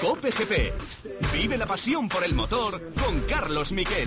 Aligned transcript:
Cope 0.00 0.30
GP. 0.30 0.74
Vive 1.32 1.56
la 1.56 1.64
pasión 1.64 2.06
por 2.06 2.22
el 2.22 2.34
motor 2.34 2.92
con 3.02 3.20
Carlos 3.20 3.72
Miquel. 3.72 4.06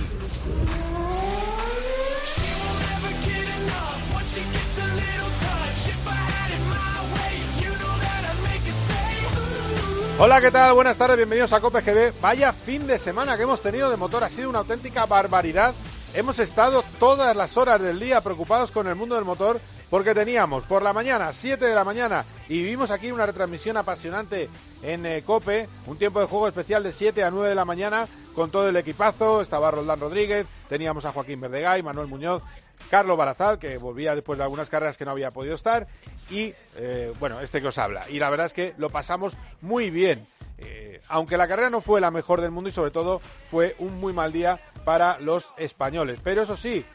Hola, 10.19 10.41
¿qué 10.41 10.51
tal? 10.51 10.73
Buenas 10.73 10.97
tardes, 10.97 11.17
bienvenidos 11.17 11.53
a 11.53 11.61
Cope 11.61 11.81
GB. 11.81 12.21
Vaya 12.21 12.53
fin 12.53 12.85
de 12.85 12.99
semana 12.99 13.35
que 13.35 13.43
hemos 13.43 13.61
tenido 13.63 13.89
de 13.89 13.97
motor, 13.97 14.23
ha 14.23 14.29
sido 14.29 14.47
una 14.47 14.59
auténtica 14.59 15.07
barbaridad. 15.07 15.73
Hemos 16.13 16.37
estado 16.37 16.83
todas 16.99 17.35
las 17.35 17.57
horas 17.57 17.81
del 17.81 17.99
día 17.99 18.21
preocupados 18.21 18.69
con 18.71 18.87
el 18.87 18.95
mundo 18.95 19.15
del 19.15 19.25
motor 19.25 19.59
porque 19.89 20.13
teníamos 20.13 20.63
por 20.63 20.83
la 20.83 20.93
mañana, 20.93 21.33
7 21.33 21.65
de 21.65 21.75
la 21.75 21.83
mañana, 21.83 22.25
y 22.47 22.59
vivimos 22.59 22.91
aquí 22.91 23.11
una 23.11 23.25
retransmisión 23.25 23.77
apasionante 23.77 24.49
en 24.83 25.05
eh, 25.05 25.23
Cope, 25.25 25.67
un 25.87 25.97
tiempo 25.97 26.19
de 26.19 26.27
juego 26.27 26.47
especial 26.47 26.83
de 26.83 26.91
7 26.91 27.23
a 27.23 27.31
9 27.31 27.49
de 27.49 27.55
la 27.55 27.65
mañana 27.65 28.07
con 28.33 28.51
todo 28.51 28.69
el 28.69 28.75
equipazo. 28.77 29.41
Estaba 29.41 29.71
Roldán 29.71 29.99
Rodríguez, 29.99 30.45
teníamos 30.67 31.05
a 31.05 31.11
Joaquín 31.11 31.41
Verdegay, 31.41 31.83
Manuel 31.83 32.07
Muñoz, 32.07 32.43
Carlos 32.89 33.17
Barazal, 33.17 33.59
que 33.59 33.77
volvía 33.77 34.15
después 34.15 34.37
de 34.37 34.43
algunas 34.43 34.69
carreras 34.69 34.97
que 34.97 35.05
no 35.05 35.11
había 35.11 35.31
podido 35.31 35.55
estar, 35.55 35.87
y 36.29 36.53
eh, 36.77 37.13
bueno, 37.19 37.39
este 37.41 37.61
que 37.61 37.67
os 37.67 37.77
habla. 37.77 38.09
Y 38.09 38.19
la 38.19 38.29
verdad 38.29 38.45
es 38.45 38.53
que 38.53 38.73
lo 38.77 38.89
pasamos 38.89 39.35
muy 39.61 39.89
bien. 39.89 40.25
Eh, 40.57 41.01
aunque 41.07 41.37
la 41.37 41.47
carrera 41.47 41.69
no 41.69 41.81
fue 41.81 42.01
la 42.01 42.11
mejor 42.11 42.41
del 42.41 42.51
mundo 42.51 42.69
y 42.69 42.73
sobre 42.73 42.91
todo 42.91 43.21
fue 43.49 43.75
un 43.79 43.99
muy 43.99 44.13
mal 44.13 44.31
día 44.31 44.59
para 44.83 45.19
los 45.19 45.49
españoles. 45.57 46.19
Pero 46.23 46.41
eso 46.41 46.57
sí, 46.57 46.85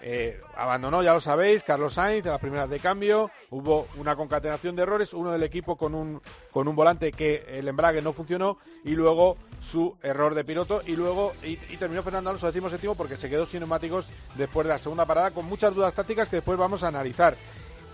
eh, 0.00 0.40
abandonó, 0.56 1.02
ya 1.02 1.12
lo 1.12 1.20
sabéis, 1.20 1.64
Carlos 1.64 1.94
Sainz 1.94 2.24
en 2.24 2.32
las 2.32 2.40
primeras 2.40 2.70
de 2.70 2.78
cambio. 2.78 3.30
Hubo 3.50 3.86
una 3.96 4.14
concatenación 4.16 4.76
de 4.76 4.82
errores, 4.82 5.12
uno 5.12 5.32
del 5.32 5.42
equipo 5.42 5.76
con 5.76 5.94
un, 5.94 6.20
con 6.52 6.68
un 6.68 6.76
volante 6.76 7.12
que 7.12 7.44
el 7.48 7.66
embrague 7.68 8.00
no 8.00 8.12
funcionó 8.12 8.58
y 8.84 8.92
luego 8.92 9.36
su 9.60 9.96
error 10.02 10.34
de 10.34 10.44
piloto 10.44 10.82
y 10.86 10.94
luego 10.94 11.34
y, 11.42 11.56
terminó 11.78 12.02
Fernando 12.04 12.30
Alonso 12.30 12.46
decimos 12.46 12.70
séptimo 12.70 12.94
porque 12.94 13.16
se 13.16 13.28
quedó 13.28 13.44
sin 13.44 13.60
neumáticos 13.60 14.06
después 14.36 14.66
de 14.66 14.72
la 14.72 14.78
segunda 14.78 15.04
parada 15.04 15.32
con 15.32 15.46
muchas 15.46 15.74
dudas 15.74 15.94
tácticas 15.94 16.28
que 16.28 16.36
después 16.36 16.58
vamos 16.58 16.82
a 16.84 16.88
analizar. 16.88 17.36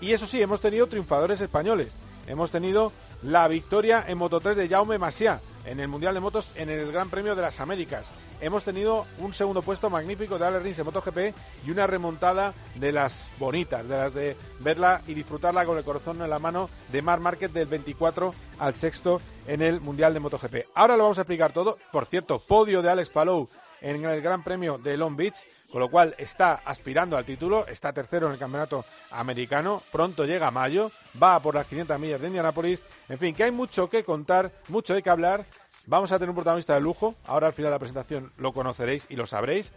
Y 0.01 0.13
eso 0.13 0.27
sí, 0.27 0.43
hemos 0.43 0.61
tenido 0.61 0.87
triunfadores 0.87 1.41
españoles. 1.41 1.89
Hemos 2.27 2.51
tenido 2.51 2.93
la 3.23 3.49
victoria 3.49 4.05
en 4.07 4.19
Moto 4.19 4.41
3 4.41 4.57
de 4.57 4.69
Jaume 4.69 4.99
Masia 4.99 5.41
en 5.65 5.81
el 5.81 5.89
Mundial 5.89 6.15
de 6.15 6.21
Motos 6.21 6.53
en 6.57 6.71
el 6.71 6.91
Gran 6.93 7.11
Premio 7.11 7.35
de 7.35 7.43
las 7.43 7.61
Américas. 7.61 8.11
Hemos 8.41 8.65
tenido 8.65 9.07
un 9.19 9.33
segundo 9.33 9.63
puesto 9.63 9.91
magnífico 9.91 10.39
de 10.39 10.47
Ale 10.47 10.61
Rins 10.61 10.79
en 10.79 10.85
MotoGP 10.85 11.35
y 11.67 11.71
una 11.71 11.87
remontada 11.87 12.53
de 12.75 12.93
las 12.93 13.31
bonitas, 13.39 13.89
de 13.89 13.97
las 13.97 14.15
de 14.15 14.37
verla 14.61 15.03
y 15.07 15.15
disfrutarla 15.15 15.65
con 15.65 15.79
el 15.79 15.85
corazón 15.85 16.21
en 16.21 16.31
la 16.31 16.39
mano 16.39 16.69
de 16.91 17.03
Mar 17.03 17.21
Márquez 17.21 17.53
del 17.53 17.67
24 17.67 18.35
al 18.59 18.75
sexto 18.75 19.21
en 19.47 19.63
el 19.63 19.81
Mundial 19.81 20.15
de 20.15 20.21
MotoGP. 20.21 20.55
Ahora 20.75 20.97
lo 20.97 21.05
vamos 21.05 21.19
a 21.19 21.23
explicar 21.23 21.53
todo. 21.53 21.79
Por 21.93 22.07
cierto, 22.07 22.39
podio 22.39 22.83
de 22.83 22.91
Alex 22.91 23.11
Palou 23.11 23.49
en 23.81 24.05
el 24.05 24.21
Gran 24.23 24.43
Premio 24.43 24.79
de 24.79 24.97
Long 24.97 25.17
Beach, 25.17 25.37
con 25.75 25.81
lo 25.81 25.89
cual 25.89 26.15
está 26.19 26.63
aspirando 26.65 27.17
al 27.17 27.25
título, 27.25 27.67
está 27.67 27.93
tercero 27.93 28.29
en 28.29 28.35
el 28.35 28.39
campeonato 28.39 28.85
americano, 29.11 29.83
pronto 29.91 30.25
llega 30.25 30.53
mayo, 30.53 30.93
va 31.21 31.41
por 31.41 31.57
las 31.57 31.67
500 31.67 31.99
millas 31.99 32.21
de 32.21 32.29
Indianapolis, 32.29 32.85
en 33.09 33.19
fin, 33.19 33.35
que 33.35 33.43
hay 33.43 33.51
mucho 33.51 33.91
que 33.91 34.05
contar, 34.05 34.53
mucho 34.69 34.95
de 34.95 35.03
que 35.03 35.11
hablar, 35.11 35.47
vamos 35.87 36.13
a 36.13 36.19
tener 36.21 36.29
un 36.29 36.37
protagonista 36.37 36.75
de 36.75 36.81
lujo, 36.81 37.17
ahora 37.27 37.49
al 37.49 37.55
final 37.55 37.71
de 37.71 37.75
la 37.75 37.81
presentación 37.81 38.33
lo 38.37 38.53
conoceréis 38.53 39.05
y 39.09 39.17
lo 39.17 39.27
sabréis, 39.27 39.73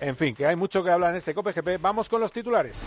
en 0.00 0.16
fin, 0.16 0.34
que 0.34 0.46
hay 0.46 0.56
mucho 0.56 0.82
que 0.82 0.90
hablar 0.90 1.10
en 1.10 1.16
este 1.16 1.34
Cope 1.34 1.52
GP, 1.52 1.82
vamos 1.82 2.08
con 2.08 2.22
los 2.22 2.32
titulares. 2.32 2.86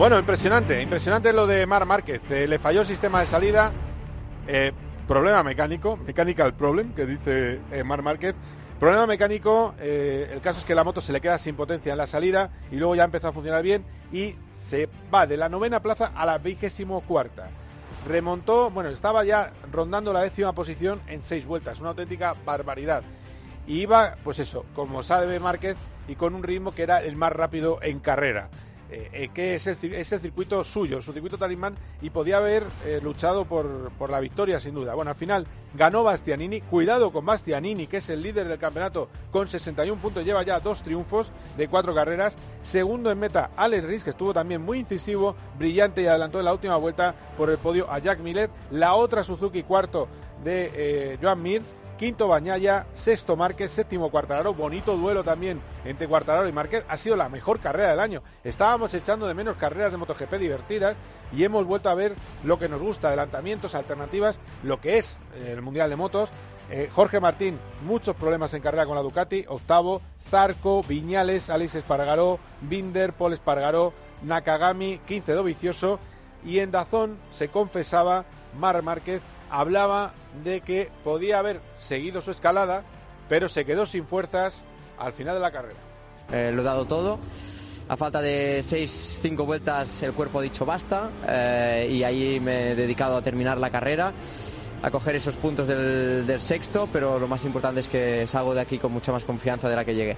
Bueno, 0.00 0.18
impresionante, 0.18 0.80
impresionante 0.80 1.30
lo 1.30 1.46
de 1.46 1.66
Mar 1.66 1.84
Márquez. 1.84 2.22
Eh, 2.30 2.46
le 2.48 2.58
falló 2.58 2.80
el 2.80 2.86
sistema 2.86 3.20
de 3.20 3.26
salida, 3.26 3.70
eh, 4.46 4.72
problema 5.06 5.42
mecánico, 5.42 5.98
mechanical 5.98 6.54
problem, 6.54 6.94
que 6.94 7.04
dice 7.04 7.60
eh, 7.70 7.84
Mar 7.84 8.00
Márquez. 8.00 8.34
Problema 8.78 9.06
mecánico, 9.06 9.74
el 9.78 10.40
caso 10.40 10.60
es 10.60 10.64
que 10.64 10.74
la 10.74 10.84
moto 10.84 11.02
se 11.02 11.12
le 11.12 11.20
queda 11.20 11.36
sin 11.36 11.54
potencia 11.54 11.92
en 11.92 11.98
la 11.98 12.06
salida 12.06 12.50
y 12.70 12.76
luego 12.76 12.94
ya 12.94 13.04
empezó 13.04 13.28
a 13.28 13.32
funcionar 13.34 13.62
bien 13.62 13.84
y 14.10 14.36
se 14.64 14.88
va 15.12 15.26
de 15.26 15.36
la 15.36 15.50
novena 15.50 15.82
plaza 15.82 16.12
a 16.14 16.24
la 16.24 16.38
vigésimo 16.38 17.02
cuarta. 17.02 17.50
Remontó, 18.08 18.70
bueno, 18.70 18.88
estaba 18.88 19.22
ya 19.22 19.52
rondando 19.70 20.14
la 20.14 20.22
décima 20.22 20.54
posición 20.54 21.02
en 21.08 21.20
seis 21.20 21.44
vueltas, 21.44 21.78
una 21.78 21.90
auténtica 21.90 22.34
barbaridad. 22.46 23.02
Y 23.66 23.82
iba, 23.82 24.16
pues 24.24 24.38
eso, 24.38 24.64
como 24.74 25.02
sabe 25.02 25.38
Márquez, 25.40 25.76
y 26.08 26.14
con 26.14 26.34
un 26.34 26.42
ritmo 26.42 26.74
que 26.74 26.84
era 26.84 27.02
el 27.02 27.16
más 27.16 27.34
rápido 27.34 27.80
en 27.82 28.00
carrera. 28.00 28.48
Eh, 28.92 29.08
eh, 29.12 29.28
que 29.32 29.54
es 29.54 29.68
el, 29.68 29.76
circuito 29.76 30.64
suyo, 30.64 31.00
su 31.00 31.12
circuito 31.12 31.38
talismán, 31.38 31.76
y 32.02 32.10
podía 32.10 32.38
haber 32.38 32.64
eh, 32.84 32.98
luchado 33.00 33.44
por, 33.44 33.92
por, 33.92 34.10
la 34.10 34.18
victoria 34.18 34.58
sin 34.58 34.74
duda. 34.74 34.94
Bueno, 34.94 35.12
al 35.12 35.16
final 35.16 35.46
ganó 35.74 36.02
Bastianini, 36.02 36.60
cuidado 36.60 37.12
con 37.12 37.24
Bastianini, 37.24 37.86
que 37.86 37.98
es 37.98 38.08
el 38.08 38.20
líder 38.20 38.48
del 38.48 38.58
campeonato 38.58 39.08
con 39.30 39.46
61 39.46 40.02
puntos, 40.02 40.24
lleva 40.24 40.42
ya 40.42 40.58
dos 40.58 40.82
triunfos 40.82 41.30
de 41.56 41.68
cuatro 41.68 41.94
carreras. 41.94 42.34
Segundo 42.64 43.12
en 43.12 43.20
meta, 43.20 43.50
Alex 43.56 43.84
Riz, 43.84 44.02
que 44.02 44.10
estuvo 44.10 44.34
también 44.34 44.60
muy 44.60 44.80
incisivo, 44.80 45.36
brillante 45.56 46.02
y 46.02 46.06
adelantó 46.06 46.40
en 46.40 46.46
la 46.46 46.52
última 46.52 46.74
vuelta 46.74 47.14
por 47.36 47.48
el 47.48 47.58
podio 47.58 47.88
a 47.92 48.00
Jack 48.00 48.18
Miller. 48.18 48.50
La 48.72 48.94
otra 48.94 49.22
Suzuki 49.22 49.62
cuarto 49.62 50.08
de 50.42 51.16
Joan 51.22 51.40
Mir 51.40 51.62
quinto 52.00 52.28
Bañaya, 52.28 52.86
sexto 52.94 53.36
Márquez, 53.36 53.70
séptimo 53.72 54.10
Cuartararo, 54.10 54.54
bonito 54.54 54.96
duelo 54.96 55.22
también 55.22 55.60
entre 55.84 56.08
Cuartararo 56.08 56.48
y 56.48 56.52
Márquez, 56.52 56.82
ha 56.88 56.96
sido 56.96 57.14
la 57.14 57.28
mejor 57.28 57.60
carrera 57.60 57.90
del 57.90 58.00
año. 58.00 58.22
Estábamos 58.42 58.94
echando 58.94 59.26
de 59.26 59.34
menos 59.34 59.58
carreras 59.58 59.92
de 59.92 59.98
MotoGP 59.98 60.32
divertidas 60.36 60.96
y 61.36 61.44
hemos 61.44 61.66
vuelto 61.66 61.90
a 61.90 61.94
ver 61.94 62.14
lo 62.42 62.58
que 62.58 62.70
nos 62.70 62.80
gusta, 62.80 63.08
adelantamientos, 63.08 63.74
alternativas, 63.74 64.38
lo 64.62 64.80
que 64.80 64.96
es 64.96 65.18
eh, 65.34 65.52
el 65.52 65.60
Mundial 65.60 65.90
de 65.90 65.96
Motos. 65.96 66.30
Eh, 66.70 66.88
Jorge 66.90 67.20
Martín, 67.20 67.58
muchos 67.84 68.16
problemas 68.16 68.54
en 68.54 68.62
carrera 68.62 68.86
con 68.86 68.94
la 68.94 69.02
Ducati, 69.02 69.44
octavo, 69.46 70.00
Zarco, 70.30 70.82
Viñales, 70.82 71.50
Alex 71.50 71.74
Espargaró, 71.74 72.38
Binder, 72.62 73.12
Paul 73.12 73.34
Espargaró, 73.34 73.92
Nakagami, 74.22 75.00
15 75.06 75.42
Vicioso 75.42 76.00
y 76.46 76.60
en 76.60 76.70
Dazón 76.70 77.18
se 77.30 77.48
confesaba 77.48 78.24
Mar 78.58 78.82
Márquez 78.82 79.20
hablaba 79.50 80.12
de 80.44 80.60
que 80.60 80.90
podía 81.04 81.38
haber 81.38 81.60
seguido 81.78 82.20
su 82.20 82.30
escalada, 82.30 82.82
pero 83.28 83.48
se 83.48 83.64
quedó 83.64 83.86
sin 83.86 84.06
fuerzas 84.06 84.64
al 84.98 85.12
final 85.12 85.34
de 85.34 85.40
la 85.40 85.50
carrera. 85.50 85.78
Eh, 86.32 86.52
lo 86.54 86.62
he 86.62 86.64
dado 86.64 86.84
todo. 86.84 87.18
A 87.88 87.96
falta 87.96 88.22
de 88.22 88.60
6-5 88.60 89.44
vueltas 89.44 90.02
el 90.02 90.12
cuerpo 90.12 90.38
ha 90.38 90.42
dicho 90.42 90.64
basta 90.64 91.10
eh, 91.26 91.88
y 91.90 92.04
ahí 92.04 92.38
me 92.38 92.70
he 92.70 92.74
dedicado 92.76 93.16
a 93.16 93.22
terminar 93.22 93.58
la 93.58 93.70
carrera, 93.70 94.12
a 94.80 94.90
coger 94.92 95.16
esos 95.16 95.36
puntos 95.36 95.66
del, 95.66 96.24
del 96.24 96.40
sexto, 96.40 96.88
pero 96.92 97.18
lo 97.18 97.26
más 97.26 97.44
importante 97.44 97.80
es 97.80 97.88
que 97.88 98.28
salgo 98.28 98.54
de 98.54 98.60
aquí 98.60 98.78
con 98.78 98.92
mucha 98.92 99.10
más 99.10 99.24
confianza 99.24 99.68
de 99.68 99.74
la 99.74 99.84
que 99.84 99.96
llegué. 99.96 100.16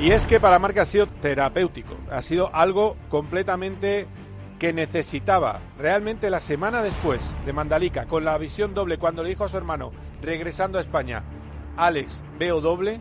Y 0.00 0.12
es 0.12 0.26
que 0.26 0.38
para 0.38 0.58
Marca 0.60 0.82
ha 0.82 0.86
sido 0.86 1.08
terapéutico, 1.08 1.97
ha 2.10 2.22
sido 2.22 2.50
algo 2.54 2.96
completamente 3.10 4.06
que 4.58 4.72
necesitaba. 4.72 5.60
Realmente 5.78 6.30
la 6.30 6.40
semana 6.40 6.82
después 6.82 7.20
de 7.46 7.52
Mandalica, 7.52 8.06
con 8.06 8.24
la 8.24 8.36
visión 8.38 8.74
doble, 8.74 8.98
cuando 8.98 9.22
le 9.22 9.30
dijo 9.30 9.44
a 9.44 9.48
su 9.48 9.56
hermano, 9.56 9.92
regresando 10.20 10.78
a 10.78 10.80
España, 10.80 11.22
Alex, 11.76 12.22
veo 12.38 12.60
doble, 12.60 13.00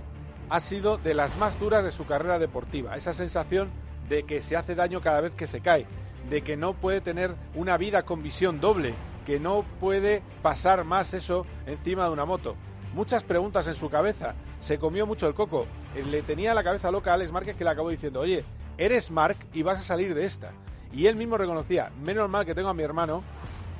ha 0.50 0.60
sido 0.60 0.98
de 0.98 1.14
las 1.14 1.38
más 1.38 1.60
duras 1.60 1.84
de 1.84 1.92
su 1.92 2.06
carrera 2.06 2.40
deportiva. 2.40 2.96
Esa 2.96 3.14
sensación 3.14 3.70
de 4.08 4.24
que 4.24 4.42
se 4.42 4.56
hace 4.56 4.76
daño 4.76 5.02
cada 5.02 5.22
vez 5.22 5.34
que 5.34 5.48
se 5.48 5.62
cae, 5.62 5.86
de 6.30 6.42
que 6.42 6.58
no 6.58 6.74
puede 6.74 7.02
tener 7.02 7.36
una 7.56 7.78
vida 7.78 8.04
con 8.04 8.22
visión 8.22 8.62
doble, 8.62 8.94
que 9.26 9.40
no 9.40 9.66
puede 9.80 10.22
pasar 10.42 10.84
más 10.84 11.14
eso 11.14 11.46
encima 11.66 12.06
de 12.06 12.12
una 12.12 12.26
moto. 12.26 12.56
Muchas 12.94 13.24
preguntas 13.24 13.68
en 13.68 13.76
su 13.76 13.90
cabeza 13.90 14.36
se 14.62 14.80
comió 14.80 15.06
mucho 15.06 15.28
el 15.28 15.34
coco. 15.34 15.66
Eh, 15.96 16.04
le 16.10 16.22
tenía 16.22 16.54
la 16.54 16.64
cabeza 16.64 16.92
loca 16.92 17.12
a 17.12 17.14
Alex 17.16 17.31
Márquez 17.31 17.56
que 17.56 17.64
le 17.64 17.70
acabó 17.70 17.90
diciendo, 17.90 18.22
oye, 18.22 18.44
eres 18.78 19.12
Mark 19.12 19.38
y 19.54 19.64
vas 19.64 19.80
a 19.80 19.84
salir 19.84 20.14
de 20.14 20.26
esta. 20.26 20.52
Y 20.94 21.08
él 21.08 21.16
mismo 21.16 21.38
reconocía, 21.38 21.92
menos 22.04 22.30
mal 22.30 22.46
que 22.46 22.56
tengo 22.56 22.70
a 22.70 22.74
mi 22.74 22.84
hermano 22.84 23.24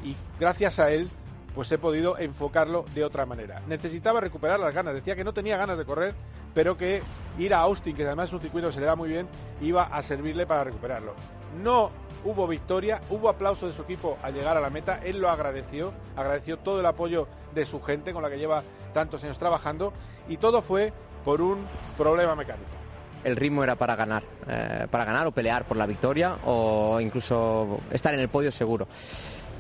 y 0.04 0.16
gracias 0.40 0.80
a 0.80 0.92
él 0.92 1.10
pues 1.58 1.72
he 1.72 1.80
podido 1.80 2.20
enfocarlo 2.20 2.86
de 2.94 3.04
otra 3.04 3.26
manera. 3.26 3.64
Necesitaba 3.68 4.22
recuperar 4.22 4.60
las 4.60 4.76
ganas, 4.76 4.94
decía 4.94 5.16
que 5.16 5.24
no 5.24 5.34
tenía 5.34 5.58
ganas 5.58 5.76
de 5.80 5.86
correr, 5.86 6.14
pero 6.54 6.78
que 6.78 7.02
ir 7.40 7.52
a 7.52 7.62
Austin, 7.62 7.96
que 7.96 8.06
además 8.06 8.30
es 8.30 8.34
un 8.34 8.42
circuito 8.42 8.68
que 8.68 8.74
se 8.74 8.80
le 8.80 8.86
da 8.86 8.96
muy 8.96 9.10
bien, 9.10 9.28
iba 9.60 9.84
a 9.84 10.04
servirle 10.04 10.46
para 10.46 10.66
recuperarlo. 10.66 11.16
No 11.64 11.90
hubo 12.24 12.48
victoria, 12.48 13.02
hubo 13.10 13.28
aplauso 13.28 13.66
de 13.66 13.74
su 13.74 13.82
equipo 13.82 14.20
al 14.22 14.36
llegar 14.36 14.56
a 14.56 14.62
la 14.62 14.70
meta, 14.70 15.00
él 15.04 15.20
lo 15.20 15.32
agradeció, 15.32 15.94
agradeció 16.16 16.60
todo 16.60 16.80
el 16.80 16.86
apoyo 16.86 17.28
de 17.56 17.66
su 17.66 17.82
gente 17.82 18.14
con 18.14 18.22
la 18.22 18.30
que 18.30 18.38
lleva 18.38 18.62
tantos 18.94 19.24
años 19.24 19.40
trabajando 19.40 19.94
y 20.30 20.38
todo 20.38 20.62
fue 20.62 20.94
por 21.26 21.42
un 21.42 21.66
problema 21.98 22.36
mecánico. 22.36 22.77
El 23.24 23.36
ritmo 23.36 23.64
era 23.64 23.76
para 23.76 23.96
ganar, 23.96 24.24
eh, 24.48 24.88
para 24.90 25.06
ganar 25.06 25.28
o 25.28 25.32
pelear 25.32 25.66
por 25.66 25.78
la 25.78 25.86
victoria 25.86 26.36
o 26.46 27.00
incluso 27.02 27.80
estar 27.92 28.14
en 28.14 28.20
el 28.20 28.30
podio 28.30 28.52
seguro. 28.52 28.88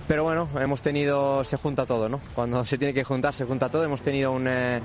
Pero 0.07 0.23
bueno, 0.23 0.47
hemos 0.59 0.81
tenido, 0.81 1.43
se 1.43 1.57
junta 1.57 1.85
todo, 1.85 2.07
¿no? 2.07 2.21
Cuando 2.33 2.63
se 2.63 2.77
tiene 2.77 2.93
que 2.93 3.03
juntar, 3.03 3.33
se 3.33 3.43
junta 3.45 3.67
todo. 3.69 3.83
Hemos 3.83 4.01
tenido 4.01 4.31
un, 4.31 4.45
eh, 4.47 4.79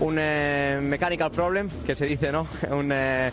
un 0.00 0.16
eh, 0.18 0.78
mechanical 0.82 1.30
problem, 1.30 1.68
que 1.84 1.94
se 1.94 2.06
dice, 2.06 2.32
¿no? 2.32 2.46
Un, 2.70 2.90
eh, 2.92 3.30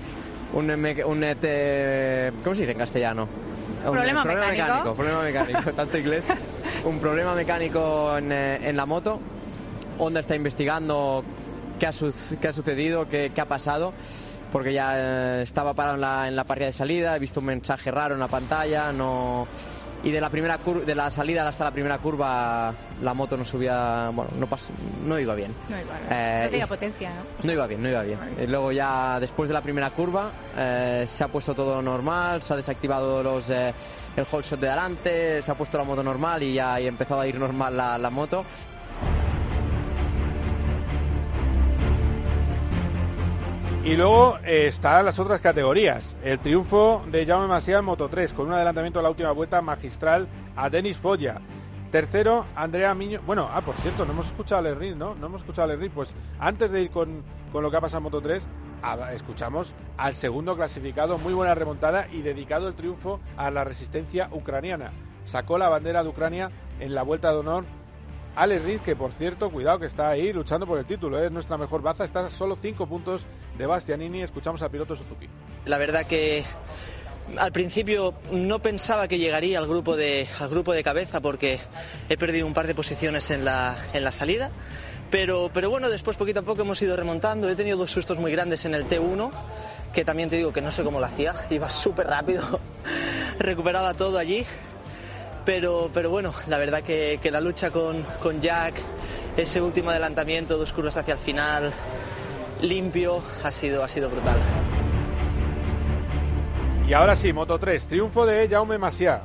un, 0.54 0.70
un, 0.72 1.22
te- 1.40 2.32
¿cómo 2.44 2.54
se 2.56 2.62
dice 2.62 2.72
en 2.74 2.78
castellano? 2.78 3.28
Un, 3.86 3.92
Problema 3.94 4.24
eh, 4.24 4.26
mecánico. 4.36 4.94
Problema 4.96 5.22
mecánico, 5.24 5.72
tanto 5.76 5.98
inglés. 5.98 6.24
Un 6.84 7.00
problema 7.00 7.34
mecánico 7.34 8.18
en, 8.18 8.32
en 8.32 8.76
la 8.76 8.86
moto. 8.86 9.20
Honda 9.98 10.20
está 10.20 10.36
investigando 10.36 11.24
qué 11.80 11.88
ha, 11.88 11.94
su- 11.94 12.14
qué 12.42 12.48
ha 12.50 12.54
sucedido, 12.54 13.08
qué, 13.08 13.32
qué 13.34 13.40
ha 13.42 13.46
pasado, 13.48 13.94
porque 14.56 14.72
ya 14.72 14.94
eh, 14.96 15.42
estaba 15.42 15.74
parado 15.74 15.96
en 15.96 16.02
la, 16.02 16.30
en 16.30 16.34
la 16.38 16.46
parrilla 16.46 16.68
de 16.68 16.72
salida, 16.72 17.13
he 17.13 17.19
visto 17.19 17.42
un 17.42 17.48
mensaje 17.48 17.92
raro 17.92 18.13
en 18.13 18.22
la 18.22 18.30
pantalla, 18.30 18.94
no... 18.94 19.46
Y 20.02 20.12
de 20.12 20.22
la 20.22 20.30
primera 20.30 20.57
cur- 20.62 20.86
de 20.86 20.96
la 20.96 21.12
salida 21.12 21.46
hasta 21.46 21.66
la 21.66 21.72
primera 21.72 21.98
curva 21.98 22.74
la 23.02 23.13
moto 23.13 23.36
no 23.36 23.44
subía, 23.44 24.12
bueno, 24.13 24.31
no, 24.40 24.48
pas- 24.48 24.69
no 25.06 25.19
iba 25.19 25.36
bien. 25.36 25.54
No 25.68 25.75
iba, 25.75 25.94
Eh, 26.10 26.42
no 26.46 26.50
tenía 26.52 26.68
potencia, 26.68 27.10
¿no? 27.10 27.24
no 27.44 27.52
iba 27.52 27.68
bien, 27.68 27.84
no 27.84 27.90
iba 27.90 28.02
bien. 28.04 28.19
Y 28.42 28.48
luego 28.48 28.72
ya 28.72 29.19
después 29.19 29.50
de 29.50 29.54
la 29.56 29.62
primera 29.62 29.90
curva 29.90 30.31
eh, 30.58 31.04
se 31.06 31.24
ha 31.25 31.28
puesto 31.28 31.54
todo 31.54 31.81
normal, 31.81 32.42
se 32.42 32.54
ha 32.54 32.56
desactivado 32.56 33.22
los, 33.24 33.50
eh, 33.50 33.74
el 34.16 34.25
hold 34.31 34.46
shot 34.46 34.60
de 34.62 34.69
adelante, 34.69 35.42
se 35.42 35.51
ha 35.51 35.56
puesto 35.56 35.78
la 35.78 35.84
moto 35.84 36.01
normal 36.01 36.42
y 36.44 36.54
ya 36.54 36.75
ha 36.75 36.80
empezado 36.80 37.19
a 37.19 37.28
ir 37.28 37.36
normal 37.38 37.75
la, 37.75 37.98
la 37.98 38.10
moto. 38.10 38.46
Y 43.86 43.96
luego 43.96 44.40
eh, 44.44 44.66
están 44.66 45.06
las 45.06 45.20
otras 45.20 45.42
categorías. 45.42 46.16
El 46.24 46.40
triunfo 46.40 47.06
de 47.12 47.24
Jaume 47.24 47.46
Masia 47.46 47.78
en 47.78 47.86
Moto 47.86 48.10
3 48.10 48.34
con 48.34 48.48
un 48.48 48.54
adelantamiento 48.54 48.98
a 48.98 49.04
la 49.04 49.12
última 49.12 49.30
vuelta 49.30 49.62
magistral 49.62 50.28
a 50.56 50.72
Denis 50.72 50.98
Foya. 50.98 51.40
Tercero, 51.92 52.48
Andrea 52.56 52.96
Miño. 52.96 53.22
Bueno, 53.28 53.48
ah, 53.54 53.62
por 53.62 53.76
cierto, 53.76 54.04
no 54.04 54.14
hemos 54.14 54.26
escuchado 54.26 54.58
a 54.58 54.64
Lerry, 54.64 54.96
¿no? 54.96 55.14
No 55.14 55.28
hemos 55.28 55.42
escuchado 55.42 55.66
a 55.72 55.76
Lerry. 55.76 55.90
Pues 55.90 56.16
antes 56.40 56.72
de 56.72 56.82
ir 56.82 56.90
con, 56.90 57.22
con 57.52 57.62
lo 57.62 57.70
que 57.70 57.78
ha 57.78 57.82
pasado 57.82 58.02
Moto 58.02 58.22
3, 58.22 58.42
ah, 58.82 59.14
escuchamos 59.14 59.76
al 59.98 60.16
segundo 60.16 60.56
clasificado. 60.56 61.20
Muy 61.20 61.36
buena 61.36 61.54
remontada 61.54 62.08
y 62.12 62.24
dedicado 62.24 62.68
el 62.68 62.74
triunfo 62.74 63.20
a 63.38 63.52
la 63.52 63.66
resistencia 63.66 64.30
ucraniana. 64.32 64.94
Sacó 65.26 65.60
la 65.60 65.70
bandera 65.70 66.02
de 66.02 66.10
Ucrania 66.10 66.50
en 66.80 66.96
la 66.96 67.04
vuelta 67.04 67.32
de 67.32 67.38
honor 67.38 67.66
Alex 68.36 68.64
Rins, 68.64 68.82
que 68.82 68.96
por 68.96 69.14
cierto, 69.14 69.50
cuidado 69.50 69.80
que 69.80 69.86
está 69.86 70.10
ahí 70.10 70.34
luchando 70.34 70.68
por 70.68 70.78
el 70.78 70.86
título, 70.86 71.22
¿eh? 71.22 71.28
es 71.28 71.32
nuestra 71.32 71.58
mejor 71.58 71.82
baza, 71.82 72.04
está 72.04 72.30
solo 72.30 72.58
5 72.62 72.86
puntos 72.88 73.26
de 73.58 73.66
Bastianini. 73.66 74.22
Escuchamos 74.22 74.62
al 74.62 74.72
piloto 74.72 74.96
Suzuki. 74.96 75.28
La 75.66 75.78
verdad 75.78 76.06
que 76.06 76.44
al 77.38 77.52
principio 77.52 78.14
no 78.32 78.60
pensaba 78.60 79.08
que 79.08 79.18
llegaría 79.18 79.58
al 79.58 79.68
grupo 79.68 79.96
de, 79.96 80.28
al 80.40 80.50
grupo 80.50 80.74
de 80.74 80.84
cabeza 80.84 81.22
porque 81.22 81.60
he 82.10 82.18
perdido 82.18 82.46
un 82.46 82.54
par 82.54 82.68
de 82.68 82.76
posiciones 82.76 83.30
en 83.32 83.46
la, 83.46 83.78
en 83.94 84.04
la 84.04 84.12
salida. 84.12 84.52
Pero, 85.10 85.50
pero 85.54 85.70
bueno, 85.70 85.90
después 85.90 86.18
poquito 86.18 86.42
a 86.42 86.44
poco 86.44 86.64
hemos 86.64 86.82
ido 86.82 86.96
remontando. 86.96 87.50
He 87.50 87.56
tenido 87.56 87.78
dos 87.78 87.92
sustos 87.92 88.18
muy 88.20 88.32
grandes 88.32 88.66
en 88.66 88.76
el 88.76 88.86
T1, 88.88 89.32
que 89.94 90.04
también 90.04 90.30
te 90.30 90.36
digo 90.36 90.52
que 90.52 90.62
no 90.62 90.72
sé 90.72 90.84
cómo 90.84 91.00
lo 91.00 91.06
hacía. 91.06 91.36
Iba 91.50 91.70
súper 91.70 92.08
rápido, 92.08 92.60
recuperaba 93.40 93.94
todo 93.94 94.18
allí. 94.18 94.46
Pero, 95.46 95.90
pero 95.94 96.10
bueno, 96.10 96.34
la 96.48 96.58
verdad 96.58 96.82
que, 96.82 97.20
la 97.32 97.40
lucha 97.40 97.70
con, 97.72 98.02
con 98.22 98.42
Jack, 98.42 98.74
ese 99.38 99.62
último 99.62 99.92
adelantamiento, 99.92 100.58
dos 100.58 100.74
curvas 100.74 100.98
hacia 100.98 101.14
el 101.14 101.20
final, 101.20 101.72
limpio, 102.62 103.22
ha 103.44 103.52
sido, 103.52 103.84
ha 103.84 103.88
sido 103.88 104.10
brutal. 104.10 104.38
Y 106.88 106.94
ahora 106.94 107.16
sí, 107.16 107.32
Moto 107.34 107.60
3, 107.60 107.88
triunfo 107.88 108.26
de 108.26 108.48
Jaume 108.50 108.78
Masia. 108.78 109.22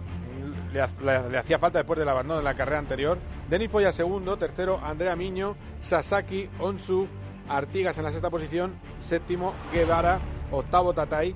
Le 0.72 1.38
hacía 1.38 1.58
falta 1.58 1.78
después 1.78 1.98
del 1.98 2.08
abandono 2.08 2.38
de 2.38 2.44
la 2.44 2.54
carrera 2.54 2.78
anterior. 2.78 3.18
Denis 3.48 3.70
Foya 3.70 3.90
segundo, 3.90 4.36
tercero 4.36 4.78
Andrea 4.82 5.16
Miño, 5.16 5.56
Sasaki, 5.80 6.48
Onsu, 6.60 7.08
Artigas 7.48 7.98
en 7.98 8.04
la 8.04 8.12
sexta 8.12 8.30
posición, 8.30 8.74
séptimo 9.00 9.52
Guevara, 9.72 10.20
octavo 10.52 10.92
Tatay, 10.94 11.34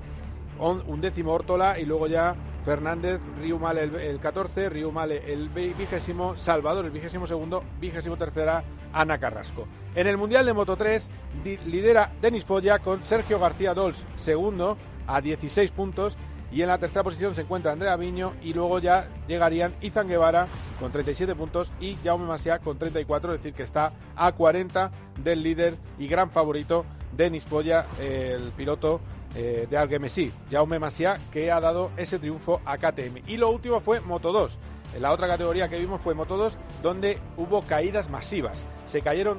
on- 0.61 0.85
undécimo 0.87 1.33
Ortola 1.33 1.79
y 1.81 1.85
luego 1.85 2.07
ya 2.07 2.37
Fernández, 2.65 3.21
Riumale 3.41 3.83
el, 3.85 3.95
el 3.97 4.19
14, 4.21 4.69
Riumale 4.71 5.33
el 5.33 5.49
vigésimo, 5.49 6.37
Salvador 6.37 6.85
el 6.85 6.91
vigésimo 6.91 7.27
segundo, 7.27 7.63
vigésimo 7.81 8.17
tercera 8.17 8.65
Ana 8.93 9.19
Carrasco. 9.19 9.67
En 9.95 10.07
el 10.07 10.17
Mundial 10.17 10.47
de 10.47 10.53
Moto 10.53 10.77
3 10.77 11.09
di- 11.45 11.59
lidera 11.67 12.13
Denis 12.21 12.45
Foya 12.45 12.79
con 12.79 13.03
Sergio 13.05 13.39
García 13.39 13.75
Dols 13.75 14.03
segundo 14.17 14.77
a 15.07 15.21
16 15.21 15.71
puntos 15.73 16.17
y 16.51 16.63
en 16.63 16.69
la 16.69 16.79
tercera 16.79 17.03
posición 17.03 17.35
se 17.35 17.41
encuentra 17.43 17.73
Andrea 17.73 17.97
Viño 17.97 18.33
y 18.43 18.55
luego 18.55 18.79
ya 18.79 19.09
llegarían 19.27 19.75
Izan 19.81 20.09
Guevara 20.09 20.47
con 20.79 20.93
37 20.93 21.35
puntos 21.35 21.71
y 21.81 21.97
Jaume 22.05 22.27
Masia 22.27 22.61
con 22.61 22.79
34, 22.79 23.35
es 23.35 23.41
decir 23.43 23.55
que 23.55 23.65
está 23.65 23.93
a 24.17 24.33
40 24.33 24.91
del 25.23 25.43
líder 25.43 25.75
y 25.99 26.07
gran 26.07 26.31
favorito 26.31 26.85
Denis 27.17 27.45
Foya, 27.45 27.87
el 28.01 28.53
piloto 28.57 29.01
eh, 29.37 29.67
de 29.69 29.77
Alguemesí, 29.77 30.33
Jaume 30.51 30.79
Masia, 30.79 31.19
que 31.33 31.51
ha 31.51 31.61
dado 31.61 31.91
ese 31.97 32.19
triunfo 32.19 32.61
a 32.65 32.79
KTM. 32.79 33.23
Y 33.27 33.37
lo 33.37 33.51
último 33.51 33.81
fue 33.81 34.01
Moto 34.01 34.33
2. 34.33 34.59
En 34.95 35.03
la 35.03 35.11
otra 35.11 35.27
categoría 35.27 35.69
que 35.69 35.79
vimos 35.79 36.01
fue 36.01 36.15
Moto 36.15 36.37
2, 36.37 36.57
donde 36.83 37.19
hubo 37.37 37.63
caídas 37.63 38.09
masivas. 38.09 38.65
Se 38.87 39.03
cayeron 39.03 39.39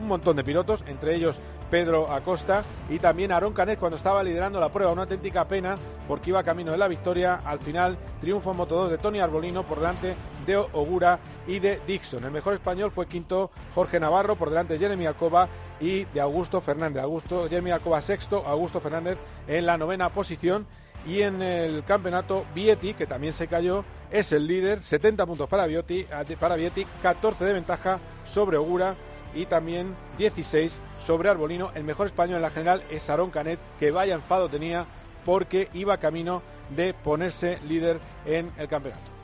un 0.00 0.06
montón 0.06 0.36
de 0.36 0.44
pilotos, 0.44 0.84
entre 0.86 1.16
ellos 1.16 1.36
Pedro 1.70 2.10
Acosta 2.10 2.62
y 2.88 2.98
también 2.98 3.32
Aaron 3.32 3.52
Canet 3.52 3.78
cuando 3.78 3.96
estaba 3.96 4.22
liderando 4.22 4.60
la 4.60 4.70
prueba. 4.70 4.92
Una 4.92 5.02
auténtica 5.02 5.46
pena 5.46 5.76
porque 6.06 6.30
iba 6.30 6.42
camino 6.42 6.72
de 6.72 6.78
la 6.78 6.88
victoria. 6.88 7.40
Al 7.44 7.58
final, 7.58 7.98
triunfo 8.20 8.52
en 8.52 8.56
Moto 8.56 8.76
2 8.76 8.90
de 8.92 8.98
Tony 8.98 9.20
Arbolino 9.20 9.64
por 9.64 9.78
delante 9.78 10.14
de 10.46 10.56
Ogura 10.56 11.18
y 11.46 11.58
de 11.58 11.80
Dixon. 11.86 12.24
El 12.24 12.30
mejor 12.30 12.54
español 12.54 12.90
fue 12.90 13.06
quinto 13.06 13.50
Jorge 13.74 14.00
Navarro 14.00 14.36
por 14.36 14.48
delante 14.48 14.74
de 14.74 14.78
Jeremy 14.78 15.06
Alcoba 15.06 15.48
y 15.80 16.04
de 16.06 16.20
Augusto 16.20 16.60
Fernández. 16.60 17.02
Augusto, 17.02 17.48
Jeremy 17.48 17.70
Alcoba 17.70 18.00
sexto, 18.02 18.44
Augusto 18.46 18.80
Fernández 18.80 19.18
en 19.46 19.66
la 19.66 19.76
novena 19.76 20.08
posición. 20.08 20.66
Y 21.06 21.22
en 21.22 21.40
el 21.42 21.84
campeonato, 21.84 22.44
Vietti, 22.54 22.92
que 22.92 23.06
también 23.06 23.32
se 23.32 23.46
cayó, 23.46 23.84
es 24.10 24.32
el 24.32 24.46
líder, 24.46 24.82
70 24.82 25.24
puntos 25.26 25.48
para 25.48 25.66
Vietti, 25.66 26.06
para 26.38 26.56
Vietti 26.56 26.86
14 27.02 27.44
de 27.44 27.52
ventaja 27.52 27.98
sobre 28.26 28.56
Ogura 28.56 28.94
y 29.34 29.46
también 29.46 29.94
16 30.18 30.78
sobre 31.04 31.28
Arbolino. 31.28 31.70
El 31.74 31.84
mejor 31.84 32.06
español 32.06 32.36
en 32.36 32.42
la 32.42 32.50
general 32.50 32.82
es 32.90 33.08
Aaron 33.08 33.30
Canet, 33.30 33.58
que 33.78 33.90
vaya 33.90 34.14
enfado 34.14 34.48
tenía 34.48 34.86
porque 35.24 35.68
iba 35.72 35.98
camino 35.98 36.42
de 36.74 36.94
ponerse 36.94 37.58
líder 37.68 38.00
en 38.26 38.50
el 38.58 38.68
campeonato. 38.68 39.17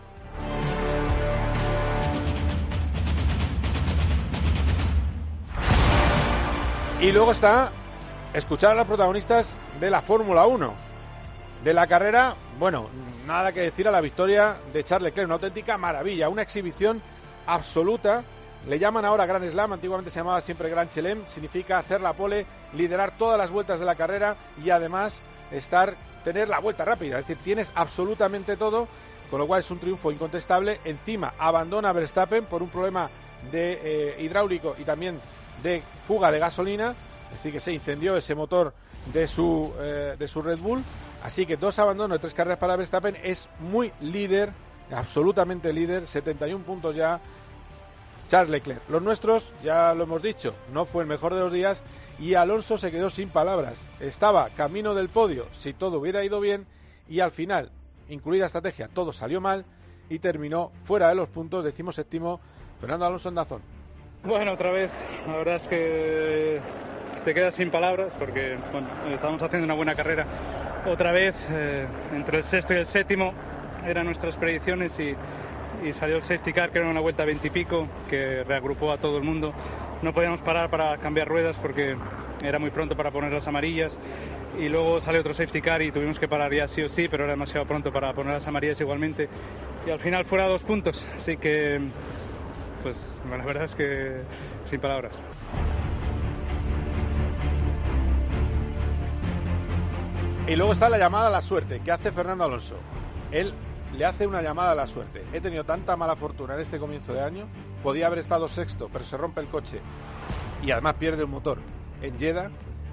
Y 7.04 7.12
luego 7.12 7.32
está 7.32 7.70
escuchar 8.32 8.70
a 8.70 8.74
los 8.74 8.86
protagonistas 8.86 9.58
de 9.78 9.90
la 9.90 10.00
Fórmula 10.00 10.46
1. 10.46 10.72
De 11.62 11.74
la 11.74 11.86
carrera, 11.86 12.34
bueno, 12.58 12.88
nada 13.26 13.52
que 13.52 13.60
decir 13.60 13.86
a 13.86 13.90
la 13.90 14.00
victoria 14.00 14.56
de 14.72 14.82
Charles 14.84 15.10
Leclerc, 15.10 15.26
una 15.26 15.34
auténtica 15.34 15.76
maravilla, 15.76 16.30
una 16.30 16.40
exhibición 16.40 17.02
absoluta. 17.46 18.24
Le 18.66 18.78
llaman 18.78 19.04
ahora 19.04 19.26
Gran 19.26 19.46
Slam, 19.50 19.74
antiguamente 19.74 20.10
se 20.10 20.20
llamaba 20.20 20.40
siempre 20.40 20.70
Gran 20.70 20.88
Chelem, 20.88 21.26
significa 21.26 21.76
hacer 21.76 22.00
la 22.00 22.14
pole, 22.14 22.46
liderar 22.72 23.18
todas 23.18 23.36
las 23.36 23.50
vueltas 23.50 23.78
de 23.78 23.84
la 23.84 23.96
carrera 23.96 24.36
y 24.64 24.70
además 24.70 25.20
estar 25.52 25.96
tener 26.24 26.48
la 26.48 26.58
vuelta 26.58 26.86
rápida, 26.86 27.18
es 27.18 27.26
decir, 27.26 27.44
tienes 27.44 27.70
absolutamente 27.74 28.56
todo, 28.56 28.88
con 29.30 29.40
lo 29.40 29.46
cual 29.46 29.60
es 29.60 29.70
un 29.70 29.78
triunfo 29.78 30.10
incontestable. 30.10 30.80
Encima 30.86 31.34
abandona 31.38 31.92
Verstappen 31.92 32.46
por 32.46 32.62
un 32.62 32.70
problema 32.70 33.10
de 33.52 33.78
eh, 33.82 34.22
hidráulico 34.22 34.74
y 34.78 34.84
también 34.84 35.20
de 35.62 35.82
fuga 36.06 36.30
de 36.30 36.38
gasolina, 36.38 36.94
es 37.30 37.38
decir, 37.38 37.52
que 37.52 37.60
se 37.60 37.72
incendió 37.72 38.16
ese 38.16 38.34
motor 38.34 38.74
de 39.12 39.26
su, 39.26 39.72
eh, 39.78 40.16
de 40.18 40.28
su 40.28 40.42
Red 40.42 40.58
Bull. 40.58 40.82
Así 41.22 41.46
que 41.46 41.56
dos 41.56 41.78
abandonos 41.78 42.20
tres 42.20 42.34
carreras 42.34 42.58
para 42.58 42.76
Verstappen 42.76 43.16
es 43.22 43.48
muy 43.60 43.92
líder, 44.00 44.50
absolutamente 44.92 45.72
líder, 45.72 46.06
71 46.06 46.64
puntos 46.64 46.94
ya. 46.94 47.20
Charles 48.28 48.50
Leclerc. 48.50 48.80
Los 48.88 49.02
nuestros, 49.02 49.52
ya 49.62 49.94
lo 49.94 50.04
hemos 50.04 50.22
dicho, 50.22 50.54
no 50.72 50.86
fue 50.86 51.02
el 51.02 51.08
mejor 51.08 51.34
de 51.34 51.40
los 51.40 51.52
días 51.52 51.82
y 52.18 52.34
Alonso 52.34 52.78
se 52.78 52.90
quedó 52.90 53.10
sin 53.10 53.28
palabras. 53.28 53.74
Estaba 54.00 54.48
camino 54.50 54.94
del 54.94 55.08
podio 55.08 55.46
si 55.52 55.74
todo 55.74 55.98
hubiera 55.98 56.24
ido 56.24 56.40
bien 56.40 56.66
y 57.08 57.20
al 57.20 57.32
final, 57.32 57.70
incluida 58.08 58.46
estrategia, 58.46 58.88
todo 58.88 59.12
salió 59.12 59.40
mal 59.40 59.64
y 60.08 60.18
terminó 60.18 60.72
fuera 60.84 61.08
de 61.08 61.14
los 61.14 61.28
puntos, 61.28 61.64
decimos 61.64 61.96
séptimo, 61.96 62.40
Fernando 62.80 63.06
Alonso 63.06 63.28
en 63.28 63.34
Dazón. 63.34 63.73
Bueno, 64.24 64.52
otra 64.52 64.70
vez, 64.70 64.90
la 65.26 65.36
verdad 65.36 65.56
es 65.56 65.68
que 65.68 66.58
te 67.26 67.34
quedas 67.34 67.54
sin 67.56 67.70
palabras 67.70 68.10
porque 68.18 68.56
bueno, 68.72 68.88
estábamos 69.12 69.42
haciendo 69.42 69.66
una 69.66 69.74
buena 69.74 69.94
carrera. 69.94 70.24
Otra 70.90 71.12
vez, 71.12 71.34
eh, 71.50 71.86
entre 72.14 72.38
el 72.38 72.44
sexto 72.44 72.72
y 72.72 72.78
el 72.78 72.86
séptimo 72.86 73.34
eran 73.86 74.06
nuestras 74.06 74.34
predicciones 74.36 74.92
y, 74.98 75.14
y 75.86 75.92
salió 75.92 76.16
el 76.16 76.22
safety 76.22 76.54
car 76.54 76.70
que 76.70 76.78
era 76.78 76.88
una 76.88 77.00
vuelta 77.00 77.26
20 77.26 77.46
y 77.46 77.50
pico 77.50 77.86
que 78.08 78.44
reagrupó 78.44 78.92
a 78.92 78.96
todo 78.96 79.18
el 79.18 79.24
mundo. 79.24 79.52
No 80.00 80.14
podíamos 80.14 80.40
parar 80.40 80.70
para 80.70 80.96
cambiar 80.96 81.28
ruedas 81.28 81.56
porque 81.60 81.94
era 82.42 82.58
muy 82.58 82.70
pronto 82.70 82.96
para 82.96 83.10
poner 83.10 83.30
las 83.30 83.46
amarillas 83.46 83.92
y 84.58 84.70
luego 84.70 85.02
sale 85.02 85.18
otro 85.18 85.34
safety 85.34 85.60
car 85.60 85.82
y 85.82 85.92
tuvimos 85.92 86.18
que 86.18 86.28
parar 86.28 86.50
ya 86.50 86.66
sí 86.68 86.80
o 86.80 86.88
sí, 86.88 87.08
pero 87.10 87.24
era 87.24 87.34
demasiado 87.34 87.66
pronto 87.66 87.92
para 87.92 88.14
poner 88.14 88.32
las 88.32 88.46
amarillas 88.46 88.80
igualmente 88.80 89.28
y 89.86 89.90
al 89.90 90.00
final 90.00 90.24
fuera 90.24 90.46
dos 90.46 90.62
puntos, 90.62 91.04
así 91.18 91.36
que 91.36 91.78
pues 92.84 92.96
la 93.30 93.44
verdad 93.44 93.64
es 93.64 93.74
que 93.74 94.20
sin 94.68 94.78
palabras. 94.78 95.12
Y 100.46 100.54
luego 100.54 100.72
está 100.72 100.90
la 100.90 100.98
llamada 100.98 101.28
a 101.28 101.30
la 101.30 101.40
suerte 101.40 101.80
que 101.80 101.90
hace 101.90 102.12
Fernando 102.12 102.44
Alonso. 102.44 102.76
Él 103.32 103.54
le 103.96 104.04
hace 104.04 104.26
una 104.26 104.42
llamada 104.42 104.72
a 104.72 104.74
la 104.74 104.86
suerte. 104.86 105.24
He 105.32 105.40
tenido 105.40 105.64
tanta 105.64 105.96
mala 105.96 106.14
fortuna 106.14 106.54
en 106.54 106.60
este 106.60 106.78
comienzo 106.78 107.14
de 107.14 107.22
año, 107.22 107.46
podía 107.82 108.06
haber 108.08 108.18
estado 108.18 108.48
sexto, 108.48 108.90
pero 108.92 109.04
se 109.04 109.16
rompe 109.16 109.40
el 109.40 109.48
coche 109.48 109.80
y 110.62 110.70
además 110.70 110.94
pierde 110.94 111.22
el 111.22 111.28
motor 111.28 111.58
en 112.02 112.18
Jeddah 112.18 112.50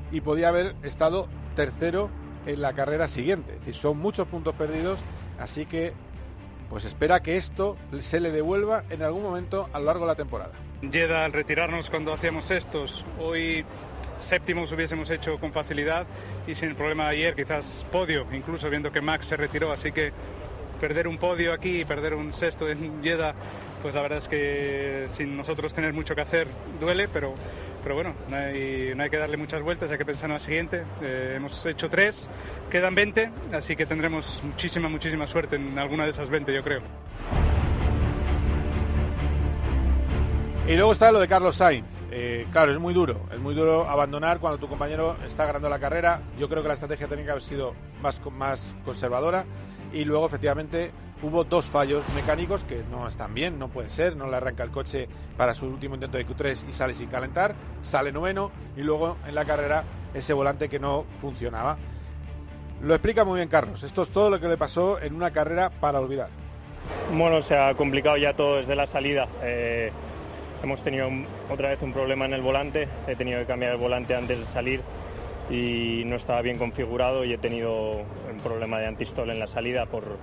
y 0.10 0.22
podía 0.22 0.48
haber 0.48 0.74
estado 0.84 1.28
tercero 1.54 2.10
en 2.46 2.62
la 2.62 2.72
carrera 2.72 3.10
siguiente. 3.10 3.52
Es 3.54 3.60
decir, 3.60 3.76
son 3.76 3.98
muchos 3.98 4.26
puntos 4.30 4.56
perdidos, 4.56 5.00
así 5.38 5.66
que 5.66 5.94
pues 6.72 6.86
espera 6.86 7.22
que 7.22 7.36
esto 7.36 7.78
se 8.00 8.22
le 8.22 8.32
devuelva 8.32 8.86
en 8.90 9.04
algún 9.04 9.24
momento 9.24 9.70
a 9.74 9.80
lo 9.80 9.86
largo 9.86 10.06
de 10.06 10.12
la 10.12 10.16
temporada. 10.16 10.54
Jeddah 10.82 11.26
al 11.26 11.34
retirarnos 11.34 11.90
cuando 11.90 12.14
hacíamos 12.14 12.50
estos, 12.50 13.04
hoy 13.20 13.66
séptimos 14.20 14.72
hubiésemos 14.72 15.10
hecho 15.10 15.38
con 15.38 15.52
facilidad 15.52 16.08
y 16.48 16.56
sin 16.56 16.70
el 16.70 16.76
problema 16.76 17.10
de 17.10 17.18
ayer 17.18 17.36
quizás 17.36 17.66
podio, 17.92 18.26
incluso 18.32 18.70
viendo 18.70 18.90
que 18.90 19.02
Max 19.02 19.26
se 19.26 19.36
retiró, 19.36 19.74
así 19.74 19.92
que 19.92 20.14
perder 20.80 21.10
un 21.10 21.18
podio 21.18 21.52
aquí 21.52 21.82
y 21.82 21.86
perder 21.86 22.14
un 22.14 22.34
sexto 22.34 22.70
en 22.70 23.04
Jeddah, 23.04 23.36
pues 23.82 23.94
la 23.94 24.02
verdad 24.02 24.20
es 24.20 24.30
que 24.30 25.08
sin 25.18 25.36
nosotros 25.36 25.74
tener 25.74 25.92
mucho 25.92 26.16
que 26.16 26.22
hacer 26.22 26.48
duele, 26.80 27.10
pero, 27.10 27.34
pero 27.84 27.96
bueno, 27.96 28.14
no 28.30 28.36
hay, 28.36 28.94
no 28.96 29.04
hay 29.04 29.10
que 29.10 29.18
darle 29.18 29.38
muchas 29.38 29.62
vueltas, 29.62 29.92
hay 29.92 29.98
que 29.98 30.06
pensar 30.06 30.30
en 30.30 30.34
la 30.34 30.40
siguiente. 30.40 30.84
Eh, 31.02 31.34
hemos 31.38 31.66
hecho 31.66 31.90
tres, 31.90 32.28
quedan 32.70 32.96
20, 32.96 33.32
así 33.54 33.76
que 33.76 33.86
tendremos 33.86 34.42
muchísima, 34.44 34.90
muchísima 34.90 35.28
suerte 35.28 35.56
en 35.56 35.78
alguna 35.78 36.06
de 36.06 36.12
esas 36.12 36.30
20, 36.30 36.54
yo 36.54 36.64
creo. 36.64 36.82
Y 40.68 40.76
luego 40.76 40.92
está 40.92 41.12
lo 41.12 41.20
de 41.20 41.28
Carlos 41.28 41.58
Sainz. 41.58 41.88
Eh, 42.12 42.46
claro, 42.52 42.72
es 42.72 42.80
muy 42.80 42.94
duro, 42.94 43.26
es 43.32 43.40
muy 43.40 43.56
duro 43.56 43.90
abandonar 43.90 44.40
cuando 44.40 44.60
tu 44.60 44.68
compañero 44.68 45.16
está 45.26 45.46
ganando 45.46 45.70
la 45.70 45.80
carrera. 45.80 46.22
Yo 46.38 46.50
creo 46.50 46.62
que 46.62 46.68
la 46.68 46.74
estrategia 46.76 47.08
que 47.08 47.32
haber 47.32 47.42
sido 47.42 47.74
más, 48.02 48.22
más 48.32 48.66
conservadora 48.86 49.46
y 49.94 50.06
luego 50.06 50.26
efectivamente 50.26 50.92
hubo 51.24 51.44
dos 51.44 51.68
fallos 51.68 52.04
mecánicos 52.16 52.64
que 52.64 52.84
no 52.90 53.08
están 53.08 53.34
bien, 53.34 53.60
no 53.60 53.68
puede 53.68 53.90
ser, 53.90 54.16
no 54.16 54.30
le 54.30 54.38
arranca 54.38 54.64
el 54.64 54.72
coche 54.72 55.08
para 55.38 55.54
su 55.54 55.68
último 55.68 55.96
intento 55.96 56.18
de 56.18 56.28
Q3 56.28 56.70
y 56.70 56.74
sale 56.74 56.94
sin 56.94 57.08
calentar, 57.08 57.56
sale 57.82 58.12
noveno 58.12 58.52
y 58.76 58.82
luego 58.82 59.18
en 59.28 59.36
la 59.36 59.46
carrera 59.46 59.84
ese 60.14 60.34
volante 60.34 60.70
que 60.70 60.80
no 60.80 61.06
funcionaba. 61.20 61.78
Lo 62.82 62.96
explica 62.96 63.24
muy 63.24 63.38
bien 63.38 63.50
Carlos, 63.50 63.84
esto 63.84 64.04
es 64.04 64.10
todo 64.10 64.30
lo 64.30 64.40
que 64.40 64.48
le 64.48 64.58
pasó 64.58 65.00
en 65.00 65.14
una 65.14 65.32
carrera 65.32 65.70
para 65.70 66.00
olvidar. 66.00 66.30
Bueno, 67.14 67.42
se 67.42 67.58
ha 67.58 67.76
complicado 67.76 68.18
ya 68.18 68.36
todo 68.36 68.58
desde 68.58 68.76
la 68.76 68.88
salida. 68.88 69.28
Eh, 69.44 69.92
hemos 70.64 70.84
tenido 70.84 71.10
otra 71.50 71.70
vez 71.70 71.82
un 71.82 71.94
problema 71.94 72.26
en 72.26 72.34
el 72.34 72.42
volante, 72.42 72.88
he 73.08 73.16
tenido 73.16 73.40
que 73.40 73.46
cambiar 73.46 73.74
el 73.74 73.78
volante 73.78 74.16
antes 74.16 74.40
de 74.40 74.46
salir 74.46 74.82
y 75.50 76.04
no 76.06 76.16
estaba 76.16 76.42
bien 76.42 76.58
configurado 76.58 77.24
y 77.26 77.34
he 77.34 77.38
tenido 77.38 77.98
un 78.32 78.40
problema 78.44 78.80
de 78.80 78.88
antistol 78.88 79.30
en 79.30 79.40
la 79.40 79.48
salida 79.48 79.86
por, 79.86 80.18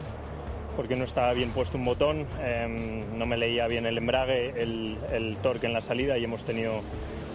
porque 0.78 0.94
no 0.94 1.02
estaba 1.02 1.32
bien 1.32 1.50
puesto 1.50 1.76
un 1.76 1.84
botón, 1.84 2.24
em, 2.40 3.18
no 3.18 3.26
me 3.26 3.36
leía 3.36 3.66
bien 3.66 3.84
el 3.84 3.98
embrague, 3.98 4.54
el, 4.62 5.36
torque 5.42 5.66
en 5.66 5.72
la 5.72 5.80
salida 5.80 6.18
y 6.18 6.22
hemos 6.22 6.44
tenido 6.44 6.82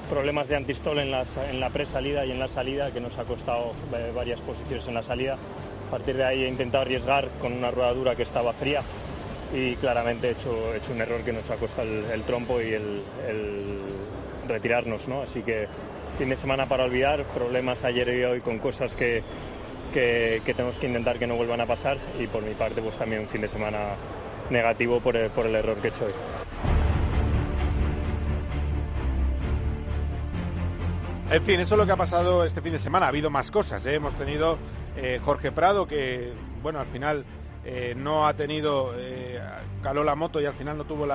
problemas 0.09 0.47
de 0.47 0.55
antistol 0.55 0.97
en 0.99 1.11
la, 1.11 1.25
en 1.51 1.59
la 1.59 1.69
presalida 1.69 2.25
y 2.25 2.31
en 2.31 2.39
la 2.39 2.47
salida 2.47 2.91
que 2.91 3.01
nos 3.01 3.17
ha 3.19 3.25
costado 3.25 3.73
eh, 3.93 4.13
varias 4.15 4.39
posiciones 4.39 4.87
en 4.87 4.93
la 4.93 5.03
salida. 5.03 5.33
A 5.89 5.91
partir 5.91 6.15
de 6.15 6.23
ahí 6.23 6.45
he 6.45 6.47
intentado 6.47 6.83
arriesgar 6.83 7.27
con 7.41 7.51
una 7.51 7.69
rueda 7.69 7.91
dura 7.91 8.15
que 8.15 8.23
estaba 8.23 8.53
fría 8.53 8.81
y 9.53 9.75
claramente 9.75 10.29
he 10.29 10.31
hecho, 10.31 10.93
un 10.93 11.01
error 11.01 11.19
que 11.23 11.33
nos 11.33 11.49
ha 11.49 11.57
costado 11.57 11.89
el, 12.13 12.21
trompo 12.21 12.61
y 12.61 12.71
el, 12.71 13.01
retirarnos, 14.47 15.09
¿no? 15.09 15.21
Así 15.21 15.41
que 15.41 15.67
fin 16.17 16.29
de 16.29 16.37
semana 16.37 16.67
para 16.67 16.85
olvidar, 16.85 17.25
problemas 17.25 17.83
ayer 17.83 18.07
y 18.07 18.23
hoy 18.23 18.39
con 18.39 18.59
cosas 18.59 18.95
que, 18.95 19.21
que, 19.93 20.41
tenemos 20.45 20.77
que 20.77 20.87
intentar 20.87 21.19
que 21.19 21.27
no 21.27 21.35
vuelvan 21.35 21.61
a 21.61 21.65
pasar 21.65 21.97
y 22.19 22.27
por 22.27 22.43
mi 22.43 22.53
parte 22.53 22.81
pues 22.81 22.97
también 22.97 23.21
un 23.21 23.27
fin 23.27 23.41
de 23.41 23.47
semana 23.47 23.95
negativo 24.49 24.99
por 24.99 25.15
el, 25.15 25.29
por 25.29 25.45
el 25.45 25.55
error 25.55 25.77
que 25.77 25.87
he 25.87 25.89
hecho 25.91 26.05
hoy. 26.05 26.11
En 31.31 31.43
fin, 31.43 31.59
eso 31.59 31.75
es 31.75 31.79
lo 31.79 31.85
que 31.85 31.91
ha 31.91 31.97
pasado 31.97 32.43
este 32.45 32.61
fin 32.61 32.73
de 32.73 32.79
semana. 32.79 33.07
Ha 33.07 33.09
habido 33.09 33.29
más 33.29 33.49
cosas. 33.49 33.83
¿eh? 33.85 33.95
Hemos 33.95 34.13
tenido 34.13 34.57
eh, 34.95 35.19
Jorge 35.23 35.51
Prado, 35.51 35.87
que 35.87 36.31
bueno, 36.61 36.79
al 36.79 36.85
final 36.87 37.25
eh, 37.65 37.95
no 37.97 38.27
ha 38.27 38.35
tenido, 38.35 38.93
caló 39.81 40.03
la 40.03 40.15
moto 40.15 40.41
y 40.41 40.45
al 40.45 40.53
final 40.53 40.77
no 40.77 40.85
tuvo 40.85 41.05
el, 41.05 41.11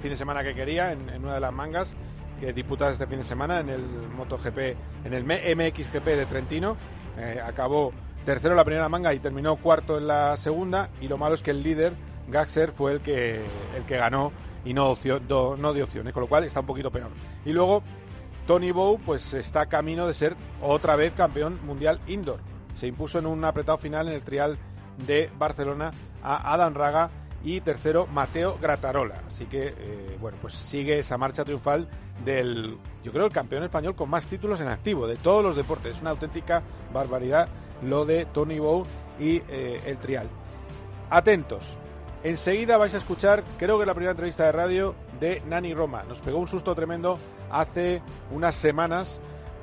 fin 0.00 0.10
de 0.10 0.16
semana 0.16 0.44
que 0.44 0.54
quería 0.54 0.92
en, 0.92 1.08
una 1.22 1.34
de 1.34 1.40
las 1.40 1.52
mangas 1.52 1.94
que 2.40 2.52
disputas 2.52 2.92
este 2.92 3.06
fin 3.06 3.18
de 3.18 3.24
semana 3.24 3.60
en 3.60 3.68
el 3.68 3.82
MotoGP, 4.16 4.58
en 5.04 5.12
el 5.12 5.24
MXGP 5.24 6.04
de 6.04 6.26
Trentino. 6.26 6.76
Eh, 7.18 7.40
acabó 7.44 7.92
tercero 8.24 8.52
en 8.52 8.56
la 8.56 8.64
primera 8.64 8.88
manga 8.88 9.12
y 9.14 9.18
terminó 9.18 9.56
cuarto 9.56 9.98
en 9.98 10.06
la 10.06 10.36
segunda. 10.36 10.90
Y 11.00 11.08
lo 11.08 11.18
malo 11.18 11.34
es 11.34 11.42
que 11.42 11.50
el 11.50 11.62
líder, 11.62 11.94
Gaxer, 12.28 12.72
fue 12.72 12.92
el 12.92 13.00
que, 13.00 13.40
el 13.76 13.84
que 13.86 13.96
ganó 13.96 14.32
y 14.64 14.74
no, 14.74 14.96
no 15.56 15.72
dio 15.72 15.84
opciones, 15.84 16.12
con 16.12 16.22
lo 16.22 16.28
cual 16.28 16.44
está 16.44 16.60
un 16.60 16.66
poquito 16.66 16.90
peor. 16.90 17.10
Y 17.44 17.52
luego 17.52 17.82
Tony 18.46 18.70
Bow 18.70 18.98
pues 19.04 19.34
está 19.34 19.66
camino 19.66 20.06
de 20.06 20.14
ser 20.14 20.36
otra 20.60 20.96
vez 20.96 21.12
campeón 21.12 21.58
mundial 21.64 21.98
indoor. 22.06 22.40
Se 22.76 22.86
impuso 22.86 23.18
en 23.18 23.26
un 23.26 23.44
apretado 23.44 23.78
final 23.78 24.08
en 24.08 24.14
el 24.14 24.22
trial 24.22 24.58
de 25.06 25.30
Barcelona 25.38 25.90
a 26.22 26.52
Adam 26.52 26.74
Raga 26.74 27.10
y 27.44 27.60
tercero 27.60 28.06
Mateo 28.06 28.58
Gratarola. 28.60 29.22
Así 29.28 29.46
que, 29.46 29.68
eh, 29.68 30.18
bueno, 30.20 30.38
pues 30.40 30.54
sigue 30.54 30.98
esa 30.98 31.18
marcha 31.18 31.44
triunfal 31.44 31.88
del, 32.24 32.78
yo 33.02 33.12
creo, 33.12 33.26
el 33.26 33.32
campeón 33.32 33.64
español 33.64 33.94
con 33.94 34.10
más 34.10 34.26
títulos 34.26 34.60
en 34.60 34.68
activo 34.68 35.06
de 35.06 35.16
todos 35.16 35.42
los 35.44 35.56
deportes. 35.56 35.96
Es 35.96 36.00
una 36.00 36.10
auténtica 36.10 36.62
barbaridad 36.92 37.48
lo 37.82 38.04
de 38.04 38.26
Tony 38.26 38.58
Bow 38.58 38.84
y 39.18 39.42
eh, 39.48 39.80
el 39.86 39.98
trial. 39.98 40.28
Atentos. 41.10 41.76
Enseguida 42.24 42.76
vais 42.78 42.94
a 42.94 42.98
escuchar, 42.98 43.42
creo 43.58 43.78
que 43.78 43.86
la 43.86 43.94
primera 43.94 44.12
entrevista 44.12 44.44
de 44.44 44.52
radio 44.52 44.94
de 45.18 45.42
Nani 45.48 45.74
Roma. 45.74 46.04
Nos 46.08 46.20
pegó 46.20 46.38
un 46.38 46.46
susto 46.46 46.74
tremendo 46.74 47.18
hace 47.50 48.00
unas 48.30 48.54
semanas 48.54 49.18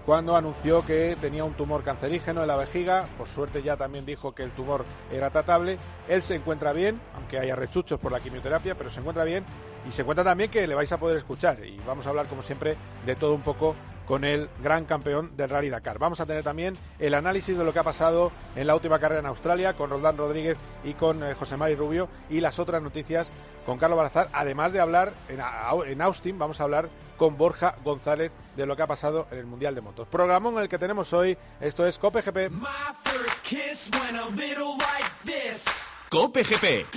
cuando 0.10 0.36
anunció 0.36 0.84
que 0.84 1.16
tenía 1.22 1.44
un 1.44 1.54
tumor 1.54 1.84
cancerígeno 1.84 2.42
en 2.42 2.48
la 2.48 2.56
vejiga. 2.56 3.06
Por 3.16 3.28
suerte 3.28 3.62
ya 3.62 3.78
también 3.78 4.08
dijo 4.08 4.34
que 4.34 4.42
el 4.42 4.50
tumor 4.50 4.84
era 5.14 5.30
tratable. 5.30 5.78
Él 6.08 6.24
se 6.24 6.34
encuentra 6.34 6.74
bien, 6.74 7.00
aunque 7.16 7.38
haya 7.38 7.56
rechuchos 7.56 8.00
por 8.00 8.12
la 8.12 8.20
quimioterapia, 8.20 8.74
pero 8.74 8.90
se 8.90 9.02
encuentra 9.02 9.24
bien 9.24 9.46
y 9.88 9.92
se 9.92 10.02
encuentra 10.02 10.24
también 10.24 10.50
que 10.50 10.66
le 10.66 10.74
vais 10.74 10.92
a 10.92 10.98
poder 10.98 11.16
escuchar. 11.16 11.64
Y 11.64 11.80
vamos 11.86 12.08
a 12.08 12.10
hablar, 12.10 12.26
como 12.26 12.42
siempre, 12.42 12.76
de 13.06 13.16
todo 13.16 13.36
un 13.36 13.44
poco 13.44 13.76
con 14.08 14.24
el 14.24 14.50
gran 14.64 14.86
campeón 14.86 15.38
del 15.38 15.52
Rally 15.52 15.70
Dakar. 15.70 16.00
Vamos 16.00 16.20
a 16.20 16.26
tener 16.26 16.44
también 16.44 16.76
el 16.98 17.14
análisis 17.14 17.56
de 17.56 17.64
lo 17.64 17.72
que 17.72 17.78
ha 17.78 17.84
pasado 17.84 18.32
en 18.56 18.66
la 18.66 18.74
última 18.74 18.98
carrera 18.98 19.20
en 19.20 19.28
Australia 19.28 19.74
con 19.74 19.92
Roldán 19.92 20.18
Rodríguez 20.18 20.58
y 20.84 20.94
con 20.96 21.22
eh, 21.22 21.36
José 21.36 21.56
Mari 21.56 21.76
Rubio 21.76 22.10
y 22.32 22.40
las 22.40 22.58
otras 22.58 22.82
noticias 22.82 23.32
con 23.64 23.78
Carlos 23.78 23.98
Barazar. 23.98 24.28
Además 24.34 24.74
de 24.74 24.80
hablar 24.80 25.14
en, 25.28 26.02
Austin, 26.02 26.40
vamos 26.40 26.60
a 26.60 26.64
hablar 26.64 26.90
con 27.20 27.38
Borja 27.38 27.76
González 27.84 28.32
de 28.56 28.66
lo 28.66 28.76
que 28.76 28.82
ha 28.82 28.88
pasado 28.88 29.28
en 29.30 29.38
el 29.38 29.46
Mundial 29.46 29.76
de 29.76 29.82
Motos. 29.82 30.08
Programón 30.08 30.56
en 30.56 30.62
el 30.62 30.70
que 30.70 30.80
tenemos 30.80 31.14
hoy, 31.14 31.38
esto 31.60 31.86
es 31.86 32.00
Cope 32.00 32.22
GP. 32.24 32.50
Cope 36.10 36.44
GP. 36.44 36.88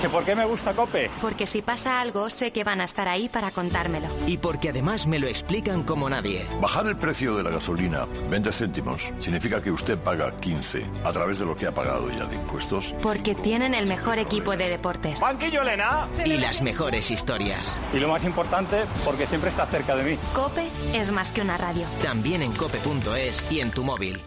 ¿Que 0.00 0.08
por 0.08 0.24
qué 0.24 0.34
me 0.34 0.46
gusta 0.46 0.72
Cope? 0.72 1.10
Porque 1.20 1.46
si 1.46 1.60
pasa 1.60 2.00
algo, 2.00 2.30
sé 2.30 2.52
que 2.52 2.64
van 2.64 2.80
a 2.80 2.84
estar 2.84 3.06
ahí 3.06 3.28
para 3.28 3.50
contármelo. 3.50 4.08
Y 4.26 4.38
porque 4.38 4.70
además 4.70 5.06
me 5.06 5.18
lo 5.18 5.26
explican 5.26 5.82
como 5.82 6.08
nadie. 6.08 6.48
Bajar 6.58 6.86
el 6.86 6.96
precio 6.96 7.34
de 7.34 7.42
la 7.42 7.50
gasolina 7.50 8.06
20 8.30 8.50
céntimos 8.50 9.12
significa 9.18 9.60
que 9.60 9.70
usted 9.70 9.98
paga 9.98 10.34
15 10.40 10.86
a 11.04 11.12
través 11.12 11.38
de 11.38 11.44
lo 11.44 11.54
que 11.54 11.66
ha 11.66 11.74
pagado 11.74 12.10
ya 12.10 12.24
de 12.24 12.36
impuestos. 12.36 12.94
Porque 13.02 13.34
tienen 13.34 13.74
el 13.74 13.86
mejor 13.86 14.18
equipo 14.18 14.56
de 14.56 14.70
deportes. 14.70 15.20
¡Banquillo, 15.20 15.60
Elena! 15.60 16.08
Y 16.24 16.38
las 16.38 16.62
mejores 16.62 17.10
historias. 17.10 17.78
Y 17.92 17.98
lo 17.98 18.08
más 18.08 18.24
importante, 18.24 18.84
porque 19.04 19.26
siempre 19.26 19.50
está 19.50 19.66
cerca 19.66 19.94
de 19.96 20.12
mí. 20.12 20.18
Cope 20.34 20.66
es 20.94 21.12
más 21.12 21.30
que 21.30 21.42
una 21.42 21.58
radio. 21.58 21.84
También 22.02 22.40
en 22.40 22.52
cope.es 22.52 23.44
y 23.52 23.60
en 23.60 23.70
tu 23.70 23.84
móvil. 23.84 24.18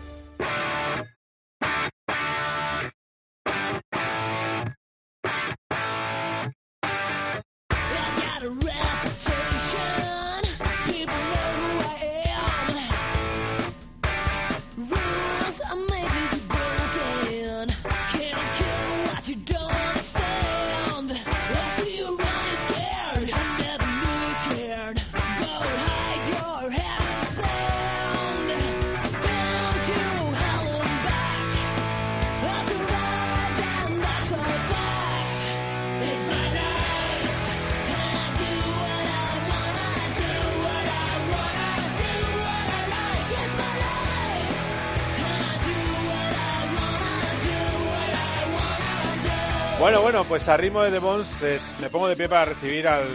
Bueno, 49.83 50.01
bueno, 50.01 50.23
pues 50.23 50.47
a 50.47 50.55
ritmo 50.55 50.81
de 50.81 50.91
The 50.91 50.99
Bones 50.99 51.41
eh, 51.41 51.59
me 51.81 51.89
pongo 51.89 52.07
de 52.07 52.15
pie 52.15 52.29
para 52.29 52.45
recibir 52.45 52.87
al 52.87 53.05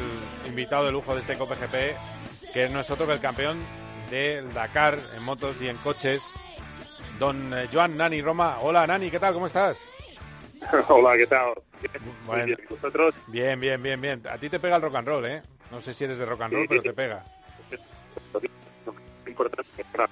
invitado 0.46 0.84
de 0.84 0.92
lujo 0.92 1.14
de 1.14 1.22
este 1.22 1.38
Cope 1.38 1.54
GP, 1.54 2.52
que 2.52 2.68
no 2.68 2.80
es 2.80 2.90
otro 2.90 3.06
que 3.06 3.14
el 3.14 3.20
campeón 3.20 3.58
del 4.10 4.52
Dakar 4.52 4.98
en 5.16 5.22
motos 5.22 5.56
y 5.62 5.68
en 5.68 5.78
coches, 5.78 6.30
don 7.18 7.54
eh, 7.54 7.70
Joan 7.72 7.96
Nani 7.96 8.20
Roma. 8.20 8.58
Hola 8.60 8.86
Nani, 8.86 9.10
¿qué 9.10 9.18
tal? 9.18 9.32
¿Cómo 9.32 9.46
estás? 9.46 9.82
Hola, 10.88 11.16
¿qué 11.16 11.26
tal? 11.26 11.54
Bueno, 12.26 12.44
bien, 12.44 12.58
¿vosotros? 12.68 13.14
Bien, 13.28 13.58
bien, 13.58 13.82
bien, 13.82 13.98
bien. 13.98 14.22
A 14.30 14.36
ti 14.36 14.50
te 14.50 14.60
pega 14.60 14.76
el 14.76 14.82
rock 14.82 14.96
and 14.96 15.08
roll, 15.08 15.24
¿eh? 15.24 15.40
No 15.70 15.80
sé 15.80 15.94
si 15.94 16.04
eres 16.04 16.18
de 16.18 16.26
rock 16.26 16.42
and 16.42 16.52
roll, 16.52 16.66
pero 16.68 16.82
te 16.82 16.92
pega. 16.92 17.24
Importante 19.42 19.84
para 19.92 20.08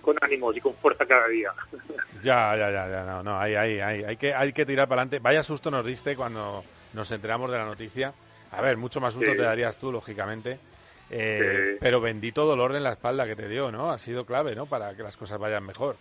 con 0.00 0.16
ánimos 0.22 0.56
y 0.56 0.60
con 0.60 0.74
fuerza 0.76 1.04
cada 1.06 1.28
día. 1.28 1.52
Ya, 2.22 2.54
ya, 2.54 2.70
ya, 2.70 2.86
ya, 2.86 3.04
no, 3.04 3.22
no, 3.22 3.38
hay, 3.40 3.54
hay, 3.54 3.80
hay, 3.80 4.04
hay 4.04 4.16
que, 4.18 4.34
hay 4.34 4.52
que 4.52 4.66
tirar 4.66 4.86
para 4.86 5.00
adelante. 5.00 5.20
Vaya 5.20 5.42
susto 5.42 5.70
nos 5.70 5.86
diste 5.86 6.14
cuando 6.16 6.62
nos 6.92 7.10
enteramos 7.12 7.50
de 7.50 7.56
la 7.56 7.64
noticia. 7.64 8.12
A 8.52 8.60
ver, 8.60 8.76
mucho 8.76 9.00
más 9.00 9.14
susto 9.14 9.30
Sí. 9.30 9.36
te 9.38 9.42
darías 9.42 9.78
tú, 9.78 9.90
lógicamente. 9.90 10.60
Eh, 11.08 11.78
Pero 11.80 12.02
bendito 12.02 12.44
dolor 12.44 12.76
en 12.76 12.82
la 12.84 12.92
espalda 12.92 13.24
que 13.26 13.36
te 13.36 13.48
dio, 13.48 13.72
¿no? 13.72 13.90
Ha 13.90 13.96
sido 13.98 14.26
clave, 14.26 14.54
¿no? 14.54 14.66
Para 14.66 14.94
que 14.94 15.02
las 15.02 15.16
cosas 15.16 15.38
vayan 15.38 15.64
mejor. 15.64 15.96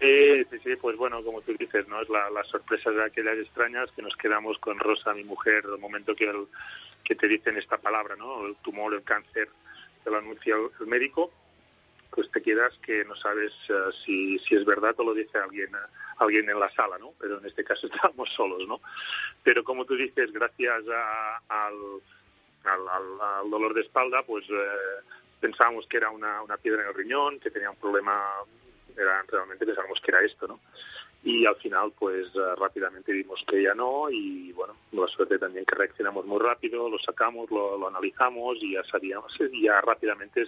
Sí, 0.00 0.44
sí, 0.52 0.58
sí, 0.62 0.76
pues 0.76 0.96
bueno, 0.96 1.20
como 1.24 1.40
tú 1.40 1.52
dices, 1.58 1.88
¿no? 1.88 2.00
Es 2.00 2.08
la, 2.08 2.30
las 2.30 2.46
sorpresas 2.46 2.94
de 2.94 3.02
aquellas 3.04 3.36
extrañas 3.38 3.86
que 3.96 4.02
nos 4.02 4.14
quedamos 4.16 4.58
con 4.58 4.78
Rosa, 4.78 5.14
mi 5.14 5.24
mujer, 5.24 5.64
el 5.64 5.80
momento 5.80 6.14
que, 6.14 6.26
el- 6.26 6.46
que 7.02 7.16
te 7.16 7.26
dicen 7.26 7.56
esta 7.56 7.76
palabra, 7.78 8.14
¿no? 8.14 8.46
El 8.46 8.54
tumor, 8.62 8.94
el 8.94 9.02
cáncer, 9.02 9.48
te 10.04 10.10
lo 10.10 10.18
anuncia 10.18 10.56
el, 10.80 10.86
médico, 10.86 11.32
pues 12.10 12.30
te 12.30 12.42
quedas 12.42 12.72
que 12.82 13.04
no 13.04 13.16
sabes 13.16 13.52
eh, 13.68 13.72
si, 14.04 14.38
si 14.40 14.54
es 14.54 14.64
verdad 14.64 14.94
o 14.98 15.04
lo 15.04 15.14
dice 15.14 15.38
alguien, 15.38 15.74
eh, 15.74 15.78
alguien 16.18 16.48
en 16.48 16.60
la 16.60 16.70
sala, 16.74 16.96
¿no? 16.98 17.12
Pero 17.18 17.38
en 17.38 17.46
este 17.46 17.64
caso 17.64 17.86
estábamos 17.92 18.30
solos, 18.30 18.66
¿no? 18.68 18.80
Pero 19.42 19.64
como 19.64 19.84
tú 19.84 19.96
dices, 19.96 20.30
gracias 20.32 20.82
a- 20.92 21.38
al, 21.48 21.74
al, 22.64 22.88
al- 22.88 23.20
al 23.20 23.50
dolor 23.50 23.74
de 23.74 23.80
espalda, 23.82 24.22
pues 24.24 24.44
eh, 24.50 25.02
pensábamos 25.40 25.86
que 25.88 25.96
era 25.96 26.10
una, 26.10 26.42
una 26.42 26.56
piedra 26.56 26.82
en 26.82 26.88
el 26.88 26.94
riñón, 26.94 27.40
que 27.40 27.50
tenía 27.50 27.70
un 27.70 27.76
problema, 27.76 28.22
era, 28.96 29.22
realmente 29.28 29.66
pensábamos 29.66 30.00
que 30.00 30.10
era 30.10 30.20
esto, 30.22 30.46
¿no? 30.46 30.60
Y 31.24 31.46
al 31.46 31.56
final, 31.56 31.92
pues 31.98 32.26
eh, 32.34 32.54
rápidamente 32.58 33.12
vimos 33.12 33.42
que 33.48 33.62
ya 33.62 33.74
no 33.74 34.10
y 34.10 34.52
bueno, 34.52 34.76
la 34.92 35.06
suerte 35.08 35.38
también 35.38 35.64
que 35.64 35.74
reaccionamos 35.74 36.26
muy 36.26 36.38
rápido, 36.38 36.88
lo 36.90 36.98
sacamos, 36.98 37.50
lo, 37.50 37.78
lo 37.78 37.88
analizamos 37.88 38.58
y 38.60 38.74
ya 38.74 38.84
sabíamos, 38.84 39.34
y 39.52 39.62
ya 39.62 39.80
rápidamente 39.80 40.46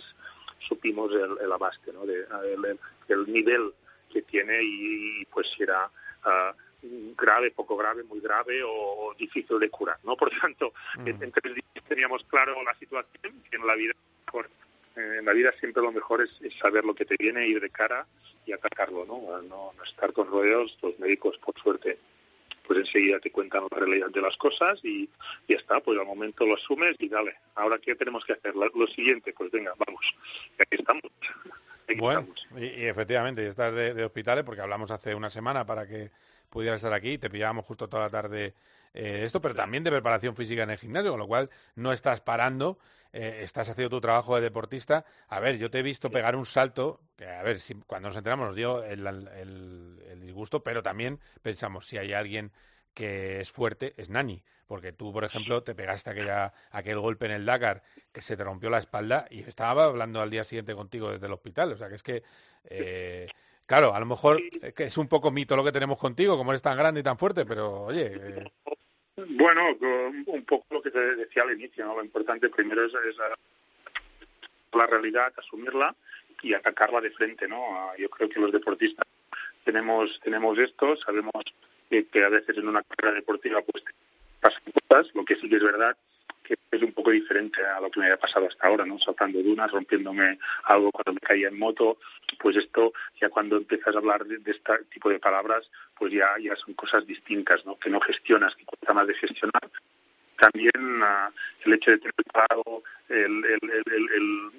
supimos 0.58 1.10
el, 1.12 1.38
el 1.42 1.50
abaste, 1.52 1.92
¿no? 1.92 2.04
De, 2.04 2.26
el, 2.52 2.64
el- 2.64 2.78
el 3.08 3.32
nivel 3.32 3.72
que 4.12 4.20
tiene 4.22 4.58
y, 4.62 5.24
pues 5.26 5.46
si 5.56 5.62
era 5.62 5.88
ah, 6.24 6.54
grave, 7.16 7.52
poco 7.52 7.76
grave, 7.76 8.02
muy 8.02 8.20
grave 8.20 8.60
o, 8.64 9.14
difícil 9.18 9.58
de 9.60 9.70
curar, 9.70 9.98
¿no? 10.02 10.16
Por 10.16 10.30
tanto, 10.40 10.72
en, 10.98 11.22
en 11.22 11.32
tres 11.32 11.54
días 11.54 11.84
teníamos 11.88 12.22
claro 12.24 12.62
la 12.64 12.74
situación, 12.78 13.42
que 13.50 13.56
en 13.56 13.66
la 13.66 13.74
vida 13.76 13.92
en 14.96 15.24
la 15.24 15.32
vida 15.34 15.52
siempre 15.60 15.82
lo 15.82 15.92
mejor 15.92 16.22
es, 16.22 16.30
es 16.40 16.58
saber 16.58 16.84
lo 16.84 16.94
que 16.94 17.04
te 17.04 17.16
viene, 17.18 17.46
ir 17.46 17.60
de 17.60 17.70
cara 17.70 18.06
y 18.46 18.52
atacarlo, 18.52 19.04
¿no? 19.04 19.20
No, 19.42 19.72
no 19.76 19.82
estar 19.84 20.12
con 20.12 20.28
rodeos, 20.28 20.76
los 20.82 20.98
médicos, 20.98 21.36
por 21.38 21.54
suerte, 21.60 21.98
pues 22.66 22.80
enseguida 22.80 23.18
te 23.20 23.30
cuentan 23.30 23.66
la 23.70 23.78
realidad 23.78 24.08
de 24.10 24.20
las 24.22 24.36
cosas 24.36 24.78
y 24.82 25.08
ya 25.48 25.56
está, 25.56 25.80
pues 25.80 25.98
al 25.98 26.06
momento 26.06 26.46
lo 26.46 26.54
asumes 26.54 26.94
y 26.98 27.08
dale, 27.08 27.36
ahora 27.54 27.78
qué 27.78 27.94
tenemos 27.94 28.24
que 28.24 28.32
hacer, 28.34 28.54
lo 28.54 28.86
siguiente, 28.88 29.32
pues 29.36 29.50
venga, 29.50 29.72
vamos, 29.86 30.14
aquí 30.58 30.76
estamos. 30.78 31.02
Aquí 31.88 32.00
Bueno, 32.00 32.26
estamos. 32.34 32.48
y, 32.56 32.64
y 32.80 32.84
efectivamente, 32.86 33.46
estás 33.46 33.72
de, 33.72 33.94
de 33.94 34.04
hospitales 34.04 34.42
porque 34.42 34.60
hablamos 34.60 34.90
hace 34.90 35.14
una 35.14 35.30
semana 35.30 35.64
para 35.66 35.86
que 35.86 36.10
pudieras 36.50 36.76
estar 36.78 36.92
aquí, 36.92 37.16
te 37.16 37.30
pillábamos 37.30 37.64
justo 37.64 37.88
toda 37.88 38.04
la 38.04 38.10
tarde 38.10 38.54
eh, 38.92 39.22
esto, 39.24 39.40
pero 39.40 39.54
también 39.54 39.84
de 39.84 39.90
preparación 39.90 40.34
física 40.34 40.62
en 40.64 40.70
el 40.70 40.78
gimnasio, 40.78 41.10
con 41.12 41.20
lo 41.20 41.26
cual 41.28 41.50
no 41.76 41.92
estás 41.92 42.20
parando, 42.22 42.78
eh, 43.16 43.40
estás 43.42 43.68
haciendo 43.68 43.96
tu 43.96 44.00
trabajo 44.00 44.36
de 44.36 44.42
deportista. 44.42 45.04
A 45.28 45.40
ver, 45.40 45.58
yo 45.58 45.70
te 45.70 45.78
he 45.80 45.82
visto 45.82 46.10
pegar 46.10 46.36
un 46.36 46.46
salto, 46.46 47.00
que 47.16 47.26
a 47.26 47.42
ver, 47.42 47.60
si, 47.60 47.74
cuando 47.86 48.08
nos 48.08 48.16
enteramos 48.16 48.46
nos 48.48 48.56
dio 48.56 48.84
el, 48.84 49.06
el- 49.06 50.02
el 50.10 50.20
disgusto, 50.20 50.62
pero 50.62 50.82
también 50.82 51.20
pensamos, 51.42 51.86
si 51.86 51.98
hay 51.98 52.12
alguien 52.12 52.52
que 52.94 53.40
es 53.40 53.50
fuerte, 53.50 53.94
es 53.96 54.08
Nani. 54.10 54.42
Porque 54.66 54.92
tú, 54.92 55.12
por 55.12 55.24
ejemplo, 55.24 55.62
te 55.62 55.74
pegaste 55.74 56.10
aquella, 56.10 56.52
aquel 56.70 56.98
golpe 56.98 57.26
en 57.26 57.32
el 57.32 57.44
Dakar 57.46 57.82
que 58.12 58.20
se 58.22 58.36
te 58.36 58.42
rompió 58.44 58.68
la 58.70 58.78
espalda 58.78 59.26
y 59.30 59.40
estaba 59.42 59.84
hablando 59.84 60.20
al 60.20 60.30
día 60.30 60.42
siguiente 60.44 60.74
contigo 60.74 61.12
desde 61.12 61.26
el 61.26 61.32
hospital. 61.32 61.72
O 61.72 61.76
sea, 61.76 61.88
que 61.88 61.94
es 61.94 62.02
que, 62.02 62.22
eh, 62.64 63.32
claro, 63.66 63.94
a 63.94 64.00
lo 64.00 64.06
mejor 64.06 64.46
es 64.60 64.74
que 64.74 64.84
es 64.84 64.96
un 64.98 65.08
poco 65.08 65.30
mito 65.30 65.56
lo 65.56 65.64
que 65.64 65.72
tenemos 65.72 65.98
contigo, 65.98 66.36
como 66.36 66.52
eres 66.52 66.62
tan 66.62 66.76
grande 66.76 67.00
y 67.00 67.02
tan 67.04 67.18
fuerte, 67.18 67.46
pero 67.46 67.82
oye, 67.84 68.06
eh, 68.12 68.50
Bueno, 69.16 69.78
con 69.78 70.24
un 70.26 70.44
poco 70.44 70.66
lo 70.70 70.82
que 70.82 70.90
te 70.90 71.16
decía 71.16 71.42
al 71.42 71.58
inicio, 71.58 71.86
¿no? 71.86 71.96
Lo 71.96 72.04
importante 72.04 72.50
primero 72.50 72.84
es, 72.84 72.92
eh, 72.92 73.14
la 74.74 74.86
realidad, 74.86 75.32
asumirla 75.38 75.96
y 76.42 76.52
atacarla 76.52 77.00
de 77.00 77.10
frente, 77.12 77.48
¿no? 77.48 77.62
Ah, 77.72 77.94
Yo 77.96 78.10
creo 78.10 78.28
que 78.28 78.40
los 78.40 78.52
deportistas 78.52 79.06
tenemos 79.64 80.20
tenemos 80.22 80.58
esto, 80.58 80.98
sabemos 80.98 81.32
que, 81.88 82.06
que 82.08 82.24
a 82.24 82.28
veces 82.28 82.58
en 82.58 82.68
una 82.68 82.82
carrera 82.82 83.14
deportiva 83.14 83.62
pues 83.62 83.84
pasan 84.38 84.62
cosas, 84.86 85.06
lo 85.14 85.24
que 85.24 85.36
sí 85.36 85.48
que 85.48 85.56
es 85.56 85.62
verdad 85.62 85.96
que 86.44 86.54
es 86.70 86.82
un 86.82 86.92
poco 86.92 87.10
diferente 87.10 87.64
a 87.64 87.80
lo 87.80 87.90
que 87.90 87.98
me 87.98 88.06
había 88.06 88.18
pasado 88.18 88.46
hasta 88.46 88.66
ahora, 88.68 88.84
¿no? 88.84 88.98
Saltando 89.00 89.42
dunas, 89.42 89.72
rompiéndome 89.72 90.38
algo 90.64 90.92
cuando 90.92 91.14
me 91.14 91.20
caía 91.20 91.48
en 91.48 91.58
moto, 91.58 91.98
pues 92.38 92.56
esto 92.56 92.92
ya 93.20 93.30
cuando 93.30 93.56
empiezas 93.56 93.94
a 93.94 93.98
hablar 93.98 94.26
de, 94.26 94.38
de 94.38 94.50
este 94.52 94.84
tipo 94.92 95.08
de 95.08 95.18
palabras, 95.18 95.68
pues 95.98 96.12
ya 96.12 96.28
ya 96.40 96.54
son 96.56 96.74
cosas 96.74 97.06
distintas, 97.06 97.64
¿no? 97.66 97.78
Que 97.78 97.90
no 97.90 98.00
gestionas, 98.00 98.54
que 98.54 98.64
cuesta 98.64 98.92
más 98.94 99.06
de 99.06 99.14
gestionar. 99.14 99.70
También 100.38 101.00
ah, 101.02 101.30
el 101.64 101.72
hecho 101.72 101.90
de 101.92 101.98
tener 101.98 102.14
claro 102.32 102.82
el, 103.08 103.44
el- 103.44 103.82
el- 104.14 104.50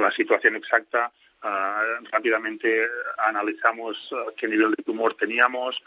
la 0.00 0.10
situación 0.10 0.56
exacta, 0.56 1.10
ah, 1.42 1.82
rápidamente 2.12 2.86
analizamos 3.26 3.96
ah, 4.12 4.26
qué 4.36 4.48
nivel 4.48 4.72
de 4.72 4.82
tumor 4.82 5.14
teníamos, 5.16 5.82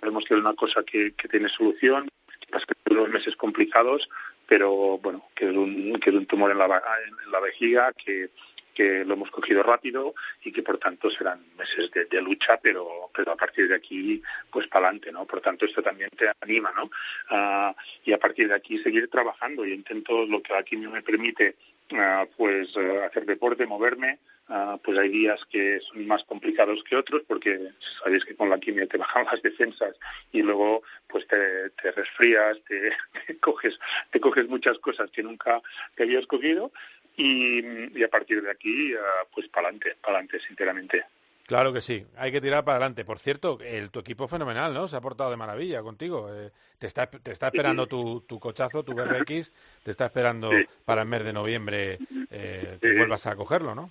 sabemos 0.00 0.24
que 0.24 0.34
es 0.34 0.40
una 0.40 0.54
cosa 0.54 0.82
que, 0.84 1.12
que 1.14 1.28
tiene 1.28 1.48
solución, 1.48 2.08
que 2.40 2.92
unos 2.94 3.08
meses 3.10 3.36
complicados, 3.36 4.08
pero 4.46 4.98
bueno, 4.98 5.28
que 5.34 5.50
es 5.50 5.56
un, 5.56 5.98
que 6.00 6.10
es 6.10 6.16
un 6.16 6.26
tumor 6.26 6.50
en 6.50 6.58
la, 6.58 6.64
en 6.66 7.30
la 7.32 7.40
vejiga, 7.40 7.92
que, 7.92 8.30
que 8.78 9.04
lo 9.04 9.14
hemos 9.14 9.32
cogido 9.32 9.64
rápido 9.64 10.14
y 10.44 10.52
que 10.52 10.62
por 10.62 10.78
tanto 10.78 11.10
serán 11.10 11.44
meses 11.58 11.90
de, 11.90 12.04
de 12.04 12.22
lucha, 12.22 12.60
pero, 12.62 13.10
pero 13.12 13.32
a 13.32 13.36
partir 13.36 13.66
de 13.66 13.74
aquí, 13.74 14.22
pues 14.52 14.68
para 14.68 14.86
adelante, 14.86 15.10
¿no? 15.10 15.26
Por 15.26 15.40
tanto, 15.40 15.64
esto 15.64 15.82
también 15.82 16.10
te 16.16 16.30
anima, 16.40 16.72
¿no? 16.76 16.88
Ah, 17.28 17.74
y 18.04 18.12
a 18.12 18.20
partir 18.20 18.46
de 18.46 18.54
aquí 18.54 18.80
seguir 18.80 19.10
trabajando. 19.10 19.64
Yo 19.64 19.74
intento 19.74 20.24
lo 20.26 20.40
que 20.40 20.54
aquí 20.54 20.76
me 20.76 21.02
permite, 21.02 21.56
ah, 21.94 22.24
pues 22.36 22.68
eh, 22.76 23.02
hacer 23.04 23.26
deporte, 23.26 23.66
moverme. 23.66 24.20
Ah, 24.50 24.78
pues 24.82 24.96
hay 24.96 25.08
días 25.10 25.40
que 25.50 25.78
son 25.80 26.06
más 26.06 26.24
complicados 26.24 26.82
que 26.82 26.96
otros 26.96 27.22
porque 27.28 27.72
sabéis 28.02 28.24
que 28.24 28.34
con 28.34 28.48
la 28.48 28.58
quimio 28.58 28.88
te 28.88 28.96
bajan 29.04 29.26
las 29.26 29.42
defensas 29.42 29.94
y 30.32 30.40
luego 30.40 30.82
pues 31.06 31.26
te, 31.26 31.68
te 31.70 31.92
resfrías, 31.92 32.56
te, 32.66 32.92
te 33.26 33.38
coges 33.38 33.78
te 34.10 34.20
coges 34.20 34.48
muchas 34.48 34.78
cosas 34.78 35.10
que 35.10 35.22
nunca 35.22 35.60
te 35.96 36.04
habías 36.04 36.26
cogido 36.26 36.72
y, 37.18 37.98
y 37.98 38.02
a 38.02 38.08
partir 38.08 38.40
de 38.42 38.50
aquí 38.50 38.94
ah, 38.94 39.26
pues 39.34 39.48
para 39.48 39.68
adelante, 39.68 39.96
para 40.00 40.18
adelante 40.18 40.40
sinceramente. 40.46 41.04
claro 41.46 41.72
que 41.72 41.80
sí, 41.80 42.06
hay 42.16 42.30
que 42.32 42.40
tirar 42.40 42.64
para 42.64 42.76
adelante. 42.76 43.04
Por 43.04 43.18
cierto, 43.18 43.58
el, 43.60 43.90
tu 43.90 44.00
equipo 44.00 44.28
fenomenal, 44.28 44.72
¿no? 44.72 44.86
Se 44.88 44.96
ha 44.96 45.00
portado 45.00 45.30
de 45.30 45.36
maravilla 45.36 45.82
contigo. 45.82 46.32
eh, 46.32 46.50
te, 46.78 46.86
está, 46.86 47.10
te 47.10 47.32
está 47.32 47.48
esperando 47.48 47.86
tu, 47.86 48.20
tu 48.22 48.38
cochazo, 48.38 48.82
tu 48.84 48.94
BRX, 48.94 49.52
te 49.82 49.90
está 49.90 50.06
esperando 50.06 50.50
para 50.84 51.02
el 51.02 51.08
mes 51.08 51.24
de 51.24 51.32
noviembre 51.32 51.98
eh, 52.30 52.78
que 52.80 52.90
Sí. 52.92 52.96
vuelvas 52.96 53.26
a 53.26 53.34
cogerlo, 53.36 53.74
¿no? 53.74 53.90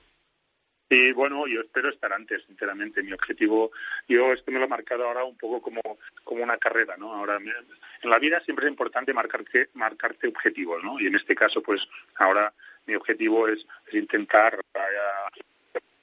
Y 0.89 1.11
bueno, 1.11 1.47
yo 1.47 1.59
espero 1.59 1.89
estar 1.89 2.13
antes, 2.13 2.43
sinceramente. 2.47 3.03
Mi 3.03 3.11
objetivo, 3.11 3.71
yo 4.07 4.31
esto 4.31 4.51
me 4.51 4.59
lo 4.59 4.65
he 4.65 4.69
marcado 4.69 5.03
ahora 5.05 5.25
un 5.25 5.35
poco 5.35 5.61
como, 5.61 5.81
como 6.23 6.41
una 6.43 6.55
carrera, 6.57 6.95
¿no? 6.95 7.13
Ahora, 7.13 7.35
en 7.37 8.09
la 8.09 8.19
vida 8.19 8.39
siempre 8.45 8.65
es 8.67 8.71
importante 8.71 9.13
marcarte, 9.13 9.69
marcarte 9.73 10.29
objetivos, 10.29 10.81
¿no? 10.85 10.97
Y 10.97 11.07
en 11.07 11.15
este 11.15 11.35
caso, 11.35 11.61
pues 11.61 11.85
ahora 12.15 12.53
mi 12.87 12.95
objetivo 12.95 13.47
es, 13.47 13.65
intentar 13.91 14.59
a, 14.75 15.29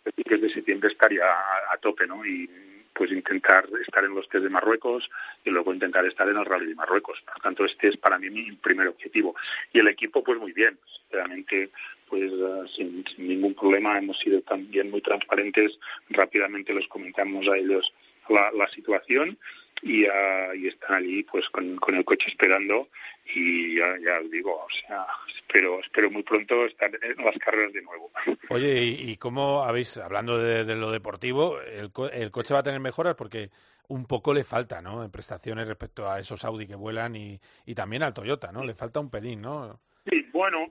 principios 0.02 0.40
de 0.42 0.50
septiembre 0.50 0.90
estar 0.90 1.12
ya 1.12 1.24
a, 1.24 1.74
a 1.74 1.76
tope, 1.78 2.06
¿no? 2.06 2.24
Y 2.24 2.48
pues 2.94 3.10
intentar 3.10 3.68
estar 3.80 4.04
en 4.04 4.14
los 4.14 4.28
test 4.28 4.44
de 4.44 4.50
Marruecos 4.50 5.10
y 5.44 5.50
luego 5.50 5.74
intentar 5.74 6.06
estar 6.06 6.28
en 6.28 6.36
el 6.36 6.44
Rally 6.44 6.66
de 6.66 6.74
Marruecos. 6.76 7.20
Por 7.22 7.42
tanto, 7.42 7.64
este 7.64 7.88
es 7.88 7.96
para 7.96 8.18
mí 8.18 8.30
mi 8.30 8.52
primer 8.52 8.88
objetivo. 8.88 9.34
Y 9.72 9.80
el 9.80 9.88
equipo, 9.88 10.22
pues 10.22 10.38
muy 10.38 10.52
bien. 10.52 10.78
Sinceramente, 10.86 11.70
pues 12.08 12.32
eh, 12.32 12.62
sin, 12.74 13.04
sin 13.06 13.28
ningún 13.28 13.54
problema 13.54 13.98
hemos 13.98 14.18
sido 14.18 14.40
también 14.42 14.90
muy 14.90 15.00
transparentes. 15.00 15.72
Rápidamente 16.10 16.72
les 16.72 16.86
comentamos 16.86 17.48
a 17.48 17.56
ellos 17.56 17.92
la, 18.28 18.52
la 18.52 18.68
situación 18.68 19.36
y, 19.84 20.06
ah, 20.06 20.54
y 20.54 20.68
están 20.68 20.94
allí 20.96 21.22
pues 21.24 21.48
con, 21.50 21.76
con 21.76 21.94
el 21.94 22.04
coche 22.04 22.28
esperando 22.30 22.88
y 23.34 23.76
ya, 23.76 23.96
ya 24.04 24.18
os 24.20 24.30
digo, 24.30 24.52
o 24.64 24.70
sea, 24.70 25.06
espero, 25.36 25.78
espero 25.80 26.10
muy 26.10 26.22
pronto 26.22 26.64
estar 26.66 26.90
en 27.02 27.24
las 27.24 27.36
carreras 27.38 27.72
de 27.72 27.82
nuevo. 27.82 28.10
Oye, 28.48 28.82
¿y, 28.82 29.10
y 29.10 29.16
cómo 29.18 29.62
habéis, 29.64 29.96
hablando 29.98 30.38
de, 30.38 30.64
de 30.64 30.74
lo 30.74 30.90
deportivo, 30.90 31.60
el, 31.60 31.92
co- 31.92 32.10
el 32.10 32.30
coche 32.30 32.54
va 32.54 32.60
a 32.60 32.64
tener 32.64 32.80
mejoras? 32.80 33.14
Porque 33.14 33.50
un 33.88 34.06
poco 34.06 34.32
le 34.32 34.44
falta, 34.44 34.80
¿no? 34.80 35.04
En 35.04 35.10
prestaciones 35.10 35.66
respecto 35.68 36.10
a 36.10 36.18
esos 36.18 36.44
Audi 36.44 36.66
que 36.66 36.74
vuelan 36.74 37.14
y, 37.16 37.38
y 37.66 37.74
también 37.74 38.02
al 38.02 38.14
Toyota, 38.14 38.50
¿no? 38.52 38.64
Le 38.64 38.74
falta 38.74 39.00
un 39.00 39.10
pelín, 39.10 39.42
¿no? 39.42 39.78
Sí, 40.10 40.26
bueno, 40.32 40.70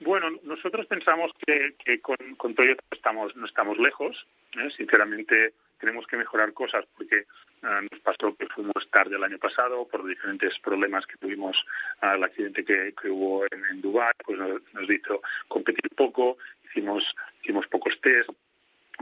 bueno, 0.00 0.28
nosotros 0.44 0.86
pensamos 0.86 1.32
que, 1.46 1.74
que 1.84 2.00
con, 2.00 2.16
con 2.36 2.54
Toyota 2.54 2.82
estamos, 2.92 3.34
no 3.36 3.46
estamos 3.46 3.78
lejos. 3.78 4.26
¿eh? 4.58 4.68
Sinceramente, 4.76 5.54
tenemos 5.78 6.06
que 6.06 6.16
mejorar 6.16 6.52
cosas 6.52 6.84
porque 6.96 7.26
nos 7.62 8.00
pasó 8.00 8.34
que 8.36 8.46
fuimos 8.48 8.88
tarde 8.90 9.16
el 9.16 9.24
año 9.24 9.38
pasado 9.38 9.86
por 9.86 10.06
diferentes 10.06 10.58
problemas 10.58 11.06
que 11.06 11.16
tuvimos 11.16 11.64
al 12.00 12.22
accidente 12.24 12.64
que, 12.64 12.92
que, 13.00 13.08
hubo 13.08 13.44
en, 13.44 13.62
en 13.70 13.80
Dubái, 13.80 14.12
pues 14.24 14.38
nos, 14.38 14.60
nos, 14.72 14.90
hizo 14.90 15.22
competir 15.48 15.88
poco, 15.94 16.38
hicimos, 16.64 17.14
hicimos 17.40 17.66
pocos 17.68 18.00
test, 18.00 18.30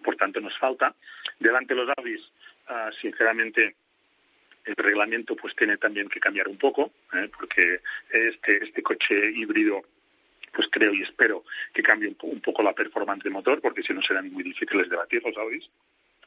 por 0.03 0.17
tanto 0.17 0.41
nos 0.41 0.57
falta. 0.59 0.95
Delante 1.39 1.75
de 1.75 1.85
los 1.85 1.95
Audis, 1.97 2.21
uh, 2.69 2.93
sinceramente, 3.01 3.77
el 4.65 4.75
reglamento 4.77 5.35
pues 5.37 5.55
tiene 5.57 5.77
también 5.77 6.09
que 6.09 6.21
cambiar 6.21 6.49
un 6.49 6.59
poco, 6.59 6.93
¿eh? 7.15 7.31
porque 7.37 7.81
este, 8.11 8.65
este 8.65 8.83
coche 8.83 9.33
híbrido 9.35 9.83
pues 10.53 10.69
creo 10.71 10.93
y 10.93 11.03
espero 11.03 11.45
que 11.73 11.83
cambie 11.83 12.15
un, 12.23 12.41
poco 12.41 12.63
la 12.63 12.75
performance 12.75 13.23
de 13.23 13.31
motor, 13.31 13.61
porque 13.61 13.83
si 13.83 13.95
no 13.95 14.03
serán 14.03 14.33
muy 14.33 14.43
difíciles 14.43 14.89
de 14.89 14.97
batir 14.97 15.23
los 15.25 15.37
Audis, 15.37 15.71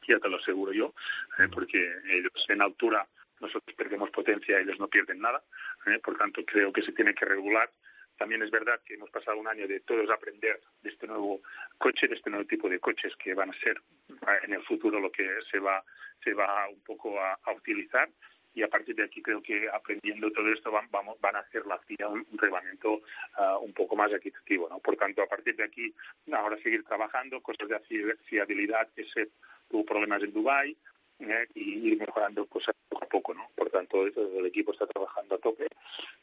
te 0.06 0.28
lo 0.28 0.36
aseguro 0.36 0.72
yo, 0.72 0.94
eh, 1.38 1.48
porque 1.52 1.78
ellos 2.08 2.46
en 2.48 2.62
altura 2.62 3.06
nosotros 3.40 3.74
perdemos 3.76 4.10
potencia, 4.10 4.58
ellos 4.58 4.78
no 4.78 4.88
pierden 4.88 5.20
nada, 5.20 5.42
eh, 5.86 5.98
por 5.98 6.16
tanto 6.16 6.44
creo 6.44 6.72
que 6.72 6.82
se 6.82 6.92
tiene 6.92 7.14
que 7.14 7.24
regular. 7.24 7.70
También 8.16 8.42
es 8.42 8.50
verdad 8.50 8.80
que 8.84 8.94
hemos 8.94 9.10
pasado 9.10 9.38
un 9.38 9.48
año 9.48 9.66
de 9.66 9.80
todos 9.80 10.08
aprender 10.08 10.60
de 10.82 10.90
este 10.90 11.06
nuevo 11.06 11.42
coche, 11.78 12.06
de 12.06 12.14
este 12.14 12.30
nuevo 12.30 12.46
tipo 12.46 12.68
de 12.68 12.78
coches 12.78 13.12
que 13.16 13.34
van 13.34 13.50
a 13.50 13.58
ser 13.58 13.82
en 14.44 14.52
el 14.52 14.62
futuro 14.62 15.00
lo 15.00 15.10
que 15.10 15.28
se 15.50 15.58
va, 15.58 15.84
se 16.22 16.32
va 16.32 16.68
un 16.68 16.80
poco 16.80 17.20
a, 17.20 17.32
a 17.42 17.52
utilizar 17.52 18.08
y 18.54 18.62
a 18.62 18.68
partir 18.68 18.94
de 18.94 19.02
aquí 19.02 19.20
creo 19.20 19.42
que 19.42 19.68
aprendiendo 19.68 20.30
todo 20.30 20.48
esto 20.52 20.70
van, 20.70 20.88
vamos, 20.90 21.20
van 21.20 21.36
a 21.36 21.40
hacer 21.40 21.66
la 21.66 21.78
FIA 21.78 22.08
un, 22.08 22.24
un 22.30 22.38
reglamento 22.38 23.02
uh, 23.38 23.58
un 23.60 23.72
poco 23.72 23.96
más 23.96 24.12
equitativo. 24.12 24.68
¿no? 24.70 24.78
Por 24.78 24.96
tanto, 24.96 25.22
a 25.22 25.26
partir 25.26 25.56
de 25.56 25.64
aquí, 25.64 25.92
ahora 26.32 26.56
seguir 26.62 26.84
trabajando, 26.84 27.42
cosas 27.42 27.68
de 27.68 28.16
fiabilidad 28.24 28.88
que 28.94 29.04
se 29.12 29.30
tuvo 29.74 29.84
problemas 29.84 30.22
en 30.22 30.32
Dubái 30.32 30.76
eh, 31.18 31.46
y 31.56 31.88
ir 31.88 31.98
mejorando 31.98 32.46
cosas 32.46 32.76
poco 32.88 33.04
a 33.04 33.08
poco, 33.08 33.34
¿no? 33.34 33.50
Por 33.56 33.70
tanto, 33.70 34.06
el 34.06 34.46
equipo 34.46 34.70
está 34.70 34.86
trabajando 34.86 35.34
a 35.34 35.38
tope 35.38 35.66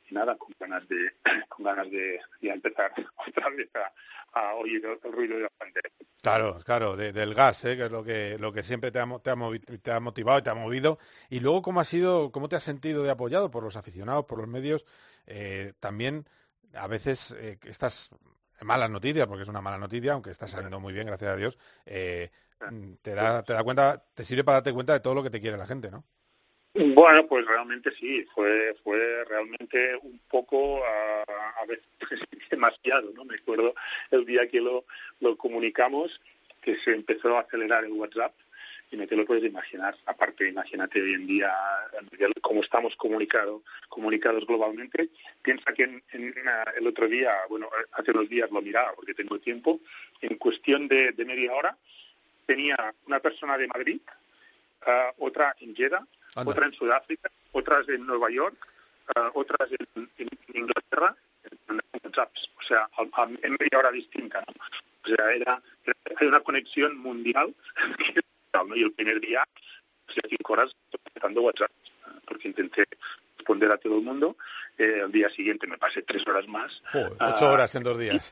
y 0.09 0.13
nada, 0.13 0.37
con 0.37 0.55
ganas 0.57 0.87
de 0.87 1.11
con 1.49 1.65
ganas 1.65 1.91
de, 1.91 2.17
empezar 2.41 2.93
otra 3.27 3.49
vez 3.49 3.69
a, 4.33 4.53
oír 4.53 4.85
el 4.85 5.11
ruido 5.11 5.35
de 5.35 5.43
la 5.43 5.49
pantalla. 5.49 5.89
Claro, 6.21 6.59
claro, 6.63 6.95
de, 6.95 7.11
del 7.11 7.33
gas, 7.33 7.65
¿eh? 7.65 7.75
que 7.75 7.85
es 7.85 7.91
lo 7.91 8.05
que 8.05 8.37
lo 8.39 8.53
que 8.53 8.63
siempre 8.63 8.89
te 8.89 8.99
ha, 8.99 9.07
te, 9.19 9.77
te 9.79 9.91
ha 9.91 9.99
motivado 9.99 10.39
y 10.39 10.43
te 10.43 10.49
ha 10.49 10.55
movido. 10.55 10.97
Y 11.29 11.41
luego, 11.41 11.61
¿cómo 11.61 11.81
ha 11.81 11.85
sido, 11.85 12.31
cómo 12.31 12.47
te 12.47 12.55
has 12.55 12.63
sentido 12.63 13.03
de 13.03 13.11
apoyado 13.11 13.51
por 13.51 13.63
los 13.63 13.75
aficionados, 13.75 14.25
por 14.27 14.37
los 14.37 14.47
medios? 14.47 14.85
Eh, 15.27 15.73
también, 15.81 16.25
a 16.73 16.87
veces, 16.87 17.35
estas 17.65 18.11
malas 18.61 18.89
noticias, 18.89 19.27
porque 19.27 19.43
es 19.43 19.49
una 19.49 19.61
mala 19.61 19.77
noticia, 19.77 20.13
aunque 20.13 20.31
está 20.31 20.47
saliendo 20.47 20.79
muy 20.79 20.93
bien, 20.93 21.07
gracias 21.07 21.31
a 21.31 21.35
Dios, 21.35 21.57
te 23.01 23.15
da, 23.15 23.43
te 23.43 23.53
da 23.53 23.63
cuenta, 23.63 24.03
te 24.13 24.23
sirve 24.23 24.43
para 24.43 24.57
darte 24.57 24.73
cuenta 24.73 24.93
de 24.93 24.99
todo 24.99 25.15
lo 25.15 25.23
que 25.23 25.29
te 25.29 25.41
quiere 25.41 25.57
la 25.57 25.67
gente, 25.67 25.89
¿no? 25.89 26.03
Bueno, 26.73 27.27
pues 27.27 27.45
realmente 27.45 27.91
sí, 27.99 28.25
fue 28.33 28.73
fue 28.81 29.25
realmente 29.25 29.93
un 30.03 30.21
poco 30.29 30.81
a, 30.85 31.23
a 31.61 31.65
veces 31.65 31.85
demasiado, 32.49 33.11
¿no? 33.13 33.25
Me 33.25 33.35
acuerdo 33.35 33.75
el 34.09 34.25
día 34.25 34.47
que 34.47 34.61
lo, 34.61 34.85
lo 35.19 35.35
comunicamos 35.35 36.21
que 36.61 36.77
se 36.77 36.91
empezó 36.91 37.35
a 37.35 37.41
acelerar 37.41 37.83
el 37.83 37.91
WhatsApp 37.91 38.33
y 38.91 38.97
no 38.97 39.07
te 39.07 39.15
lo 39.15 39.25
puedes 39.25 39.43
imaginar. 39.43 39.97
Aparte, 40.05 40.47
imagínate 40.47 41.01
hoy 41.01 41.13
en 41.13 41.25
día 41.25 41.51
cómo 42.41 42.61
estamos 42.61 42.95
comunicado, 42.95 43.63
comunicados 43.89 44.45
globalmente. 44.45 45.09
Piensa 45.41 45.73
que 45.73 45.83
en, 45.83 46.03
en 46.11 46.33
una, 46.39 46.63
el 46.77 46.87
otro 46.87 47.07
día, 47.07 47.31
bueno, 47.49 47.69
hace 47.93 48.11
unos 48.11 48.29
días 48.29 48.51
lo 48.51 48.61
miraba 48.61 48.93
porque 48.93 49.13
tengo 49.13 49.39
tiempo, 49.39 49.79
en 50.21 50.37
cuestión 50.37 50.87
de, 50.87 51.13
de 51.13 51.25
media 51.25 51.53
hora 51.53 51.77
tenía 52.45 52.93
una 53.07 53.19
persona 53.19 53.57
de 53.57 53.67
Madrid, 53.67 54.01
uh, 54.85 55.25
otra 55.25 55.55
en 55.59 55.75
Jeddah, 55.75 56.05
Anda. 56.35 56.51
otra 56.51 56.65
en 56.65 56.73
Sudáfrica, 56.73 57.29
otras 57.51 57.87
en 57.89 58.05
Nueva 58.05 58.29
York, 58.29 58.55
uh, 59.15 59.39
otras 59.39 59.69
en, 59.71 60.09
en, 60.17 60.29
Inglaterra, 60.53 61.15
en 61.69 61.79
o 61.79 62.61
sea, 62.61 62.89
a, 62.97 63.21
a, 63.21 63.23
en 63.23 63.51
media 63.59 63.79
hora 63.79 63.91
distinta. 63.91 64.43
¿no? 64.47 64.53
O 65.03 65.15
sea, 65.15 65.33
era, 65.33 65.61
era 65.85 66.27
una 66.27 66.39
conexión 66.41 66.97
mundial 66.97 67.55
¿no? 68.67 68.75
y 68.75 68.83
el 68.83 68.91
primer 68.91 69.19
día, 69.19 69.43
o 70.07 70.11
sea, 70.11 70.23
cinco 70.29 70.53
horas 70.53 70.71
contestando 70.91 71.41
WhatsApp, 71.41 71.71
porque 72.27 72.47
intenté 72.47 72.85
responder 73.37 73.71
a 73.71 73.77
todo 73.77 73.97
el 73.97 74.03
mundo. 74.03 74.37
Eh, 74.77 75.01
al 75.03 75.11
día 75.11 75.29
siguiente 75.29 75.67
me 75.67 75.77
pasé 75.77 76.01
tres 76.01 76.25
horas 76.27 76.47
más. 76.47 76.81
Joder, 76.91 77.13
ocho 77.19 77.45
uh, 77.45 77.53
horas 77.53 77.75
en 77.75 77.83
dos 77.83 77.97
días. 77.97 78.31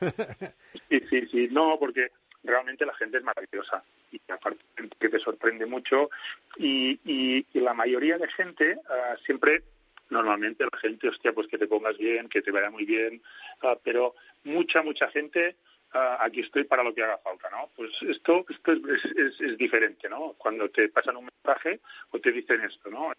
sí, 0.88 1.02
sí, 1.10 1.28
sí. 1.30 1.48
No, 1.50 1.76
porque 1.78 2.10
realmente 2.42 2.86
la 2.86 2.94
gente 2.94 3.18
es 3.18 3.24
maravillosa. 3.24 3.82
Y 4.12 4.20
aparte 4.28 4.60
que 4.98 5.08
te 5.08 5.20
sorprende 5.20 5.66
mucho. 5.66 6.10
Y, 6.56 6.98
y, 7.04 7.46
la 7.60 7.74
mayoría 7.74 8.18
de 8.18 8.28
gente 8.28 8.76
uh, 8.76 9.16
siempre 9.24 9.62
normalmente 10.08 10.64
la 10.64 10.78
gente 10.78 11.08
hostia 11.08 11.32
pues 11.32 11.46
que 11.46 11.58
te 11.58 11.68
pongas 11.68 11.96
bien 11.96 12.28
que 12.28 12.42
te 12.42 12.50
vaya 12.50 12.70
muy 12.70 12.84
bien. 12.84 13.22
Uh, 13.62 13.76
pero 13.84 14.14
mucha 14.44 14.82
mucha 14.82 15.08
gente 15.10 15.56
uh, 15.94 16.16
aquí 16.20 16.40
estoy 16.40 16.64
para 16.64 16.82
lo 16.82 16.94
que 16.94 17.02
haga 17.02 17.18
falta 17.18 17.48
no 17.50 17.70
pues 17.76 17.90
esto 18.02 18.44
esto 18.48 18.72
es, 18.72 19.04
es, 19.16 19.40
es, 19.40 19.58
diferente 19.58 20.08
no 20.08 20.34
cuando 20.38 20.68
te 20.70 20.88
pasan 20.88 21.18
un 21.18 21.28
mensaje 21.44 21.80
o 22.10 22.18
te 22.18 22.32
dicen 22.32 22.62
esto 22.62 22.90
no 22.90 23.12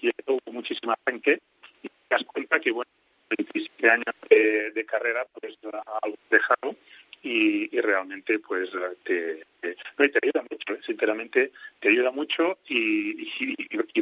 y 0.00 0.08
esto 0.08 0.38
muchísima 0.50 0.96
gente 1.06 1.40
y 1.82 1.88
te 1.88 1.94
das 2.10 2.24
cuenta 2.24 2.58
que 2.60 2.72
bueno 2.72 2.90
27 3.30 3.90
años 3.90 4.14
de, 4.28 4.70
de 4.72 4.84
carrera 4.84 5.26
pues 5.32 5.56
algo 6.02 6.18
dejado 6.30 6.74
y, 7.22 7.76
y 7.76 7.80
realmente 7.80 8.38
pues 8.38 8.70
te, 9.04 9.44
te, 9.60 9.76
no, 9.98 10.08
te 10.08 10.18
ayuda 10.22 10.44
mucho, 10.50 10.74
¿eh? 10.74 10.80
sinceramente 10.84 11.52
te 11.80 11.88
ayuda 11.88 12.10
mucho 12.10 12.58
y, 12.68 13.22
y, 13.22 13.54
y, 13.58 13.80
y 13.94 14.00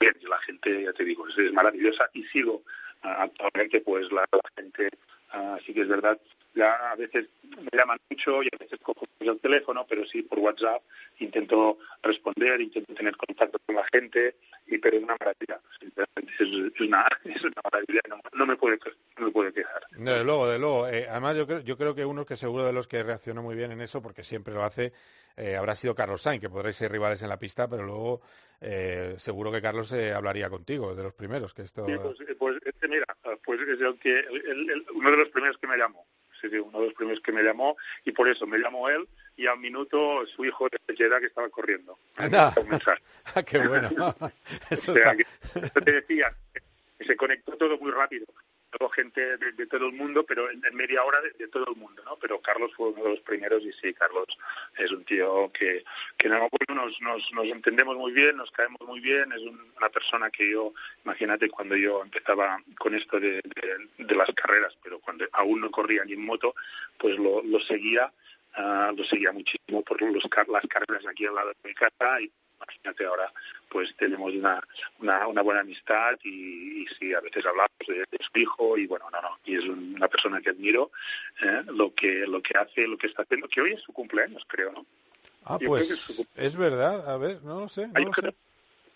bien, 0.00 0.14
la 0.28 0.38
gente, 0.40 0.84
ya 0.84 0.92
te 0.92 1.04
digo, 1.04 1.26
es, 1.28 1.52
maravillosa 1.52 2.08
y 2.14 2.24
sigo 2.24 2.62
uh, 3.04 3.08
actualmente 3.08 3.80
pues 3.80 4.10
la, 4.12 4.24
la 4.30 4.50
gente, 4.56 4.88
uh, 5.34 5.58
sí 5.64 5.72
que 5.74 5.82
es 5.82 5.88
verdad, 5.88 6.18
ya 6.58 6.90
a 6.90 6.96
veces 6.96 7.28
me 7.42 7.78
llaman 7.78 7.98
mucho 8.10 8.42
y 8.42 8.48
a 8.52 8.58
veces 8.58 8.78
cojo 8.82 9.06
el 9.20 9.40
teléfono, 9.40 9.86
pero 9.88 10.04
sí 10.06 10.22
por 10.22 10.38
WhatsApp 10.40 10.82
intento 11.18 11.78
responder, 12.02 12.60
intento 12.60 12.94
tener 12.94 13.16
contacto 13.16 13.58
con 13.64 13.76
la 13.76 13.84
gente, 13.92 14.36
y 14.66 14.78
pero 14.78 14.96
es 14.96 15.02
una 15.02 15.16
maravilla, 15.18 15.60
sinceramente 15.78 16.32
es, 16.74 16.80
una, 16.80 17.06
es 17.24 17.42
una 17.42 17.60
maravilla, 17.64 18.00
no, 18.08 18.20
no, 18.32 18.46
me 18.46 18.56
puede, 18.56 18.78
no 19.18 19.26
me 19.26 19.32
puede 19.32 19.52
quejar. 19.52 19.82
De 19.90 20.24
luego, 20.24 20.48
de 20.48 20.58
luego. 20.58 20.88
Eh, 20.88 21.06
además 21.08 21.36
yo 21.36 21.46
creo, 21.46 21.60
yo 21.60 21.76
creo 21.76 21.94
que 21.94 22.04
uno 22.04 22.26
que 22.26 22.36
seguro 22.36 22.64
de 22.64 22.72
los 22.72 22.88
que 22.88 23.02
reaccionó 23.02 23.42
muy 23.42 23.54
bien 23.54 23.72
en 23.72 23.80
eso, 23.80 24.02
porque 24.02 24.22
siempre 24.22 24.54
lo 24.54 24.64
hace, 24.64 24.92
eh, 25.36 25.56
habrá 25.56 25.74
sido 25.74 25.94
Carlos 25.94 26.22
Sainz, 26.22 26.40
que 26.40 26.50
podréis 26.50 26.76
ser 26.76 26.90
rivales 26.90 27.22
en 27.22 27.28
la 27.28 27.38
pista, 27.38 27.68
pero 27.68 27.84
luego 27.84 28.20
eh, 28.60 29.14
seguro 29.18 29.52
que 29.52 29.62
Carlos 29.62 29.92
eh, 29.92 30.12
hablaría 30.12 30.50
contigo, 30.50 30.94
de 30.94 31.02
los 31.02 31.14
primeros, 31.14 31.54
que 31.54 31.62
esto... 31.62 31.86
Sí, 31.86 31.92
pues, 31.96 32.16
pues 32.38 32.56
este, 32.64 32.88
mira, 32.88 33.06
pues 33.44 33.60
es 33.60 33.80
el 33.80 33.98
que, 33.98 34.18
el, 34.18 34.70
el, 34.70 34.86
uno 34.94 35.10
de 35.10 35.16
los 35.16 35.28
primeros 35.28 35.58
que 35.58 35.66
me 35.66 35.76
llamó 35.76 36.07
sí, 36.40 36.48
sí, 36.50 36.58
uno 36.58 36.80
de 36.80 36.86
los 36.86 36.94
primeros 36.94 37.20
que 37.20 37.32
me 37.32 37.42
llamó 37.42 37.76
y 38.04 38.12
por 38.12 38.28
eso 38.28 38.46
me 38.46 38.58
llamó 38.58 38.88
él 38.88 39.08
y 39.36 39.46
al 39.46 39.58
minuto 39.58 40.26
su 40.26 40.44
hijo 40.44 40.68
de 40.68 40.96
Jeddah 40.96 41.20
que 41.20 41.26
estaba 41.26 41.48
corriendo. 41.48 41.98
Anda. 42.16 42.54
Ah, 43.34 43.42
qué 43.42 43.58
bueno. 43.58 43.90
Eso 44.70 44.92
o 44.92 44.94
sea, 44.94 45.14
que, 45.14 45.26
te 45.84 45.92
decía, 45.92 46.34
se 47.06 47.14
conectó 47.14 47.52
todo 47.58 47.76
muy 47.76 47.90
rápido. 47.90 48.24
Todo 48.70 48.88
gente 48.90 49.38
de, 49.38 49.52
de, 49.52 49.66
todo 49.66 49.86
el 49.86 49.94
mundo, 49.94 50.24
pero 50.26 50.50
en, 50.50 50.60
media 50.74 51.02
hora 51.02 51.18
de, 51.20 51.48
todo 51.48 51.66
el 51.68 51.76
mundo, 51.76 52.02
¿no? 52.04 52.16
Pero 52.16 52.40
Carlos 52.40 52.70
fue 52.76 52.90
uno 52.90 53.04
de 53.04 53.10
los 53.10 53.20
primeros 53.20 53.62
y 53.62 53.72
sí, 53.80 53.94
Carlos 53.94 54.26
es 54.76 54.92
un 54.92 55.04
tío 55.04 55.50
que, 55.52 55.84
que 56.16 56.28
no, 56.28 56.48
nos, 56.74 57.00
nos, 57.00 57.32
nos 57.32 57.46
entendemos 57.46 57.96
muy 57.96 58.12
bien, 58.12 58.36
nos 58.36 58.50
caemos 58.50 58.80
muy 58.86 59.00
bien, 59.00 59.32
es 59.32 59.40
un, 59.40 59.72
una 59.76 59.88
persona 59.88 60.30
que 60.30 60.50
yo, 60.50 60.72
imagínate 61.04 61.48
cuando 61.48 61.76
yo 61.76 62.02
empezaba 62.02 62.62
con 62.78 62.94
esto 62.94 63.18
de, 63.18 63.40
de, 63.42 64.04
de 64.04 64.14
las 64.14 64.30
carreras, 64.34 64.76
pero 64.82 64.98
cuando 65.00 65.26
aún 65.32 65.60
no 65.60 65.70
corría 65.70 66.04
ni 66.04 66.12
en 66.12 66.24
moto, 66.24 66.54
pues 66.98 67.16
lo, 67.18 67.42
lo 67.42 67.60
seguía 67.60 68.12
Uh, 68.56 68.92
lo 68.96 69.04
seguía 69.04 69.30
muchísimo 69.30 69.82
por 69.82 70.00
los, 70.02 70.24
las 70.48 70.62
carreras 70.68 71.06
aquí 71.08 71.26
al 71.26 71.34
lado 71.34 71.50
de 71.50 71.68
mi 71.68 71.74
casa 71.74 72.20
y 72.20 72.32
imagínate 72.58 73.04
ahora 73.04 73.32
pues 73.68 73.94
tenemos 73.96 74.32
una, 74.32 74.62
una, 75.00 75.26
una 75.26 75.42
buena 75.42 75.60
amistad 75.60 76.18
y, 76.24 76.82
y, 76.82 76.86
sí, 76.98 77.14
a 77.14 77.20
veces 77.20 77.44
hablamos 77.44 77.70
de, 77.86 77.98
de, 77.98 78.18
su 78.20 78.38
hijo 78.38 78.78
y 78.78 78.86
bueno, 78.86 79.06
no, 79.10 79.20
no, 79.20 79.38
y 79.44 79.56
es 79.56 79.64
una 79.66 80.08
persona 80.08 80.40
que 80.40 80.50
admiro 80.50 80.90
eh, 81.42 81.62
lo 81.66 81.94
que 81.94 82.26
lo 82.26 82.42
que 82.42 82.56
hace, 82.56 82.86
lo 82.86 82.96
que 82.96 83.08
está 83.08 83.22
haciendo, 83.22 83.48
que 83.48 83.60
hoy 83.60 83.72
es 83.72 83.82
su 83.82 83.92
cumpleaños, 83.92 84.42
creo, 84.46 84.72
¿no? 84.72 84.86
Ah, 85.44 85.58
Yo 85.60 85.68
pues 85.68 85.90
es, 85.90 86.26
es, 86.34 86.56
verdad, 86.56 87.08
a 87.08 87.16
ver, 87.16 87.42
no 87.42 87.60
lo 87.60 87.68
sé, 87.68 87.88
no 87.88 88.00
lo 88.00 88.12
sé. 88.14 88.34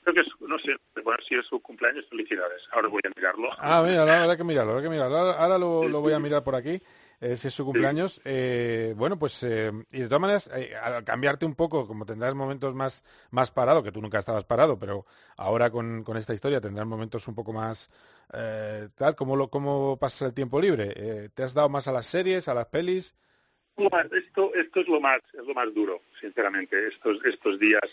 creo 0.03 0.15
que 0.15 0.21
es, 0.21 0.29
no 0.41 0.59
sé, 0.59 0.77
bueno, 1.03 1.23
si 1.27 1.35
es 1.35 1.47
su 1.47 1.61
cumpleaños, 1.61 2.07
felicidades. 2.09 2.63
Ahora 2.73 2.89
voy 2.89 3.01
a 3.05 3.11
mirarlo. 3.15 3.49
Ah, 3.59 3.83
mira, 3.87 4.01
ahora 4.03 4.31
hay 4.31 4.37
que 4.37 4.45
mirarlo, 4.45 4.73
ahora 4.73 4.83
que 4.83 4.91
mirarlo. 4.91 5.17
Ahora, 5.17 5.39
ahora 5.39 5.59
lo, 5.59 5.89
lo 5.89 6.01
voy 6.01 6.13
a 6.13 6.19
mirar 6.19 6.43
por 6.43 6.55
aquí. 6.55 6.81
Eh, 7.23 7.37
si 7.37 7.47
es 7.47 7.55
su 7.55 7.65
cumpleaños. 7.65 8.21
Eh, 8.25 8.95
bueno, 8.97 9.17
pues, 9.17 9.45
eh, 9.45 9.71
y 9.93 10.01
de 10.01 10.07
todas 10.07 10.21
maneras, 10.21 10.51
eh, 10.57 10.75
al 10.75 11.05
cambiarte 11.05 11.47
un 11.47 11.55
poco, 11.55 11.87
como 11.87 12.05
tendrás 12.05 12.35
momentos 12.35 12.75
más, 12.75 13.05
más 13.31 13.53
parado, 13.53 13.85
que 13.85 13.93
tú 13.93 14.03
nunca 14.03 14.19
estabas 14.19 14.45
parado, 14.45 14.77
pero 14.77 15.07
ahora 15.37 15.71
con, 15.71 16.03
con 16.03 16.17
esta 16.17 16.35
historia 16.35 16.61
tendrás 16.61 16.85
momentos 16.85 17.29
un 17.29 17.37
poco 17.37 17.53
más 17.53 17.91
eh, 18.33 18.89
tal, 18.97 19.15
¿cómo, 19.15 19.37
lo, 19.37 19.49
¿cómo 19.51 19.97
pasas 20.01 20.23
el 20.23 20.35
tiempo 20.35 20.61
libre? 20.61 21.31
¿Te 21.33 21.45
has 21.45 21.55
dado 21.55 21.69
más 21.69 21.87
a 21.87 21.93
las 21.93 22.09
series, 22.09 22.49
a 22.49 22.55
las 22.55 22.67
pelis? 22.67 23.15
Esto, 23.77 24.53
esto 24.57 24.81
es 24.81 24.89
lo 24.89 25.01
más, 25.01 25.21
es 25.33 25.47
lo 25.47 25.55
más 25.55 25.73
duro, 25.73 26.03
sinceramente. 26.21 26.89
Estos, 26.89 27.25
estos 27.25 27.57
días, 27.61 27.85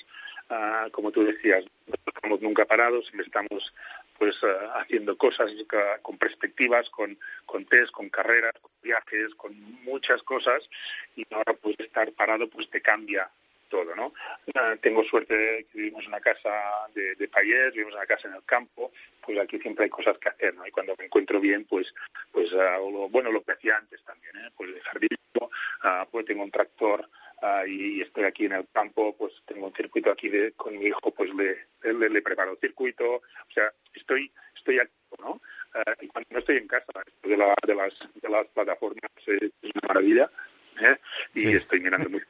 ah, 0.49 0.87
como 0.91 1.11
tú 1.11 1.23
decías, 1.23 1.63
no 1.85 1.93
estamos 2.03 2.41
nunca 2.41 2.65
parados, 2.65 3.11
estamos 3.13 3.73
pues 4.19 4.35
ah, 4.43 4.81
haciendo 4.81 5.17
cosas 5.17 5.49
con 6.03 6.17
perspectivas, 6.17 6.89
con, 6.89 7.17
con 7.45 7.65
test, 7.65 7.91
con 7.91 8.09
carreras, 8.09 8.53
con 8.61 8.71
viajes, 8.83 9.33
con 9.35 9.53
muchas 9.83 10.21
cosas, 10.23 10.59
y 11.15 11.25
ahora 11.33 11.53
pues 11.53 11.75
estar 11.79 12.11
parado 12.11 12.47
pues 12.49 12.69
te 12.69 12.81
cambia 12.81 13.29
todo, 13.69 13.95
¿no? 13.95 14.13
Ah, 14.55 14.75
tengo 14.81 15.03
suerte 15.03 15.35
de 15.37 15.63
que 15.65 15.77
vivimos 15.77 16.03
en 16.03 16.09
una 16.09 16.19
casa 16.19 16.51
de, 16.95 17.15
de 17.15 17.27
payés, 17.27 17.71
vivimos 17.71 17.93
en 17.93 17.97
una 17.99 18.07
casa 18.07 18.27
en 18.27 18.33
el 18.33 18.43
campo, 18.43 18.91
pues 19.23 19.39
aquí 19.39 19.59
siempre 19.59 19.83
hay 19.85 19.89
cosas 19.91 20.17
que 20.17 20.29
hacer, 20.29 20.55
¿no? 20.55 20.65
Y 20.67 20.71
cuando 20.71 20.95
me 20.97 21.05
encuentro 21.05 21.39
bien, 21.39 21.65
pues, 21.65 21.93
pues 22.31 22.51
ah, 22.53 22.77
lo- 22.79 23.09
bueno, 23.09 23.31
lo 23.31 23.43
que 23.43 23.51
hacía 23.53 23.77
antes 23.77 24.03
también, 24.03 24.35
¿eh? 24.37 24.49
Pues 24.57 24.73
de 24.73 24.81
jardín, 24.81 25.09
ah, 25.83 26.07
pues 26.11 26.25
tengo 26.25 26.43
un 26.43 26.51
tractor 26.51 27.07
ah, 27.41 27.63
y 27.67 28.01
estoy 28.01 28.23
aquí 28.23 28.45
en 28.45 28.53
el 28.53 28.67
campo, 28.71 29.15
pues 29.17 29.33
tengo 29.45 29.67
un 29.67 29.73
circuito 29.73 30.11
aquí 30.11 30.29
de, 30.29 30.51
con 30.53 30.77
mi 30.77 30.85
hijo, 30.87 31.13
pues 31.15 31.29
le, 31.33 31.67
le, 31.93 32.09
le 32.09 32.21
preparo 32.21 32.51
el 32.53 32.57
circuito, 32.59 33.15
o 33.15 33.51
sea, 33.53 33.71
estoy, 33.93 34.31
estoy 34.55 34.79
activo, 34.79 35.17
¿no? 35.19 35.41
Y 36.01 36.07
cuando 36.07 36.27
no 36.31 36.39
estoy 36.39 36.57
en 36.57 36.67
casa, 36.67 36.85
de, 37.23 37.37
la, 37.37 37.53
de, 37.65 37.75
las, 37.75 37.93
de 38.21 38.29
las 38.29 38.45
plataformas 38.47 39.11
eh, 39.27 39.51
es 39.61 39.71
una 39.75 39.87
maravilla, 39.87 40.31
¿eh? 40.81 40.97
Y 41.35 41.41
Sí. 41.41 41.47
estoy 41.55 41.79
mirando 41.81 42.09
muy, 42.09 42.21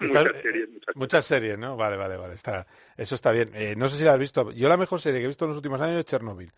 muchas 0.00 0.42
series, 0.42 0.68
muchas 0.70 0.96
Muchas 0.96 1.26
series, 1.26 1.58
¿no? 1.58 1.76
Vale, 1.76 1.96
vale, 1.96 2.16
vale. 2.16 2.34
Está, 2.34 2.66
eso 2.96 3.14
está 3.14 3.32
bien. 3.32 3.50
Eh, 3.54 3.74
no 3.76 3.88
sé 3.88 3.96
si 3.96 4.04
la 4.04 4.12
has 4.14 4.18
visto. 4.18 4.50
Yo 4.52 4.68
la 4.68 4.76
mejor 4.76 5.00
serie 5.00 5.20
que 5.20 5.24
he 5.24 5.28
visto 5.28 5.44
en 5.44 5.50
los 5.50 5.56
últimos 5.58 5.80
años 5.80 5.98
es 5.98 6.04
Chernobyl. 6.06 6.52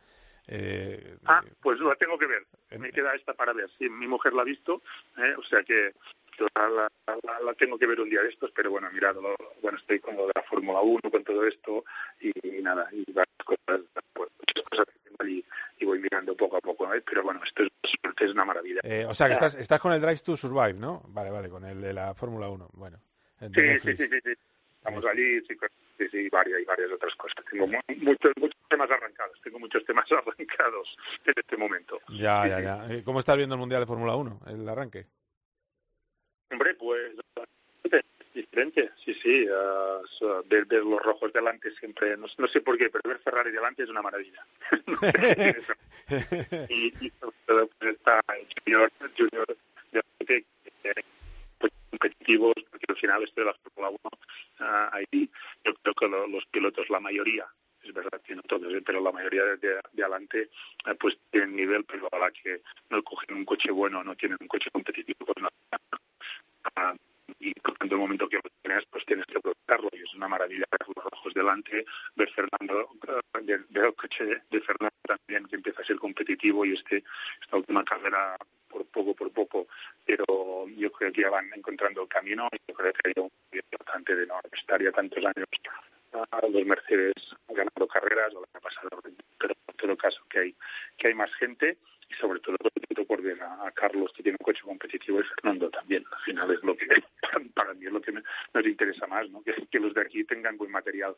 Eh, 0.47 1.17
Ah, 1.27 1.43
pues 1.63 1.79
la 1.81 1.95
tengo 1.97 2.19
que 2.19 2.27
ver. 2.27 2.47
Me 2.79 2.91
queda 2.91 3.15
esta 3.15 3.35
para 3.35 3.53
ver. 3.53 3.69
Sí, 3.79 3.89
mi 3.89 4.07
mujer 4.09 4.33
la 4.33 4.43
ha 4.43 4.45
visto, 4.45 4.83
¿eh? 5.19 5.35
o 5.39 5.43
sea 5.43 5.63
que 5.63 5.93
la, 6.55 6.69
la- 7.07 7.41
la- 7.41 7.55
tengo 7.55 7.79
que 7.79 7.87
ver 7.87 8.01
un 8.01 8.09
día 8.11 8.23
de 8.23 8.29
estos, 8.31 8.51
pero 8.53 8.71
bueno, 8.71 8.89
mirad, 8.93 9.15
lo- 9.17 9.37
bueno, 9.63 9.79
estoy 9.79 9.99
con 10.01 10.17
lo 10.17 10.27
de 10.27 10.33
la 10.35 10.43
Fórmula 10.43 10.81
1, 10.81 11.01
con 11.11 11.25
todo 11.25 11.45
esto, 11.47 11.85
y, 12.21 12.33
nada, 12.63 12.89
y 12.93 13.05
varias 13.13 13.37
cosas, 13.45 13.81
pues, 14.13 14.29
muchas 14.39 14.65
cosas 14.71 14.85
que 14.87 15.11
tengo 15.11 15.31
y, 15.31 15.45
y 15.79 15.85
voy 15.85 15.99
mirando 15.99 16.37
poco 16.37 16.57
a 16.57 16.61
poco, 16.61 16.93
¿eh? 16.95 17.03
pero 17.03 17.23
bueno, 17.23 17.41
esto 17.45 17.63
es, 17.65 17.71
es 18.21 18.31
una 18.33 18.45
maravilla. 18.45 18.81
eh, 18.83 19.07
o 19.09 19.15
sea, 19.15 19.27
que 19.29 19.35
estás, 19.35 19.55
estás 19.55 19.81
con 19.81 19.93
el 19.93 20.01
Drive 20.01 20.19
to 20.19 20.37
Survive, 20.37 20.75
¿no? 20.75 21.03
Vale, 21.09 21.31
vale, 21.31 21.49
con 21.49 21.65
el 21.65 21.81
de 21.81 21.93
la 21.93 22.15
Fórmula 22.15 22.49
1. 22.49 22.71
Bueno, 22.75 22.99
Sí, 23.41 23.49
sí, 23.81 23.97
sí, 23.97 24.07
sí, 24.07 24.19
sí. 24.25 24.33
Estamos 24.77 25.05
allí, 25.07 25.41
sí, 25.47 25.57
sí, 25.99 26.09
sí, 26.11 26.29
varias 26.31 26.61
y 26.61 26.65
varias 26.65 26.91
otras 26.91 27.15
cosas. 27.15 27.37
Tengo 27.51 27.67
mu- 27.67 27.79
muchos, 27.99 28.33
muchos 28.39 28.61
temas 28.69 28.91
arrancados, 28.91 29.39
tengo 29.43 29.59
muchos 29.59 29.85
temas 29.85 30.05
arrancados 30.13 30.97
en 31.25 31.35
este 31.37 31.57
momento. 31.57 31.99
Ya, 32.09 32.47
ya, 32.49 32.61
ya. 32.61 32.87
Eh, 32.91 33.03
¿Cómo 33.05 33.21
estás 33.21 33.37
viendo 33.37 33.55
el 33.57 33.59
Mundial 33.61 33.81
de 33.83 33.87
Fórmula 33.87 34.15
1, 34.17 34.41
el 34.47 34.69
arranque? 34.69 35.07
Hombre, 36.51 36.75
pues 36.75 37.13
es 37.85 38.03
diferente, 38.35 38.91
sí, 39.05 39.15
sí. 39.23 39.47
so- 40.19 40.45
ver, 40.49 40.65
ver 40.67 40.85
los 40.85 41.01
rojos 41.03 41.33
delante 41.33 41.71
siempre, 41.77 42.17
no, 42.17 42.27
no 42.39 42.49
sé 42.49 42.61
por 42.61 42.77
qué, 42.79 42.89
pero 42.91 43.03
ver 43.09 43.19
Ferrari 43.21 43.51
delante 43.51 43.83
es 43.83 43.89
una 43.89 44.03
maravilla. 44.03 44.45
y, 46.69 46.93
y 47.07 47.11
pues, 47.11 47.69
está 47.81 48.21
el 48.37 48.47
Junior, 48.65 48.93
Junior 49.17 49.47
de- 50.21 50.45
eh, 50.85 50.95
pues, 51.59 51.73
competitivos, 51.91 52.55
porque 52.71 52.87
al 52.89 52.97
final 52.97 53.23
esto 53.25 53.41
de 53.41 53.47
la 53.47 53.55
Fórmula 53.55 53.91
1, 53.91 53.99
ah, 54.61 54.91
ahí 54.93 55.31
yo 55.65 55.75
creo 55.83 55.95
que 55.95 56.09
lo- 56.09 56.27
los 56.29 56.47
pilotos, 56.47 56.89
la 56.91 57.01
mayoría, 57.01 57.47
es 57.83 57.93
verdad 57.93 58.21
que 58.23 58.35
no 58.37 58.43
todos, 58.43 58.73
eh, 58.75 58.83
pero 58.85 59.01
la 59.01 59.11
mayoría 59.13 59.45
de, 59.45 59.57
de, 59.57 59.81
de 59.93 60.03
adelante 60.03 60.51
eh, 60.87 60.95
pues 60.99 61.19
tienen 61.31 61.57
nivel, 61.57 61.85
pero 61.85 62.09
a 62.13 62.19
la 62.19 62.31
que 62.31 62.63
no 62.91 63.03
cogen 63.03 63.37
un 63.37 63.45
coche 63.45 63.71
bueno, 63.73 64.05
no 64.05 64.15
tienen 64.17 64.39
un 64.41 64.49
coche 64.49 64.71
competitivo, 64.71 65.27
pues 65.27 65.37
no. 65.43 65.49
Ah, 66.77 66.95
y 67.39 67.55
por 67.55 67.77
tanto 67.79 67.95
el 67.95 68.01
momento 68.01 68.29
que 68.29 68.37
lo 68.37 68.43
tienes, 68.63 68.85
pues 68.91 69.05
tienes 69.07 69.27
que 69.27 69.39
aprovecharlo 69.39 69.89
y 69.93 70.03
es 70.03 70.15
una 70.15 70.29
maravilla 70.29 70.65
ver 70.71 70.89
los 70.95 71.05
rojos 71.05 71.35
delante, 71.35 71.85
ver 72.17 72.31
Fernando, 72.31 72.91
ver, 73.43 73.67
el 73.73 73.95
coche 73.95 74.25
de, 74.25 74.61
Fernando 74.61 74.95
también 75.07 75.47
que 75.47 75.57
empieza 75.57 75.83
a 75.83 75.85
ser 75.85 75.97
competitivo 75.97 76.65
y 76.65 76.75
este 76.75 77.05
esta 77.41 77.57
última 77.57 77.85
carrera 77.85 78.37
por 78.69 78.85
poco 78.87 79.15
por 79.15 79.33
poco, 79.33 79.69
pero 80.05 80.69
yo 80.69 80.93
creo 80.93 81.13
que 81.13 81.23
ya 81.23 81.31
van 81.31 81.51
encontrando 81.55 82.03
el 82.03 82.09
camino 82.09 82.49
y 82.53 82.59
yo 82.69 82.75
creo 82.75 82.93
que 82.93 83.09
hay 83.09 83.15
un 83.17 83.31
importante 83.53 84.17
de 84.17 84.27
no 84.27 84.41
estar 84.53 84.83
ya 84.83 84.93
tantos 84.93 85.25
años 85.25 85.47
a 86.13 86.47
los 86.47 86.65
Mercedes 86.65 87.15
ganando 87.49 87.87
carreras 87.89 88.35
o 88.35 88.45
la 88.53 88.61
pasado, 88.61 88.89
pero 89.39 89.55
en 89.69 89.77
todo 89.77 89.97
caso 89.97 90.23
que 90.29 90.39
hay 90.41 90.57
que 90.97 91.09
hay 91.09 91.15
más 91.15 91.33
gente 91.35 91.79
y 92.11 92.15
sobre 92.15 92.41
todo 92.41 92.57
contento 92.59 93.05
por 93.07 93.23
ver 93.23 93.41
a, 93.43 93.67
a 93.67 93.71
Carlos 93.73 94.11
que 94.15 94.23
tiene 94.23 94.37
un 94.41 94.45
coche 94.45 94.63
competitivo 94.63 95.21
y 95.21 95.25
Fernando 95.25 95.71
también. 95.71 96.05
Al 96.11 96.23
final 96.23 96.51
es 96.51 96.63
lo 96.63 96.77
que 96.77 96.87
para, 97.23 97.45
para 97.55 97.75
mí 97.75 97.87
es 97.87 97.93
lo 97.93 98.01
que 98.01 98.13
me- 98.13 98.23
nos 98.53 98.67
interesa 98.67 99.07
más, 99.07 99.29
¿no? 99.31 99.43
Que, 99.43 99.55
que 99.71 99.79
los 99.81 99.95
de 99.95 100.03
aquí 100.03 100.25
tengan 100.25 100.57
buen 100.57 100.71
material. 100.71 101.17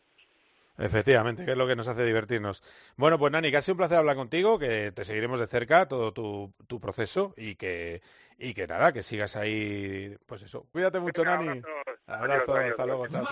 Efectivamente, 0.79 1.45
que 1.45 1.53
es 1.53 1.57
lo 1.57 1.67
que 1.67 1.77
nos 1.77 1.87
hace 1.87 2.05
divertirnos. 2.05 2.63
Bueno, 2.97 3.19
pues 3.19 3.31
Nani, 3.31 3.51
que 3.51 3.59
ha 3.59 3.63
sido 3.63 3.75
un 3.75 3.79
placer 3.79 3.99
hablar 3.99 4.17
contigo, 4.17 4.59
que 4.59 4.91
te 4.93 5.05
seguiremos 5.05 5.39
de 5.39 5.47
cerca 5.47 5.87
todo 5.87 6.13
tu, 6.13 6.55
tu 6.67 6.81
proceso 6.81 7.35
y 7.37 7.57
que, 7.57 8.01
y 8.39 8.55
que 8.55 8.67
nada, 8.67 8.91
que 8.93 9.03
sigas 9.03 9.37
ahí, 9.37 10.17
pues 10.27 10.43
eso. 10.43 10.67
Cuídate 10.73 10.99
mucho, 10.99 11.25
Nani. 11.25 11.61
Abrazo, 12.07 12.55
adiós, 12.57 12.71
hasta 12.71 12.87
luego, 12.87 13.07
chao. 13.09 13.23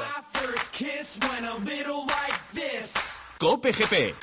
Cope 3.39 3.73
GP. 3.73 4.17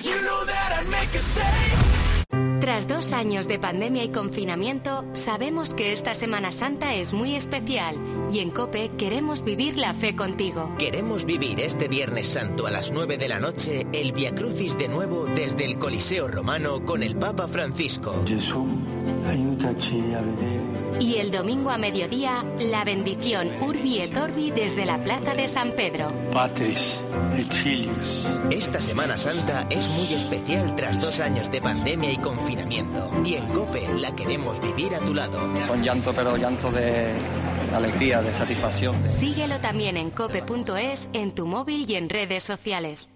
A. 2.32 2.48
Tras 2.60 2.88
dos 2.88 3.14
años 3.14 3.48
de 3.48 3.60
pandemia 3.60 4.04
y 4.04 4.10
confinamiento, 4.10 5.06
sabemos 5.14 5.74
que 5.74 5.94
esta 5.94 6.14
Semana 6.14 6.52
Santa 6.52 6.96
es 6.96 7.14
muy 7.14 7.36
especial 7.36 7.96
y 8.32 8.40
en 8.40 8.50
Cope 8.50 8.92
queremos 8.98 9.44
vivir 9.44 9.78
la 9.78 9.94
fe 9.94 10.16
contigo. 10.16 10.76
Queremos 10.78 11.26
vivir 11.26 11.60
este 11.60 11.88
Viernes 11.88 12.28
Santo 12.28 12.68
a 12.68 12.72
las 12.72 12.92
9 12.92 13.18
de 13.18 13.28
la 13.28 13.40
noche 13.40 13.88
el 13.94 14.12
Via 14.12 14.36
Crucis 14.36 14.78
de 14.78 14.90
nuevo 14.90 15.26
desde 15.26 15.66
el 15.66 15.78
Coliseo 15.78 16.28
Romano 16.28 16.84
con 16.86 17.04
el 17.04 17.16
Papa 17.16 17.48
Francisco. 17.48 18.14
Y 21.00 21.18
el 21.18 21.32
domingo 21.32 21.70
a 21.70 21.78
mediodía, 21.78 22.44
la 22.60 22.84
bendición 22.84 23.50
Urbi 23.62 24.00
et 24.00 24.18
Orbi 24.18 24.52
desde 24.52 24.86
la 24.86 25.04
Plaza 25.04 25.36
de 25.36 25.48
San 25.48 25.72
Pedro. 25.72 26.12
Patris 26.32 27.04
et 27.38 27.54
Filius. 27.54 28.28
Esta 28.50 28.80
Semana 28.80 29.18
Santa 29.18 29.68
es 29.70 29.90
muy 29.90 30.14
especial 30.14 30.76
tras 30.76 31.00
dos 31.00 31.20
años 31.20 31.52
de 31.52 31.62
pandemia 31.62 32.12
y 32.12 32.18
confinamiento. 32.18 33.12
Y 33.24 33.36
en 33.36 33.48
COPE 33.54 34.00
la 34.00 34.16
queremos 34.16 34.60
vivir 34.60 34.96
a 34.96 35.00
tu 35.00 35.14
lado. 35.14 35.40
Con 35.68 35.84
llanto, 35.84 36.14
pero 36.14 36.36
llanto 36.36 36.72
de 36.72 37.14
alegría, 37.76 38.22
de 38.22 38.34
satisfacción. 38.34 38.96
Síguelo 39.10 39.60
también 39.60 39.98
en 39.98 40.10
cope.es, 40.10 41.10
en 41.14 41.32
tu 41.32 41.46
móvil 41.46 41.90
y 41.90 41.96
en 41.96 42.10
redes 42.10 42.44
sociales. 42.44 43.10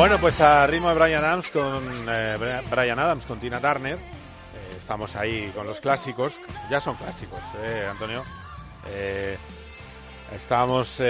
Bueno, 0.00 0.16
pues 0.18 0.40
a 0.40 0.66
ritmo 0.66 0.88
de 0.88 0.94
Brian 0.94 1.22
Adams 1.22 1.50
con 1.50 2.06
eh, 2.08 2.62
Brian 2.70 2.98
Adams 2.98 3.26
con 3.26 3.38
Tina 3.38 3.60
Turner. 3.60 3.96
eh, 3.98 4.00
estamos 4.78 5.14
ahí 5.14 5.52
con 5.54 5.66
los 5.66 5.78
clásicos. 5.78 6.40
Ya 6.70 6.80
son 6.80 6.96
clásicos, 6.96 7.38
eh, 7.62 7.86
Antonio. 7.90 8.24
Eh, 8.88 9.36
estamos, 10.34 11.02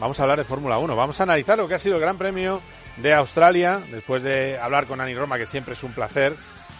vamos 0.00 0.18
a 0.18 0.22
hablar 0.22 0.38
de 0.38 0.44
Fórmula 0.44 0.78
1. 0.78 0.96
Vamos 0.96 1.20
a 1.20 1.24
analizar 1.24 1.58
lo 1.58 1.68
que 1.68 1.74
ha 1.74 1.78
sido 1.78 1.96
el 1.96 2.00
Gran 2.00 2.16
Premio 2.16 2.62
de 2.96 3.12
Australia. 3.12 3.82
Después 3.90 4.22
de 4.22 4.58
hablar 4.58 4.86
con 4.86 4.96
Nani 4.98 5.14
Roma, 5.14 5.36
que 5.36 5.44
siempre 5.44 5.74
es 5.74 5.82
un 5.82 5.92
placer. 5.92 6.34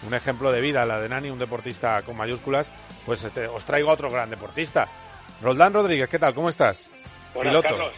Un 0.06 0.14
ejemplo 0.14 0.50
de 0.52 0.62
vida, 0.62 0.86
la 0.86 1.00
de 1.00 1.08
Nani, 1.10 1.28
un 1.28 1.38
deportista 1.38 2.00
con 2.00 2.16
mayúsculas. 2.16 2.70
Pues 3.04 3.20
te- 3.34 3.46
os 3.46 3.64
traigo 3.66 3.90
a 3.90 3.92
otro 3.92 4.08
gran 4.10 4.30
deportista. 4.30 4.88
Roldán 5.42 5.74
Rodríguez, 5.74 6.08
¿qué 6.08 6.18
tal? 6.18 6.32
¿Cómo 6.34 6.48
estás? 6.48 6.88
Carlos. 7.62 7.92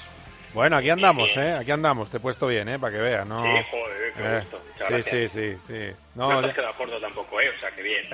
Bueno, 0.55 0.77
aquí 0.77 0.89
andamos, 0.89 1.37
¿eh? 1.37 1.53
Aquí 1.55 1.71
andamos. 1.73 2.11
Te 2.11 2.19
he 2.19 2.21
puesto 2.21 2.47
bien, 2.47 2.69
¿eh? 2.69 2.79
Para 2.79 2.93
que 2.97 3.03
veas, 3.03 3.27
¿no? 3.27 3.43
Sí, 3.43 3.49
joder, 3.71 4.13
qué 4.17 4.23
Eh, 4.25 4.41
gusto. 4.41 4.61
Sí, 4.89 5.03
sí, 5.03 5.29
sí, 5.29 5.59
sí. 5.67 5.97
No, 6.15 6.29
No, 6.33 6.37
te 6.37 6.43
ya- 6.43 6.49
has 6.49 6.55
quedado 6.55 6.75
corto 6.77 7.01
tampoco, 7.01 7.41
¿eh? 7.41 7.51
O 7.57 7.59
sea, 7.61 7.71
que 7.75 7.83
bien. 7.83 8.05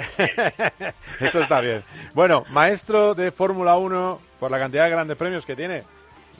Eso 1.20 1.40
está 1.40 1.60
bien. 1.60 1.84
Bueno, 2.14 2.44
maestro 2.50 3.14
de 3.14 3.30
Fórmula 3.30 3.76
1, 3.76 4.20
por 4.38 4.50
la 4.50 4.58
cantidad 4.58 4.84
de 4.84 4.90
grandes 4.90 5.16
premios 5.16 5.44
que 5.44 5.54
tiene, 5.56 5.82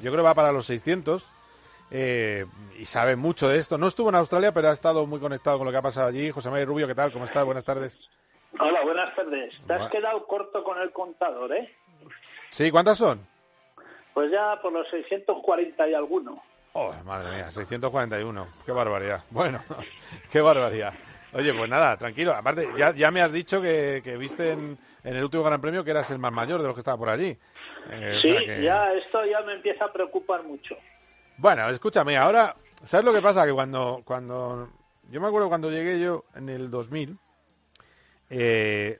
yo 0.03 0.11
creo 0.11 0.17
que 0.17 0.29
va 0.29 0.35
para 0.35 0.53
los 0.53 0.67
600 0.67 1.29
eh, 1.91 2.47
y 2.79 2.85
sabe 2.87 3.17
mucho 3.17 3.49
de 3.49 3.59
esto. 3.59 3.77
No 3.77 3.89
estuvo 3.89 4.09
en 4.09 4.15
Australia, 4.15 4.53
pero 4.53 4.69
ha 4.71 4.73
estado 4.73 5.05
muy 5.07 5.21
conectado 5.21 5.59
con 5.59 5.67
lo 5.67 5.71
que 5.73 5.79
ha 5.79 5.83
pasado 5.83 6.09
allí. 6.09 6.31
José 6.31 6.49
María 6.49 6.65
Rubio, 6.67 6.87
¿qué 6.87 6.95
tal? 6.95 7.13
¿Cómo 7.13 7.27
estás? 7.27 7.45
Buenas 7.45 7.65
tardes. 7.65 7.93
Hola, 8.59 8.81
buenas 8.83 9.15
tardes. 9.15 9.55
Te 9.67 9.75
has 9.75 9.91
quedado 9.91 10.27
corto 10.27 10.65
con 10.65 10.81
el 10.81 10.93
contador, 10.93 11.53
¿eh? 11.55 11.75
Sí, 12.51 12.71
¿cuántas 12.71 12.97
son? 12.99 13.27
Pues 14.15 14.31
ya 14.31 14.61
por 14.61 14.73
los 14.73 14.89
640 14.89 15.89
y 15.89 15.95
alguno. 15.95 16.43
Oh, 16.73 16.93
madre 17.05 17.31
mía, 17.37 17.51
641. 17.51 18.47
Qué 18.65 18.73
barbaridad. 18.73 19.25
Bueno, 19.31 19.63
qué 20.33 20.41
barbaridad. 20.41 20.95
Oye, 21.33 21.53
pues 21.55 21.69
nada, 21.71 21.97
tranquilo. 21.97 22.35
Aparte, 22.35 22.69
ya, 22.77 22.93
ya 22.95 23.11
me 23.11 23.23
has 23.23 23.33
dicho 23.33 23.61
que, 23.63 24.01
que 24.03 24.17
viste 24.17 24.51
en, 24.53 24.77
en 25.05 25.17
el 25.17 25.23
último 25.25 25.43
Gran 25.45 25.61
Premio 25.61 25.85
que 25.85 25.91
eras 25.93 26.11
el 26.11 26.19
más 26.19 26.33
mayor 26.33 26.61
de 26.61 26.67
los 26.67 26.75
que 26.75 26.81
estaba 26.81 26.99
por 26.99 27.09
allí. 27.09 27.37
Eh, 27.91 28.15
o 28.17 28.21
Sí, 28.21 28.33
sea 28.33 28.41
que- 28.57 28.63
ya 28.63 28.93
esto 28.95 29.25
ya 29.25 29.41
me 29.43 29.53
empieza 29.55 29.85
a 29.87 29.93
preocupar 29.93 30.43
mucho. 30.43 30.77
Bueno, 31.37 31.69
escúchame, 31.71 32.17
ahora, 32.19 32.55
¿sabes 32.85 33.05
lo 33.07 33.13
que 33.13 33.23
pasa? 33.23 33.47
Que 33.47 33.53
cuando, 33.53 34.03
cuando, 34.05 34.71
yo 35.09 35.21
me 35.21 35.29
acuerdo 35.29 35.49
cuando 35.49 35.71
llegué 35.71 35.99
yo 36.01 36.25
en 36.35 36.49
el 36.51 36.71
2000, 36.71 37.17
eh, 38.29 38.99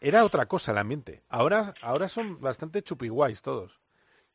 era 0.00 0.24
otra 0.24 0.46
cosa 0.46 0.72
el 0.72 0.78
ambiente. 0.78 1.22
Ahora, 1.28 1.74
ahora 1.82 2.08
son 2.08 2.40
bastante 2.40 2.82
chupiguays 2.82 3.42
todos. 3.42 3.79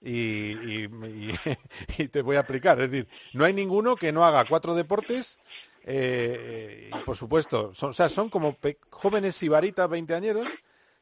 Y, 1.98 2.08
te 2.10 2.22
voy 2.22 2.36
a 2.36 2.42
explicar, 2.42 2.80
es 2.80 2.92
decir, 2.92 3.08
no 3.34 3.44
hay 3.44 3.54
ninguno 3.54 3.96
que 3.96 4.12
no 4.12 4.24
haga 4.24 4.46
cuatro 4.46 4.76
deportes. 4.76 5.40
eh, 5.84 6.92
y 6.96 7.00
por 7.00 7.18
supuesto, 7.18 7.74
son, 7.74 7.90
o 7.90 7.94
sea, 7.94 8.08
son 8.10 8.30
como 8.30 8.58
jóvenes 8.92 9.36
sibaritas 9.36 9.90
veinteañeros 9.90 10.48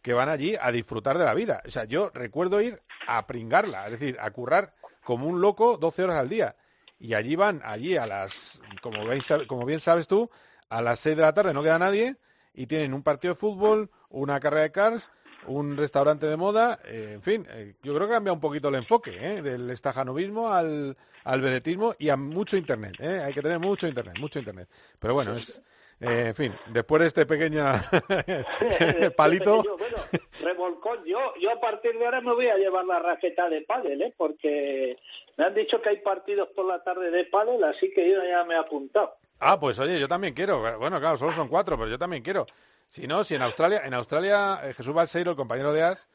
que 0.02 0.14
van 0.14 0.30
allí 0.30 0.56
a 0.60 0.72
disfrutar 0.72 1.18
de 1.18 1.26
la 1.26 1.34
vida. 1.34 1.62
O 1.66 1.72
sea, 1.72 1.84
yo 1.86 2.12
recuerdo 2.14 2.62
ir 2.62 2.82
a 3.06 3.28
pringarla, 3.28 3.86
es 3.88 4.00
decir, 4.00 4.18
a 4.22 4.32
currar 4.32 4.74
como 5.04 5.28
un 5.28 5.42
loco 5.42 5.78
12 5.78 6.04
horas 6.04 6.18
al 6.18 6.30
día. 6.30 6.56
Y 7.00 7.14
allí 7.14 7.36
van, 7.36 7.62
allí 7.66 7.98
a 7.98 8.06
las, 8.06 8.62
como 8.82 9.06
sab- 9.16 9.48
como 9.48 9.66
bien 9.66 9.82
sabes 9.82 10.08
tú, 10.08 10.30
a 10.70 10.82
las 10.82 11.00
6 11.02 11.18
de 11.18 11.24
la 11.24 11.34
tarde 11.34 11.54
no 11.54 11.62
queda 11.64 11.78
nadie 11.78 12.16
y 12.54 12.68
tienen 12.68 12.94
un 12.94 13.04
partido 13.04 13.34
de 13.34 13.40
fútbol, 13.40 13.92
una 14.10 14.40
carrera 14.40 14.64
de 14.64 14.72
cars, 14.72 15.12
un 15.48 15.78
restaurante 15.78 16.26
de 16.26 16.38
moda, 16.38 16.80
eh, 16.86 17.12
en 17.14 17.22
fin, 17.22 17.48
eh, 17.50 17.76
yo 17.84 17.94
creo 17.94 18.08
que 18.08 18.14
cambia 18.14 18.34
un 18.34 18.40
poquito 18.40 18.70
el 18.70 18.76
enfoque, 18.76 19.18
¿eh? 19.20 19.42
del 19.42 19.70
estajanovismo 19.70 20.52
al, 20.52 20.96
al 21.24 21.42
vedetismo 21.42 21.96
y 22.00 22.10
a 22.10 22.18
mucho 22.18 22.58
internet, 22.58 22.96
¿eh? 23.00 23.22
hay 23.24 23.34
que 23.34 23.42
tener 23.42 23.60
mucho 23.60 23.88
internet, 23.88 24.18
mucho 24.20 24.40
internet. 24.40 24.68
Pero 25.00 25.14
bueno, 25.14 25.36
es, 25.38 25.62
eh, 26.00 26.26
en 26.28 26.36
fin, 26.36 26.56
después 26.68 27.02
de 27.02 27.08
este 27.08 27.26
pequeño 27.26 27.64
palito, 29.16 29.64
Yo, 29.64 29.78
bueno, 29.78 29.98
revolcón, 30.42 31.06
yo, 31.06 31.34
yo 31.40 31.52
a 31.52 31.60
partir 31.62 31.98
de 31.98 32.06
ahora 32.06 32.20
me 32.20 32.34
voy 32.34 32.48
a 32.48 32.58
llevar 32.58 32.86
la 32.86 33.00
raqueta 33.00 33.50
de 33.50 33.62
pádel, 33.62 34.02
¿eh? 34.02 34.14
Porque 34.18 34.98
me 35.38 35.46
han 35.46 35.54
dicho 35.54 35.82
que 35.82 35.90
hay 35.90 35.98
partidos 35.98 36.50
por 36.50 36.66
la 36.66 36.84
tarde 36.84 37.10
de 37.10 37.24
pádel, 37.26 37.64
así 37.64 37.92
que 37.94 38.10
yo 38.10 38.24
ya 38.24 38.44
me 38.44 38.56
he 38.56 38.58
apuntado. 38.58 39.16
Ah, 39.40 39.60
pues 39.60 39.80
oye, 39.80 40.00
yo 40.00 40.08
también 40.08 40.34
quiero. 40.34 40.62
Bueno, 40.78 41.00
claro, 41.00 41.16
solo 41.16 41.32
son 41.34 41.48
cuatro, 41.48 41.78
pero 41.78 41.90
yo 41.90 41.98
también 41.98 42.22
quiero. 42.22 42.48
Si 42.94 43.08
no, 43.08 43.24
si 43.24 43.34
en 43.34 43.42
Australia, 43.42 43.82
en 43.86 43.96
Australia 43.96 44.60
eh, 44.64 44.74
Jesús 44.76 44.94
Balseiro, 44.94 45.32
el 45.32 45.36
compañero 45.36 45.74
de 45.74 45.82
As, 45.82 46.08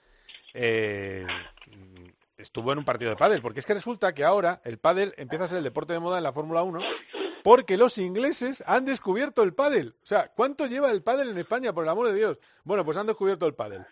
eh, 0.55 1.27
estuvo 2.37 2.71
en 2.71 2.79
un 2.79 2.85
partido 2.85 3.11
de 3.11 3.17
pádel, 3.17 3.43
porque 3.43 3.59
es 3.59 3.67
que 3.67 3.75
resulta 3.75 4.15
que 4.15 4.23
ahora 4.23 4.61
el 4.63 4.79
pádel 4.79 5.13
empieza 5.17 5.47
a 5.47 5.49
ser 5.49 5.59
el 5.59 5.65
deporte 5.65 5.93
de 5.93 5.99
moda 5.99 6.19
en 6.19 6.23
la 6.23 6.33
Fórmula 6.33 6.63
1, 6.63 6.79
porque 7.43 7.77
los 7.77 7.99
ingleses 7.99 8.63
han 8.65 8.85
descubierto 8.85 9.43
el 9.43 9.55
pádel. 9.55 9.97
O 10.05 10.07
sea, 10.07 10.29
¿cuánto 10.29 10.69
lleva 10.69 10.93
el 10.93 11.03
pádel 11.03 11.31
en 11.31 11.39
España, 11.39 11.73
por 11.73 11.83
el 11.83 11.91
amor 11.91 12.07
de 12.07 12.15
Dios? 12.15 12.39
Bueno, 12.63 12.85
pues 12.85 12.97
han 12.97 13.09
descubierto 13.09 13.45
el 13.47 13.55
pádel. 13.55 13.85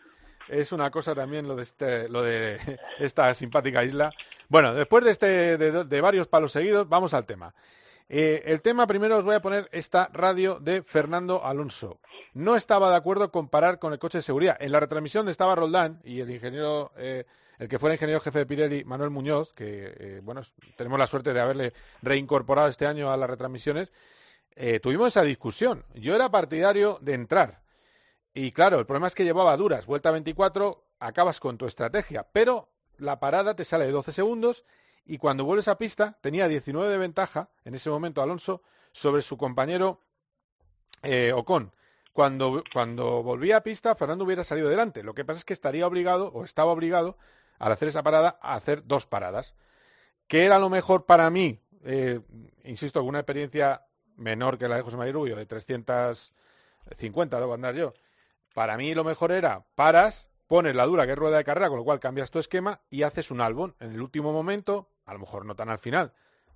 Es 0.46 0.70
una 0.70 0.88
cosa 0.92 1.12
también 1.12 1.48
lo 1.48 1.56
de, 1.56 1.64
este, 1.64 2.78
esta 3.00 3.34
simpática 3.34 3.82
isla. 3.82 4.12
Bueno, 4.48 4.74
después 4.74 5.02
de, 5.02 5.10
este, 5.10 5.58
de 5.58 6.00
varios 6.00 6.28
palos 6.28 6.52
seguidos, 6.52 6.88
vamos 6.88 7.14
al 7.14 7.26
tema. 7.26 7.52
Eh, 8.08 8.44
el 8.46 8.62
tema 8.62 8.86
primero 8.86 9.16
os 9.16 9.24
voy 9.24 9.34
a 9.34 9.42
poner 9.42 9.68
esta 9.72 10.08
radio 10.12 10.60
de 10.60 10.82
Fernando 10.82 11.44
Alonso. 11.44 12.00
No 12.34 12.54
estaba 12.54 12.90
de 12.90 12.96
acuerdo 12.96 13.32
con 13.32 13.48
parar 13.48 13.78
con 13.78 13.92
el 13.92 13.98
coche 13.98 14.18
de 14.18 14.22
seguridad. 14.22 14.56
En 14.60 14.70
la 14.70 14.80
retransmisión 14.80 15.28
estaba 15.28 15.56
Roldán 15.56 16.00
y 16.04 16.20
el 16.20 16.30
ingeniero, 16.30 16.92
eh, 16.96 17.24
el 17.58 17.68
que 17.68 17.78
fuera 17.78 17.94
ingeniero 17.94 18.20
jefe 18.20 18.40
de 18.40 18.46
Pirelli, 18.46 18.84
Manuel 18.84 19.10
Muñoz, 19.10 19.52
que 19.54 19.92
eh, 19.98 20.20
bueno, 20.22 20.42
tenemos 20.76 20.98
la 20.98 21.08
suerte 21.08 21.32
de 21.32 21.40
haberle 21.40 21.72
reincorporado 22.02 22.68
este 22.68 22.86
año 22.86 23.10
a 23.10 23.16
las 23.16 23.28
retransmisiones. 23.28 23.92
tuvimos 24.82 25.08
esa 25.08 25.22
discusión. 25.22 25.84
Yo 25.94 26.14
era 26.14 26.30
partidario 26.30 26.98
de 27.02 27.14
entrar. 27.14 27.62
Y 28.32 28.52
claro, 28.52 28.78
el 28.78 28.86
problema 28.86 29.08
es 29.08 29.14
que 29.14 29.24
llevaba 29.24 29.56
duras. 29.56 29.86
Vuelta 29.86 30.10
24, 30.10 30.84
acabas 31.00 31.40
con 31.40 31.58
tu 31.58 31.66
estrategia. 31.66 32.26
Pero 32.32 32.68
la 32.98 33.18
parada 33.18 33.56
te 33.56 33.64
sale 33.64 33.86
de 33.86 33.92
12 33.92 34.12
segundos 34.12 34.64
y 35.06 35.18
cuando 35.18 35.44
vuelves 35.44 35.68
a 35.68 35.78
pista 35.78 36.18
tenía 36.20 36.48
19 36.48 36.88
de 36.90 36.98
ventaja 36.98 37.48
en 37.64 37.74
ese 37.74 37.90
momento 37.90 38.22
Alonso 38.22 38.62
sobre 38.92 39.22
su 39.22 39.36
compañero 39.36 40.00
eh, 41.02 41.32
Ocon. 41.34 41.72
Cuando, 42.12 42.64
cuando 42.72 43.22
volvía 43.22 43.58
a 43.58 43.62
pista, 43.62 43.94
Fernando 43.94 44.24
hubiera 44.24 44.42
salido 44.42 44.68
delante. 44.68 45.02
Lo 45.02 45.14
que 45.14 45.24
pasa 45.24 45.38
es 45.38 45.44
que 45.44 45.52
estaría 45.52 45.86
obligado, 45.86 46.32
o 46.32 46.44
estaba 46.44 46.72
obligado, 46.72 47.18
al 47.58 47.72
hacer 47.72 47.88
esa 47.88 48.02
parada, 48.02 48.38
a 48.40 48.54
hacer 48.54 48.86
dos 48.86 49.06
paradas. 49.06 49.54
¿Qué 50.26 50.44
era 50.46 50.58
lo 50.58 50.70
mejor 50.70 51.04
para 51.04 51.28
mí? 51.28 51.60
Eh, 51.84 52.20
insisto, 52.64 53.00
con 53.00 53.10
una 53.10 53.18
experiencia 53.20 53.86
menor 54.16 54.58
que 54.58 54.66
la 54.66 54.76
de 54.76 54.82
José 54.82 54.96
María 54.96 55.12
Rubio, 55.12 55.36
de 55.36 55.44
350 55.44 57.38
debo 57.38 57.52
andar 57.52 57.74
yo. 57.74 57.92
Para 58.54 58.78
mí 58.78 58.94
lo 58.94 59.04
mejor 59.04 59.30
era 59.30 59.66
paras, 59.74 60.30
pones 60.46 60.74
la 60.74 60.86
dura 60.86 61.06
que 61.06 61.14
rueda 61.14 61.36
de 61.36 61.44
carrera, 61.44 61.68
con 61.68 61.76
lo 61.78 61.84
cual 61.84 62.00
cambias 62.00 62.30
tu 62.30 62.38
esquema 62.38 62.80
y 62.88 63.02
haces 63.02 63.30
un 63.30 63.42
albón. 63.42 63.76
En 63.78 63.92
el 63.92 64.00
último 64.00 64.32
momento, 64.32 64.88
a 65.06 65.12
lo 65.12 65.18
mejor 65.20 65.44
no 65.46 65.54
tan 65.56 65.68
al 65.70 65.78
final, 65.78 66.12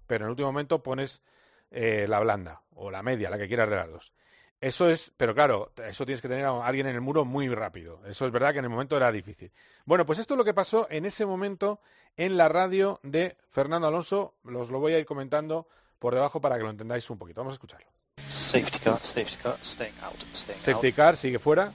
pero 0.06 0.24
en 0.24 0.26
el 0.26 0.30
último 0.30 0.48
momento 0.48 0.82
pones 0.82 1.22
eh, 1.70 2.06
la 2.08 2.20
blanda 2.20 2.62
o 2.74 2.90
la 2.90 3.02
media, 3.02 3.30
la 3.30 3.38
que 3.38 3.48
quieras 3.48 3.70
de 3.70 3.76
las 3.76 3.90
dos. 3.90 4.12
Eso 4.60 4.90
es, 4.90 5.10
pero 5.16 5.34
claro, 5.34 5.72
eso 5.86 6.04
tienes 6.04 6.20
que 6.20 6.28
tener 6.28 6.44
a 6.44 6.66
alguien 6.66 6.86
en 6.86 6.94
el 6.94 7.00
muro 7.00 7.24
muy 7.24 7.48
rápido. 7.48 8.02
Eso 8.06 8.26
es 8.26 8.32
verdad 8.32 8.52
que 8.52 8.58
en 8.58 8.66
el 8.66 8.70
momento 8.70 8.94
era 8.96 9.10
difícil. 9.10 9.50
Bueno, 9.86 10.04
pues 10.04 10.18
esto 10.18 10.34
es 10.34 10.38
lo 10.38 10.44
que 10.44 10.52
pasó 10.52 10.86
en 10.90 11.06
ese 11.06 11.24
momento 11.24 11.80
en 12.18 12.36
la 12.36 12.48
radio 12.50 13.00
de 13.02 13.38
Fernando 13.48 13.88
Alonso. 13.88 14.34
Los 14.44 14.68
lo 14.70 14.78
voy 14.78 14.92
a 14.92 14.98
ir 14.98 15.06
comentando 15.06 15.66
por 15.98 16.14
debajo 16.14 16.42
para 16.42 16.58
que 16.58 16.64
lo 16.64 16.70
entendáis 16.70 17.08
un 17.08 17.16
poquito. 17.16 17.40
Vamos 17.40 17.52
a 17.52 17.54
escucharlo. 17.54 17.86
Safety 18.28 18.78
car, 18.80 18.98
safety 19.00 19.36
car, 19.42 19.56
staying 19.62 19.94
out, 20.02 20.20
staying 20.34 20.60
Safety 20.60 20.88
out. 20.88 20.94
car, 20.96 21.16
sigue 21.16 21.38
fuera. 21.38 21.72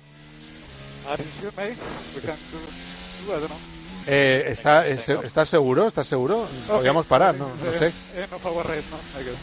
Eh, 4.07 4.45
está, 4.51 4.85
es- 4.87 5.09
¿Estás 5.09 5.49
seguro? 5.49 5.87
¿Estás 5.87 6.07
seguro? 6.07 6.47
Podríamos 6.67 7.05
parar, 7.05 7.35
no, 7.35 7.49
no 7.49 7.71
sé. 7.71 7.91
Race, 7.91 8.83
no? 8.91 9.23
Guess. 9.23 9.37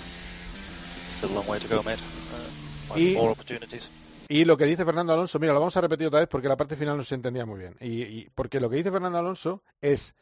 Still 1.16 1.30
a 1.30 1.34
long 1.34 1.48
way 1.48 1.58
to 1.60 1.68
go, 1.68 1.82
mate. 1.82 1.98
Uh, 2.00 2.88
might 2.94 2.96
be 2.96 3.10
Y- 3.10 3.14
more 3.16 3.32
opportunities. 3.32 3.90
Y 4.28 4.44
lo 4.44 4.56
que 4.56 4.64
dice 4.64 4.84
Fernando 4.84 5.12
Alonso, 5.12 5.38
mira, 5.38 5.52
lo 5.52 5.58
vamos 5.60 5.76
a 5.76 5.80
repetir 5.80 6.06
otra 6.06 6.20
vez 6.20 6.28
porque 6.28 6.48
la 6.48 6.56
parte 6.56 6.76
final 6.76 6.96
no 6.96 7.02
se 7.02 7.14
entendía 7.16 7.44
muy 7.44 7.58
bien. 7.58 7.76
Y, 7.80 8.02
y- 8.02 8.30
porque 8.34 8.60
lo 8.60 8.70
que 8.70 8.76
dice 8.76 8.90
Fernando 8.90 9.18
Alonso 9.18 9.62
es, 9.80 10.14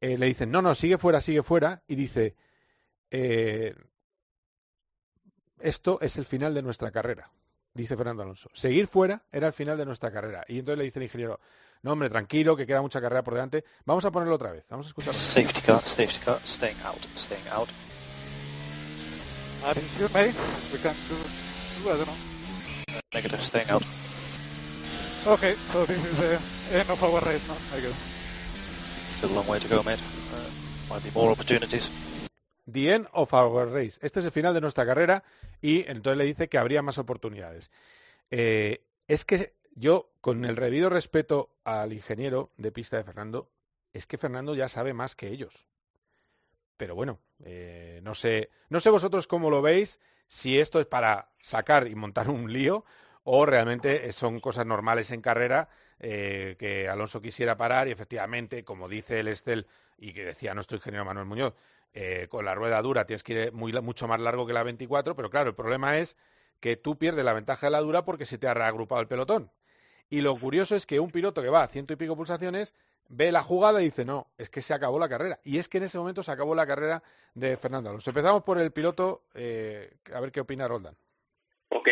eh, 0.00 0.16
le 0.18 0.26
dicen, 0.26 0.50
no, 0.50 0.60
no, 0.62 0.74
sigue 0.74 0.98
fuera, 0.98 1.20
sigue 1.20 1.42
fuera, 1.42 1.82
y 1.88 1.96
dice, 1.96 2.36
eh, 3.10 3.74
esto 5.60 5.98
es 6.02 6.18
el 6.18 6.24
final 6.24 6.54
de 6.54 6.62
nuestra 6.62 6.90
carrera, 6.90 7.30
dice 7.74 7.96
Fernando 7.96 8.22
Alonso. 8.22 8.48
Seguir 8.52 8.86
fuera 8.86 9.22
era 9.32 9.48
el 9.48 9.52
final 9.52 9.76
de 9.78 9.86
nuestra 9.86 10.12
carrera. 10.12 10.44
Y 10.46 10.58
entonces 10.60 10.78
le 10.78 10.84
dice 10.84 10.98
el 10.98 11.04
ingeniero, 11.04 11.40
no, 11.82 11.92
hombre, 11.92 12.10
tranquilo, 12.10 12.56
que 12.56 12.66
queda 12.66 12.82
mucha 12.82 13.00
carrera 13.00 13.22
por 13.22 13.34
delante. 13.34 13.64
Vamos 13.84 14.04
a 14.04 14.10
ponerlo 14.10 14.34
otra 14.34 14.52
vez, 14.52 14.64
vamos 14.68 14.86
a 14.86 14.88
escucharlo. 14.88 15.18
Safety 15.18 15.60
car, 15.60 15.82
safety 15.82 16.18
car, 16.24 16.38
staying 16.44 16.76
out, 16.84 17.02
staying 17.16 17.46
out. 17.52 17.68
Are 19.64 19.80
you 19.80 19.88
sure, 19.96 20.08
mate? 20.14 20.34
We 20.72 20.78
can 20.78 20.94
do, 21.08 21.16
do, 21.82 21.90
I 21.90 21.96
don't 21.96 22.06
know. 22.06 22.14
Negative, 23.12 23.42
staying 23.42 23.70
out. 23.70 23.82
Okay, 25.26 25.54
so 25.72 25.84
this 25.86 26.04
is 26.04 26.16
the 26.18 26.38
end 26.78 26.88
of 26.88 27.02
our 27.02 27.20
race, 27.20 27.46
no? 27.48 27.54
I 27.76 27.80
guess. 27.80 27.96
Still 29.16 29.30
a 29.30 29.34
long 29.34 29.46
way 29.46 29.58
to 29.58 29.68
go, 29.68 29.82
mate. 29.82 30.00
Uh, 30.32 30.94
might 30.94 31.02
be 31.02 31.10
more 31.14 31.30
opportunities. 31.32 31.90
the 32.66 32.90
end 32.90 33.08
of 33.12 33.32
our 33.32 33.66
race. 33.66 33.98
Este 34.02 34.20
es 34.20 34.26
el 34.26 34.32
final 34.32 34.52
de 34.52 34.60
nuestra 34.60 34.84
carrera 34.84 35.22
y 35.62 35.84
entonces 35.88 36.18
le 36.18 36.24
dice 36.24 36.48
que 36.48 36.58
habría 36.58 36.82
más 36.82 36.98
oportunidades. 36.98 37.70
Eh, 38.30 38.82
es 39.08 39.24
que 39.24 39.54
yo, 39.76 40.10
con 40.22 40.44
el 40.46 40.56
debido 40.56 40.88
respeto 40.88 41.50
al 41.62 41.92
ingeniero 41.92 42.50
de 42.56 42.72
pista 42.72 42.96
de 42.96 43.04
Fernando, 43.04 43.50
es 43.92 44.06
que 44.06 44.18
Fernando 44.18 44.54
ya 44.54 44.68
sabe 44.68 44.94
más 44.94 45.14
que 45.14 45.28
ellos. 45.28 45.66
Pero 46.78 46.94
bueno, 46.94 47.20
eh, 47.44 48.00
no 48.02 48.14
sé, 48.14 48.50
no 48.70 48.80
sé 48.80 48.90
vosotros 48.90 49.26
cómo 49.26 49.50
lo 49.50 49.60
veis, 49.60 50.00
si 50.28 50.58
esto 50.58 50.80
es 50.80 50.86
para 50.86 51.30
sacar 51.40 51.88
y 51.88 51.94
montar 51.94 52.28
un 52.30 52.52
lío 52.52 52.84
o 53.22 53.44
realmente 53.44 54.12
son 54.12 54.40
cosas 54.40 54.66
normales 54.66 55.10
en 55.10 55.20
carrera 55.20 55.68
eh, 56.00 56.56
que 56.58 56.88
Alonso 56.88 57.20
quisiera 57.20 57.56
parar 57.56 57.86
y 57.88 57.90
efectivamente, 57.90 58.64
como 58.64 58.88
dice 58.88 59.20
el 59.20 59.28
Estel 59.28 59.66
y 59.98 60.12
que 60.12 60.24
decía 60.24 60.54
nuestro 60.54 60.76
ingeniero 60.76 61.04
Manuel 61.04 61.26
Muñoz, 61.26 61.54
eh, 61.92 62.28
con 62.30 62.44
la 62.44 62.54
rueda 62.54 62.80
dura 62.82 63.06
tienes 63.06 63.22
que 63.22 63.32
ir 63.32 63.52
muy, 63.52 63.72
mucho 63.82 64.08
más 64.08 64.20
largo 64.20 64.46
que 64.46 64.52
la 64.52 64.62
24, 64.62 65.14
pero 65.14 65.28
claro, 65.30 65.50
el 65.50 65.54
problema 65.54 65.98
es 65.98 66.16
que 66.60 66.76
tú 66.76 66.98
pierdes 66.98 67.24
la 67.24 67.32
ventaja 67.32 67.66
de 67.66 67.70
la 67.72 67.80
dura 67.80 68.04
porque 68.04 68.26
se 68.26 68.38
te 68.38 68.48
ha 68.48 68.54
reagrupado 68.54 69.00
el 69.00 69.08
pelotón. 69.08 69.50
Y 70.08 70.20
lo 70.20 70.36
curioso 70.38 70.76
es 70.76 70.86
que 70.86 71.00
un 71.00 71.10
piloto 71.10 71.42
que 71.42 71.48
va 71.48 71.62
a 71.62 71.68
ciento 71.68 71.92
y 71.92 71.96
pico 71.96 72.16
pulsaciones 72.16 72.74
ve 73.08 73.30
la 73.32 73.42
jugada 73.42 73.80
y 73.80 73.86
dice, 73.86 74.04
no, 74.04 74.28
es 74.38 74.50
que 74.50 74.62
se 74.62 74.74
acabó 74.74 74.98
la 74.98 75.08
carrera. 75.08 75.38
Y 75.44 75.58
es 75.58 75.68
que 75.68 75.78
en 75.78 75.84
ese 75.84 75.98
momento 75.98 76.22
se 76.22 76.30
acabó 76.30 76.54
la 76.54 76.66
carrera 76.66 77.02
de 77.34 77.56
Fernando 77.56 77.90
Alonso. 77.90 78.10
Empezamos 78.10 78.42
por 78.42 78.58
el 78.58 78.72
piloto, 78.72 79.22
eh, 79.34 79.92
a 80.12 80.20
ver 80.20 80.32
qué 80.32 80.40
opina 80.40 80.66
Roldan. 80.66 80.96
Ok, 81.68 81.88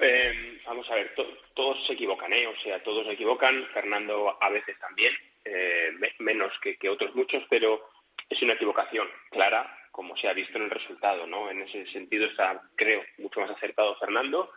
eh, 0.00 0.60
vamos 0.66 0.90
a 0.90 0.94
ver, 0.94 1.14
to- 1.14 1.26
todos 1.54 1.86
se 1.86 1.92
equivocan, 1.94 2.32
¿eh? 2.32 2.46
O 2.46 2.56
sea, 2.56 2.82
todos 2.82 3.06
se 3.06 3.12
equivocan, 3.12 3.66
Fernando 3.72 4.36
a 4.40 4.50
veces 4.50 4.78
también, 4.78 5.12
eh, 5.44 5.90
me- 5.98 6.14
menos 6.18 6.58
que, 6.60 6.76
que 6.76 6.88
otros 6.88 7.14
muchos, 7.14 7.44
pero 7.50 7.88
es 8.28 8.40
una 8.42 8.54
equivocación 8.54 9.06
clara, 9.30 9.74
como 9.90 10.16
se 10.16 10.28
ha 10.28 10.32
visto 10.32 10.56
en 10.58 10.64
el 10.64 10.70
resultado, 10.70 11.26
¿no? 11.26 11.50
En 11.50 11.62
ese 11.62 11.86
sentido 11.86 12.26
está, 12.26 12.62
creo, 12.76 13.02
mucho 13.18 13.40
más 13.40 13.50
acertado 13.50 13.94
Fernando. 13.98 14.50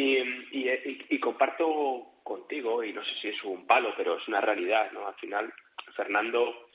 Y, 0.00 1.18
comparto 1.18 2.20
contigo, 2.22 2.84
y 2.84 2.92
no 2.92 3.02
sé 3.04 3.14
si 3.14 3.28
es 3.28 3.42
un 3.44 3.66
palo, 3.66 3.92
pero 3.96 4.16
es 4.18 4.28
una 4.28 4.40
realidad, 4.40 4.92
¿no? 4.92 5.06
Al 5.06 5.14
final, 5.14 5.52
Fernando 5.94 6.68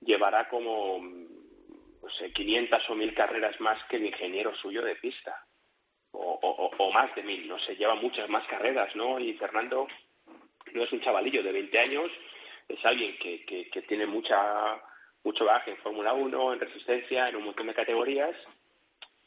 llevará 0.00 0.48
como, 0.48 0.98
no 1.00 2.08
sé, 2.10 2.32
500 2.32 2.90
o 2.90 2.94
1000 2.94 3.14
carreras 3.14 3.60
más 3.60 3.82
que 3.84 3.96
el 3.96 4.06
ingeniero 4.06 4.54
suyo 4.54 4.82
de 4.82 4.96
pista 4.96 5.46
o, 6.12 6.38
o- 6.42 6.70
o 6.78 6.92
más 6.92 7.14
de 7.14 7.22
mil, 7.22 7.46
no 7.48 7.58
sé, 7.58 7.76
lleva 7.76 7.94
muchas 7.96 8.28
más 8.28 8.46
carreras, 8.46 8.94
¿no? 8.96 9.18
Y 9.20 9.34
Fernando 9.34 9.86
no 10.72 10.82
es 10.82 10.92
un 10.92 11.00
chavalillo 11.00 11.42
de 11.42 11.52
20 11.52 11.78
años, 11.78 12.10
es 12.68 12.84
alguien 12.84 13.16
que, 13.18 13.44
que- 13.44 13.82
tiene 13.82 14.06
mucha 14.06 14.80
mucho 15.22 15.44
bagaje 15.46 15.70
en 15.72 15.78
Fórmula 15.78 16.12
1, 16.12 16.52
en 16.52 16.60
resistencia, 16.60 17.28
en 17.28 17.36
un 17.36 17.44
montón 17.44 17.66
de 17.66 17.74
categorías, 17.74 18.36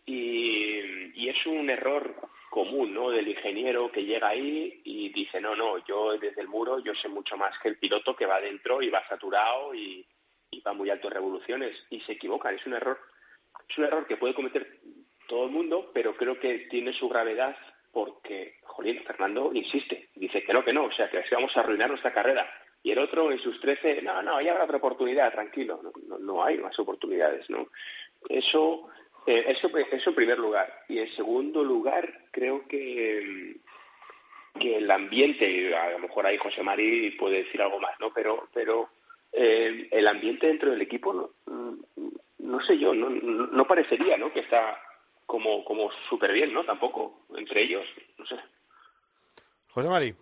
y 0.05 1.27
es 1.27 1.45
un 1.47 1.69
error 1.69 2.15
común, 2.57 2.91
¿no? 2.91 3.11
Del 3.11 3.27
ingeniero 3.27 3.91
que 3.91 4.03
llega 4.03 4.29
ahí 4.29 4.81
y 4.83 5.09
dice, 5.09 5.39
no, 5.39 5.55
no, 5.55 5.77
yo 5.85 6.17
desde 6.17 6.41
el 6.41 6.47
muro, 6.47 6.79
yo 6.79 6.95
sé 6.95 7.07
mucho 7.07 7.37
más 7.37 7.51
que 7.59 7.69
el 7.69 7.77
piloto 7.77 8.15
que 8.15 8.25
va 8.25 8.37
adentro 8.37 8.81
y 8.81 8.89
va 8.89 9.07
saturado 9.07 9.75
y, 9.75 10.03
va 10.65 10.73
muy 10.73 10.89
alto 10.89 11.07
en 11.07 11.13
revoluciones, 11.13 11.85
y 11.91 12.01
se 12.01 12.13
equivocan, 12.13 12.55
es 12.55 12.65
un 12.65 12.73
error, 12.73 12.99
es 13.69 13.77
un 13.77 13.83
error 13.83 14.07
que 14.07 14.17
puede 14.17 14.33
cometer 14.33 14.79
todo 15.27 15.45
el 15.45 15.51
mundo, 15.51 15.91
pero 15.93 16.17
creo 16.17 16.39
que 16.39 16.65
tiene 16.67 16.91
su 16.93 17.07
gravedad 17.07 17.55
porque, 17.91 18.57
jolín, 18.63 19.03
Fernando 19.05 19.51
insiste, 19.53 20.09
dice 20.15 20.41
que 20.41 20.53
no, 20.53 20.65
que 20.65 20.73
no, 20.73 20.85
o 20.85 20.91
sea, 20.91 21.11
que 21.11 21.23
vamos 21.31 21.55
a 21.55 21.59
arruinar 21.59 21.89
nuestra 21.89 22.11
carrera. 22.11 22.49
Y 22.81 22.89
el 22.89 22.97
otro 22.97 23.31
en 23.31 23.37
sus 23.37 23.61
13, 23.61 24.01
no, 24.01 24.23
no, 24.23 24.41
ya 24.41 24.53
habrá 24.53 24.63
otra 24.63 24.77
oportunidad, 24.77 25.31
tranquilo, 25.31 25.79
no 26.19 26.43
hay 26.43 26.57
más 26.57 26.77
oportunidades, 26.79 27.47
¿no? 27.51 27.69
Eso, 28.27 28.89
eh, 29.27 29.45
eso, 29.49 29.69
eso 29.91 30.09
en 30.09 30.15
primer 30.15 30.39
lugar. 30.39 30.85
Y 30.87 30.99
en 30.99 31.13
segundo 31.13 31.63
lugar, 31.63 32.27
creo 32.31 32.65
que, 32.67 33.57
que 34.57 34.77
el 34.77 34.89
ambiente, 34.89 35.49
y 35.51 35.73
a 35.73 35.91
lo 35.91 35.99
mejor 35.99 36.25
ahí 36.25 36.37
José 36.37 36.63
Mari 36.63 37.11
puede 37.11 37.43
decir 37.43 37.61
algo 37.61 37.79
más, 37.79 37.99
¿no? 37.99 38.13
Pero, 38.13 38.47
pero 38.53 38.89
eh, 39.33 39.89
el 39.91 40.07
ambiente 40.07 40.47
dentro 40.47 40.71
del 40.71 40.81
equipo, 40.81 41.13
no, 41.13 41.77
no 42.37 42.59
sé 42.61 42.77
yo, 42.77 42.93
no, 42.93 43.09
no, 43.09 43.47
no 43.47 43.67
parecería, 43.67 44.17
¿no? 44.17 44.31
Que 44.31 44.39
está 44.39 44.81
como, 45.25 45.65
como 45.65 45.91
súper 46.09 46.31
bien, 46.31 46.53
¿no? 46.53 46.63
Tampoco, 46.63 47.25
entre 47.35 47.63
ellos, 47.63 47.85
no 48.17 48.25
sé. 48.25 48.37
José 49.67 49.89
Mari. 49.89 50.15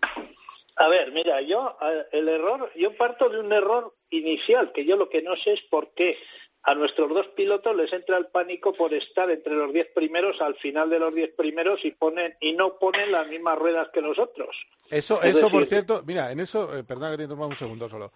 A 0.77 0.87
ver, 0.89 1.11
mira, 1.11 1.41
yo 1.41 1.77
eh, 1.81 2.05
el 2.11 2.27
error, 2.27 2.71
yo 2.75 2.97
parto 2.97 3.29
de 3.29 3.39
un 3.39 3.53
error 3.53 3.95
inicial, 4.09 4.71
que 4.73 4.83
yo 4.83 4.97
lo 4.97 5.09
que 5.09 5.21
no 5.21 5.35
sé 5.35 5.53
es 5.53 5.61
por 5.61 5.93
qué 5.93 6.17
a 6.65 6.73
nuestros 6.73 7.09
dos 7.09 7.27
pilotos 7.27 7.75
les 7.75 7.93
entra 7.93 8.17
el 8.17 8.25
pánico 8.25 8.73
por 8.73 8.91
estar 8.93 9.29
entre 9.29 9.53
los 9.53 9.71
diez 9.71 9.87
primeros 9.93 10.41
al 10.41 10.55
final 10.55 10.89
de 10.89 10.97
los 10.97 11.13
diez 11.13 11.29
primeros 11.37 11.85
y 11.85 11.91
ponen 11.91 12.35
y 12.41 12.53
no 12.53 12.79
ponen 12.79 13.11
las 13.11 13.27
mismas 13.27 13.57
ruedas 13.59 13.89
que 13.93 14.01
nosotros. 14.01 14.65
Eso, 14.89 15.21
Es 15.21 15.37
eso 15.37 15.51
por 15.51 15.65
cierto, 15.67 16.01
mira, 16.05 16.31
en 16.31 16.39
eso, 16.39 16.75
eh, 16.75 16.83
perdona 16.83 17.11
que 17.11 17.17
te 17.17 17.23
interrumpa 17.23 17.45
un 17.45 17.55
segundo 17.55 17.87
solo. 17.87 18.11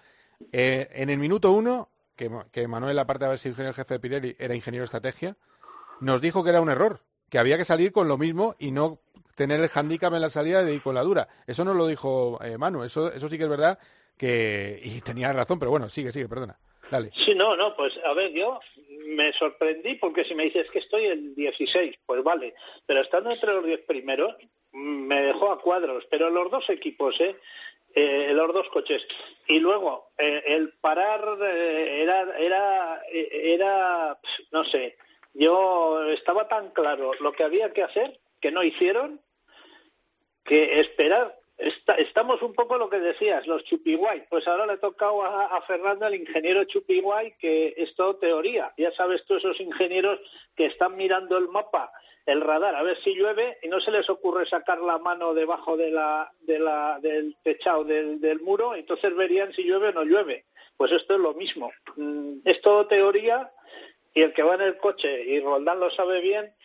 Eh, 0.51 0.89
en 0.93 1.11
el 1.11 1.19
minuto 1.19 1.51
uno, 1.51 1.89
que, 2.15 2.31
que 2.51 2.67
Manuel, 2.67 2.97
aparte 2.97 3.25
de 3.25 3.27
haber 3.27 3.39
sido 3.39 3.51
ingeniero 3.51 3.75
jefe 3.75 3.93
de 3.93 3.99
Pirelli, 3.99 4.35
era 4.39 4.55
ingeniero 4.55 4.81
de 4.81 4.85
estrategia, 4.85 5.37
nos 5.99 6.19
dijo 6.19 6.43
que 6.43 6.49
era 6.49 6.61
un 6.61 6.69
error, 6.69 7.01
que 7.29 7.37
había 7.37 7.57
que 7.57 7.65
salir 7.65 7.91
con 7.91 8.07
lo 8.07 8.17
mismo 8.17 8.55
y 8.57 8.71
no 8.71 8.99
tener 9.35 9.61
el 9.61 9.69
handicap 9.71 10.11
en 10.13 10.21
la 10.21 10.31
salida 10.31 10.63
de 10.63 10.73
ir 10.73 10.81
con 10.81 10.95
la 10.95 11.03
dura. 11.03 11.27
Eso 11.45 11.63
nos 11.63 11.75
lo 11.75 11.85
dijo 11.85 12.39
eh, 12.43 12.57
Manu, 12.57 12.83
eso, 12.83 13.13
eso 13.13 13.29
sí 13.29 13.37
que 13.37 13.43
es 13.43 13.49
verdad 13.49 13.77
que... 14.17 14.81
Y 14.83 15.01
tenía 15.01 15.31
razón, 15.33 15.59
pero 15.59 15.69
bueno, 15.69 15.87
sigue, 15.87 16.11
sigue, 16.11 16.27
perdona. 16.27 16.57
Dale. 16.89 17.11
Sí, 17.15 17.35
no, 17.35 17.55
no, 17.55 17.75
pues 17.75 17.99
a 18.03 18.13
ver, 18.13 18.33
yo 18.33 18.59
me 19.15 19.31
sorprendí 19.33 19.95
porque 19.95 20.25
si 20.25 20.35
me 20.35 20.43
dices 20.43 20.69
que 20.71 20.79
estoy 20.79 21.05
en 21.05 21.35
16, 21.35 21.95
pues 22.05 22.23
vale, 22.23 22.55
pero 22.85 23.01
estando 23.01 23.31
entre 23.31 23.53
los 23.53 23.65
10 23.65 23.81
primeros 23.81 24.35
mm, 24.71 25.07
me 25.07 25.21
dejó 25.21 25.51
a 25.51 25.61
cuadros, 25.61 26.05
pero 26.09 26.29
los 26.29 26.49
dos 26.49 26.69
equipos, 26.69 27.19
¿eh? 27.21 27.35
Eh, 27.95 28.31
los 28.33 28.53
dos 28.53 28.69
coches. 28.69 29.05
Y 29.47 29.59
luego, 29.59 30.11
eh, 30.17 30.43
el 30.45 30.73
parar 30.73 31.21
eh, 31.41 32.01
era, 32.03 32.37
era, 32.37 33.01
era, 33.11 34.19
no 34.51 34.63
sé, 34.63 34.97
yo 35.33 36.03
estaba 36.09 36.47
tan 36.47 36.69
claro 36.71 37.11
lo 37.19 37.31
que 37.31 37.43
había 37.43 37.73
que 37.73 37.83
hacer, 37.83 38.19
que 38.39 38.51
no 38.51 38.63
hicieron, 38.63 39.21
que 40.43 40.79
esperar. 40.79 41.38
Está- 41.59 41.95
estamos 41.95 42.41
un 42.41 42.53
poco 42.53 42.77
lo 42.77 42.89
que 42.89 42.99
decías, 42.99 43.45
los 43.45 43.63
chupiguay. 43.65 44.25
Pues 44.29 44.47
ahora 44.47 44.65
le 44.65 44.73
ha 44.73 44.79
tocado 44.79 45.23
a, 45.23 45.61
Fernando, 45.67 46.07
el 46.07 46.15
ingeniero 46.15 46.63
chupiguay, 46.63 47.35
que 47.37 47.73
es 47.75 47.93
todo 47.95 48.15
teoría. 48.15 48.73
Ya 48.77 48.91
sabes 48.93 49.25
tú, 49.25 49.35
esos 49.35 49.59
ingenieros 49.59 50.19
que 50.55 50.65
están 50.67 50.95
mirando 50.95 51.37
el 51.37 51.49
mapa, 51.49 51.91
el 52.25 52.41
radar, 52.41 52.75
a 52.75 52.83
ver 52.83 52.97
si 53.03 53.13
llueve 53.13 53.57
y 53.61 53.67
no 53.67 53.81
se 53.81 53.91
les 53.91 54.09
ocurre 54.09 54.45
sacar 54.45 54.79
la 54.79 54.99
mano 54.99 55.33
debajo 55.33 55.75
de 55.75 55.91
la, 55.91 56.31
de 56.39 56.59
la, 56.59 56.99
del 57.01 57.35
techado 57.43 57.83
del, 57.83 58.21
del 58.21 58.39
muro, 58.39 58.75
entonces 58.75 59.13
verían 59.15 59.51
si 59.53 59.63
llueve 59.63 59.89
o 59.89 59.91
no 59.93 60.03
llueve. 60.03 60.45
Pues 60.77 60.91
esto 60.93 61.15
es 61.15 61.19
lo 61.19 61.33
mismo. 61.33 61.71
Mm, 61.97 62.37
Es 62.45 62.61
todo 62.61 62.87
teoría 62.87 63.51
y 64.13 64.21
el 64.21 64.31
que 64.33 64.43
va 64.43 64.55
en 64.55 64.61
el 64.61 64.77
coche, 64.77 65.23
y 65.25 65.39
Roldán 65.41 65.79
lo 65.81 65.91
sabe 65.91 66.21
bien, 66.21 66.55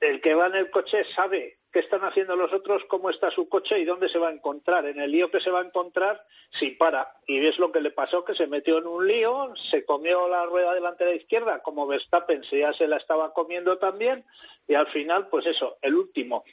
el 0.00 0.20
que 0.22 0.34
va 0.34 0.46
en 0.46 0.54
el 0.56 0.70
coche 0.70 1.04
sabe 1.14 1.58
qué 1.72 1.80
están 1.80 2.04
haciendo 2.04 2.36
los 2.36 2.52
otros, 2.52 2.84
cómo 2.84 3.10
está 3.10 3.30
su 3.30 3.48
coche 3.48 3.78
y 3.78 3.84
dónde 3.84 4.08
se 4.08 4.18
va 4.18 4.28
a 4.28 4.32
encontrar. 4.32 4.86
En 4.86 5.00
el 5.00 5.10
lío 5.10 5.30
que 5.30 5.40
se 5.40 5.50
va 5.50 5.60
a 5.60 5.64
encontrar 5.64 6.26
si 6.52 6.72
para. 6.72 7.14
Y 7.26 7.44
es 7.44 7.58
lo 7.58 7.70
que 7.72 7.80
le 7.80 7.90
pasó, 7.90 8.24
que 8.24 8.34
se 8.34 8.46
metió 8.46 8.78
en 8.78 8.86
un 8.86 9.06
lío, 9.06 9.54
se 9.56 9.84
comió 9.84 10.28
la 10.28 10.46
rueda 10.46 10.74
delante 10.74 11.04
de 11.04 11.10
la 11.10 11.16
izquierda, 11.16 11.62
como 11.62 11.86
Verstappen 11.86 12.42
ya 12.42 12.72
se 12.72 12.88
la 12.88 12.96
estaba 12.96 13.32
comiendo 13.32 13.78
también, 13.78 14.24
y 14.66 14.74
al 14.74 14.88
final, 14.88 15.28
pues 15.28 15.46
eso, 15.46 15.78
el 15.82 15.94
último. 15.94 16.44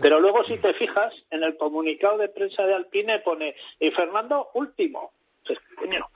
Pero 0.00 0.20
luego 0.20 0.42
si 0.44 0.56
te 0.58 0.72
fijas, 0.72 1.12
en 1.30 1.42
el 1.42 1.56
comunicado 1.56 2.18
de 2.18 2.28
prensa 2.28 2.66
de 2.66 2.74
Alpine 2.74 3.18
pone, 3.20 3.54
y 3.78 3.90
Fernando, 3.90 4.50
último. 4.54 5.12
Pues, 5.46 5.58
coño, 5.78 6.10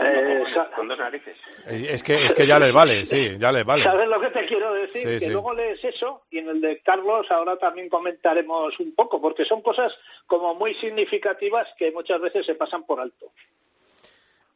eh, 0.00 0.44
Con 0.74 0.88
dos 0.88 0.98
narices. 0.98 1.36
Eh, 1.66 1.88
Es 1.90 2.02
que, 2.02 2.26
es 2.26 2.34
que 2.34 2.46
ya 2.46 2.58
les 2.58 2.72
vale, 2.72 3.06
sí, 3.06 3.36
ya 3.38 3.52
les 3.52 3.64
vale. 3.64 3.82
¿Sabes 3.82 4.08
lo 4.08 4.20
que 4.20 4.30
te 4.30 4.46
quiero 4.46 4.72
decir? 4.74 5.02
Sí, 5.02 5.04
que 5.04 5.20
sí. 5.20 5.28
luego 5.30 5.52
lees 5.54 5.82
eso 5.84 6.24
y 6.30 6.38
en 6.38 6.48
el 6.48 6.60
de 6.60 6.80
Carlos 6.80 7.30
ahora 7.30 7.56
también 7.56 7.88
comentaremos 7.88 8.78
un 8.80 8.94
poco, 8.94 9.20
porque 9.20 9.44
son 9.44 9.62
cosas 9.62 9.92
como 10.26 10.54
muy 10.54 10.74
significativas 10.74 11.66
que 11.78 11.92
muchas 11.92 12.20
veces 12.20 12.46
se 12.46 12.54
pasan 12.54 12.84
por 12.84 13.00
alto. 13.00 13.32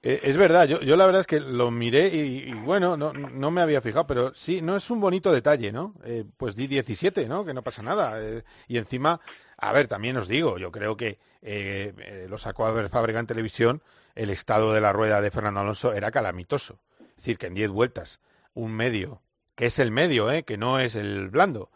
Eh, 0.00 0.20
es 0.22 0.36
verdad, 0.36 0.66
yo, 0.68 0.80
yo 0.80 0.96
la 0.96 1.06
verdad 1.06 1.22
es 1.22 1.26
que 1.26 1.40
lo 1.40 1.72
miré 1.72 2.06
y, 2.08 2.50
y 2.50 2.52
bueno, 2.52 2.96
no, 2.96 3.12
no 3.12 3.50
me 3.50 3.60
había 3.60 3.80
fijado, 3.82 4.06
pero 4.06 4.32
sí, 4.34 4.62
no 4.62 4.76
es 4.76 4.88
un 4.90 5.00
bonito 5.00 5.32
detalle, 5.32 5.72
¿no? 5.72 5.94
Eh, 6.04 6.24
pues 6.36 6.54
di 6.54 6.68
17, 6.68 7.26
¿no? 7.26 7.44
Que 7.44 7.52
no 7.52 7.62
pasa 7.62 7.82
nada. 7.82 8.14
eh, 8.22 8.44
y 8.68 8.78
encima, 8.78 9.20
a 9.56 9.72
ver, 9.72 9.88
también 9.88 10.16
os 10.16 10.28
digo, 10.28 10.56
yo 10.56 10.70
creo 10.70 10.96
que 10.96 11.18
eh, 11.42 11.92
eh, 11.98 12.26
lo 12.30 12.38
sacó 12.38 12.64
a 12.66 12.70
ver 12.72 12.88
Fábrica 12.90 13.18
en 13.18 13.26
televisión, 13.26 13.82
el 14.18 14.30
estado 14.30 14.72
de 14.72 14.80
la 14.80 14.92
rueda 14.92 15.20
de 15.20 15.30
Fernando 15.30 15.60
Alonso 15.60 15.92
era 15.92 16.10
calamitoso. 16.10 16.80
Es 17.10 17.16
decir, 17.16 17.38
que 17.38 17.46
en 17.46 17.54
10 17.54 17.70
vueltas, 17.70 18.20
un 18.54 18.72
medio, 18.72 19.22
que 19.54 19.66
es 19.66 19.78
el 19.78 19.90
medio, 19.90 20.30
¿eh? 20.30 20.42
que 20.42 20.58
no 20.58 20.78
es 20.78 20.94
el 20.94 21.30
blando, 21.30 21.70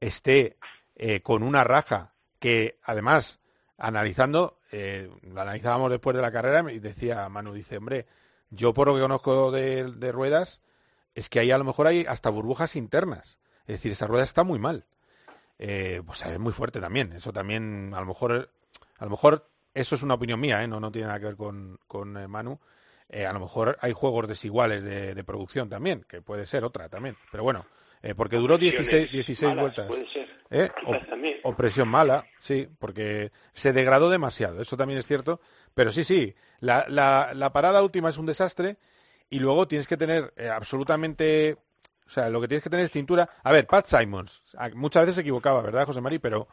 esté 0.00 0.56
eh, 0.96 1.20
con 1.20 1.42
una 1.42 1.64
raja 1.64 2.14
que 2.38 2.78
además 2.82 3.40
analizando, 3.76 4.60
eh, 4.72 5.10
analizábamos 5.36 5.90
después 5.90 6.16
de 6.16 6.22
la 6.22 6.32
carrera 6.32 6.72
y 6.72 6.78
decía 6.78 7.28
Manu, 7.28 7.52
dice, 7.52 7.76
hombre, 7.78 8.06
yo 8.50 8.72
por 8.72 8.88
lo 8.88 8.94
que 8.94 9.02
conozco 9.02 9.50
de, 9.50 9.90
de 9.92 10.12
ruedas, 10.12 10.62
es 11.14 11.28
que 11.28 11.40
ahí 11.40 11.50
a 11.50 11.58
lo 11.58 11.64
mejor 11.64 11.88
hay 11.88 12.06
hasta 12.06 12.30
burbujas 12.30 12.76
internas. 12.76 13.38
Es 13.66 13.74
decir, 13.76 13.92
esa 13.92 14.06
rueda 14.06 14.24
está 14.24 14.44
muy 14.44 14.58
mal. 14.58 14.86
Eh, 15.58 16.00
pues 16.06 16.24
es 16.24 16.38
muy 16.38 16.52
fuerte 16.52 16.80
también. 16.80 17.12
Eso 17.12 17.32
también, 17.32 17.92
a 17.94 18.00
lo 18.00 18.06
mejor, 18.06 18.50
a 18.98 19.04
lo 19.04 19.10
mejor, 19.10 19.50
eso 19.80 19.94
es 19.94 20.02
una 20.02 20.14
opinión 20.14 20.40
mía, 20.40 20.62
¿eh? 20.62 20.68
no, 20.68 20.80
no 20.80 20.90
tiene 20.92 21.06
nada 21.08 21.18
que 21.20 21.26
ver 21.26 21.36
con, 21.36 21.78
con 21.86 22.16
eh, 22.16 22.28
Manu. 22.28 22.58
Eh, 23.08 23.24
a 23.26 23.32
lo 23.32 23.40
mejor 23.40 23.78
hay 23.80 23.92
juegos 23.92 24.28
desiguales 24.28 24.82
de, 24.84 25.14
de 25.14 25.24
producción 25.24 25.68
también, 25.68 26.04
que 26.08 26.20
puede 26.20 26.44
ser 26.46 26.64
otra 26.64 26.88
también. 26.88 27.16
Pero 27.30 27.42
bueno, 27.42 27.64
porque 28.16 28.36
duró 28.36 28.58
16, 28.58 29.10
16 29.10 29.48
malas, 29.54 29.62
vueltas. 29.62 29.86
puede 29.86 30.08
ser. 30.08 30.28
O, 30.86 31.50
o 31.50 31.56
presión 31.56 31.88
mala, 31.88 32.24
sí, 32.40 32.68
porque 32.78 33.32
se 33.54 33.72
degradó 33.72 34.08
demasiado, 34.10 34.60
eso 34.62 34.76
también 34.76 34.98
es 34.98 35.06
cierto. 35.06 35.40
Pero 35.74 35.92
sí, 35.92 36.04
sí, 36.04 36.34
la, 36.60 36.84
la, 36.88 37.32
la 37.34 37.52
parada 37.52 37.82
última 37.82 38.08
es 38.08 38.18
un 38.18 38.26
desastre 38.26 38.76
y 39.30 39.38
luego 39.38 39.68
tienes 39.68 39.86
que 39.86 39.96
tener 39.96 40.32
absolutamente, 40.52 41.56
o 42.06 42.10
sea, 42.10 42.28
lo 42.30 42.40
que 42.40 42.48
tienes 42.48 42.62
que 42.64 42.70
tener 42.70 42.86
es 42.86 42.92
cintura. 42.92 43.28
A 43.42 43.52
ver, 43.52 43.66
Pat 43.66 43.86
Simons, 43.86 44.42
a- 44.56 44.68
muchas 44.70 45.02
veces 45.04 45.16
se 45.16 45.20
equivocaba, 45.22 45.60
¿verdad, 45.62 45.86
José 45.86 46.00
María? 46.00 46.18
Pero 46.20 46.48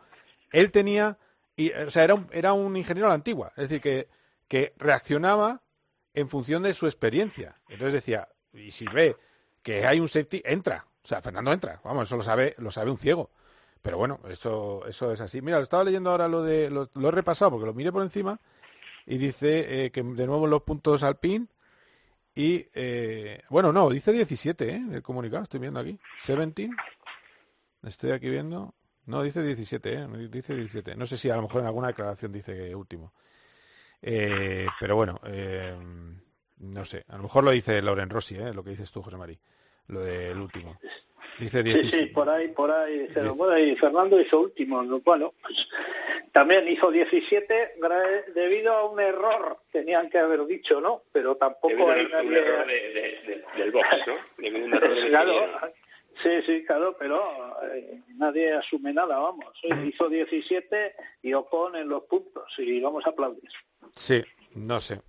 él 0.52 0.72
tenía, 0.72 1.18
y, 1.56 1.70
eh, 1.70 1.86
o 1.86 1.92
sea, 1.92 2.04
era 2.04 2.54
un, 2.54 2.78
ingeniero 2.78 3.08
a 3.08 3.10
la 3.10 3.16
antigua, 3.16 3.52
es 3.56 3.70
decir, 3.70 3.82
que, 3.82 4.10
que 4.48 4.74
reaccionaba 4.78 5.62
en 6.14 6.30
función 6.30 6.64
de 6.64 6.74
su 6.74 6.86
experiencia. 6.86 7.58
Entonces 7.68 7.94
decía, 7.94 8.28
y 8.54 8.72
si 8.72 8.86
ve 8.86 9.16
que 9.62 9.86
hay 9.86 10.00
un 10.00 10.08
safety, 10.08 10.42
entra. 10.46 10.86
O 11.04 11.08
sea, 11.08 11.22
Fernando 11.22 11.52
entra. 11.52 11.82
Vamos, 11.84 12.06
eso 12.06 12.18
lo 12.18 12.24
sabe, 12.24 12.56
lo 12.58 12.72
sabe 12.72 12.92
un 12.92 12.98
ciego. 12.98 13.32
Pero 13.82 13.98
bueno, 13.98 14.20
eso, 14.30 14.86
eso 14.88 15.12
es 15.12 15.22
así. 15.22 15.42
Mira, 15.42 15.58
lo 15.58 15.64
estaba 15.64 15.84
leyendo 15.84 16.10
ahora 16.10 16.28
lo 16.28 16.42
de, 16.42 16.70
lo, 16.70 16.90
lo 16.94 17.10
he 17.10 17.12
repasado 17.12 17.52
porque 17.52 17.68
lo 17.68 17.74
miré 17.74 17.92
por 17.92 18.02
encima 18.02 18.40
y 19.06 19.18
dice 19.18 19.86
eh, 19.86 19.92
que 19.92 20.02
de 20.02 20.26
nuevo 20.26 20.48
los 20.48 20.64
puntos 20.64 21.04
al 21.04 21.18
pin 21.18 21.48
y 22.36 22.68
eh, 22.74 23.42
bueno, 23.50 23.72
no, 23.72 23.90
dice 23.90 24.12
17, 24.12 24.70
¿eh? 24.70 24.86
El 24.92 25.02
comunicado, 25.02 25.44
estoy 25.44 25.62
viendo 25.62 25.80
aquí. 25.80 25.98
17. 26.28 26.70
Estoy 27.84 28.12
aquí 28.12 28.30
viendo. 28.30 28.74
No, 29.08 29.22
dice 29.24 29.42
17, 29.44 29.94
¿eh? 29.94 30.08
Dice 30.30 30.56
17. 30.56 30.96
No 30.96 31.06
sé 31.06 31.18
si 31.18 31.30
a 31.30 31.36
lo 31.36 31.44
mejor 31.44 31.62
en 31.62 31.68
alguna 31.68 31.88
declaración 31.88 32.32
dice 32.32 32.74
último. 32.76 33.14
Eh, 34.02 34.68
pero 34.80 34.96
bueno, 34.96 35.20
eh, 35.28 35.76
no 36.60 36.86
sé. 36.86 37.06
A 37.10 37.18
lo 37.18 37.24
mejor 37.24 37.44
lo 37.44 37.52
dice 37.52 37.82
Lauren 37.82 38.10
Rossi, 38.10 38.36
¿eh? 38.36 38.54
Lo 38.54 38.64
que 38.64 38.72
dices 38.72 38.92
tú, 38.92 39.02
José 39.02 39.18
María. 39.18 39.38
Lo 39.88 40.02
del 40.02 40.38
último. 40.40 40.80
Dice 41.40 41.58
Sí, 41.60 41.64
17. 41.64 41.98
sí, 42.00 42.06
por 42.08 42.30
ahí, 42.30 42.48
por 42.50 42.72
ahí. 42.72 43.08
Pero 43.14 43.36
bueno, 43.36 43.58
y 43.60 43.76
Fernando 43.76 44.20
hizo 44.20 44.40
último. 44.40 44.82
¿no? 44.84 45.00
Bueno, 45.02 45.34
pues, 45.42 45.68
también 46.32 46.68
hizo 46.68 46.90
17 46.90 47.76
gra- 47.80 48.26
debido 48.34 48.74
a 48.74 48.90
un 48.90 49.00
error, 49.00 49.60
tenían 49.72 50.10
que 50.10 50.18
haber 50.18 50.46
dicho, 50.46 50.80
¿no? 50.82 51.04
Pero 51.12 51.36
tampoco 51.36 51.92
hay 51.92 52.06
un, 52.06 52.34
error 52.34 52.66
de, 52.66 52.74
de- 52.74 53.20
de- 53.28 53.44
del 53.58 53.72
box, 53.72 53.88
¿no? 54.08 54.16
Debido 54.38 54.64
a 54.64 54.68
un 54.68 54.74
error 54.76 54.96
del 54.96 55.08
Claro, 55.10 55.32
ingeniero. 55.34 55.74
Sí, 56.22 56.42
sí, 56.46 56.66
claro, 56.66 56.96
pero 56.98 57.22
eh, 57.74 58.02
nadie 58.16 58.54
asume 58.54 58.94
nada, 58.94 59.20
vamos. 59.20 59.54
Hizo 59.86 60.10
17 60.10 60.96
y 61.22 61.34
Ocon 61.34 61.76
en 61.76 61.90
los 61.90 62.04
puntos 62.04 62.54
y 62.58 62.80
vamos 62.82 63.06
a 63.06 63.10
aplaudir. 63.10 63.50
Sí, 63.96 64.24
no 64.54 64.80
sé. 64.80 65.02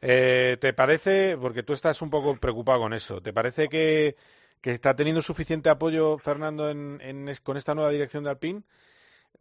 Eh, 0.00 0.56
¿Te 0.60 0.72
parece, 0.72 1.36
porque 1.40 1.62
tú 1.62 1.72
estás 1.72 2.02
un 2.02 2.10
poco 2.10 2.36
preocupado 2.36 2.80
con 2.80 2.92
eso, 2.92 3.22
¿te 3.22 3.32
parece 3.32 3.68
que, 3.68 4.16
que 4.60 4.72
está 4.72 4.94
teniendo 4.94 5.22
suficiente 5.22 5.70
apoyo 5.70 6.18
Fernando 6.18 6.70
en, 6.70 7.00
en 7.02 7.32
con 7.42 7.56
esta 7.56 7.74
nueva 7.74 7.90
dirección 7.90 8.24
de 8.24 8.30
Alpine? 8.30 8.62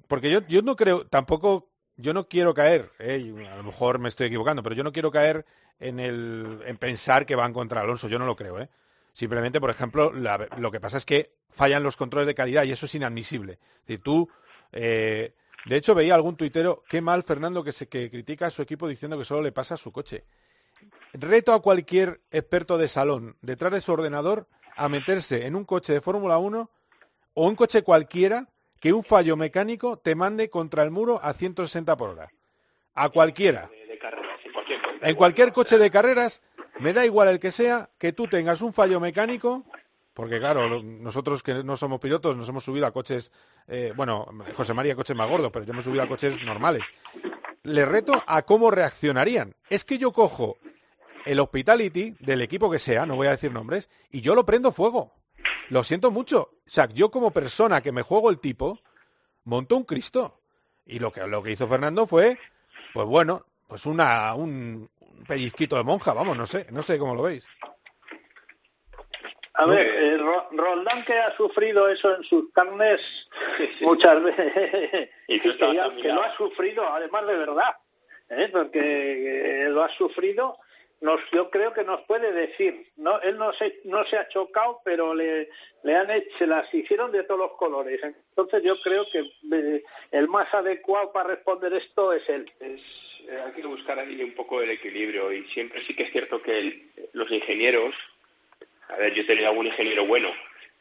Porque 0.07 0.31
yo, 0.31 0.41
yo 0.47 0.61
no 0.61 0.75
creo, 0.75 1.07
tampoco, 1.07 1.69
yo 1.97 2.13
no 2.13 2.27
quiero 2.27 2.53
caer, 2.53 2.91
eh, 2.99 3.33
a 3.51 3.57
lo 3.57 3.63
mejor 3.63 3.99
me 3.99 4.09
estoy 4.09 4.27
equivocando, 4.27 4.63
pero 4.63 4.75
yo 4.75 4.83
no 4.83 4.91
quiero 4.91 5.11
caer 5.11 5.45
en, 5.79 5.99
el, 5.99 6.61
en 6.65 6.77
pensar 6.77 7.25
que 7.25 7.35
van 7.35 7.53
contra 7.53 7.81
Alonso, 7.81 8.07
yo 8.07 8.19
no 8.19 8.25
lo 8.25 8.35
creo. 8.35 8.59
¿eh? 8.59 8.69
Simplemente, 9.15 9.61
por 9.61 9.69
ejemplo, 9.69 10.11
la- 10.13 10.45
lo 10.57 10.69
que 10.71 10.81
pasa 10.81 10.97
es 10.97 11.05
que 11.05 11.31
fallan 11.49 11.81
los 11.83 11.95
controles 11.95 12.27
de 12.27 12.35
calidad 12.35 12.63
y 12.65 12.73
eso 12.73 12.85
es 12.85 12.93
inadmisible. 12.95 13.53
Es 13.53 13.81
decir, 13.87 14.01
tú, 14.03 14.29
eh, 14.73 15.33
de 15.65 15.75
hecho, 15.77 15.95
veía 15.95 16.15
algún 16.15 16.35
tuitero, 16.35 16.83
qué 16.89 16.99
mal 17.01 17.23
Fernando 17.23 17.63
que, 17.63 17.71
se, 17.71 17.87
que 17.87 18.11
critica 18.11 18.47
a 18.47 18.49
su 18.51 18.61
equipo 18.61 18.89
diciendo 18.89 19.17
que 19.17 19.23
solo 19.23 19.41
le 19.41 19.53
pasa 19.53 19.75
a 19.75 19.77
su 19.77 19.93
coche. 19.93 20.25
Reto 21.13 21.53
a 21.53 21.61
cualquier 21.61 22.19
experto 22.29 22.77
de 22.77 22.89
salón 22.89 23.37
detrás 23.41 23.71
de 23.71 23.79
su 23.79 23.93
ordenador 23.93 24.47
a 24.75 24.89
meterse 24.89 25.45
en 25.45 25.55
un 25.55 25.63
coche 25.63 25.93
de 25.93 26.01
Fórmula 26.01 26.37
1 26.37 26.69
o 27.35 27.47
un 27.47 27.55
coche 27.55 27.83
cualquiera 27.83 28.49
que 28.81 28.91
un 28.91 29.01
fallo 29.01 29.37
mecánico 29.37 29.97
te 29.97 30.13
mande 30.13 30.49
contra 30.49 30.83
el 30.83 30.91
muro 30.91 31.21
a 31.23 31.31
160 31.33 31.95
por 31.95 32.09
hora. 32.09 32.29
A 32.93 33.07
cualquiera. 33.09 33.69
En 35.01 35.15
cualquier 35.15 35.53
coche 35.53 35.77
de 35.77 35.89
carreras, 35.89 36.41
me 36.79 36.93
da 36.93 37.05
igual 37.05 37.29
el 37.29 37.39
que 37.39 37.51
sea, 37.51 37.89
que 37.97 38.13
tú 38.13 38.27
tengas 38.27 38.61
un 38.61 38.73
fallo 38.73 38.99
mecánico, 38.99 39.65
porque 40.13 40.39
claro, 40.39 40.81
nosotros 40.81 41.43
que 41.43 41.63
no 41.63 41.75
somos 41.75 41.99
pilotos 41.99 42.37
nos 42.37 42.47
hemos 42.47 42.63
subido 42.63 42.87
a 42.87 42.91
coches, 42.91 43.31
eh, 43.67 43.93
bueno, 43.95 44.27
José 44.55 44.73
María 44.73 44.95
coches 44.95 45.15
más 45.15 45.29
gordos, 45.29 45.51
pero 45.51 45.65
yo 45.65 45.73
me 45.73 45.81
he 45.81 45.83
subido 45.83 46.03
a 46.03 46.07
coches 46.07 46.43
normales. 46.45 46.83
Le 47.63 47.85
reto 47.85 48.23
a 48.25 48.43
cómo 48.43 48.71
reaccionarían. 48.71 49.55
Es 49.69 49.83
que 49.83 49.97
yo 49.97 50.13
cojo 50.13 50.57
el 51.25 51.39
hospitality 51.39 52.15
del 52.19 52.41
equipo 52.41 52.71
que 52.71 52.79
sea, 52.79 53.05
no 53.05 53.15
voy 53.15 53.27
a 53.27 53.31
decir 53.31 53.51
nombres, 53.51 53.89
y 54.11 54.21
yo 54.21 54.35
lo 54.35 54.45
prendo 54.45 54.71
fuego. 54.71 55.13
Lo 55.69 55.83
siento 55.83 56.11
mucho. 56.11 56.51
O 56.65 56.69
sea, 56.69 56.87
yo 56.89 57.11
como 57.11 57.31
persona 57.31 57.81
que 57.81 57.91
me 57.91 58.03
juego 58.03 58.29
el 58.29 58.39
tipo, 58.39 58.79
monto 59.43 59.75
un 59.75 59.83
Cristo. 59.83 60.39
Y 60.85 60.99
lo 60.99 61.11
que, 61.11 61.27
lo 61.27 61.41
que 61.41 61.51
hizo 61.51 61.67
Fernando 61.67 62.07
fue, 62.07 62.37
pues 62.93 63.07
bueno, 63.07 63.45
pues 63.67 63.85
una, 63.85 64.33
un, 64.35 64.89
un 64.94 64.94
pellizquito 65.25 65.75
de 65.75 65.83
monja, 65.83 66.13
vamos, 66.13 66.37
no 66.37 66.45
sé, 66.45 66.67
no 66.71 66.81
sé 66.81 66.97
cómo 66.97 67.15
lo 67.15 67.23
veis. 67.23 67.45
A 69.57 69.65
ver, 69.65 69.87
eh, 69.87 70.17
Ro- 70.17 70.49
Roldán 70.51 71.05
que 71.05 71.13
ha 71.13 71.33
sufrido 71.37 71.87
eso 71.87 72.13
en 72.15 72.23
sus 72.23 72.51
carnes 72.51 72.99
muchas 73.79 74.21
veces 74.21 75.09
Y 75.29 75.39
que, 75.39 75.57
ya- 75.57 75.87
lo 76.13 76.23
ha 76.23 76.35
sufrido 76.35 76.85
además 76.91 77.25
de 77.25 77.37
verdad, 77.37 77.75
¿eh? 78.29 78.49
porque 78.51 79.63
eh, 79.63 79.69
lo 79.69 79.81
ha 79.83 79.89
sufrido. 79.89 80.57
Nos, 81.01 81.21
yo 81.31 81.49
creo 81.51 81.71
que 81.73 81.83
nos 81.83 82.01
puede 82.01 82.31
decir, 82.31 82.91
no, 82.95 83.19
él 83.21 83.37
no 83.37 83.53
se, 83.53 83.79
no 83.85 84.05
se 84.05 84.17
ha 84.17 84.27
chocado, 84.27 84.81
pero 84.83 85.13
le, 85.13 85.49
le 85.83 85.95
han 85.95 86.09
hecho, 86.09 86.37
se 86.37 86.47
las 86.47 86.73
hicieron 86.73 87.11
de 87.11 87.23
todos 87.23 87.39
los 87.41 87.51
colores. 87.57 87.99
Entonces 88.03 88.63
yo 88.63 88.75
creo 88.81 89.05
que 89.11 89.19
eh, 89.53 89.83
el 90.11 90.27
más 90.27 90.51
adecuado 90.53 91.11
para 91.13 91.29
responder 91.29 91.73
esto 91.73 92.11
es 92.11 92.27
él. 92.27 92.51
Es, 92.59 92.81
eh, 93.29 93.39
hay 93.45 93.51
que 93.53 93.67
buscar 93.67 93.99
ahí 93.99 94.21
un 94.23 94.33
poco 94.33 94.61
el 94.61 94.69
equilibrio 94.69 95.31
y 95.31 95.45
siempre 95.45 95.83
sí 95.85 95.93
que 95.93 96.03
es 96.03 96.11
cierto 96.11 96.41
que 96.41 96.87
los 97.13 97.31
ingenieros, 97.31 97.95
a 98.89 98.97
ver, 98.97 99.13
yo 99.13 99.23
he 99.23 99.25
tenido 99.25 99.49
algún 99.49 99.67
ingeniero 99.67 100.05
bueno, 100.05 100.31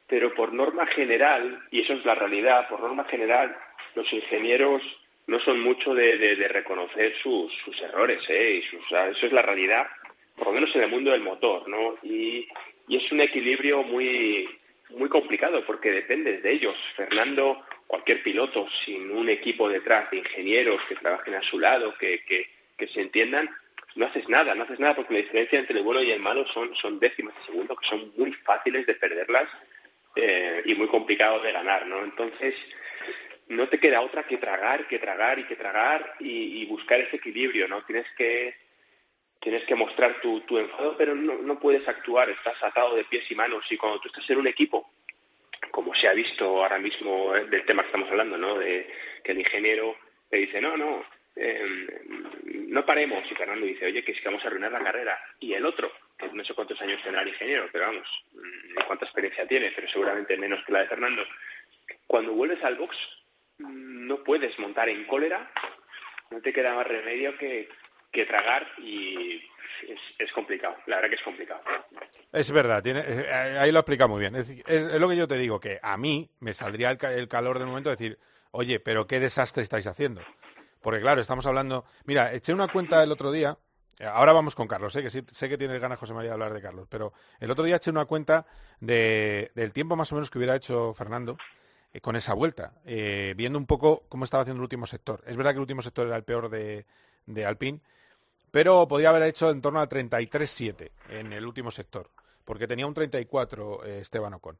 pero 0.06 0.34
por 0.34 0.52
norma 0.52 0.86
general, 0.86 1.62
y 1.70 1.80
eso 1.80 1.94
es 1.94 2.04
la 2.04 2.14
realidad, 2.14 2.68
por 2.68 2.80
norma 2.80 3.04
general, 3.04 3.56
los 3.94 4.12
ingenieros 4.12 4.82
no 5.26 5.40
son 5.40 5.60
mucho 5.60 5.94
de, 5.94 6.34
reconocer 6.48 7.14
sus, 7.16 7.52
errores, 7.82 8.20
¿eh? 8.28 8.56
Y 8.58 8.62
sus- 8.62 8.86
sea, 8.88 9.08
eso 9.08 9.26
es 9.26 9.32
la 9.32 9.42
realidad, 9.42 9.86
por 10.36 10.48
lo 10.48 10.52
menos 10.52 10.74
en 10.76 10.82
el 10.82 10.90
mundo 10.90 11.10
del 11.12 11.22
motor, 11.22 11.68
¿no? 11.68 11.96
Y, 12.02 12.48
es 12.88 13.10
un 13.10 13.22
equilibrio 13.22 13.82
muy, 13.82 14.46
muy 14.90 15.08
complicado 15.08 15.64
porque 15.64 15.90
dependes 15.90 16.42
de 16.42 16.52
ellos. 16.52 16.76
Fernando, 16.94 17.64
cualquier 17.86 18.22
piloto 18.22 18.68
sin 18.84 19.10
un 19.10 19.28
equipo 19.28 19.68
detrás 19.68 20.10
de 20.10 20.18
ingenieros 20.18 20.82
que 20.88 20.96
trabajen 20.96 21.34
a 21.34 21.42
su 21.42 21.58
lado, 21.58 21.94
que, 21.98 22.24
que, 22.24 22.48
que 22.76 22.88
se 22.88 23.00
entiendan, 23.00 23.50
no 23.94 24.06
haces 24.06 24.28
nada, 24.28 24.54
no 24.54 24.64
haces 24.64 24.80
nada 24.80 24.96
porque 24.96 25.14
la 25.14 25.20
diferencia 25.20 25.58
entre 25.58 25.78
el 25.78 25.84
bueno 25.84 26.02
y 26.02 26.10
el 26.10 26.20
malo 26.20 26.46
son, 26.46 26.74
son 26.74 26.98
décimas 26.98 27.34
de 27.36 27.44
segundo 27.46 27.76
que 27.76 27.86
son 27.86 28.12
muy 28.16 28.32
fáciles 28.32 28.86
de 28.86 28.94
perderlas 28.94 29.48
eh, 30.16 30.62
y 30.64 30.74
muy 30.74 30.88
complicados 30.88 31.42
de 31.42 31.52
ganar, 31.52 31.86
¿no? 31.86 32.02
Entonces, 32.02 32.54
no 33.48 33.68
te 33.68 33.78
queda 33.78 34.00
otra 34.00 34.24
que 34.24 34.38
tragar, 34.38 34.86
que 34.86 34.98
tragar 34.98 35.38
y 35.38 35.44
que 35.44 35.56
tragar 35.56 36.14
y, 36.18 36.62
y 36.62 36.66
buscar 36.66 37.00
ese 37.00 37.16
equilibrio, 37.16 37.68
¿no? 37.68 37.84
Tienes 37.84 38.06
que 38.16 38.54
tienes 39.44 39.64
que 39.64 39.74
mostrar 39.74 40.20
tu, 40.22 40.40
tu 40.40 40.58
enfado, 40.58 40.96
pero 40.96 41.14
no, 41.14 41.34
no 41.34 41.60
puedes 41.60 41.86
actuar, 41.86 42.30
estás 42.30 42.56
atado 42.62 42.96
de 42.96 43.04
pies 43.04 43.30
y 43.30 43.34
manos 43.34 43.70
y 43.70 43.76
cuando 43.76 44.00
tú 44.00 44.08
estás 44.08 44.28
en 44.30 44.38
un 44.38 44.46
equipo, 44.46 44.90
como 45.70 45.94
se 45.94 46.08
ha 46.08 46.14
visto 46.14 46.62
ahora 46.62 46.78
mismo 46.78 47.34
eh, 47.34 47.44
del 47.46 47.64
tema 47.64 47.82
que 47.82 47.88
estamos 47.88 48.10
hablando, 48.10 48.36
¿no? 48.38 48.58
De 48.58 48.90
que 49.22 49.32
el 49.32 49.38
ingeniero 49.38 49.96
te 50.28 50.38
dice, 50.38 50.60
no, 50.60 50.76
no, 50.76 51.04
eh, 51.36 52.02
no 52.68 52.84
paremos. 52.84 53.22
Y 53.30 53.34
Fernando 53.34 53.66
dice, 53.66 53.86
oye, 53.86 54.04
que 54.04 54.12
es 54.12 54.20
que 54.20 54.28
vamos 54.28 54.44
a 54.44 54.48
arruinar 54.48 54.72
la 54.72 54.82
carrera. 54.82 55.18
Y 55.40 55.54
el 55.54 55.64
otro, 55.64 55.92
que 56.18 56.28
no 56.28 56.44
sé 56.44 56.54
cuántos 56.54 56.80
años 56.82 57.02
tendrá 57.02 57.22
el 57.22 57.28
ingeniero, 57.28 57.68
pero 57.72 57.86
vamos, 57.86 58.24
mm, 58.32 58.86
cuánta 58.86 59.04
experiencia 59.04 59.46
tiene, 59.46 59.72
pero 59.74 59.88
seguramente 59.88 60.36
menos 60.36 60.64
que 60.64 60.72
la 60.72 60.80
de 60.80 60.88
Fernando. 60.88 61.24
Cuando 62.06 62.32
vuelves 62.32 62.62
al 62.64 62.76
box, 62.76 62.96
mm, 63.58 64.06
no 64.06 64.22
puedes 64.24 64.58
montar 64.58 64.88
en 64.88 65.04
cólera, 65.04 65.50
no 66.30 66.40
te 66.40 66.52
queda 66.52 66.74
más 66.74 66.86
remedio 66.86 67.36
que, 67.36 67.68
que 68.14 68.24
tragar 68.24 68.66
y 68.78 69.42
es, 70.18 70.32
complicado, 70.32 70.76
la 70.86 70.96
verdad 70.96 71.10
que 71.10 71.16
es 71.16 71.22
complicado. 71.22 71.60
Es 72.32 72.50
verdad, 72.50 72.82
tiene, 72.82 73.00
eh, 73.06 73.58
ahí 73.58 73.70
lo 73.72 73.80
explica 73.80 74.06
muy 74.06 74.20
bien. 74.20 74.34
Es, 74.36 74.48
lo 75.00 75.08
que 75.08 75.16
yo 75.16 75.28
te 75.28 75.36
digo, 75.36 75.60
que 75.60 75.78
a 75.82 75.96
mí 75.96 76.30
me 76.40 76.54
saldría 76.54 76.90
el, 76.90 76.96
ca- 76.96 77.12
el 77.12 77.28
calor 77.28 77.58
del 77.58 77.68
momento 77.68 77.90
de 77.90 77.96
decir, 77.96 78.18
oye, 78.52 78.80
pero 78.80 79.06
qué 79.06 79.20
desastre 79.20 79.62
estáis 79.62 79.86
haciendo. 79.86 80.22
Porque 80.80 81.00
claro, 81.00 81.20
estamos 81.20 81.44
hablando... 81.46 81.84
Mira, 82.04 82.32
eché 82.32 82.54
una 82.54 82.68
cuenta 82.68 83.02
el 83.02 83.12
otro 83.12 83.32
día 83.32 83.58
Ahora 84.00 84.32
vamos 84.32 84.56
con 84.56 84.66
Carlos, 84.66 84.94
¿eh? 84.96 85.02
que 85.02 85.10
sí, 85.10 85.24
sé 85.30 85.48
que 85.48 85.56
tiene 85.56 85.78
ganas 85.78 85.98
José 86.00 86.14
María 86.14 86.30
de 86.30 86.34
hablar 86.34 86.52
de 86.52 86.60
Carlos, 86.60 86.88
pero 86.90 87.12
el 87.38 87.50
otro 87.50 87.64
día 87.64 87.76
eché 87.76 87.90
una 87.90 88.06
cuenta 88.06 88.44
de, 88.80 89.52
del 89.54 89.72
tiempo 89.72 89.94
más 89.94 90.10
o 90.10 90.16
menos 90.16 90.30
que 90.30 90.38
hubiera 90.38 90.56
hecho 90.56 90.94
Fernando 90.94 91.38
eh, 91.92 92.00
con 92.00 92.16
esa 92.16 92.34
vuelta, 92.34 92.72
eh, 92.84 93.34
viendo 93.36 93.56
un 93.56 93.66
poco 93.66 94.02
cómo 94.08 94.24
estaba 94.24 94.42
haciendo 94.42 94.58
el 94.60 94.64
último 94.64 94.86
sector. 94.86 95.22
Es 95.26 95.36
verdad 95.36 95.52
que 95.52 95.58
el 95.58 95.60
último 95.62 95.80
sector 95.80 96.08
era 96.08 96.16
el 96.16 96.24
peor 96.24 96.50
de, 96.50 96.86
de 97.26 97.46
Alpine, 97.46 97.80
pero 98.54 98.86
podía 98.86 99.08
haber 99.08 99.24
hecho 99.24 99.50
en 99.50 99.60
torno 99.60 99.80
a 99.80 99.88
33-7 99.88 100.92
en 101.08 101.32
el 101.32 101.44
último 101.44 101.72
sector, 101.72 102.08
porque 102.44 102.68
tenía 102.68 102.86
un 102.86 102.94
34 102.94 103.84
eh, 103.84 103.98
Esteban 103.98 104.34
Ocon. 104.34 104.56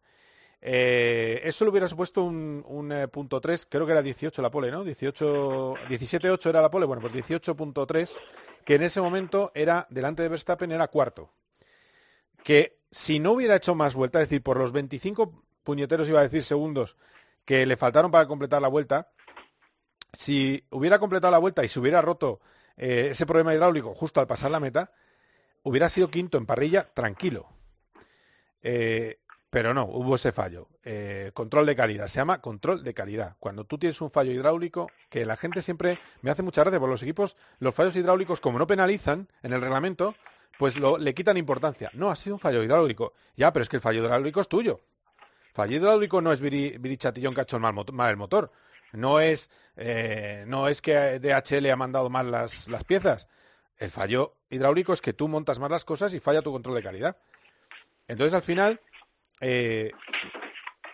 Eh, 0.61 1.41
eso 1.45 1.65
le 1.65 1.71
hubiera 1.71 1.87
supuesto 1.87 2.25
un, 2.25 2.91
eh, 2.91 3.07
punto 3.07 3.41
3, 3.41 3.69
creo 3.71 3.87
que 3.87 3.93
era 3.93 4.03
18 4.03 4.43
la 4.43 4.51
pole, 4.51 4.73
¿no? 4.73 4.83
18, 4.83 5.75
17.8 5.89 6.49
era 6.49 6.61
la 6.61 6.73
pole, 6.73 6.87
bueno, 6.87 7.03
pues 7.03 7.15
18.3, 7.15 8.11
que 8.65 8.75
en 8.75 8.83
ese 8.83 9.01
momento 9.01 9.53
era, 9.55 9.87
delante 9.91 10.25
de 10.25 10.29
Verstappen, 10.29 10.73
era 10.73 10.89
cuarto. 10.89 11.31
Que 12.43 12.81
si 12.91 13.21
no 13.21 13.31
hubiera 13.31 13.55
hecho 13.55 13.77
más 13.77 13.95
vuelta, 13.95 14.21
es 14.21 14.29
decir, 14.29 14.43
por 14.43 14.59
los 14.59 14.73
25 14.73 15.41
puñeteros, 15.63 16.09
iba 16.09 16.19
a 16.19 16.25
decir 16.25 16.43
segundos, 16.43 16.97
que 17.45 17.65
le 17.65 17.77
faltaron 17.77 18.11
para 18.11 18.27
completar 18.27 18.61
la 18.61 18.67
vuelta, 18.67 19.13
si 20.15 20.65
hubiera 20.71 20.99
completado 20.99 21.31
la 21.31 21.39
vuelta 21.39 21.63
y 21.63 21.69
se 21.69 21.79
hubiera 21.79 22.03
roto 22.03 22.41
eh, 22.77 23.09
ese 23.11 23.27
problema 23.27 23.55
hidráulico 23.55 23.95
justo 23.95 24.21
al 24.21 24.27
pasar 24.27 24.51
la 24.51 24.61
meta, 24.61 24.93
hubiera 25.63 25.89
sido 25.89 26.11
quinto 26.11 26.39
en 26.39 26.47
parrilla 26.47 26.89
tranquilo. 26.93 27.49
Eh, 28.63 29.19
pero 29.51 29.73
no, 29.73 29.85
hubo 29.85 30.17
ese 30.17 30.33
fallo. 30.33 30.69
Eh, 30.83 31.31
control 31.33 31.67
de 31.67 31.77
calidad, 31.77 32.09
se 32.09 32.17
llama 32.17 32.41
control 32.41 32.83
de 32.83 32.93
calidad. 32.93 33.37
Cuando 33.39 33.65
tú 33.65 33.79
tienes 33.79 34.01
un 34.01 34.11
fallo 34.11 34.33
hidráulico, 34.33 34.91
que 35.09 35.25
la 35.25 35.37
gente 35.37 35.63
siempre 35.63 36.01
me 36.23 36.33
hace 36.33 36.43
mucha 36.43 36.63
gracia 36.63 36.81
por 36.81 36.89
los 36.89 37.03
equipos, 37.05 37.37
los 37.61 37.73
fallos 37.73 37.95
hidráulicos, 37.95 38.41
como 38.41 38.59
no 38.59 38.67
penalizan 38.67 39.29
en 39.45 39.53
el 39.53 39.61
reglamento, 39.61 40.17
pues 40.59 40.75
le 40.77 41.15
quitan 41.15 41.37
importancia. 41.37 41.91
No, 41.95 42.11
ha 42.11 42.17
sido 42.17 42.35
un 42.35 42.41
fallo 42.41 42.65
hidráulico. 42.65 43.13
Ya, 43.37 43.53
pero 43.53 43.63
es 43.63 43.69
que 43.69 43.77
el 43.77 43.83
fallo 43.83 44.03
hidráulico 44.03 44.41
es 44.41 44.49
tuyo. 44.49 44.81
Fallo 45.53 45.77
hidráulico 45.77 46.21
no 46.21 46.33
es 46.33 46.41
Viri, 46.41 46.77
Viri 46.79 46.97
Chatillón 46.97 47.33
que 47.33 47.41
ha 47.41 47.45
hecho 47.45 47.61
mal, 47.61 47.75
mal 47.93 48.11
el 48.11 48.17
motor. 48.17 48.51
No 48.95 49.21
es, 49.21 49.51
eh, 49.77 50.45
no 50.47 50.69
es 50.69 50.81
que 50.81 51.19
DHL 51.19 51.71
ha 51.71 51.77
mandado 51.77 52.09
mal 52.11 52.31
las, 52.31 52.69
las 52.69 52.85
piezas. 52.85 53.29
El 53.77 53.91
fallo 53.91 54.37
hidráulico 54.51 54.93
es 54.93 55.01
que 55.01 55.13
tú 55.13 55.29
montas 55.29 55.59
mal 55.59 55.71
las 55.71 55.85
cosas 55.85 56.15
y 56.15 56.21
falla 56.21 56.43
tu 56.43 56.53
control 56.53 56.77
de 56.77 56.83
calidad. 56.83 57.17
Entonces, 58.07 58.35
al 58.35 58.43
final, 58.43 58.81
eh, 59.41 59.91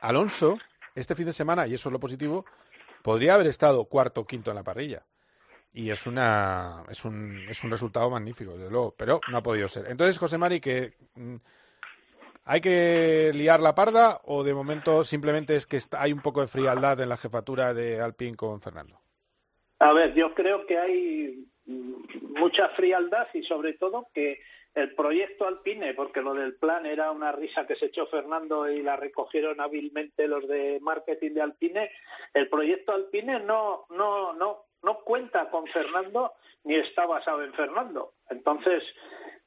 Alonso, 0.00 0.58
este 0.94 1.14
fin 1.14 1.26
de 1.26 1.32
semana, 1.32 1.66
y 1.66 1.74
eso 1.74 1.88
es 1.88 1.92
lo 1.92 2.00
positivo, 2.00 2.44
podría 3.02 3.34
haber 3.34 3.48
estado 3.48 3.84
cuarto 3.84 4.22
o 4.22 4.26
quinto 4.26 4.50
en 4.50 4.56
la 4.56 4.64
parrilla. 4.64 5.04
Y 5.72 5.90
es 5.90 6.06
una 6.06 6.84
es 6.88 7.04
un, 7.04 7.46
es 7.48 7.62
un 7.62 7.70
resultado 7.70 8.10
magnífico, 8.10 8.56
desde 8.56 8.70
luego, 8.70 8.94
pero 8.96 9.20
no 9.30 9.36
ha 9.36 9.42
podido 9.42 9.68
ser. 9.68 9.86
Entonces, 9.88 10.18
José 10.18 10.36
Mari, 10.38 10.60
que 10.60 10.94
mm, 11.14 11.36
hay 12.50 12.60
que 12.60 13.30
liar 13.32 13.60
la 13.60 13.76
parda 13.76 14.20
o 14.24 14.42
de 14.42 14.52
momento 14.52 15.04
simplemente 15.04 15.54
es 15.54 15.66
que 15.66 15.78
hay 15.92 16.12
un 16.12 16.20
poco 16.20 16.40
de 16.40 16.48
frialdad 16.48 17.00
en 17.00 17.08
la 17.08 17.16
jefatura 17.16 17.72
de 17.72 18.00
Alpine 18.00 18.36
con 18.36 18.60
Fernando. 18.60 19.00
A 19.78 19.92
ver, 19.92 20.14
yo 20.14 20.34
creo 20.34 20.66
que 20.66 20.76
hay 20.76 21.46
mucha 21.64 22.68
frialdad 22.70 23.28
y 23.34 23.44
sobre 23.44 23.74
todo 23.74 24.08
que 24.12 24.40
el 24.74 24.96
proyecto 24.96 25.46
Alpine, 25.46 25.94
porque 25.94 26.22
lo 26.22 26.34
del 26.34 26.56
plan 26.56 26.86
era 26.86 27.12
una 27.12 27.30
risa 27.30 27.68
que 27.68 27.76
se 27.76 27.86
echó 27.86 28.08
Fernando 28.08 28.68
y 28.68 28.82
la 28.82 28.96
recogieron 28.96 29.60
hábilmente 29.60 30.26
los 30.26 30.48
de 30.48 30.80
marketing 30.82 31.34
de 31.34 31.42
Alpine, 31.42 31.92
el 32.34 32.48
proyecto 32.48 32.92
Alpine 32.92 33.38
no, 33.38 33.86
no, 33.90 34.32
no, 34.32 34.64
no 34.82 34.98
cuenta 35.04 35.50
con 35.50 35.68
Fernando 35.68 36.32
ni 36.64 36.74
está 36.74 37.06
basado 37.06 37.44
en 37.44 37.54
Fernando. 37.54 38.14
Entonces, 38.28 38.82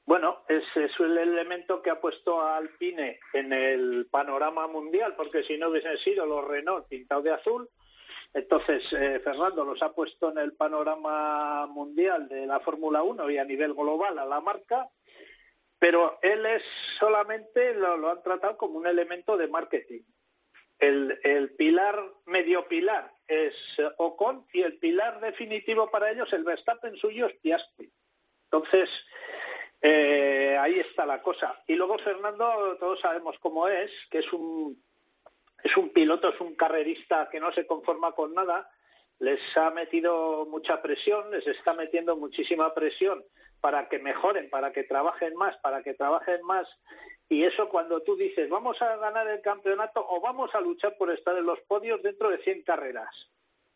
bueno, 0.06 0.44
es, 0.48 0.64
es 0.76 1.00
el 1.00 1.18
elemento 1.18 1.82
que 1.82 1.90
ha 1.90 2.02
puesto 2.02 2.42
a 2.42 2.58
Alpine 2.58 3.20
en 3.34 3.54
el 3.54 4.08
panorama 4.12 4.68
mundial, 4.68 5.16
porque 5.16 5.44
si 5.44 5.58
no 5.58 5.70
hubiesen 5.70 5.98
sido 5.98 6.26
los 6.26 6.46
Renault 6.46 6.88
pintados 6.88 7.24
de 7.24 7.32
azul, 7.32 7.70
entonces, 8.34 8.92
eh, 8.94 9.22
Fernando 9.24 9.64
los 9.64 9.82
ha 9.84 9.94
puesto 9.94 10.32
en 10.32 10.40
el 10.40 10.54
panorama 10.54 11.68
mundial 11.68 12.28
de 12.28 12.48
la 12.48 12.60
Fórmula 12.60 13.04
1 13.04 13.30
y 13.30 13.38
a 13.38 13.46
nivel 13.46 13.76
global 13.76 14.18
a 14.18 14.26
la 14.26 14.42
marca, 14.42 14.90
pero 15.78 16.18
él 16.22 16.46
es 16.46 16.64
solamente, 17.00 17.76
lo, 17.76 17.96
lo 17.98 18.10
han 18.10 18.24
tratado 18.24 18.58
como 18.58 18.80
un 18.80 18.88
elemento 18.88 19.38
de 19.38 19.48
marketing. 19.48 20.02
El, 20.80 21.20
el 21.24 21.56
pilar, 21.56 22.04
medio 22.26 22.68
pilar, 22.68 23.14
es 23.28 23.54
Ocon 23.98 24.48
y 24.52 24.64
el 24.64 24.80
pilar 24.80 25.22
definitivo 25.22 25.92
para 25.92 26.10
ellos, 26.10 26.34
el 26.34 26.44
Verstappen 26.44 26.96
suyo, 26.98 27.28
es 27.28 27.36
Piastri. 27.36 27.92
Entonces, 28.46 28.90
eh, 29.86 30.58
ahí 30.60 30.80
está 30.80 31.06
la 31.06 31.22
cosa. 31.22 31.62
Y 31.68 31.76
luego 31.76 31.98
Fernando, 31.98 32.78
todos 32.80 33.02
sabemos 33.02 33.36
cómo 33.40 33.68
es, 33.68 33.92
que 34.10 34.20
es 34.20 34.32
un 34.32 34.82
es 35.62 35.78
un 35.78 35.90
piloto, 35.90 36.30
es 36.30 36.40
un 36.42 36.56
carrerista 36.56 37.30
que 37.30 37.40
no 37.40 37.52
se 37.54 37.66
conforma 37.66 38.12
con 38.12 38.34
nada, 38.34 38.70
les 39.20 39.40
ha 39.58 39.72
metido 39.72 40.46
mucha 40.46 40.82
presión, 40.82 41.32
les 41.32 41.48
está 41.48 41.74
metiendo 41.74 42.18
muchísima 42.18 42.74
presión 42.74 43.24
para 43.62 43.88
que 43.88 44.00
mejoren, 44.00 44.50
para 44.50 44.74
que 44.74 44.84
trabajen 44.84 45.36
más, 45.36 45.56
para 45.58 45.82
que 45.82 45.94
trabajen 45.94 46.42
más. 46.44 46.68
Y 47.30 47.44
eso 47.44 47.70
cuando 47.70 48.04
tú 48.04 48.18
dices, 48.18 48.50
vamos 48.50 48.82
a 48.82 48.98
ganar 48.98 49.28
el 49.30 49.42
campeonato 49.42 50.06
o 50.06 50.20
vamos 50.20 50.54
a 50.54 50.60
luchar 50.62 50.98
por 50.98 51.10
estar 51.12 51.38
en 51.38 51.46
los 51.46 51.60
podios 51.62 52.02
dentro 52.02 52.30
de 52.30 52.40
100 52.40 52.64
carreras. 52.64 53.10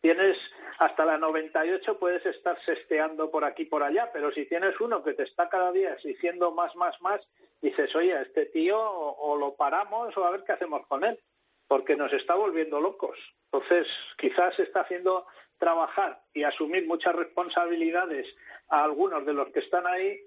Tienes 0.00 0.38
hasta 0.78 1.04
la 1.04 1.18
98, 1.18 1.98
puedes 1.98 2.24
estar 2.24 2.58
sesteando 2.64 3.30
por 3.30 3.44
aquí 3.44 3.64
por 3.64 3.82
allá, 3.82 4.10
pero 4.12 4.30
si 4.32 4.46
tienes 4.46 4.80
uno 4.80 5.02
que 5.02 5.14
te 5.14 5.24
está 5.24 5.48
cada 5.48 5.72
día 5.72 5.92
exigiendo 5.94 6.52
más, 6.52 6.74
más, 6.76 7.00
más, 7.00 7.20
dices, 7.60 7.94
oye, 7.96 8.20
este 8.20 8.46
tío 8.46 8.78
o, 8.80 9.32
o 9.32 9.36
lo 9.36 9.54
paramos 9.56 10.16
o 10.16 10.24
a 10.24 10.30
ver 10.30 10.44
qué 10.44 10.52
hacemos 10.52 10.86
con 10.86 11.04
él 11.04 11.18
porque 11.66 11.96
nos 11.96 12.12
está 12.12 12.34
volviendo 12.34 12.80
locos. 12.80 13.18
Entonces, 13.52 13.86
quizás 14.16 14.58
está 14.58 14.80
haciendo 14.80 15.26
trabajar 15.58 16.22
y 16.32 16.44
asumir 16.44 16.86
muchas 16.86 17.14
responsabilidades 17.14 18.26
a 18.68 18.84
algunos 18.84 19.24
de 19.26 19.34
los 19.34 19.48
que 19.50 19.60
están 19.60 19.86
ahí 19.86 20.20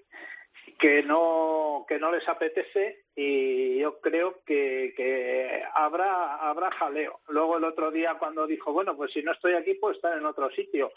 que 0.80 1.04
no 1.04 1.86
que 1.88 2.00
no 2.00 2.12
les 2.12 2.28
apetece 2.28 3.06
y 3.16 3.80
yo 3.80 4.00
creo 4.00 4.44
que, 4.44 4.94
que 4.96 5.64
habrá 5.74 6.36
habrá 6.36 6.72
jaleo. 6.72 7.22
Luego 7.28 7.58
el 7.58 7.64
otro 7.64 7.92
día 7.92 8.18
cuando 8.18 8.48
dijo, 8.48 8.74
bueno, 8.74 8.96
pues 8.96 9.12
si 9.12 9.22
no 9.24 9.32
estoy 9.32 9.54
aquí, 9.54 9.76
puedo 9.76 9.94
estar 9.94 10.18
en 10.18 10.26
otro 10.26 10.50
sitio. 10.52 10.92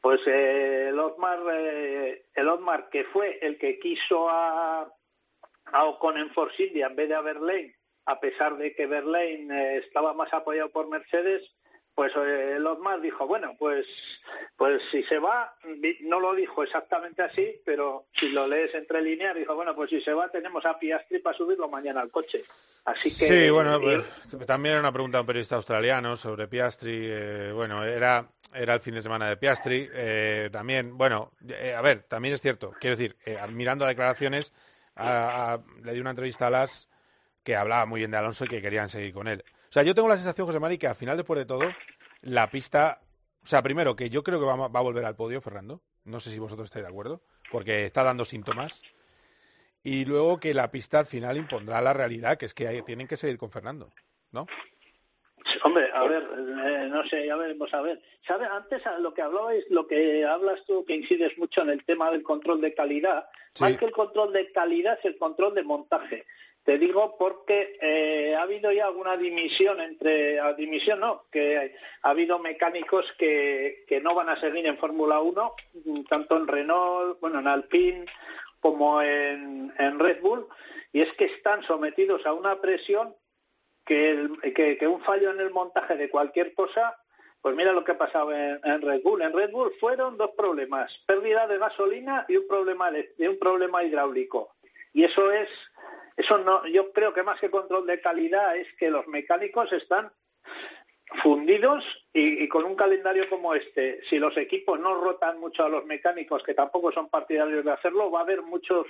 Pues 0.00 0.20
eh, 0.26 0.88
el 0.88 0.98
Otmar 0.98 1.40
eh, 1.52 2.26
el 2.34 2.48
Otmar 2.48 2.88
que 2.90 3.04
fue 3.04 3.38
el 3.42 3.58
que 3.58 3.78
quiso 3.78 4.28
a 4.28 4.92
a 5.66 5.84
Ocon 5.84 6.18
en 6.18 6.30
Force 6.30 6.62
India 6.62 6.86
en 6.86 6.96
vez 6.96 7.08
de 7.08 7.14
a 7.14 7.20
Verlaine 7.22 7.74
a 8.06 8.20
pesar 8.20 8.56
de 8.56 8.74
que 8.74 8.86
Verlaine 8.86 9.54
eh, 9.54 9.78
estaba 9.78 10.12
más 10.12 10.32
apoyado 10.32 10.70
por 10.70 10.88
Mercedes, 10.88 11.42
pues 11.94 12.12
eh, 12.16 12.54
el 12.56 12.66
Otmar 12.66 13.00
dijo, 13.00 13.26
bueno, 13.26 13.54
pues 13.58 13.86
pues 14.56 14.80
si 14.90 15.02
se 15.04 15.18
va, 15.18 15.54
no 16.00 16.20
lo 16.20 16.34
dijo 16.34 16.62
exactamente 16.62 17.22
así, 17.22 17.60
pero 17.64 18.06
si 18.12 18.30
lo 18.30 18.46
lees 18.46 18.74
entre 18.74 19.02
líneas, 19.02 19.34
dijo, 19.34 19.54
bueno, 19.54 19.74
pues 19.74 19.90
si 19.90 20.00
se 20.00 20.12
va 20.12 20.28
tenemos 20.28 20.64
a 20.66 20.78
Piastri 20.78 21.18
para 21.18 21.36
subirlo 21.36 21.68
mañana 21.68 22.00
al 22.00 22.10
coche. 22.10 22.44
Así 22.84 23.16
que 23.16 23.26
Sí, 23.26 23.50
bueno, 23.50 23.78
y- 23.78 23.80
pues, 23.80 24.46
también 24.46 24.72
era 24.74 24.80
una 24.80 24.92
pregunta 24.92 25.18
de 25.18 25.20
un 25.22 25.26
periodista 25.26 25.56
australiano 25.56 26.16
sobre 26.16 26.48
Piastri. 26.48 27.06
eh, 27.08 27.50
bueno, 27.54 27.82
era, 27.84 28.28
era 28.52 28.74
el 28.74 28.80
fin 28.80 28.94
de 28.94 29.02
semana 29.02 29.28
de 29.28 29.36
Piastri. 29.36 29.88
eh, 29.92 30.48
también, 30.52 30.96
bueno, 30.98 31.32
eh, 31.48 31.74
a 31.74 31.80
ver, 31.82 32.02
también 32.02 32.34
es 32.34 32.40
cierto. 32.42 32.72
Quiero 32.80 32.96
decir, 32.96 33.16
eh, 33.24 33.38
mirando 33.50 33.86
declaraciones, 33.86 34.52
a- 34.96 35.54
a- 35.54 35.60
le 35.82 35.92
di 35.92 36.00
una 36.00 36.10
entrevista 36.10 36.46
a 36.46 36.50
Las 36.50 36.88
que 37.42 37.56
hablaba 37.56 37.86
muy 37.86 38.00
bien 38.00 38.10
de 38.10 38.16
Alonso 38.18 38.44
y 38.44 38.48
que 38.48 38.62
querían 38.62 38.88
seguir 38.88 39.12
con 39.12 39.28
él. 39.28 39.44
Sea, 39.74 39.82
yo 39.82 39.92
tengo 39.92 40.06
la 40.06 40.14
sensación, 40.14 40.46
José 40.46 40.60
Mari, 40.60 40.78
que 40.78 40.86
al 40.86 40.94
final, 40.94 41.16
después 41.16 41.36
de 41.36 41.46
todo, 41.46 41.68
la 42.22 42.48
pista... 42.48 43.00
O 43.42 43.46
sea, 43.48 43.60
primero, 43.60 43.96
que 43.96 44.08
yo 44.08 44.22
creo 44.22 44.38
que 44.38 44.46
va, 44.46 44.52
a- 44.52 44.68
va 44.68 44.78
a 44.78 44.82
volver 44.84 45.04
al 45.04 45.16
podio, 45.16 45.40
Fernando. 45.40 45.82
No 46.04 46.20
sé 46.20 46.30
si 46.30 46.38
vosotros 46.38 46.66
estáis 46.66 46.84
de 46.84 46.90
acuerdo, 46.90 47.22
porque 47.50 47.84
está 47.84 48.04
dando 48.04 48.24
síntomas. 48.24 48.82
Y 49.82 50.04
luego 50.04 50.38
que 50.38 50.54
la 50.54 50.70
pista 50.70 51.00
al 51.00 51.06
final 51.06 51.36
impondrá 51.38 51.80
la 51.80 51.92
realidad, 51.92 52.38
que 52.38 52.46
es 52.46 52.54
que 52.54 52.68
hay- 52.68 52.82
tienen 52.82 53.08
que 53.08 53.16
seguir 53.16 53.36
con 53.36 53.50
Fernando, 53.50 53.90
¿no? 54.30 54.46
Hombre, 55.62 55.88
a 55.92 56.04
ver, 56.04 56.26
eh, 56.66 56.88
no 56.90 57.04
sé, 57.06 57.26
ya 57.26 57.36
veremos 57.36 57.72
a 57.74 57.82
ver. 57.82 58.00
¿Sabes? 58.26 58.48
Antes 58.48 58.86
a 58.86 58.98
lo 58.98 59.12
que 59.12 59.22
hablabais, 59.22 59.64
lo 59.68 59.86
que 59.86 60.24
hablas 60.24 60.64
tú, 60.66 60.84
que 60.84 60.96
incides 60.96 61.36
mucho 61.36 61.62
en 61.62 61.70
el 61.70 61.84
tema 61.84 62.10
del 62.10 62.22
control 62.22 62.60
de 62.60 62.74
calidad, 62.74 63.28
más 63.60 63.76
que 63.76 63.84
el 63.84 63.92
control 63.92 64.32
de 64.32 64.50
calidad 64.52 64.98
es 64.98 65.04
el 65.04 65.18
control 65.18 65.54
de 65.54 65.62
montaje. 65.62 66.26
Te 66.64 66.78
digo 66.78 67.16
porque 67.18 67.76
eh, 67.82 68.34
ha 68.34 68.42
habido 68.42 68.72
ya 68.72 68.86
alguna 68.86 69.18
dimisión 69.18 69.82
entre, 69.82 70.40
ah, 70.40 70.54
dimisión 70.54 71.00
no, 71.00 71.26
que 71.30 71.74
ha 72.00 72.10
habido 72.10 72.38
mecánicos 72.38 73.12
que, 73.18 73.84
que 73.86 74.00
no 74.00 74.14
van 74.14 74.30
a 74.30 74.40
seguir 74.40 74.66
en 74.66 74.78
Fórmula 74.78 75.20
1, 75.20 75.54
mm, 75.84 76.04
tanto 76.04 76.38
en 76.38 76.48
Renault, 76.48 77.20
bueno, 77.20 77.40
en 77.40 77.48
Alpine, 77.48 78.06
como 78.60 79.02
en, 79.02 79.74
en 79.78 79.98
Red 79.98 80.22
Bull, 80.22 80.48
y 80.90 81.02
es 81.02 81.12
que 81.12 81.26
están 81.26 81.62
sometidos 81.64 82.24
a 82.24 82.32
una 82.32 82.58
presión 82.62 83.14
que, 83.84 84.10
el- 84.10 84.40
que, 84.54 84.86
un 84.88 85.02
fallo 85.02 85.30
en 85.30 85.40
el 85.40 85.50
montaje 85.50 85.96
de 85.96 86.08
cualquier 86.10 86.54
cosa 86.54 86.96
Pues 87.42 87.54
mira 87.56 87.72
lo 87.74 87.84
que 87.84 87.92
ha 87.92 87.98
pasado 87.98 88.32
en, 88.32 88.80
Red 88.80 89.02
Bull. 89.02 89.20
En 89.20 89.32
Red 89.34 89.50
Bull 89.50 89.74
fueron 89.78 90.16
dos 90.16 90.30
problemas, 90.30 90.90
pérdida 91.06 91.46
de 91.46 91.58
gasolina 91.58 92.24
y 92.26 92.38
un 92.38 92.48
problema 92.48 92.90
de, 92.90 93.14
un 93.28 93.38
problema 93.38 93.84
hidráulico. 93.84 94.54
Y 94.94 95.04
eso 95.04 95.30
es, 95.30 95.48
eso 96.16 96.38
no, 96.38 96.66
yo 96.66 96.90
creo 96.92 97.12
que 97.12 97.22
más 97.22 97.38
que 97.38 97.50
control 97.50 97.86
de 97.86 98.00
calidad 98.00 98.56
es 98.56 98.68
que 98.78 98.88
los 98.90 99.06
mecánicos 99.08 99.70
están 99.72 100.10
fundidos 101.22 101.84
y 102.14 102.48
con 102.48 102.64
un 102.64 102.76
calendario 102.76 103.28
como 103.28 103.54
este, 103.54 104.00
si 104.08 104.18
los 104.18 104.36
equipos 104.38 104.80
no 104.80 104.94
rotan 105.04 105.38
mucho 105.38 105.64
a 105.64 105.68
los 105.68 105.84
mecánicos, 105.84 106.42
que 106.42 106.54
tampoco 106.54 106.92
son 106.92 107.08
partidarios 107.10 107.64
de 107.64 107.72
hacerlo, 107.72 108.10
va 108.10 108.20
a 108.20 108.22
haber 108.22 108.40
muchos 108.42 108.86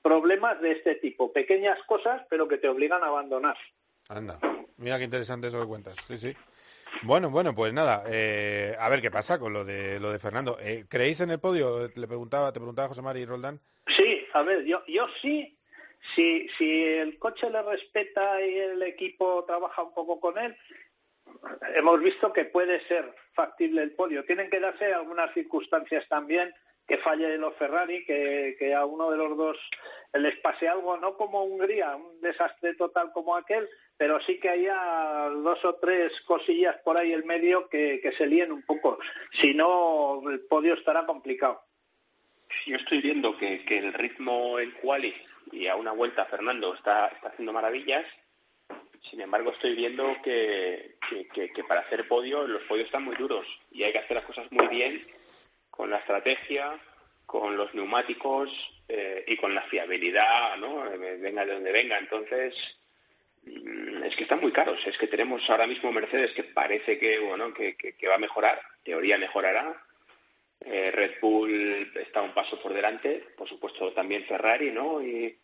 problemas 0.00 0.60
de 0.62 0.72
este 0.72 0.94
tipo, 0.94 1.30
pequeñas 1.32 1.78
cosas, 1.86 2.24
pero 2.30 2.48
que 2.48 2.56
te 2.58 2.68
obligan 2.68 3.02
a 3.02 3.08
abandonar. 3.08 3.58
Anda, 4.08 4.38
mira 4.78 4.96
qué 4.96 5.04
interesante 5.04 5.48
eso 5.48 5.60
que 5.60 5.66
cuentas. 5.66 5.94
Sí, 6.06 6.16
sí. 6.16 6.34
Bueno, 7.02 7.28
bueno, 7.28 7.54
pues 7.54 7.74
nada, 7.74 8.04
eh, 8.06 8.74
a 8.78 8.88
ver 8.88 9.02
qué 9.02 9.10
pasa 9.10 9.38
con 9.38 9.52
lo 9.52 9.66
de 9.66 10.00
lo 10.00 10.10
de 10.10 10.18
Fernando. 10.18 10.56
Eh, 10.60 10.86
¿Creéis 10.88 11.20
en 11.20 11.30
el 11.30 11.40
podio? 11.40 11.90
Le 11.94 12.08
preguntaba, 12.08 12.50
te 12.50 12.58
preguntaba 12.58 12.88
José 12.88 13.02
Mari 13.02 13.20
y 13.20 13.26
Roldán. 13.26 13.60
Sí, 13.86 14.26
a 14.32 14.42
ver, 14.42 14.64
yo, 14.64 14.82
yo 14.86 15.06
sí, 15.20 15.58
si, 16.14 16.48
si 16.56 16.84
el 16.86 17.18
coche 17.18 17.50
le 17.50 17.62
respeta 17.62 18.40
y 18.42 18.58
el 18.58 18.82
equipo 18.82 19.44
trabaja 19.44 19.82
un 19.82 19.92
poco 19.92 20.18
con 20.18 20.38
él, 20.38 20.56
hemos 21.74 22.00
visto 22.00 22.32
que 22.32 22.46
puede 22.46 22.86
ser 22.88 23.14
factible 23.34 23.82
el 23.82 23.92
podio. 23.92 24.24
Tienen 24.24 24.48
que 24.48 24.58
darse 24.58 24.94
algunas 24.94 25.34
circunstancias 25.34 26.06
también 26.08 26.54
que 26.86 26.96
falle 26.96 27.36
los 27.36 27.54
Ferrari, 27.56 28.06
que, 28.06 28.56
que 28.58 28.74
a 28.74 28.86
uno 28.86 29.10
de 29.10 29.18
los 29.18 29.36
dos 29.36 29.58
les 30.14 30.36
pase 30.36 30.66
algo, 30.66 30.96
no 30.96 31.18
como 31.18 31.44
Hungría, 31.44 31.94
un 31.94 32.18
desastre 32.22 32.72
total 32.74 33.12
como 33.12 33.36
aquel, 33.36 33.68
pero 33.98 34.20
sí 34.22 34.38
que 34.40 34.48
haya 34.48 35.28
dos 35.30 35.62
o 35.64 35.74
tres 35.74 36.18
cosillas 36.22 36.76
por 36.84 36.96
ahí 36.96 37.12
en 37.12 37.26
medio 37.26 37.68
que, 37.68 38.00
que 38.00 38.12
se 38.12 38.26
líen 38.26 38.52
un 38.52 38.62
poco. 38.62 38.98
Si 39.32 39.52
no, 39.54 40.22
el 40.30 40.40
podio 40.46 40.74
estará 40.74 41.04
complicado. 41.04 41.60
Yo 42.64 42.76
estoy 42.76 43.02
viendo 43.02 43.36
que, 43.36 43.64
que 43.64 43.78
el 43.78 43.92
ritmo 43.92 44.58
en 44.58 44.70
quali 44.80 45.14
y 45.52 45.66
a 45.66 45.76
una 45.76 45.92
vuelta 45.92 46.24
Fernando 46.26 46.74
está, 46.74 47.08
está 47.08 47.28
haciendo 47.28 47.52
maravillas. 47.52 48.06
Sin 49.10 49.20
embargo, 49.20 49.50
estoy 49.50 49.74
viendo 49.74 50.16
que, 50.22 50.96
que, 51.34 51.50
que- 51.52 51.64
para 51.64 51.80
hacer 51.80 52.06
podio 52.08 52.46
los 52.46 52.62
podios 52.64 52.86
están 52.86 53.04
muy 53.04 53.16
duros 53.16 53.46
y 53.70 53.82
hay 53.82 53.92
que 53.92 53.98
hacer 53.98 54.16
las 54.16 54.26
cosas 54.26 54.46
muy 54.50 54.66
bien 54.68 55.06
con 55.70 55.90
la 55.90 55.98
estrategia, 55.98 56.78
con 57.26 57.56
los 57.56 57.72
neumáticos 57.74 58.50
eh, 58.88 59.24
y 59.26 59.36
con 59.36 59.54
la 59.54 59.62
fiabilidad, 59.62 60.56
¿no? 60.58 60.86
Eh, 60.90 61.16
Venga 61.18 61.44
de 61.46 61.54
donde 61.54 61.72
venga. 61.72 61.98
Entonces, 61.98 62.54
es 64.04 64.16
que 64.16 64.22
están 64.24 64.40
muy 64.40 64.52
caros. 64.52 64.86
Es 64.86 64.96
que 64.98 65.06
tenemos 65.06 65.48
ahora 65.50 65.66
mismo 65.66 65.92
Mercedes 65.92 66.32
que 66.32 66.44
parece 66.44 66.98
que, 66.98 67.18
bueno, 67.18 67.52
que, 67.54 67.76
que- 67.76 68.08
va 68.08 68.14
a 68.16 68.18
mejorar. 68.18 68.60
Teoría 68.84 69.18
mejorará. 69.18 69.84
Eh, 70.60 70.90
Red 70.90 71.20
Bull 71.20 71.92
está 71.94 72.22
un 72.22 72.34
paso 72.34 72.60
por 72.60 72.72
delante, 72.74 73.24
por 73.36 73.48
supuesto 73.48 73.92
también 73.92 74.24
Ferrari, 74.24 74.72
¿no? 74.72 75.02
Y, 75.02 75.38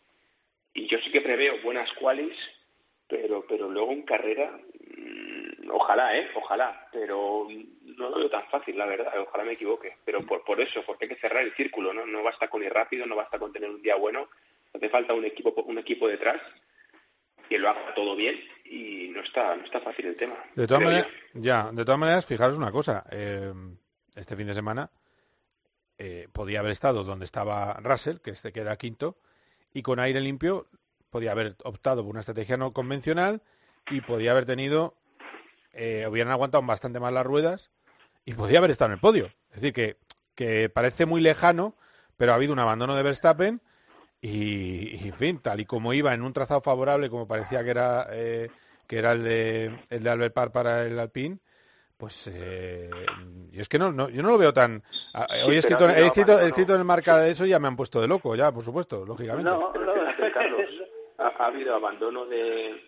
y 0.73 0.87
yo 0.87 0.99
sí 0.99 1.09
que 1.11 1.21
preveo 1.21 1.61
buenas 1.61 1.93
qualis, 1.93 2.35
pero 3.07 3.45
pero 3.47 3.69
luego 3.69 3.91
en 3.93 4.01
carrera, 4.03 4.51
mm, 4.97 5.69
ojalá, 5.71 6.17
¿eh? 6.17 6.29
Ojalá, 6.35 6.89
pero 6.91 7.47
no 7.97 8.09
lo 8.09 8.17
veo 8.17 8.29
tan 8.29 8.45
fácil, 8.49 8.77
la 8.77 8.85
verdad, 8.87 9.13
ojalá 9.19 9.45
me 9.45 9.53
equivoque. 9.53 9.95
Pero 10.03 10.25
por, 10.25 10.43
por 10.43 10.59
eso, 10.59 10.83
porque 10.85 11.05
hay 11.05 11.09
que 11.09 11.21
cerrar 11.21 11.43
el 11.43 11.55
círculo, 11.55 11.93
¿no? 11.93 12.05
No 12.05 12.21
basta 12.23 12.49
con 12.49 12.61
ir 12.63 12.73
rápido, 12.73 13.05
no 13.05 13.15
basta 13.15 13.39
con 13.39 13.53
tener 13.53 13.69
un 13.69 13.81
día 13.81 13.95
bueno, 13.95 14.27
hace 14.73 14.89
falta 14.89 15.13
un 15.13 15.23
equipo 15.25 15.53
un 15.63 15.77
equipo 15.77 16.07
detrás 16.09 16.41
que 17.49 17.59
lo 17.59 17.69
haga 17.69 17.93
todo 17.93 18.15
bien 18.15 18.39
y 18.65 19.09
no 19.13 19.21
está 19.21 19.55
no 19.55 19.63
está 19.63 19.79
fácil 19.79 20.07
el 20.07 20.15
tema. 20.15 20.35
De 20.55 20.67
todas 20.67 20.83
maneras, 20.83 21.07
ya, 21.33 21.71
de 21.71 21.85
todas 21.85 21.99
maneras, 21.99 22.25
fijaros 22.25 22.57
una 22.57 22.71
cosa. 22.71 23.05
eh, 23.11 23.53
este 24.15 24.35
fin 24.35 24.47
de 24.47 24.53
semana 24.53 24.89
eh, 25.97 26.27
podía 26.31 26.59
haber 26.59 26.71
estado 26.71 27.03
donde 27.03 27.25
estaba 27.25 27.73
Russell, 27.81 28.17
que 28.17 28.31
este 28.31 28.51
queda 28.51 28.77
quinto, 28.77 29.17
y 29.73 29.81
con 29.81 29.99
aire 29.99 30.19
limpio 30.21 30.67
podía 31.09 31.31
haber 31.31 31.55
optado 31.63 32.01
por 32.03 32.11
una 32.11 32.19
estrategia 32.21 32.57
no 32.57 32.73
convencional 32.73 33.41
y 33.89 34.01
podía 34.01 34.31
haber 34.31 34.45
tenido, 34.45 34.95
eh, 35.71 36.05
hubieran 36.09 36.31
aguantado 36.31 36.63
bastante 36.65 36.99
más 36.99 37.13
las 37.13 37.25
ruedas 37.25 37.71
y 38.25 38.33
podía 38.33 38.57
haber 38.57 38.71
estado 38.71 38.89
en 38.89 38.93
el 38.93 38.99
podio. 38.99 39.25
Es 39.49 39.61
decir, 39.61 39.73
que, 39.73 39.97
que 40.33 40.69
parece 40.69 41.05
muy 41.05 41.21
lejano, 41.21 41.75
pero 42.17 42.31
ha 42.31 42.35
habido 42.35 42.53
un 42.53 42.59
abandono 42.59 42.95
de 42.95 43.03
Verstappen 43.03 43.61
y, 44.27 44.97
y, 45.03 45.07
en 45.09 45.13
fin, 45.15 45.39
tal 45.39 45.59
y 45.59 45.65
como 45.65 45.93
iba 45.93 46.13
en 46.13 46.21
un 46.21 46.33
trazado 46.33 46.61
favorable, 46.61 47.09
como 47.09 47.27
parecía 47.27 47.63
que 47.63 47.69
era 47.69 48.07
eh, 48.11 48.49
que 48.87 48.97
era 48.97 49.11
el 49.11 49.23
de 49.23 49.79
el 49.89 50.03
de 50.03 50.09
Albert 50.09 50.33
Park 50.33 50.51
para 50.51 50.85
el 50.85 50.97
Alpine, 50.99 51.37
pues 51.97 52.27
eh, 52.33 52.89
yo 53.51 53.61
es 53.61 53.69
que 53.69 53.79
no, 53.79 53.91
no- 53.91 54.09
yo 54.09 54.21
no 54.23 54.29
lo 54.29 54.37
veo 54.37 54.53
tan 54.53 54.83
ah, 55.13 55.27
Sí, 55.29 55.41
hoy 55.45 55.55
he 55.55 55.59
escrito, 55.59 55.89
he 55.89 56.07
escrito, 56.07 56.39
he 56.39 56.47
escrito 56.47 56.73
en 56.73 56.79
el 56.79 56.85
marca 56.85 57.17
de 57.19 57.31
eso 57.31 57.45
y 57.45 57.49
ya 57.49 57.59
me 57.59 57.67
han 57.67 57.75
puesto 57.75 58.01
de 58.01 58.07
loco, 58.07 58.35
ya, 58.35 58.51
por 58.51 58.63
supuesto, 58.63 59.05
lógicamente. 59.05 59.51
Fíjate, 59.51 60.31
Carlos, 60.31 60.69
ha, 61.19 61.27
ha 61.27 61.45
habido 61.45 61.75
abandono 61.75 62.25
de, 62.25 62.83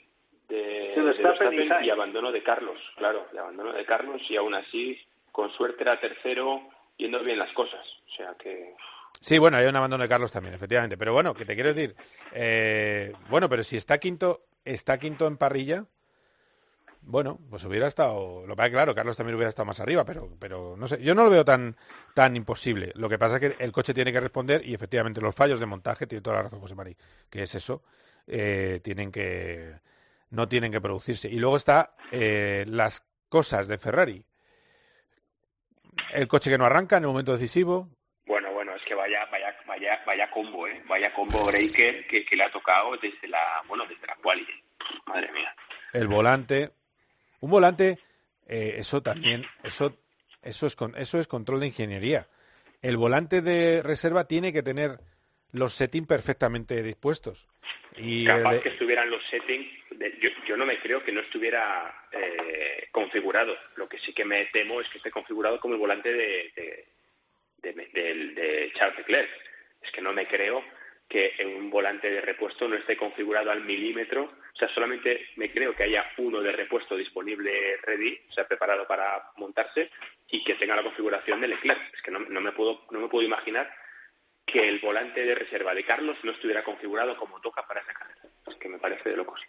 de, 0.49 0.93
Verstappen 0.97 1.69
y 1.83 1.89
abandono 1.89 2.31
de 2.31 2.43
Carlos, 2.43 2.79
claro, 2.97 3.27
de 3.31 3.39
abandono 3.39 3.73
de 3.73 3.85
Carlos 3.85 4.21
y 4.29 4.35
aún 4.38 4.55
así, 4.55 4.99
con 5.31 5.51
suerte 5.51 5.83
era 5.83 5.99
tercero, 5.99 6.61
yendo 6.97 7.19
bien 7.23 7.39
las 7.39 7.53
cosas. 7.53 7.85
O 8.07 8.11
sea 8.11 8.33
que 8.35 8.75
Sí, 9.22 9.38
bueno, 9.38 9.57
hay 9.57 9.65
un 9.65 9.76
abandono 9.76 10.03
de 10.03 10.09
Carlos 10.09 10.32
también, 10.32 10.53
efectivamente. 10.55 10.97
Pero 10.97 11.13
bueno, 11.13 11.34
que 11.34 11.45
te 11.45 11.55
quiero 11.55 11.74
decir, 11.74 11.95
eh, 12.34 13.13
bueno, 13.30 13.49
pero 13.49 13.63
si 13.63 13.78
está 13.78 13.97
quinto, 13.97 14.45
está 14.63 14.97
quinto 14.97 15.28
en 15.28 15.38
parrilla, 15.38 15.86
bueno, 17.01 17.39
pues 17.49 17.63
hubiera 17.63 17.88
estado, 17.88 18.45
lo 18.45 18.55
que 18.57 18.70
claro, 18.70 18.93
Carlos 18.93 19.15
también 19.15 19.36
hubiera 19.36 19.47
estado 19.47 19.65
más 19.65 19.80
arriba, 19.80 20.03
pero, 20.03 20.30
pero 20.39 20.76
no 20.76 20.89
sé, 20.89 21.01
yo 21.01 21.15
no 21.15 21.24
lo 21.24 21.30
veo 21.30 21.45
tan, 21.45 21.78
tan 22.13 22.36
imposible. 22.36 22.91
Lo 22.95 23.07
que 23.07 23.18
pasa 23.18 23.38
es 23.38 23.39
que 23.55 23.63
el 23.63 23.72
coche 23.72 23.93
tiene 23.93 24.11
que 24.11 24.20
responder 24.20 24.65
y 24.65 24.74
efectivamente 24.74 25.22
los 25.22 25.34
fallos 25.34 25.61
de 25.61 25.65
montaje, 25.65 26.05
tiene 26.05 26.22
toda 26.22 26.36
la 26.36 26.43
razón 26.43 26.59
José 26.59 26.76
Mari, 26.76 26.97
que 27.30 27.43
es 27.43 27.55
eso, 27.55 27.82
eh, 28.28 28.82
tienen 28.84 29.09
que, 29.09 29.80
no 30.32 30.49
tienen 30.49 30.70
que 30.70 30.82
producirse. 30.82 31.30
Y 31.30 31.39
luego 31.39 31.55
está 31.55 31.95
eh, 32.11 32.65
las 32.68 33.03
cosas 33.30 33.70
de 33.70 33.78
Ferrari. 33.78 34.26
El 36.13 36.28
coche 36.28 36.49
que 36.49 36.57
no 36.57 36.65
arranca 36.65 36.97
en 36.97 37.03
el 37.03 37.07
momento 37.07 37.32
decisivo, 37.32 37.89
Bueno, 38.26 38.51
bueno, 38.51 38.76
es 38.76 38.84
que 38.84 38.95
vaya, 39.07 39.27
vaya, 39.31 39.57
vaya, 39.65 40.03
vaya 40.05 40.29
combo, 40.31 40.67
¿eh? 40.67 40.81
Vaya 40.87 41.13
combo 41.13 41.45
breaker 41.45 42.05
que, 42.07 42.25
que 42.25 42.35
le 42.35 42.43
ha 42.43 42.51
tocado 42.51 42.95
desde 42.97 43.27
la, 43.27 43.63
bueno, 43.67 43.85
desde 43.85 44.05
la 44.07 44.15
quali. 44.15 44.45
Madre 45.05 45.31
mía. 45.31 45.55
el 45.93 46.07
volante, 46.07 46.71
un 47.39 47.49
volante, 47.51 47.99
eh, 48.47 48.75
eso 48.77 49.01
también, 49.01 49.45
eso, 49.63 49.97
eso 50.41 50.67
es 50.67 50.75
con, 50.75 50.95
eso 50.97 51.19
es 51.19 51.27
control 51.27 51.59
de 51.61 51.67
ingeniería. 51.67 52.27
El 52.81 52.97
volante 52.97 53.41
de 53.41 53.81
reserva 53.83 54.27
tiene 54.27 54.53
que 54.53 54.63
tener 54.63 54.99
los 55.51 55.73
settings 55.73 56.07
perfectamente 56.07 56.83
dispuestos. 56.83 57.47
Y 57.97 58.25
Capaz 58.25 58.53
de- 58.53 58.61
que 58.61 58.69
estuvieran 58.69 59.09
los 59.09 59.25
settings, 59.27 59.67
de- 59.91 60.17
yo, 60.21 60.29
yo 60.45 60.55
no 60.57 60.65
me 60.65 60.77
creo 60.77 61.03
que 61.03 61.11
no 61.11 61.21
estuviera 61.21 62.07
eh, 62.11 62.87
configurado. 62.91 63.55
Lo 63.75 63.89
que 63.89 63.97
sí 63.97 64.13
que 64.13 64.25
me 64.25 64.45
temo 64.45 64.79
es 64.79 64.87
que 64.89 64.99
esté 64.99 65.09
configurado 65.09 65.59
como 65.59 65.73
el 65.73 65.79
volante 65.79 66.13
de, 66.13 66.51
de, 67.61 67.73
de- 67.73 67.89
del- 67.93 68.35
de 68.35 68.71
Charles 68.75 68.97
Leclerc. 68.99 69.29
Es 69.81 69.91
que 69.91 70.01
no 70.01 70.13
me 70.13 70.27
creo 70.27 70.63
que 71.07 71.33
un 71.45 71.69
volante 71.69 72.11
de 72.11 72.21
repuesto 72.21 72.67
no 72.67 72.75
esté 72.75 72.97
configurado 72.97 73.51
al 73.51 73.63
milímetro. 73.63 74.23
O 74.53 74.55
sea, 74.57 74.67
solamente 74.69 75.27
me 75.35 75.51
creo 75.51 75.75
que 75.75 75.83
haya 75.83 76.05
uno 76.17 76.41
de 76.41 76.51
repuesto 76.51 76.97
disponible 76.97 77.77
ready, 77.83 78.19
o 78.29 78.33
sea, 78.33 78.47
preparado 78.47 78.87
para 78.87 79.31
montarse 79.37 79.89
y 80.29 80.43
que 80.43 80.55
tenga 80.55 80.75
la 80.75 80.83
configuración 80.83 81.39
de 81.39 81.47
Leclerc. 81.49 81.93
Es 81.93 82.01
que 82.01 82.11
no, 82.11 82.19
no 82.19 82.41
me 82.41 82.51
puedo 82.51 82.85
no 82.91 82.99
me 82.99 83.07
puedo 83.07 83.25
imaginar 83.25 83.71
que 84.45 84.67
el 84.67 84.79
volante 84.79 85.23
de 85.25 85.35
reserva 85.35 85.73
de 85.75 85.83
Carlos 85.85 86.17
no 86.23 86.31
estuviera 86.31 86.63
configurado 86.63 87.15
como 87.17 87.39
toca 87.41 87.65
para 87.67 87.81
esa 87.81 87.93
carrera. 87.93 88.21
Es 88.47 88.55
que 88.55 88.69
me 88.69 88.79
parece 88.79 89.09
de 89.09 89.17
locos. 89.17 89.41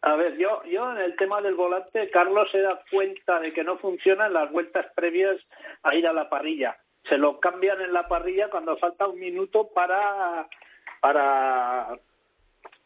A 0.00 0.16
ver, 0.16 0.36
yo, 0.38 0.62
yo 0.64 0.90
en 0.92 0.98
el 0.98 1.14
tema 1.16 1.40
del 1.42 1.54
volante, 1.54 2.10
Carlos 2.10 2.50
se 2.50 2.60
da 2.62 2.82
cuenta 2.90 3.40
de 3.40 3.52
que 3.52 3.62
no 3.64 3.78
funcionan 3.78 4.32
las 4.32 4.50
vueltas 4.50 4.86
previas 4.94 5.36
a 5.82 5.94
ir 5.94 6.06
a 6.06 6.12
la 6.12 6.28
parrilla. 6.30 6.78
Se 7.08 7.18
lo 7.18 7.40
cambian 7.40 7.80
en 7.80 7.92
la 7.92 8.08
parrilla 8.08 8.48
cuando 8.48 8.76
falta 8.76 9.08
un 9.08 9.18
minuto 9.18 9.70
para, 9.72 10.48
para, 11.00 11.98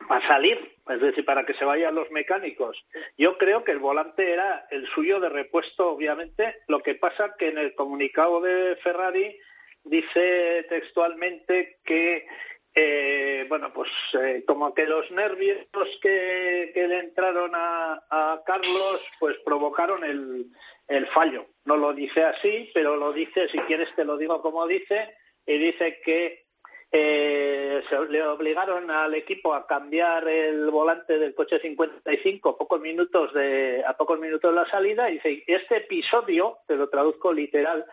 para 0.09 0.27
salir, 0.27 0.77
es 0.89 1.01
decir, 1.01 1.25
para 1.25 1.45
que 1.45 1.55
se 1.55 1.65
vayan 1.65 1.95
los 1.95 2.11
mecánicos. 2.11 2.85
Yo 3.17 3.39
creo 3.39 3.63
que 3.65 3.73
el 3.73 3.79
volante 3.79 4.33
era 4.33 4.67
el 4.71 4.87
suyo 4.87 5.21
de 5.21 5.29
repuesto, 5.29 5.91
obviamente. 5.91 6.63
Lo 6.67 6.81
que 6.81 6.95
pasa 6.95 7.35
que 7.39 7.49
en 7.49 7.59
el 7.59 7.75
comunicado 7.75 8.41
de 8.41 8.77
Ferrari 8.83 9.39
dice 9.85 10.67
textualmente 10.69 11.79
que 11.85 12.27
eh, 12.75 13.45
bueno, 13.49 13.73
pues 13.73 13.91
eh, 14.21 14.45
como 14.47 14.73
que 14.73 14.87
los 14.87 15.11
nervios 15.11 15.67
que, 16.01 16.71
que 16.73 16.87
le 16.87 17.01
entraron 17.01 17.51
a, 17.55 18.05
a 18.09 18.43
Carlos, 18.47 19.01
pues 19.19 19.37
provocaron 19.45 20.05
el, 20.05 20.47
el 20.89 21.07
fallo. 21.07 21.47
No 21.65 21.77
lo 21.77 21.93
dice 21.93 22.25
así, 22.25 22.71
pero 22.75 22.97
lo 22.97 23.13
dice, 23.13 23.49
si 23.49 23.59
quieres 23.61 23.95
te 23.95 24.05
lo 24.05 24.17
digo 24.17 24.43
como 24.43 24.67
dice, 24.67 25.15
y 25.47 25.59
dice 25.59 26.01
que 26.05 26.47
eh, 26.91 27.83
se 27.89 28.07
le 28.07 28.23
obligaron 28.23 28.91
al 28.91 29.15
equipo 29.15 29.53
a 29.53 29.67
cambiar 29.67 30.27
el 30.27 30.71
volante 30.71 31.19
del 31.19 31.35
coche 31.35 31.61
55 31.61 32.57
pocos 32.57 32.81
minutos 32.81 33.35
de, 33.35 33.85
a 33.87 33.95
pocos 33.95 34.19
minutos 34.19 34.51
de 34.51 34.61
la 34.61 34.69
salida 34.69 35.11
y 35.11 35.15
dice, 35.15 35.45
este 35.47 35.77
episodio, 35.79 36.61
te 36.67 36.77
lo 36.77 36.89
traduzco 36.89 37.33
literal, 37.33 37.85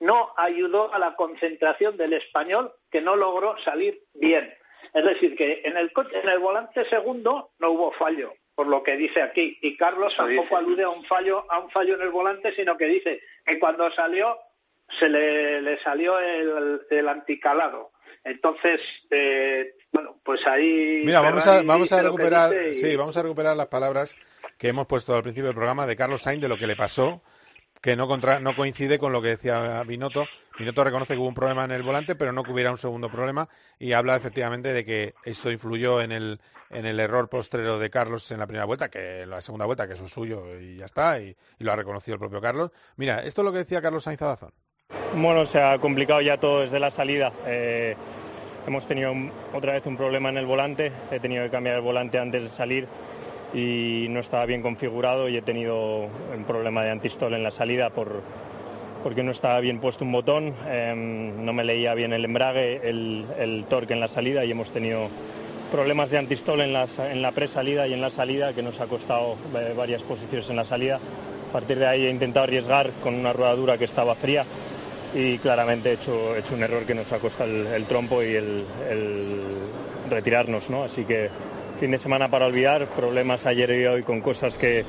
no 0.00 0.34
ayudó 0.36 0.92
a 0.92 0.98
la 0.98 1.16
concentración 1.16 1.96
del 1.96 2.12
español 2.12 2.74
que 2.90 3.00
no 3.00 3.16
logró 3.16 3.56
salir 3.58 4.04
bien. 4.12 4.52
Es 4.92 5.04
decir, 5.04 5.34
que 5.34 5.62
en 5.64 5.78
el, 5.78 5.90
coche, 5.92 6.20
en 6.20 6.28
el 6.28 6.38
volante 6.38 6.86
segundo 6.90 7.52
no 7.58 7.70
hubo 7.70 7.92
fallo, 7.92 8.34
por 8.54 8.66
lo 8.66 8.82
que 8.82 8.96
dice 8.96 9.22
aquí. 9.22 9.58
Y 9.62 9.76
Carlos 9.76 10.14
tampoco 10.16 10.56
alude 10.56 10.82
a 10.84 10.88
un 10.90 11.04
fallo, 11.04 11.44
a 11.50 11.58
un 11.58 11.70
fallo 11.70 11.94
en 11.94 12.02
el 12.02 12.10
volante, 12.10 12.54
sino 12.54 12.76
que 12.76 12.86
dice 12.86 13.20
que 13.44 13.58
cuando 13.58 13.90
salió 13.92 14.38
se 14.98 15.08
le, 15.08 15.62
le 15.62 15.78
salió 15.80 16.18
el, 16.18 16.82
el 16.90 17.08
anticalado. 17.08 17.92
Entonces, 18.24 18.80
eh, 19.10 19.74
bueno, 19.90 20.20
pues 20.22 20.46
ahí. 20.46 21.02
Mira, 21.04 21.20
vamos 21.20 21.46
a, 21.46 21.62
vamos 21.62 21.92
a 21.92 22.02
recuperar, 22.02 22.52
y- 22.54 22.74
sí, 22.76 22.94
vamos 22.96 23.16
a 23.16 23.22
recuperar 23.22 23.56
las 23.56 23.66
palabras 23.66 24.16
que 24.58 24.68
hemos 24.68 24.86
puesto 24.86 25.14
al 25.16 25.22
principio 25.22 25.46
del 25.48 25.56
programa 25.56 25.86
de 25.86 25.96
Carlos 25.96 26.22
Sainz 26.22 26.40
de 26.42 26.48
lo 26.48 26.56
que 26.56 26.66
le 26.68 26.76
pasó, 26.76 27.22
que 27.80 27.96
no 27.96 28.06
contra, 28.06 28.38
no 28.38 28.54
coincide 28.54 28.98
con 28.98 29.12
lo 29.12 29.20
que 29.22 29.28
decía 29.28 29.82
Binotto. 29.84 30.26
Binotto 30.58 30.84
reconoce 30.84 31.14
que 31.14 31.20
hubo 31.20 31.28
un 31.28 31.34
problema 31.34 31.64
en 31.64 31.72
el 31.72 31.82
volante, 31.82 32.14
pero 32.14 32.32
no 32.32 32.42
que 32.42 32.52
hubiera 32.52 32.70
un 32.70 32.78
segundo 32.78 33.10
problema 33.10 33.48
y 33.78 33.92
habla 33.92 34.16
efectivamente 34.16 34.72
de 34.72 34.84
que 34.84 35.14
esto 35.24 35.50
influyó 35.50 36.00
en 36.00 36.12
el 36.12 36.40
en 36.72 36.86
el 36.86 36.98
error 37.00 37.28
postrero 37.28 37.78
de 37.78 37.90
Carlos 37.90 38.30
en 38.30 38.38
la 38.38 38.46
primera 38.46 38.64
vuelta, 38.64 38.88
que 38.88 39.22
en 39.22 39.30
la 39.30 39.40
segunda 39.40 39.66
vuelta 39.66 39.86
que 39.86 39.94
eso 39.94 40.06
es 40.06 40.10
suyo 40.10 40.58
y 40.58 40.76
ya 40.78 40.86
está 40.86 41.20
y, 41.20 41.36
lo 41.58 41.72
ha 41.72 41.76
reconocido 41.76 42.14
el 42.14 42.18
propio 42.18 42.40
Carlos. 42.40 42.70
Mira, 42.96 43.22
esto 43.22 43.42
es 43.42 43.44
lo 43.44 43.52
que 43.52 43.58
decía 43.58 43.80
Carlos 43.80 44.04
Sainz 44.04 44.22
Adazón. 44.22 44.52
Bueno, 45.14 45.46
se 45.46 45.60
ha 45.60 45.78
complicado 45.78 46.20
ya 46.22 46.38
todo 46.38 46.62
desde 46.62 46.80
la 46.80 46.90
salida. 46.90 47.32
Eh, 47.46 47.94
hemos 48.66 48.86
tenido 48.88 49.12
otra 49.52 49.74
vez 49.74 49.86
un 49.86 49.96
problema 49.96 50.30
en 50.30 50.38
el 50.38 50.46
volante. 50.46 50.92
He 51.10 51.20
tenido 51.20 51.44
que 51.44 51.50
cambiar 51.50 51.76
el 51.76 51.82
volante 51.82 52.18
antes 52.18 52.42
de 52.42 52.48
salir 52.48 52.88
y 53.54 54.06
no 54.10 54.20
estaba 54.20 54.46
bien 54.46 54.62
configurado 54.62 55.28
y 55.28 55.36
he 55.36 55.42
tenido 55.42 56.08
un 56.34 56.44
problema 56.46 56.82
de 56.82 56.90
antistol 56.90 57.34
en 57.34 57.42
la 57.42 57.50
salida 57.50 57.90
por, 57.90 58.22
porque 59.02 59.22
no 59.22 59.32
estaba 59.32 59.58
bien 59.60 59.78
puesto 59.80 60.04
un 60.04 60.12
botón, 60.12 60.54
em, 60.70 61.44
no 61.44 61.52
me 61.52 61.64
leía 61.64 61.94
bien 61.94 62.12
el 62.12 62.24
embrague, 62.24 62.80
el, 62.88 63.64
torque 63.68 63.92
en 63.94 64.00
la 64.00 64.08
salida 64.08 64.44
y 64.44 64.50
hemos 64.50 64.70
tenido 64.70 65.08
problemas 65.70 66.10
de 66.10 66.18
antistol 66.18 66.60
en, 66.60 66.72
las- 66.72 66.98
en 66.98 67.22
la 67.22 67.32
presalida 67.32 67.86
y 67.88 67.94
en 67.94 68.00
la 68.00 68.10
salida 68.10 68.52
que 68.52 68.62
nos 68.62 68.80
ha 68.80 68.86
costado 68.86 69.36
eh, 69.56 69.72
varias 69.76 70.02
posiciones 70.02 70.48
en 70.50 70.56
la 70.56 70.64
salida. 70.64 71.00
A 71.48 71.52
partir 71.52 71.78
de 71.78 71.86
ahí 71.86 72.06
he 72.06 72.10
intentado 72.10 72.44
arriesgar 72.44 72.90
con 73.02 73.14
una 73.14 73.32
rueda 73.32 73.54
dura 73.54 73.78
que 73.78 73.84
estaba 73.84 74.14
fría 74.14 74.44
y 75.14 75.38
claramente 75.38 75.90
he 75.90 75.94
hecho, 75.94 76.36
he 76.36 76.40
hecho 76.40 76.54
un 76.54 76.62
error 76.62 76.84
que 76.84 76.94
nos 76.94 77.10
ha 77.12 77.18
costado 77.18 77.50
el, 77.50 77.66
el 77.66 77.84
trompo 77.86 78.22
y 78.22 78.34
el, 78.34 78.64
el 78.90 79.40
retirarnos, 80.10 80.70
¿no? 80.70 80.84
Así 80.84 81.04
que 81.04 81.28
fin 81.80 81.90
de 81.90 81.98
semana 81.98 82.28
para 82.28 82.46
olvidar, 82.46 82.86
problemas 82.86 83.44
ayer 83.46 83.70
y 83.70 83.86
hoy 83.86 84.02
con 84.04 84.20
cosas 84.20 84.56
que, 84.56 84.84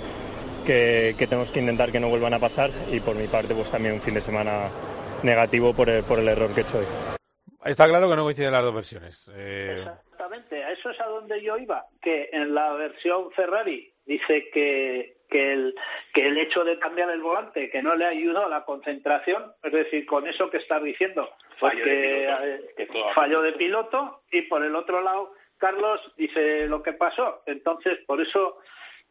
que, 0.64 1.16
que 1.18 1.28
tenemos 1.28 1.52
que 1.52 1.60
intentar 1.60 1.92
que 1.92 2.00
no 2.00 2.10
vuelvan 2.10 2.34
a 2.34 2.40
pasar 2.40 2.72
y 2.92 3.00
por 3.00 3.16
mi 3.16 3.28
parte 3.28 3.54
pues 3.54 3.70
también 3.70 3.96
un 3.96 4.02
fin 4.02 4.14
de 4.14 4.22
semana 4.22 4.70
negativo 5.24 5.74
por 5.74 5.90
el, 5.90 6.04
por 6.04 6.20
el 6.20 6.28
error 6.28 6.54
que 6.54 6.62
he 6.62 6.64
hecho 6.64 6.80
hoy. 6.80 6.86
Está 7.66 7.88
claro 7.88 8.10
que 8.10 8.16
no 8.16 8.24
coinciden 8.24 8.52
las 8.52 8.64
dos 8.64 8.76
versiones. 8.76 9.30
Eh, 9.34 9.86
Exactamente, 9.88 10.64
a 10.64 10.72
eso 10.72 10.90
es 10.90 11.00
a 11.00 11.06
donde 11.06 11.42
yo 11.42 11.58
iba, 11.58 11.86
que 12.02 12.30
en 12.34 12.54
la 12.54 12.74
versión 12.74 13.32
Ferrari 13.32 13.94
dice 14.06 14.50
que, 14.50 15.18
que, 15.30 15.54
el, 15.54 15.76
que 16.14 16.28
el 16.28 16.38
hecho 16.38 16.64
de 16.64 16.78
cambiar 16.78 17.10
el 17.10 17.22
volante, 17.22 17.70
que 17.70 17.82
no 17.82 17.96
le 17.96 18.06
ayudó 18.06 18.46
a 18.46 18.50
la 18.50 18.66
concentración, 18.66 19.54
es 19.64 19.72
decir, 19.72 20.06
con 20.06 20.28
eso 20.28 20.50
que 20.50 20.58
estás 20.58 20.84
diciendo, 20.84 21.30
pues 21.60 21.76
que, 21.76 22.28
piloto, 22.76 23.10
eh, 23.10 23.12
fallo 23.14 23.42
de 23.42 23.54
piloto, 23.54 24.24
y 24.30 24.42
por 24.44 24.64
el 24.64 24.76
otro 24.76 25.02
lado, 25.02 25.34
Carlos 25.58 26.02
dice 26.18 26.68
lo 26.68 26.84
que 26.84 26.92
pasó. 26.92 27.44
Entonces, 27.46 28.00
por 28.06 28.20
eso 28.20 28.58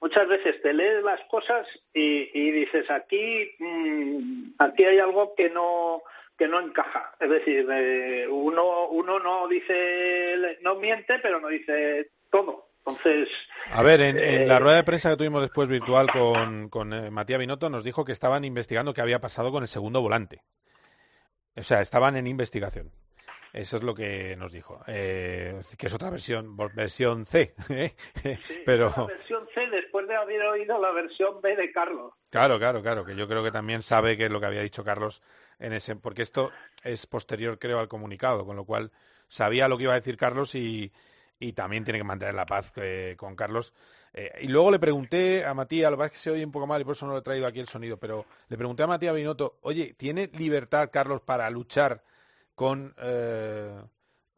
muchas 0.03 0.27
veces 0.29 0.61
te 0.61 0.75
lees 0.75 1.03
las 1.03 1.21
cosas 1.31 1.67
y, 1.95 2.29
y 2.35 2.51
dices, 2.51 2.91
aquí, 2.91 3.51
mm, 3.59 4.55
aquí 4.59 4.85
hay 4.85 4.99
algo 4.99 5.35
que 5.35 5.49
no 5.49 6.03
que 6.37 6.49
no 6.49 6.59
encaja. 6.61 7.15
Es 7.21 7.31
decir, 7.31 7.67
eh, 7.71 8.27
uno, 8.29 8.89
uno 8.89 9.21
no 9.21 9.47
dice, 9.47 10.59
no 10.63 10.75
miente, 10.75 11.19
pero 11.23 11.41
no 11.41 11.49
dice 11.49 12.11
todo. 12.31 12.69
Entonces, 12.85 13.29
A 13.71 13.83
ver, 13.85 14.01
en, 14.01 14.19
en 14.19 14.43
Eh, 14.43 14.47
la 14.47 14.59
rueda 14.59 14.77
de 14.79 14.83
prensa 14.83 15.11
que 15.11 15.17
tuvimos 15.17 15.41
después 15.43 15.69
virtual 15.69 16.11
con, 16.11 16.69
con 16.69 16.93
eh, 16.93 17.11
Matías 17.13 17.39
Binotto 17.39 17.71
nos 17.71 17.85
dijo 17.85 18.05
que 18.05 18.11
estaban 18.11 18.45
investigando 18.45 18.93
qué 18.93 19.03
había 19.03 19.21
pasado 19.21 19.53
con 19.53 19.63
el 19.63 19.69
segundo 19.69 20.01
volante. 20.03 20.43
O 21.55 21.63
sea, 21.63 21.81
estaban 21.81 22.17
en 22.17 22.27
investigación. 22.27 22.91
Eso 23.53 23.77
es 23.77 23.83
lo 23.83 23.95
que 23.95 24.35
nos 24.37 24.51
dijo. 24.51 24.83
Eh, 24.87 25.61
que 25.77 25.87
es 25.87 25.95
otra 25.95 26.09
versión, 26.11 26.57
versión 26.75 27.27
C. 27.27 27.55
¿eh? 27.69 27.95
la 28.25 28.39
Pero 28.65 29.07
versión 29.07 29.47
C, 29.55 29.69
después 29.71 30.09
de 30.09 30.17
haber 30.17 30.41
oído 30.43 30.81
la 30.81 30.91
versión 30.93 31.41
B 31.43 31.55
de 31.55 31.71
Carlos. 31.71 32.13
claro, 32.31 32.59
claro, 32.59 32.83
claro, 32.83 33.05
que 33.05 33.15
yo 33.15 33.29
creo 33.29 33.45
que 33.45 33.51
también 33.53 33.83
sabe 33.83 34.17
qué 34.17 34.25
es 34.27 34.31
lo 34.31 34.41
que 34.41 34.47
había 34.47 34.63
dicho 34.63 34.85
Carlos 34.85 35.23
en 35.59 35.75
ese, 35.75 35.97
porque 35.97 36.23
esto 36.23 36.51
es 36.83 37.07
posterior, 37.07 37.59
creo, 37.59 37.79
al 37.79 37.89
comunicado, 37.89 38.47
con 38.47 38.57
lo 38.57 38.65
cual 38.65 38.91
sabía 39.29 39.69
lo 39.69 39.77
que 39.77 39.85
iba 39.85 39.93
a 39.93 40.01
decir 40.01 40.17
Carlos 40.17 40.55
y, 40.55 40.91
y 41.39 41.53
también 41.53 41.85
tiene 41.85 41.99
que 41.99 42.05
mantener 42.05 42.35
la 42.35 42.47
paz 42.47 42.73
eh, 42.77 43.15
con 43.19 43.37
Carlos. 43.37 43.75
Eh, 44.15 44.31
y 44.43 44.49
luego 44.49 44.71
le 44.71 44.79
pregunté 44.79 45.45
a 45.45 45.53
Matías, 45.55 45.91
lo 45.91 45.97
que 45.97 46.01
pasa 46.01 46.07
es 46.07 46.13
que 46.13 46.19
se 46.19 46.31
oye 46.31 46.45
un 46.45 46.53
poco 46.53 46.67
mal 46.67 46.81
y 46.81 46.85
por 46.85 46.97
eso 46.97 47.07
no 47.07 47.13
lo 47.13 47.19
he 47.19 47.23
traído 47.23 47.47
aquí 47.47 47.61
el 47.61 47.69
sonido, 47.69 47.99
pero 47.99 48.27
le 48.49 48.57
pregunté 48.57 48.83
a 48.83 48.87
Matías 48.87 49.15
Binotto, 49.15 49.59
oye, 49.63 49.95
¿tiene 49.95 50.31
libertad 50.35 50.89
Carlos 50.93 51.21
para 51.21 51.49
luchar 51.51 52.03
con 52.55 52.95
eh, 52.99 53.83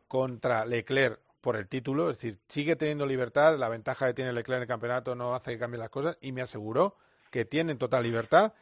contra 0.08 0.64
Leclerc 0.64 1.20
por 1.40 1.56
el 1.56 1.68
título? 1.68 2.10
Es 2.10 2.18
decir, 2.18 2.38
sigue 2.48 2.76
teniendo 2.76 3.06
libertad, 3.06 3.58
la 3.58 3.68
ventaja 3.68 4.06
que 4.06 4.14
tiene 4.14 4.32
Leclerc 4.32 4.58
en 4.58 4.62
el 4.62 4.68
campeonato 4.68 5.14
no 5.14 5.34
hace 5.34 5.52
que 5.52 5.58
cambien 5.58 5.80
las 5.80 5.90
cosas 5.90 6.16
y 6.20 6.32
me 6.32 6.42
aseguró 6.42 6.96
que 7.30 7.44
tienen 7.44 7.78
total 7.78 8.04
libertad 8.04 8.52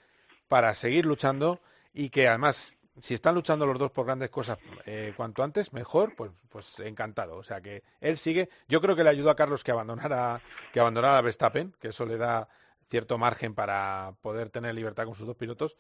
para 0.49 0.75
seguir 0.75 1.07
luchando 1.07 1.61
y 1.93 2.11
que 2.11 2.29
además 2.29 2.75
si 3.01 3.15
están 3.15 3.35
luchando 3.35 3.67
los 3.67 3.79
dos 3.79 3.91
por 3.91 4.07
grandes 4.07 4.31
cosas 4.31 4.59
eh, 4.85 5.15
cuanto 5.17 5.43
antes 5.43 5.73
mejor 5.73 6.15
pues 6.15 6.31
pues 6.49 6.79
encantado 6.81 7.37
o 7.37 7.43
sea 7.43 7.61
que 7.61 7.83
él 8.01 8.19
sigue 8.19 8.51
yo 8.69 8.81
creo 8.81 8.95
que 8.95 9.05
le 9.05 9.11
ayudó 9.11 9.31
a 9.31 9.37
Carlos 9.37 9.65
que 9.65 9.71
abandonara 9.71 10.43
que 10.73 10.81
abandonara 10.81 11.19
a 11.19 11.23
Verstappen 11.23 11.75
que 11.81 11.89
eso 11.89 12.05
le 12.05 12.19
da 12.19 12.49
cierto 12.91 13.17
margen 13.17 13.55
para 13.55 14.15
poder 14.21 14.51
tener 14.51 14.75
libertad 14.75 15.05
con 15.07 15.15
sus 15.15 15.27
dos 15.27 15.37
pilotos 15.37 15.77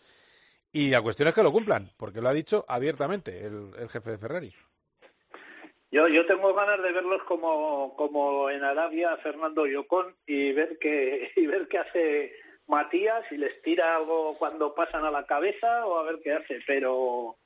y 0.73 0.91
la 0.91 1.03
cuestión 1.03 1.29
es 1.29 1.35
que 1.35 1.43
lo 1.43 1.53
cumplan 1.53 1.91
porque 1.97 2.20
lo 2.20 2.29
ha 2.29 2.33
dicho 2.33 2.64
abiertamente 2.68 3.47
el, 3.47 3.89
jefe 3.91 4.12
de 4.12 4.18
Ferrari 4.18 4.55
Yo, 5.91 6.09
yo 6.09 6.27
tengo 6.27 6.55
ganas 6.55 6.83
de 6.83 6.93
verlos 6.93 7.23
como, 7.25 7.95
como 7.97 8.49
en 8.51 8.64
Arabia 8.64 9.16
Fernando 9.18 9.66
y 9.66 9.75
Ocon 9.77 10.16
y 10.27 10.53
ver 10.53 10.79
que 10.79 11.33
y 11.37 11.47
ver 11.47 11.68
qué 11.68 11.79
hace 11.79 12.33
Matías 12.66 13.25
si 13.29 13.37
les 13.37 13.61
tira 13.62 13.97
algo 13.97 14.39
cuando 14.39 14.75
pasan 14.75 15.05
a 15.05 15.11
la 15.11 15.27
cabeza 15.27 15.87
o 15.87 15.99
a 15.99 16.05
ver 16.05 16.20
qué 16.23 16.33
hace. 16.33 16.61
Pero 16.66 17.37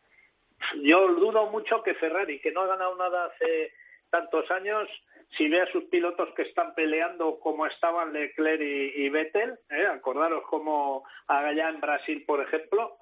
yo 0.83 1.09
dudo 1.14 1.51
mucho 1.51 1.83
que 1.83 1.95
Ferrari, 1.95 2.39
que 2.39 2.53
no 2.53 2.61
ha 2.61 2.66
ganado 2.66 2.97
nada 2.97 3.27
hace 3.27 3.72
tantos 4.11 4.51
años, 4.51 4.89
si 5.37 5.49
ve 5.49 5.61
a 5.61 5.66
sus 5.66 5.85
pilotos 5.85 6.33
que 6.35 6.43
están 6.43 6.74
peleando 6.74 7.41
como 7.41 7.66
estaban 7.66 8.12
Leclerc 8.12 8.61
y, 8.61 9.05
y 9.05 9.09
Vettel, 9.09 9.59
¿eh? 9.70 9.87
acordaros 9.87 10.43
como 10.49 11.05
allá 11.27 11.68
en 11.68 11.81
Brasil, 11.81 12.24
por 12.27 12.41
ejemplo, 12.41 12.99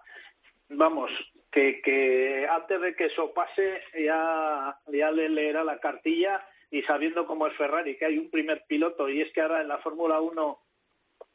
vamos, 0.69 1.11
que, 1.51 1.81
que 1.81 2.49
antes 2.51 2.81
de 2.81 2.97
que 2.97 3.07
eso 3.07 3.33
pase 3.33 3.83
ya, 3.95 4.79
ya 4.87 5.11
le 5.11 5.29
leerá 5.29 5.65
la 5.65 5.79
cartilla 5.79 6.47
y 6.71 6.83
sabiendo 6.83 7.27
cómo 7.27 7.47
es 7.47 7.55
Ferrari, 7.55 7.97
que 7.97 8.07
hay 8.07 8.19
un 8.19 8.31
primer 8.31 8.65
piloto 8.67 9.09
y 9.09 9.21
es 9.21 9.33
que 9.33 9.41
ahora 9.41 9.61
en 9.61 9.69
la 9.69 9.79
Fórmula 9.79 10.21
1 10.21 10.61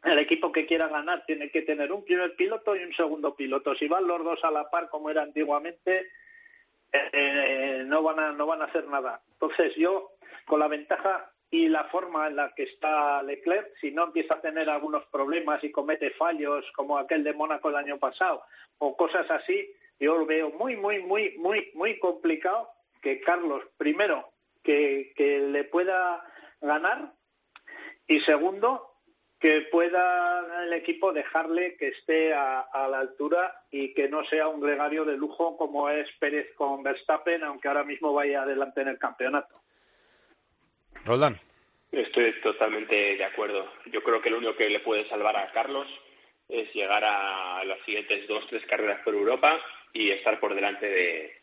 el 0.03 0.19
equipo 0.19 0.51
que 0.51 0.65
quiera 0.65 0.87
ganar 0.87 1.25
tiene 1.25 1.49
que 1.49 1.61
tener 1.61 1.91
un 1.91 2.03
primer 2.05 2.35
piloto 2.35 2.75
y 2.75 2.83
un 2.83 2.93
segundo 2.93 3.35
piloto. 3.35 3.75
Si 3.75 3.87
van 3.87 4.07
los 4.07 4.23
dos 4.23 4.43
a 4.43 4.51
la 4.51 4.69
par 4.69 4.89
como 4.89 5.09
era 5.09 5.21
antiguamente, 5.21 6.11
eh, 6.91 7.09
eh, 7.13 7.83
no 7.85 8.01
van 8.01 8.19
a 8.19 8.31
no 8.31 8.45
van 8.45 8.61
a 8.61 8.65
hacer 8.65 8.87
nada. 8.87 9.21
Entonces 9.33 9.75
yo 9.75 10.13
con 10.45 10.59
la 10.59 10.67
ventaja 10.67 11.31
y 11.51 11.67
la 11.67 11.85
forma 11.85 12.27
en 12.27 12.35
la 12.35 12.53
que 12.53 12.63
está 12.63 13.23
Leclerc, 13.23 13.73
si 13.81 13.91
no 13.91 14.05
empieza 14.05 14.35
a 14.35 14.41
tener 14.41 14.69
algunos 14.69 15.05
problemas 15.07 15.63
y 15.63 15.71
comete 15.71 16.11
fallos 16.11 16.71
como 16.73 16.97
aquel 16.97 17.23
de 17.23 17.33
Mónaco 17.33 17.69
el 17.69 17.75
año 17.75 17.97
pasado 17.97 18.43
o 18.77 18.95
cosas 18.95 19.29
así, 19.31 19.71
yo 19.99 20.17
lo 20.17 20.25
veo 20.25 20.51
muy 20.51 20.75
muy 20.75 21.01
muy 21.01 21.35
muy 21.37 21.71
muy 21.73 21.97
complicado 21.97 22.71
que 23.01 23.19
Carlos 23.19 23.63
primero 23.77 24.31
que, 24.63 25.13
le 25.51 25.63
pueda 25.63 26.23
ganar 26.61 27.13
y 28.07 28.19
segundo 28.19 28.85
que 29.39 29.61
pueda 29.71 30.63
el 30.63 30.73
equipo 30.73 31.13
dejarle 31.13 31.77
que 31.77 31.87
esté 31.87 32.33
a, 32.33 32.59
a 32.59 32.87
la 32.89 32.99
altura 32.99 33.63
y 33.71 33.93
que 33.93 34.09
no 34.09 34.23
sea 34.25 34.49
un 34.49 34.59
gregario 34.59 35.05
de 35.05 35.17
lujo 35.17 35.57
como 35.57 35.89
es 35.89 36.07
Pérez 36.19 36.53
con 36.55 36.83
Verstappen, 36.83 37.43
aunque 37.43 37.69
ahora 37.69 37.85
mismo 37.85 38.13
vaya 38.13 38.43
adelante 38.43 38.81
en 38.81 38.89
el 38.89 38.99
campeonato. 38.99 39.58
Roldán 41.09 41.41
Estoy 41.91 42.31
totalmente 42.43 43.17
de 43.17 43.25
acuerdo. 43.25 43.73
Yo 43.91 44.03
creo 44.03 44.21
que 44.21 44.29
lo 44.29 44.37
único 44.37 44.55
que 44.55 44.69
le 44.69 44.79
puede 44.79 45.09
salvar 45.09 45.35
a 45.37 45.51
Carlos 45.51 45.87
es 46.47 46.71
llegar 46.71 47.03
a 47.03 47.63
las 47.65 47.79
siguientes 47.83 48.27
dos, 48.27 48.45
tres 48.47 48.63
carreras 48.67 49.01
por 49.03 49.15
Europa 49.15 49.59
y 49.91 50.11
estar 50.11 50.39
por 50.39 50.53
delante 50.53 50.87
de, 50.87 51.35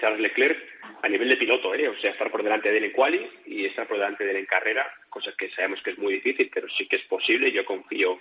Charles 0.00 0.20
Leclerc 0.20 0.58
a 1.02 1.10
nivel 1.10 1.28
de 1.28 1.36
piloto, 1.36 1.74
¿eh? 1.74 1.88
o 1.88 1.96
sea, 1.96 2.12
estar 2.12 2.30
por 2.30 2.42
delante 2.42 2.70
de 2.70 2.78
él 2.78 2.84
en 2.84 2.92
quali 2.92 3.30
y 3.44 3.66
estar 3.66 3.86
por 3.86 3.98
delante 3.98 4.24
de 4.24 4.30
él 4.30 4.36
en 4.38 4.46
carrera, 4.46 4.90
cosas 5.10 5.34
que 5.34 5.50
sabemos 5.50 5.82
que 5.82 5.90
es 5.90 5.98
muy 5.98 6.14
difícil, 6.14 6.50
pero 6.54 6.66
sí 6.70 6.86
que 6.86 6.96
es 6.96 7.04
posible, 7.04 7.52
yo 7.52 7.66
confío 7.66 8.18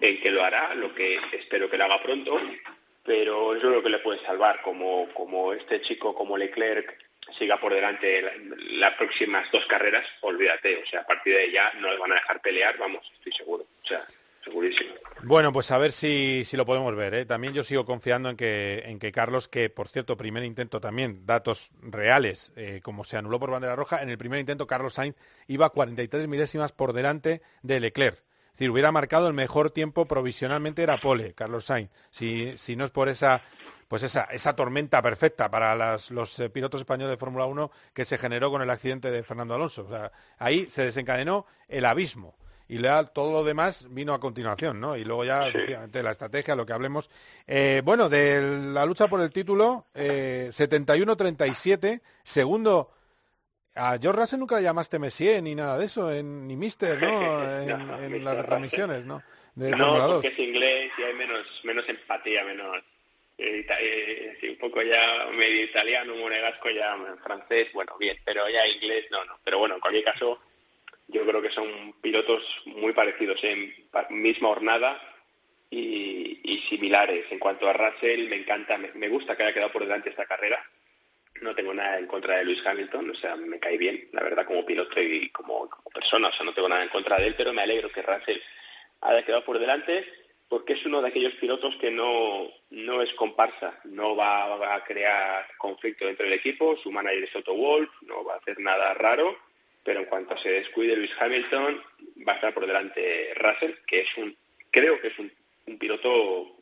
en 0.00 0.20
que 0.20 0.30
lo 0.30 0.44
hará, 0.44 0.76
lo 0.76 0.94
que 0.94 1.18
espero 1.32 1.68
que 1.68 1.78
lo 1.78 1.84
haga 1.86 2.00
pronto, 2.00 2.40
pero 3.02 3.56
eso 3.56 3.70
es 3.70 3.76
lo 3.76 3.82
que 3.82 3.90
le 3.90 3.98
puede 3.98 4.24
salvar, 4.24 4.62
como, 4.62 5.08
como 5.14 5.52
este 5.52 5.80
chico, 5.80 6.14
como 6.14 6.38
Leclerc, 6.38 7.03
siga 7.38 7.58
por 7.60 7.72
delante 7.74 8.22
la- 8.22 8.32
las 8.88 8.94
próximas 8.94 9.50
dos 9.52 9.66
carreras, 9.66 10.04
olvídate, 10.20 10.82
o 10.82 10.86
sea, 10.86 11.00
a 11.00 11.06
partir 11.06 11.34
de 11.34 11.50
ya 11.52 11.72
no 11.80 11.90
le 11.90 11.98
van 11.98 12.12
a 12.12 12.16
dejar 12.16 12.40
pelear, 12.40 12.76
vamos, 12.78 13.10
estoy 13.14 13.32
seguro, 13.32 13.64
o 13.82 13.86
sea, 13.86 14.06
segurísimo. 14.42 14.94
Bueno, 15.22 15.52
pues 15.52 15.70
a 15.70 15.78
ver 15.78 15.92
si, 15.92 16.44
si 16.44 16.56
lo 16.56 16.66
podemos 16.66 16.94
ver. 16.94 17.14
¿eh? 17.14 17.24
También 17.24 17.54
yo 17.54 17.64
sigo 17.64 17.86
confiando 17.86 18.28
en 18.28 18.36
que, 18.36 18.82
en 18.84 18.98
que 18.98 19.10
Carlos, 19.10 19.48
que 19.48 19.70
por 19.70 19.88
cierto, 19.88 20.16
primer 20.18 20.44
intento 20.44 20.80
también, 20.80 21.24
datos 21.24 21.70
reales, 21.80 22.52
eh, 22.56 22.80
como 22.82 23.04
se 23.04 23.16
anuló 23.16 23.40
por 23.40 23.50
bandera 23.50 23.74
roja, 23.74 24.02
en 24.02 24.10
el 24.10 24.18
primer 24.18 24.38
intento 24.40 24.66
Carlos 24.66 24.94
Sainz 24.94 25.16
iba 25.46 25.70
43 25.70 26.28
milésimas 26.28 26.72
por 26.72 26.92
delante 26.92 27.40
de 27.62 27.80
Leclerc. 27.80 28.18
Es 28.18 28.52
decir, 28.58 28.70
hubiera 28.70 28.92
marcado 28.92 29.26
el 29.26 29.34
mejor 29.34 29.70
tiempo 29.70 30.04
provisionalmente 30.06 30.82
era 30.82 30.98
Pole, 30.98 31.32
Carlos 31.32 31.64
Sainz, 31.64 31.90
si, 32.10 32.52
si 32.58 32.76
no 32.76 32.84
es 32.84 32.90
por 32.90 33.08
esa 33.08 33.42
pues 33.94 34.02
esa, 34.02 34.24
esa 34.24 34.56
tormenta 34.56 35.00
perfecta 35.00 35.48
para 35.48 35.76
las- 35.76 36.10
los 36.10 36.40
eh, 36.40 36.50
pilotos 36.50 36.80
españoles 36.80 37.10
de 37.12 37.16
Fórmula 37.16 37.44
1 37.46 37.70
que 37.92 38.04
se 38.04 38.18
generó 38.18 38.50
con 38.50 38.60
el 38.60 38.68
accidente 38.68 39.12
de 39.12 39.22
Fernando 39.22 39.54
Alonso. 39.54 39.84
O 39.86 39.88
sea, 39.88 40.10
ahí 40.38 40.68
se 40.68 40.82
desencadenó 40.84 41.46
el 41.68 41.84
abismo 41.84 42.34
y 42.66 42.78
le- 42.78 42.88
todo 43.14 43.30
lo 43.30 43.44
demás 43.44 43.86
vino 43.90 44.12
a 44.12 44.18
continuación, 44.18 44.80
¿no? 44.80 44.96
Y 44.96 45.04
luego 45.04 45.24
ya, 45.24 45.46
efectivamente, 45.46 46.02
la 46.02 46.10
estrategia, 46.10 46.56
lo 46.56 46.66
que 46.66 46.72
hablemos. 46.72 47.08
Eh, 47.46 47.82
bueno, 47.84 48.08
de 48.08 48.42
la 48.72 48.84
lucha 48.84 49.06
por 49.06 49.20
el 49.20 49.30
título, 49.30 49.86
eh, 49.94 50.50
71-37, 50.52 52.00
segundo... 52.24 52.90
A 53.76 53.98
George 54.00 54.20
Russell 54.20 54.38
nunca 54.40 54.56
le 54.56 54.62
llamaste 54.62 54.98
Messier 55.00 55.40
ni 55.42 55.54
nada 55.56 55.76
de 55.78 55.84
eso, 55.84 56.10
en- 56.12 56.46
ni 56.48 56.56
Mister, 56.56 57.00
¿no? 57.00 57.08
En, 57.60 57.86
No, 57.86 57.98
en 58.00 58.10
Mr. 58.12 58.20
las 58.22 58.36
retransmisiones, 58.38 59.04
¿no? 59.04 59.22
De 59.54 59.70
no, 59.70 59.78
Fórmula 59.78 60.04
2. 60.04 60.12
porque 60.14 60.28
es 60.28 60.38
inglés 60.38 60.90
y 60.98 61.02
hay 61.02 61.14
menos, 61.14 61.42
menos 61.64 61.84
empatía, 61.88 62.44
menos... 62.44 62.76
eh, 63.36 63.66
eh, 63.68 64.36
sí, 64.40 64.48
un 64.50 64.58
poco 64.58 64.82
ya 64.82 65.28
medio 65.32 65.64
italiano, 65.64 66.14
monegasco, 66.14 66.70
ya 66.70 66.96
francés, 67.22 67.72
bueno, 67.72 67.96
bien, 67.98 68.16
pero 68.24 68.48
ya 68.48 68.66
inglés 68.66 69.06
no, 69.10 69.24
no. 69.24 69.38
Pero 69.44 69.58
bueno, 69.58 69.74
en 69.74 69.80
cualquier 69.80 70.04
caso, 70.04 70.40
yo 71.08 71.26
creo 71.26 71.42
que 71.42 71.50
son 71.50 71.94
pilotos 72.00 72.62
muy 72.66 72.92
parecidos 72.92 73.42
en 73.44 73.74
misma 74.10 74.50
hornada 74.50 75.00
y, 75.70 76.40
y 76.44 76.58
similares. 76.68 77.26
En 77.30 77.38
cuanto 77.38 77.68
a 77.68 77.72
Russell, 77.72 78.28
me 78.28 78.36
encanta, 78.36 78.78
me, 78.78 79.08
gusta 79.08 79.36
que 79.36 79.42
haya 79.42 79.54
quedado 79.54 79.72
por 79.72 79.82
delante 79.82 80.10
esta 80.10 80.26
carrera. 80.26 80.64
No 81.42 81.54
tengo 81.54 81.74
nada 81.74 81.98
en 81.98 82.06
contra 82.06 82.36
de 82.36 82.44
Lewis 82.44 82.64
Hamilton, 82.64 83.10
o 83.10 83.14
sea, 83.14 83.34
me 83.34 83.58
cae 83.58 83.76
bien, 83.76 84.08
la 84.12 84.22
verdad, 84.22 84.46
como 84.46 84.64
piloto 84.64 85.00
y 85.02 85.28
como, 85.30 85.68
como 85.68 85.90
persona, 85.92 86.28
o 86.28 86.32
sea, 86.32 86.46
no 86.46 86.54
tengo 86.54 86.68
nada 86.68 86.84
en 86.84 86.88
contra 86.88 87.16
de 87.16 87.26
él, 87.26 87.34
pero 87.36 87.52
me 87.52 87.62
alegro 87.62 87.90
que 87.90 88.02
Russell 88.02 88.38
haya 89.00 89.24
quedado 89.24 89.44
por 89.44 89.58
delante 89.58 90.23
porque 90.48 90.74
es 90.74 90.84
uno 90.86 91.02
de 91.02 91.08
aquellos 91.08 91.34
pilotos 91.34 91.76
que 91.76 91.90
no, 91.90 92.48
no 92.70 93.02
es 93.02 93.12
comparsa, 93.14 93.80
no 93.84 94.14
va, 94.14 94.74
a 94.74 94.84
crear 94.84 95.46
conflicto 95.58 96.06
dentro 96.06 96.24
del 96.24 96.34
equipo, 96.34 96.76
su 96.76 96.90
manager 96.90 97.24
es 97.24 97.32
Toto 97.32 97.54
Wolff, 97.54 97.90
no 98.02 98.24
va 98.24 98.34
a 98.34 98.38
hacer 98.38 98.58
nada 98.60 98.94
raro, 98.94 99.36
pero 99.82 100.00
en 100.00 100.06
cuanto 100.06 100.36
se 100.36 100.50
descuide 100.50 100.96
Lewis 100.96 101.10
Hamilton, 101.18 101.82
va 102.26 102.32
a 102.32 102.36
estar 102.36 102.54
por 102.54 102.66
delante 102.66 103.34
Russell, 103.34 103.74
que 103.86 104.02
es 104.02 104.16
un, 104.16 104.36
creo 104.70 105.00
que 105.00 105.08
es 105.08 105.18
un, 105.18 105.32
un 105.66 105.78
piloto 105.78 106.56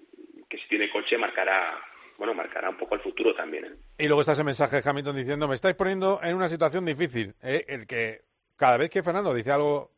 que 0.49 0.59
si 0.59 0.69
tiene 0.69 0.91
coche 0.91 1.19
marcará, 1.19 1.81
bueno, 2.19 2.35
marcará 2.35 2.71
un 2.71 2.77
poco 2.77 2.95
el 2.95 3.01
futuro 3.01 3.35
también. 3.35 3.65
¿eh? 3.65 3.77
Y 3.99 4.07
luego 4.07 4.21
está 4.21 4.33
ese 4.33 4.45
mensaje 4.45 4.81
de 4.81 4.89
Hamilton 4.89 5.17
diciendo, 5.17 5.49
me 5.49 5.55
estáis 5.55 5.75
poniendo 5.75 6.21
en 6.23 6.37
una 6.37 6.49
situación 6.49 6.85
difícil. 6.85 7.35
¿eh? 7.43 7.65
El 7.69 7.87
que 7.87 8.23
cada 8.57 8.77
vez 8.77 8.91
que 8.91 9.03
Fernando 9.03 9.35
dice 9.35 9.51
algo, 9.51 9.91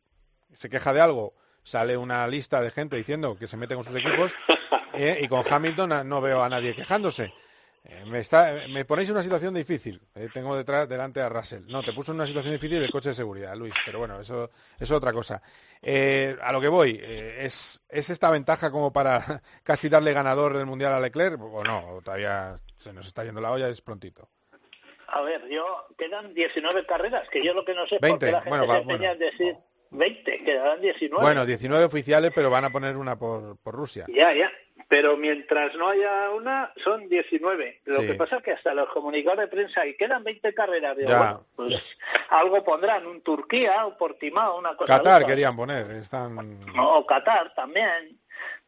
se 0.53 0.69
queja 0.69 0.93
de 0.93 1.01
algo, 1.01 1.33
sale 1.65 1.97
una 1.97 2.25
lista 2.27 2.61
de 2.61 2.71
gente 2.71 2.95
diciendo 2.95 3.35
que 3.37 3.47
se 3.47 3.57
mete 3.57 3.75
con 3.75 3.83
sus 3.83 3.95
equipos 3.95 4.31
¿eh? 4.93 5.19
y 5.21 5.27
con 5.27 5.43
Hamilton 5.49 5.91
a- 5.91 6.03
no 6.05 6.21
veo 6.21 6.41
a 6.41 6.47
nadie 6.47 6.73
quejándose. 6.73 7.33
Eh, 7.87 8.03
me, 8.07 8.19
está, 8.19 8.55
me 8.69 8.83
ponéis 8.85 9.09
en 9.09 9.15
una 9.15 9.21
situación 9.23 9.53
difícil. 9.53 10.01
eh, 10.15 10.27
tengo 10.33 10.55
detrás, 10.55 10.87
delante 10.89 11.21
a 11.21 11.29
Russell. 11.29 11.63
No, 11.67 11.83
te 11.83 11.93
puso 11.93 12.11
en 12.11 12.15
una 12.15 12.25
situación 12.25 12.53
difícil 12.53 12.81
el 12.81 12.89
coche 12.89 13.09
de 13.09 13.15
seguridad, 13.15 13.55
Luis. 13.55 13.75
Pero 13.85 13.99
bueno, 13.99 14.19
eso, 14.19 14.45
eso 14.45 14.51
es 14.79 14.91
otra 14.91 15.11
cosa. 15.13 15.41
Eh, 15.83 16.35
a 16.41 16.51
lo 16.51 16.59
que 16.61 16.67
voy, 16.67 16.99
¿es, 17.03 17.79
¿es 17.89 18.09
esta 18.09 18.31
ventaja 18.31 18.71
como 18.71 18.91
para 18.91 19.43
casi 19.63 19.87
darle 19.89 20.13
ganador 20.13 20.57
del 20.57 20.65
Mundial 20.65 20.93
a 20.93 20.99
Leclerc? 20.99 21.39
O 21.41 21.63
no, 21.63 21.99
todavía 22.03 22.55
se 22.77 22.91
nos 22.93 23.05
está 23.05 23.23
yendo 23.23 23.39
la 23.41 23.51
olla, 23.51 23.67
es 23.69 23.81
prontito. 23.81 24.29
A 25.07 25.21
ver, 25.21 25.47
yo 25.49 25.85
quedan 25.95 26.33
19 26.33 26.87
carreras, 26.87 27.29
que 27.29 27.43
yo 27.45 27.53
lo 27.53 27.63
que 27.63 27.75
no 27.75 27.85
sé 27.85 27.99
20, 28.01 28.09
por 28.09 28.19
qué 28.19 28.31
la 28.31 28.37
gente 28.41 28.49
bueno, 28.49 28.63
se 28.63 28.67
va, 28.69 28.77
empeña 28.79 29.11
en 29.11 29.19
decir 29.19 29.57
20, 29.97 30.43
quedarán 30.43 30.81
19. 30.81 31.21
Bueno, 31.23 31.45
19 31.45 31.85
oficiales, 31.85 32.31
pero 32.33 32.49
van 32.49 32.65
a 32.65 32.69
poner 32.69 32.97
una 32.97 33.17
por, 33.17 33.57
por 33.57 33.75
Rusia. 33.75 34.05
Ya, 34.07 34.33
ya. 34.33 34.51
Pero 34.87 35.17
mientras 35.17 35.73
no 35.75 35.87
haya 35.89 36.29
una, 36.31 36.71
son 36.83 37.09
19. 37.09 37.81
Lo 37.85 38.01
Sí. 38.01 38.07
que 38.07 38.13
pasa 38.13 38.37
es 38.37 38.43
que 38.43 38.51
hasta 38.51 38.73
los 38.73 38.87
comunicados 38.89 39.39
de 39.39 39.47
prensa, 39.47 39.85
y 39.87 39.95
quedan 39.95 40.23
20 40.23 40.53
carreras, 40.53 40.95
digo, 40.95 41.09
Ya. 41.09 41.17
bueno, 41.17 41.45
pues 41.55 41.81
algo 42.29 42.63
pondrán, 42.63 43.07
un 43.07 43.21
Turquía, 43.21 43.85
un 43.85 43.97
Portimao, 43.97 44.59
una 44.59 44.75
cosa 44.75 44.97
Qatar 44.97 45.21
loca. 45.21 45.31
querían 45.31 45.55
poner, 45.55 45.89
están... 45.91 46.59
O 46.77 47.05
Qatar 47.05 47.53
también. 47.55 48.19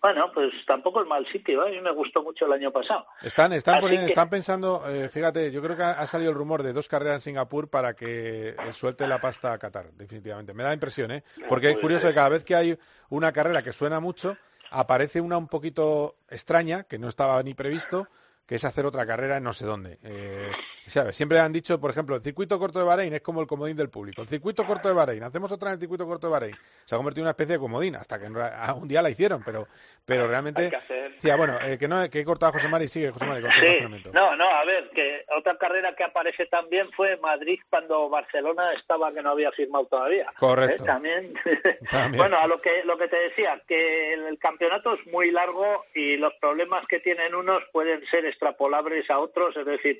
Bueno, 0.01 0.31
pues 0.31 0.51
tampoco 0.65 1.01
es 1.01 1.07
mal 1.07 1.25
sitio, 1.25 1.65
¿eh? 1.65 1.69
a 1.69 1.71
mí 1.71 1.81
me 1.81 1.91
gustó 1.91 2.21
mucho 2.23 2.45
el 2.45 2.53
año 2.53 2.71
pasado. 2.71 3.05
Están, 3.21 3.51
están, 3.53 3.81
poniendo- 3.81 4.05
que- 4.05 4.11
están 4.11 4.29
pensando, 4.29 4.83
eh, 4.87 5.09
fíjate, 5.09 5.51
yo 5.51 5.61
creo 5.61 5.75
que 5.75 5.83
ha, 5.83 5.91
ha 5.93 6.05
salido 6.07 6.31
el 6.31 6.37
rumor 6.37 6.61
de 6.61 6.71
dos 6.73 6.87
carreras 6.87 7.15
en 7.15 7.19
Singapur 7.31 7.67
para 7.69 7.95
que 7.95 8.49
eh, 8.49 8.55
suelte 8.73 9.07
la 9.07 9.19
pasta 9.19 9.53
a 9.53 9.57
Qatar, 9.57 9.91
definitivamente. 9.93 10.53
Me 10.53 10.63
da 10.63 10.71
impresión, 10.73 11.11
¿eh? 11.11 11.23
Porque 11.49 11.67
es 11.69 11.73
puede 11.73 11.81
curioso 11.81 12.07
que 12.09 12.13
cada 12.13 12.29
vez 12.29 12.43
que 12.43 12.55
hay 12.55 12.77
una 13.09 13.31
carrera 13.31 13.63
que 13.63 13.73
suena 13.73 13.99
mucho, 13.99 14.37
aparece 14.69 15.19
una 15.19 15.37
un 15.37 15.47
poquito 15.47 16.17
extraña, 16.29 16.83
que 16.83 16.99
no 16.99 17.07
estaba 17.09 17.41
ni 17.41 17.53
previsto, 17.55 18.07
que 18.47 18.55
es 18.55 18.63
hacer 18.63 18.85
otra 18.85 19.05
carrera 19.05 19.37
en 19.37 19.43
no 19.43 19.51
sé 19.51 19.65
dónde. 19.65 19.99
Eh, 20.03 20.49
¿sabes? 20.87 21.17
Siempre 21.17 21.37
han 21.39 21.51
dicho, 21.51 21.79
por 21.79 21.91
ejemplo, 21.91 22.15
el 22.15 22.23
circuito 22.23 22.57
corto 22.57 22.79
de 22.79 22.85
Bahrein 22.85 23.13
es 23.13 23.21
como 23.21 23.41
el 23.41 23.47
comodín 23.47 23.75
del 23.75 23.89
público. 23.89 24.21
El 24.21 24.27
circuito 24.29 24.65
corto 24.65 24.87
de 24.87 24.93
Bahrein, 24.93 25.21
hacemos 25.23 25.51
otra 25.51 25.69
en 25.69 25.73
el 25.73 25.79
circuito 25.79 26.07
corto 26.07 26.27
de 26.27 26.31
Bahrein. 26.31 26.55
Se 26.85 26.95
ha 26.95 26.97
convertido 26.97 27.23
en 27.23 27.25
una 27.25 27.31
especie 27.31 27.55
de 27.55 27.59
comodín, 27.59 27.97
hasta 27.97 28.17
que 28.17 28.27
un 28.27 28.87
día 28.87 29.01
la 29.01 29.09
hicieron, 29.09 29.43
pero, 29.43 29.67
pero 30.05 30.27
realmente... 30.27 30.71
Sí, 31.17 31.29
bueno, 31.35 31.57
eh, 31.63 31.77
que 31.77 31.87
no 31.87 32.07
que 32.09 32.19
he 32.19 32.25
cortado 32.25 32.51
a 32.51 32.53
José 32.53 32.67
Mari, 32.67 32.87
sigue 32.87 33.11
José 33.11 33.25
Mari 33.25 33.43
Sí, 33.59 33.85
no, 34.13 34.35
no, 34.35 34.45
a 34.45 34.63
ver, 34.65 34.89
que 34.91 35.25
otra 35.35 35.57
carrera 35.57 35.95
que 35.95 36.03
aparece 36.03 36.45
también 36.45 36.89
fue 36.91 37.17
Madrid 37.17 37.59
cuando 37.69 38.07
Barcelona 38.07 38.71
estaba 38.73 39.11
que 39.11 39.23
no 39.23 39.31
había 39.31 39.51
firmado 39.51 39.87
todavía. 39.87 40.27
Correcto. 40.39 40.83
¿Eh? 40.83 40.85
También. 40.85 41.33
También. 41.91 42.17
bueno, 42.17 42.37
a 42.37 42.47
lo 42.47 42.61
que 42.61 42.83
lo 42.85 42.97
que 42.97 43.07
te 43.07 43.17
decía, 43.17 43.61
que 43.67 44.13
el 44.13 44.37
campeonato 44.37 44.93
es 44.93 45.05
muy 45.07 45.31
largo 45.31 45.85
y 45.95 46.17
los 46.17 46.33
problemas 46.35 46.85
que 46.87 46.99
tienen 46.99 47.33
unos 47.33 47.63
pueden 47.71 48.05
ser 48.07 48.25
extrapolables 48.37 49.09
a 49.09 49.19
otros, 49.19 49.57
es 49.57 49.65
decir, 49.65 49.99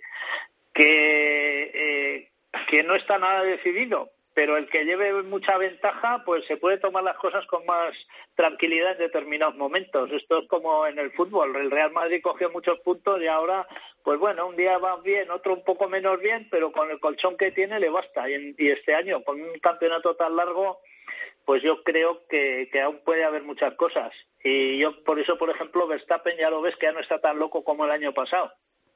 que 0.74 1.72
eh, 1.74 2.32
que 2.70 2.84
no 2.84 2.96
está 2.96 3.18
nada 3.20 3.44
decidido, 3.44 4.12
pero 4.34 4.58
el 4.58 4.68
que 4.70 4.86
lleve 4.86 5.12
mucha 5.24 5.58
ventaja, 5.58 6.24
pues 6.26 6.46
se 6.46 6.58
puede 6.58 6.78
tomar 6.78 7.04
las 7.04 7.16
cosas 7.18 7.46
con 7.48 7.66
más 7.66 7.92
tranquilidad 8.36 8.92
en 8.92 9.00
determinados 9.00 9.56
momentos. 9.56 10.12
Esto 10.12 10.40
es 10.44 10.48
como 10.48 10.86
en 10.86 11.00
el 11.00 11.12
fútbol. 11.12 11.56
El 11.56 11.72
Real 11.72 11.92
Madrid 11.92 12.22
cogió 12.22 12.52
muchos 12.52 12.80
puntos 12.82 13.20
y 13.22 13.28
ahora, 13.28 13.68
pues 14.04 14.20
bueno, 14.20 14.46
un 14.48 14.56
día 14.56 14.78
va 14.78 14.98
bien, 15.02 15.32
otro 15.32 15.54
un 15.56 15.64
poco 15.64 15.90
menos 15.90 16.20
bien, 16.20 16.48
pero 16.52 16.72
con 16.72 16.92
el 16.92 17.00
colchón 17.00 17.36
que 17.36 17.52
tiene 17.52 17.80
le 17.80 17.90
basta. 17.90 18.30
Y, 18.30 18.36
en- 18.36 18.56
y 18.60 18.68
este 18.70 18.94
año, 18.94 19.24
con 19.24 19.42
un 19.42 19.58
campeonato 19.60 20.16
tan 20.16 20.36
largo, 20.36 20.82
pues 21.46 21.64
yo 21.64 21.84
creo 21.84 22.28
que, 22.28 22.70
que 22.72 22.82
aún 22.82 23.00
puede 23.04 23.24
haber 23.24 23.42
muchas 23.44 23.74
cosas. 23.74 24.12
Y 24.50 24.78
yo, 24.78 25.04
por 25.04 25.20
eso, 25.20 25.38
por 25.38 25.50
ejemplo, 25.50 25.88
Verstappen 25.88 26.38
ya 26.38 26.50
lo 26.50 26.62
ves 26.62 26.78
que 26.78 26.86
ya 26.86 26.94
no 26.94 27.02
está 27.02 27.20
tan 27.20 27.38
loco 27.38 27.66
como 27.66 27.84
el 27.84 27.92
año 27.92 28.14
pasado 28.14 28.54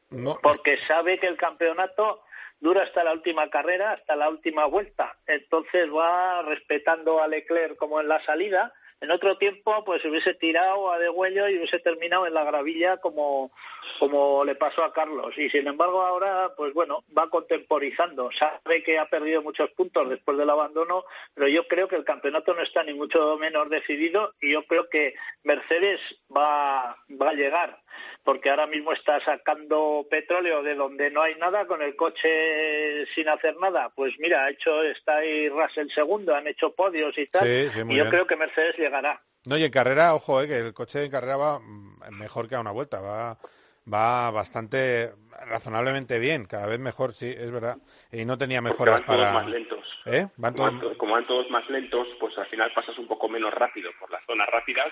No, 0.10 0.40
porque 0.42 0.78
sabe 0.78 1.20
que 1.20 1.28
el 1.28 1.36
campeonato 1.36 2.24
dura 2.62 2.84
hasta 2.84 3.04
la 3.04 3.12
última 3.12 3.50
carrera, 3.50 3.92
hasta 3.92 4.16
la 4.16 4.30
última 4.30 4.66
vuelta. 4.66 5.18
Entonces 5.28 5.90
va 5.94 6.42
respetando 6.44 7.22
a 7.22 7.28
Leclerc 7.28 7.76
como 7.76 8.00
en 8.00 8.08
la 8.08 8.24
salida. 8.24 8.74
En 9.02 9.10
otro 9.10 9.36
tiempo, 9.36 9.84
pues 9.84 10.06
hubiese 10.06 10.36
tirado 10.36 10.92
a 10.92 11.00
degüello 11.00 11.50
y 11.50 11.58
hubiese 11.58 11.80
terminado 11.80 12.28
en 12.28 12.36
la 12.36 12.44
gravilla 12.44 12.98
como, 12.98 13.52
como 13.98 14.46
le 14.46 14.54
pasó 14.54 14.84
a 14.84 14.94
Carlos. 14.94 15.36
Y 15.40 15.50
sin 15.50 15.68
embargo 15.68 16.04
ahora, 16.04 16.54
pues 16.56 16.72
bueno, 16.74 17.04
va 17.18 17.28
contemporizando. 17.28 18.32
Sabe 18.32 18.84
que 18.84 19.00
ha 19.00 19.10
perdido 19.10 19.42
muchos 19.42 19.72
puntos 19.72 20.08
después 20.08 20.38
del 20.38 20.52
abandono, 20.52 21.06
pero 21.34 21.48
yo 21.48 21.68
creo 21.68 21.88
que 21.88 21.96
el 21.96 22.04
campeonato 22.04 22.54
no 22.54 22.62
está 22.62 22.84
ni 22.84 22.94
mucho 22.94 23.38
menos 23.40 23.70
decidido 23.72 24.36
y 24.40 24.52
yo 24.52 24.68
creo 24.68 24.88
que 24.88 25.16
Mercedes 25.42 26.00
va, 26.30 26.96
va 27.20 27.30
a 27.32 27.34
llegar 27.34 27.81
porque 28.24 28.50
ahora 28.50 28.68
mismo 28.68 28.94
está 28.94 29.20
sacando 29.22 30.06
petróleo 30.10 30.64
de 30.64 30.76
donde 30.76 31.12
no 31.12 31.22
hay 31.22 31.36
nada 31.36 31.66
con 31.68 31.82
el 31.82 31.96
coche 31.96 33.06
sin 33.14 33.30
hacer 33.30 33.56
nada. 33.58 33.90
Pues 33.96 34.14
mira, 34.20 34.46
ha 34.46 34.50
hecho 34.50 34.84
está 34.84 35.18
ahí 35.18 35.50
Russell 35.50 35.90
segundo, 35.90 36.36
han 36.36 36.48
hecho 36.48 36.74
podios 36.74 37.18
y 37.18 37.28
tal. 37.28 37.46
Sí, 37.48 37.70
sí, 37.74 37.84
muy 37.84 37.96
y 37.96 37.98
yo 37.98 38.04
bien. 38.04 38.12
creo 38.12 38.28
que 38.28 38.36
Mercedes 38.36 38.78
llegará. 38.78 39.22
No, 39.46 39.58
y 39.58 39.64
en 39.64 39.72
carrera, 39.72 40.14
ojo, 40.14 40.42
eh, 40.42 40.48
que 40.48 40.58
el 40.60 40.74
coche 40.74 41.04
en 41.04 41.12
carrera 41.12 41.36
va 41.38 41.60
mejor 42.12 42.48
que 42.48 42.56
a 42.56 42.60
una 42.60 42.72
vuelta, 42.72 43.00
va, 43.02 43.40
va 43.92 44.30
bastante... 44.32 45.12
razonablemente 45.48 46.20
bien, 46.20 46.46
cada 46.46 46.68
vez 46.68 46.78
mejor, 46.80 47.16
sí, 47.16 47.34
es 47.36 47.50
verdad. 47.52 47.78
Y 48.12 48.24
no 48.26 48.38
tenía 48.38 48.62
Porque 48.62 48.74
mejoras 48.74 48.96
van 49.00 49.06
todos 49.08 49.20
para... 49.20 49.34
más 49.34 49.48
lentos. 49.48 50.02
¿Eh? 50.06 50.28
Van 50.38 50.54
Como 50.54 50.70
todos... 50.70 50.80
van, 50.82 50.92
to- 50.92 50.98
como 51.00 51.14
van 51.14 51.26
todos 51.28 51.50
más 51.50 51.68
lentos, 51.72 52.08
pues 52.20 52.38
al 52.38 52.46
final 52.46 52.72
pasas 52.76 52.96
un 53.00 53.08
poco 53.08 53.28
menos 53.28 53.52
rápido 53.52 53.90
por 54.00 54.12
las 54.12 54.24
zonas 54.26 54.48
rápidas 54.52 54.90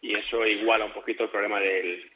y 0.00 0.16
eso 0.16 0.44
iguala 0.44 0.84
un 0.84 0.92
poquito 0.92 1.22
el 1.22 1.30
problema 1.30 1.60
del, 1.60 2.10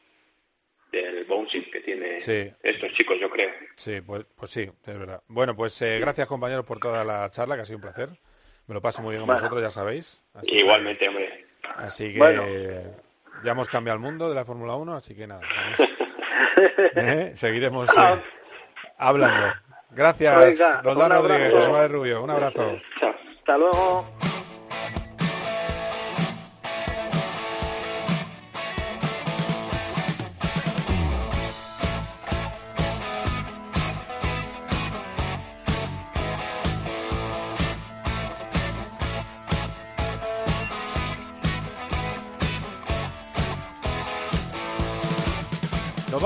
del 1.03 1.25
bouncing 1.25 1.71
que 1.71 1.81
tiene 1.81 2.21
Sí. 2.21 2.53
estos 2.63 2.93
chicos, 2.93 3.17
yo 3.21 3.29
creo. 3.31 3.51
Sí, 3.77 4.01
pues, 4.01 4.25
pues 4.37 4.51
sí, 4.51 4.63
es 4.63 4.99
verdad. 4.99 5.21
Bueno, 5.29 5.55
pues 5.57 5.81
eh, 5.83 5.99
gracias 6.01 6.27
compañeros 6.27 6.65
por 6.65 6.79
toda 6.79 7.05
la 7.05 7.31
charla, 7.31 7.57
que 7.57 7.63
ha 7.63 7.65
sido 7.65 7.77
un 7.79 7.83
placer. 7.83 8.09
Me 8.67 8.75
lo 8.75 8.81
paso 8.83 9.03
muy 9.03 9.11
bien 9.13 9.21
con 9.23 9.27
Bueno. 9.29 9.41
vosotros, 9.43 9.63
ya 9.63 9.71
sabéis. 9.71 10.23
Así 10.35 10.47
que- 10.49 10.59
Igualmente, 10.61 11.09
hombre. 11.09 11.47
Así 11.77 12.13
que 12.13 12.19
Bueno. 12.19 12.43
eh, 12.47 12.85
ya 13.45 13.53
hemos 13.53 13.69
cambiado 13.69 13.97
el 13.97 14.03
mundo 14.03 14.29
de 14.29 14.35
la 14.35 14.45
Fórmula 14.45 14.75
1, 14.75 14.95
así 14.97 15.15
que 15.15 15.27
nada. 15.27 15.41
vamos. 15.43 15.91
¿Eh? 16.97 17.33
Seguiremos 17.37 17.89
eh, 17.91 18.23
hablando. 18.99 19.55
Gracias, 19.91 20.83
Roldán 20.83 21.11
Rodríguez. 21.13 21.53
José 21.53 21.89
Rubio. 21.89 22.23
Un 22.23 22.31
abrazo. 22.31 22.79
Hasta 23.39 23.59
luego. 23.59 24.26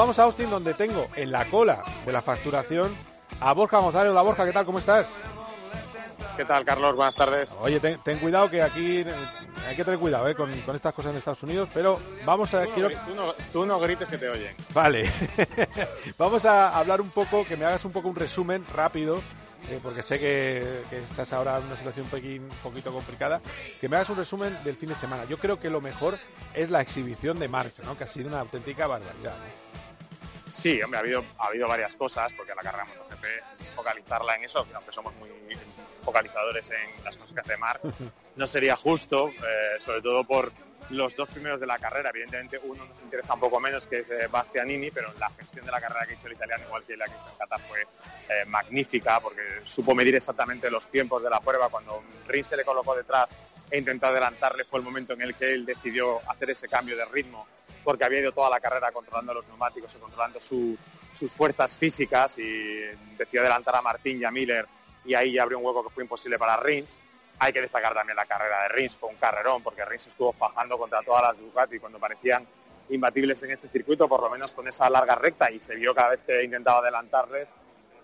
Vamos 0.01 0.19
a 0.19 0.23
Austin, 0.25 0.49
donde 0.51 0.75
tengo 0.75 1.09
en 1.15 1.31
la 1.31 1.45
cola 1.47 1.83
de 2.07 2.13
la 2.13 2.23
facturación 2.23 2.97
a 3.41 3.53
Borja 3.53 3.79
González. 3.79 4.11
Hola 4.13 4.23
Borja, 4.23 4.45
¿qué 4.47 4.53
tal? 4.53 4.65
¿Cómo 4.65 4.79
estás? 4.79 5.07
¿Qué 6.37 6.45
tal, 6.47 6.65
Carlos? 6.65 6.97
Buenas 6.97 7.15
tardes. 7.15 7.55
Oye, 7.61 7.81
ten, 7.81 8.01
ten 8.03 8.19
cuidado 8.19 8.49
que 8.49 8.63
aquí 8.63 9.05
hay 9.69 9.77
que 9.77 9.85
tener 9.85 10.01
cuidado 10.01 10.27
eh, 10.27 10.35
con, 10.35 10.51
con 10.63 10.75
estas 10.75 10.95
cosas 10.95 11.11
en 11.13 11.19
Estados 11.19 11.43
Unidos, 11.43 11.69
pero 11.75 12.01
vamos 12.25 12.55
a... 12.55 12.63
Tú 12.63 12.69
no, 12.71 12.75
quiero- 12.75 12.89
gri- 12.91 13.05
tú 13.07 13.15
no- 13.15 13.33
tú 13.53 13.67
no 13.67 13.79
grites 13.79 14.09
que 14.09 14.17
te 14.17 14.29
oyen. 14.31 14.57
Vale, 14.73 15.11
vamos 16.19 16.47
a 16.47 16.79
hablar 16.79 17.03
un 17.03 17.11
poco, 17.11 17.45
que 17.45 17.57
me 17.59 17.67
hagas 17.67 17.85
un 17.85 17.93
poco 17.93 18.09
un 18.09 18.17
resumen 18.17 18.65
rápido, 18.75 19.17
eh, 19.69 19.81
porque 19.83 20.03
sé 20.03 20.19
que, 20.19 20.83
que 20.89 21.01
estás 21.01 21.31
ahora 21.35 21.59
en 21.59 21.65
una 21.65 21.77
situación 21.77 22.07
un 22.11 22.49
poquito 22.63 22.91
complicada, 22.91 23.43
que 23.79 23.89
me 23.91 23.97
hagas 23.97 24.09
un 24.09 24.17
resumen 24.17 24.57
del 24.65 24.77
fin 24.77 24.89
de 24.89 24.95
semana. 24.95 25.25
Yo 25.27 25.37
creo 25.37 25.61
que 25.61 25.69
lo 25.69 25.83
mejor 25.83 26.19
es 26.55 26.71
la 26.71 26.81
exhibición 26.81 27.39
de 27.39 27.49
Mark, 27.49 27.73
¿no? 27.85 27.99
que 27.99 28.05
ha 28.05 28.09
sido 28.09 28.29
una 28.29 28.41
auténtica 28.41 28.87
barbaridad. 28.87 29.35
¿no? 29.37 29.90
Sí, 30.61 30.83
hombre, 30.83 30.99
ha 30.99 31.01
habido, 31.01 31.25
ha 31.39 31.47
habido 31.47 31.69
varias 31.69 31.97
cosas, 31.97 32.31
porque 32.35 32.55
la 32.55 32.63
carrera 32.63 32.85
MotoGP, 32.85 33.25
focalizarla 33.75 34.37
en 34.37 34.45
eso, 34.45 34.67
aunque 34.75 34.93
somos 34.93 35.15
muy 35.15 35.31
focalizadores 36.05 36.69
en 36.71 37.03
las 37.03 37.17
cosas 37.17 37.33
que 37.33 37.41
hace 37.41 37.57
Marc, 37.57 37.81
no 38.37 38.47
sería 38.47 38.77
justo, 38.77 39.29
eh, 39.29 39.81
sobre 39.81 40.03
todo 40.03 40.23
por 40.25 40.53
los 40.91 41.17
dos 41.17 41.31
primeros 41.31 41.61
de 41.61 41.67
la 41.67 41.79
carrera. 41.79 42.11
Evidentemente, 42.11 42.61
uno 42.63 42.85
nos 42.85 43.01
interesa 43.01 43.33
un 43.33 43.41
poco 43.41 43.59
menos, 43.59 43.87
que 43.87 44.01
es 44.01 44.11
eh, 44.11 44.27
Bastianini, 44.31 44.91
pero 44.91 45.11
la 45.19 45.31
gestión 45.31 45.65
de 45.65 45.73
la 45.73 45.81
carrera 45.81 46.07
que 46.07 46.15
hizo 46.15 46.27
el 46.27 46.35
italiano, 46.35 46.65
igual 46.67 46.85
que 46.85 46.97
la 46.97 47.07
que 47.07 47.13
hizo 47.13 47.31
en 47.31 47.39
Qatar, 47.39 47.61
fue 47.61 47.83
eh, 48.29 48.45
magnífica, 48.45 49.19
porque 49.21 49.43
supo 49.65 49.95
medir 49.95 50.15
exactamente 50.17 50.71
los 50.71 50.89
tiempos 50.89 51.23
de 51.23 51.31
la 51.31 51.41
prueba. 51.41 51.71
Cuando 51.71 52.03
Rins 52.27 52.49
se 52.49 52.57
le 52.59 52.65
colocó 52.65 52.95
detrás 52.95 53.31
e 53.71 53.79
intentó 53.79 54.09
adelantarle, 54.09 54.65
fue 54.65 54.81
el 54.81 54.85
momento 54.85 55.15
en 55.15 55.23
el 55.23 55.35
que 55.35 55.55
él 55.55 55.65
decidió 55.65 56.21
hacer 56.29 56.51
ese 56.51 56.69
cambio 56.69 56.97
de 56.99 57.05
ritmo, 57.07 57.47
porque 57.85 58.05
había 58.05 58.21
ido 58.21 58.33
toda 58.33 58.51
la 58.51 58.61
carrera 58.61 58.93
controlando 58.93 59.35
los 59.35 59.47
neumáticos 59.49 59.95
y 59.95 59.99
controlando 59.99 60.41
su- 60.41 60.77
sus 61.13 61.33
fuerzas 61.33 61.77
físicas 61.77 62.39
y 62.39 62.81
decidió 63.19 63.41
adelantar 63.41 63.77
a 63.77 63.83
Martín 63.83 64.21
y 64.21 64.25
a 64.25 64.31
Miller 64.31 64.67
y 65.05 65.15
ahí 65.15 65.33
ya 65.33 65.43
abrió 65.43 65.59
un 65.59 65.65
hueco 65.65 65.83
que 65.85 65.91
fue 65.91 66.03
imposible 66.05 66.39
para 66.39 66.57
Rins. 66.59 66.99
Hay 67.39 67.53
que 67.53 67.61
destacar 67.63 67.95
también 67.95 68.17
la 68.17 68.27
carrera 68.27 68.63
de 68.65 68.69
Rins, 68.69 68.97
fue 68.97 69.09
un 69.09 69.17
carrerón, 69.17 69.63
porque 69.63 69.85
Rins 69.85 70.07
estuvo 70.09 70.33
fajando 70.33 70.77
contra 70.77 71.03
todas 71.03 71.23
las 71.23 71.39
Ducati 71.39 71.79
cuando 71.79 71.99
parecían 71.99 72.47
imbatibles 72.91 73.43
en 73.45 73.53
este 73.53 73.69
circuito, 73.69 74.09
por 74.09 74.21
lo 74.21 74.29
menos 74.31 74.53
con 74.53 74.69
esa 74.69 74.91
larga 74.91 75.15
recta, 75.15 75.51
y 75.51 75.61
se 75.61 75.75
vio 75.75 75.95
cada 75.95 76.11
vez 76.11 76.23
que 76.23 76.43
intentaba 76.45 76.81
adelantarles, 76.81 77.49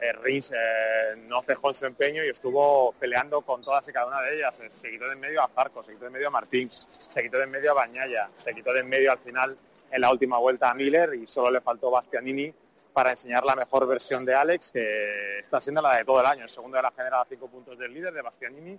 eh, 0.01 0.13
Rins 0.13 0.53
eh, 0.53 1.17
no 1.27 1.43
cejó 1.43 1.69
en 1.69 1.75
su 1.75 1.87
empeño 1.87 2.25
y 2.25 2.29
estuvo 2.29 2.93
peleando 2.93 3.43
con 3.43 3.63
todas 3.63 3.87
y 3.89 3.93
cada 3.93 4.07
una 4.07 4.21
de 4.21 4.37
ellas. 4.37 4.59
Eh, 4.61 4.69
Se 4.71 4.91
quitó 4.91 5.07
de 5.07 5.15
en 5.15 5.21
medio 5.21 5.43
a 5.43 5.49
Zarco, 5.49 5.83
se 5.83 5.93
quitó 5.93 6.03
de 6.03 6.09
en 6.09 6.13
medio 6.13 6.29
a 6.29 6.31
Martín, 6.31 6.71
se 7.09 7.23
quitó 7.23 7.39
de 7.39 7.45
en 7.45 7.51
medio 7.51 7.71
a 7.71 7.75
Bañaya, 7.75 8.31
se 8.35 8.55
quitó 8.55 8.73
de 8.73 8.81
en 8.81 8.89
medio 8.89 9.13
al 9.13 9.19
final 9.19 9.57
en 9.91 10.01
la 10.01 10.11
última 10.11 10.39
vuelta 10.39 10.71
a 10.71 10.75
Miller 10.75 11.15
y 11.15 11.27
solo 11.27 11.51
le 11.51 11.61
faltó 11.61 11.91
Bastianini 11.91 12.53
para 12.93 13.11
enseñar 13.11 13.45
la 13.45 13.55
mejor 13.55 13.87
versión 13.87 14.25
de 14.25 14.35
Alex, 14.35 14.71
que 14.71 15.39
está 15.39 15.61
siendo 15.61 15.83
la 15.83 15.97
de 15.97 16.05
todo 16.05 16.21
el 16.21 16.27
año, 16.27 16.45
el 16.45 16.49
segundo 16.49 16.77
de 16.77 16.83
la 16.83 16.93
general 16.93 17.21
a 17.21 17.27
cinco 17.29 17.49
puntos 17.49 17.79
del 17.79 17.93
líder 17.93 18.13
de 18.13 18.23
Bastianini, 18.23 18.79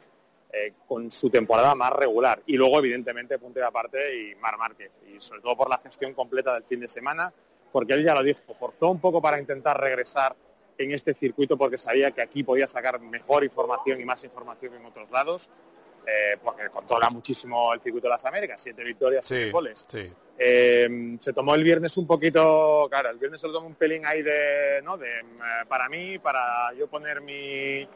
con 0.87 1.11
su 1.11 1.29
temporada 1.29 1.75
más 1.75 1.93
regular. 1.93 2.41
Y 2.47 2.57
luego, 2.57 2.79
evidentemente, 2.79 3.37
punto 3.37 3.59
de 3.59 3.65
aparte 3.67 4.17
y 4.19 4.35
Mar 4.35 4.57
Márquez. 4.57 4.89
Y 5.05 5.21
sobre 5.21 5.41
todo 5.41 5.55
por 5.55 5.69
la 5.69 5.77
gestión 5.77 6.15
completa 6.15 6.55
del 6.55 6.63
fin 6.63 6.79
de 6.79 6.87
semana, 6.87 7.31
porque 7.71 7.93
él 7.93 8.03
ya 8.03 8.15
lo 8.15 8.23
dijo, 8.23 8.39
forzó 8.59 8.89
un 8.89 8.99
poco 8.99 9.21
para 9.21 9.39
intentar 9.39 9.79
regresar 9.79 10.35
en 10.77 10.91
este 10.91 11.13
circuito 11.13 11.57
porque 11.57 11.77
sabía 11.77 12.11
que 12.11 12.21
aquí 12.21 12.43
podía 12.43 12.67
sacar 12.67 12.99
mejor 12.99 13.43
información 13.43 13.99
y 13.99 14.05
más 14.05 14.23
información 14.23 14.71
que 14.71 14.77
en 14.77 14.85
otros 14.85 15.09
lados, 15.11 15.49
eh, 16.05 16.37
porque 16.43 16.69
controla 16.69 17.09
muchísimo 17.09 17.73
el 17.73 17.81
circuito 17.81 18.07
de 18.07 18.11
las 18.13 18.25
Américas, 18.25 18.61
siete 18.61 18.83
victorias, 18.83 19.25
siete 19.25 19.51
goles. 19.51 19.85
sí. 19.89 20.11
Eh, 20.39 21.17
se 21.19 21.33
tomó 21.33 21.55
el 21.55 21.63
viernes 21.63 21.97
un 21.97 22.05
poquito, 22.05 22.87
claro, 22.91 23.09
el 23.09 23.17
viernes 23.17 23.41
se 23.41 23.47
lo 23.47 23.53
tomó 23.53 23.65
un 23.67 23.73
pelín 23.73 24.05
ahí 24.05 24.21
de, 24.21 24.81
¿no? 24.83 24.95
De, 24.95 25.09
eh, 25.19 25.23
para 25.67 25.89
mí, 25.89 26.19
para 26.19 26.71
yo 26.73 26.87
poner 26.87 27.21
mi, 27.21 27.87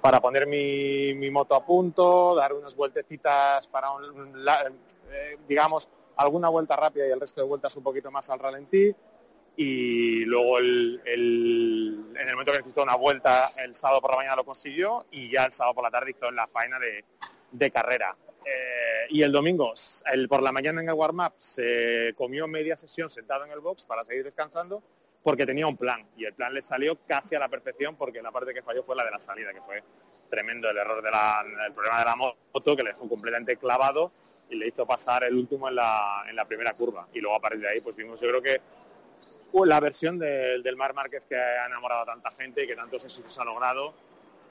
para 0.00 0.18
poner 0.18 0.46
mi, 0.46 1.12
mi 1.14 1.30
moto 1.30 1.54
a 1.54 1.62
punto, 1.64 2.34
dar 2.34 2.54
unas 2.54 2.74
vueltecitas 2.74 3.68
para, 3.68 3.90
un, 3.90 4.42
la- 4.44 4.72
eh, 5.12 5.36
digamos, 5.46 5.90
alguna 6.16 6.48
vuelta 6.48 6.74
rápida 6.74 7.06
y 7.06 7.10
el 7.10 7.20
resto 7.20 7.42
de 7.42 7.46
vueltas 7.46 7.76
un 7.76 7.82
poquito 7.82 8.10
más 8.10 8.30
al 8.30 8.38
ralentí. 8.38 8.94
Y 9.62 10.24
luego 10.24 10.56
el, 10.56 11.02
en 11.04 12.16
el 12.16 12.32
momento 12.32 12.50
que 12.50 12.58
necesitó 12.60 12.82
una 12.82 12.94
vuelta 12.94 13.50
el 13.58 13.74
sábado 13.74 14.00
por 14.00 14.12
la 14.12 14.16
mañana 14.16 14.36
lo 14.36 14.44
consiguió 14.46 15.04
y 15.10 15.30
ya 15.30 15.44
el 15.44 15.52
sábado 15.52 15.74
por 15.74 15.84
la 15.84 15.90
tarde 15.90 16.12
hizo 16.12 16.30
la 16.30 16.46
faena 16.46 16.78
de, 16.78 17.04
de 17.50 17.70
carrera. 17.70 18.16
Eh, 18.42 19.08
y 19.10 19.22
el 19.22 19.30
domingo, 19.30 19.74
el, 20.14 20.30
por 20.30 20.42
la 20.42 20.50
mañana 20.50 20.80
en 20.80 20.88
el 20.88 20.94
warm-up, 20.94 21.34
se 21.36 22.14
comió 22.16 22.48
media 22.48 22.74
sesión 22.78 23.10
sentado 23.10 23.44
en 23.44 23.52
el 23.52 23.60
box 23.60 23.84
para 23.84 24.02
seguir 24.06 24.24
descansando 24.24 24.82
porque 25.22 25.44
tenía 25.44 25.66
un 25.66 25.76
plan 25.76 26.08
y 26.16 26.24
el 26.24 26.32
plan 26.32 26.54
le 26.54 26.62
salió 26.62 26.96
casi 27.06 27.34
a 27.34 27.38
la 27.38 27.50
perfección 27.50 27.96
porque 27.96 28.22
la 28.22 28.32
parte 28.32 28.54
que 28.54 28.62
falló 28.62 28.82
fue 28.82 28.96
la 28.96 29.04
de 29.04 29.10
la 29.10 29.20
salida, 29.20 29.52
que 29.52 29.60
fue 29.60 29.84
tremendo 30.30 30.70
el 30.70 30.78
error 30.78 31.02
del 31.02 31.74
problema 31.74 31.98
de 31.98 32.04
la 32.06 32.16
moto 32.16 32.76
que 32.76 32.82
le 32.82 32.92
dejó 32.92 33.06
completamente 33.06 33.58
clavado 33.58 34.10
y 34.48 34.56
le 34.56 34.68
hizo 34.68 34.86
pasar 34.86 35.22
el 35.24 35.34
último 35.34 35.68
en 35.68 35.74
la, 35.74 36.24
en 36.30 36.34
la 36.34 36.46
primera 36.46 36.72
curva. 36.72 37.08
Y 37.12 37.20
luego 37.20 37.36
a 37.36 37.40
partir 37.40 37.60
de 37.60 37.68
ahí, 37.68 37.82
pues 37.82 37.94
vimos, 37.94 38.18
yo 38.18 38.28
creo 38.28 38.40
que 38.40 38.79
la 39.64 39.80
versión 39.80 40.18
del, 40.18 40.62
del 40.62 40.76
Mar 40.76 40.94
Márquez 40.94 41.22
que 41.28 41.36
ha 41.36 41.66
enamorado 41.66 42.02
a 42.02 42.06
tanta 42.06 42.30
gente 42.32 42.64
y 42.64 42.66
que 42.66 42.76
tantos 42.76 43.04
éxitos 43.04 43.38
ha 43.38 43.44
logrado 43.44 43.94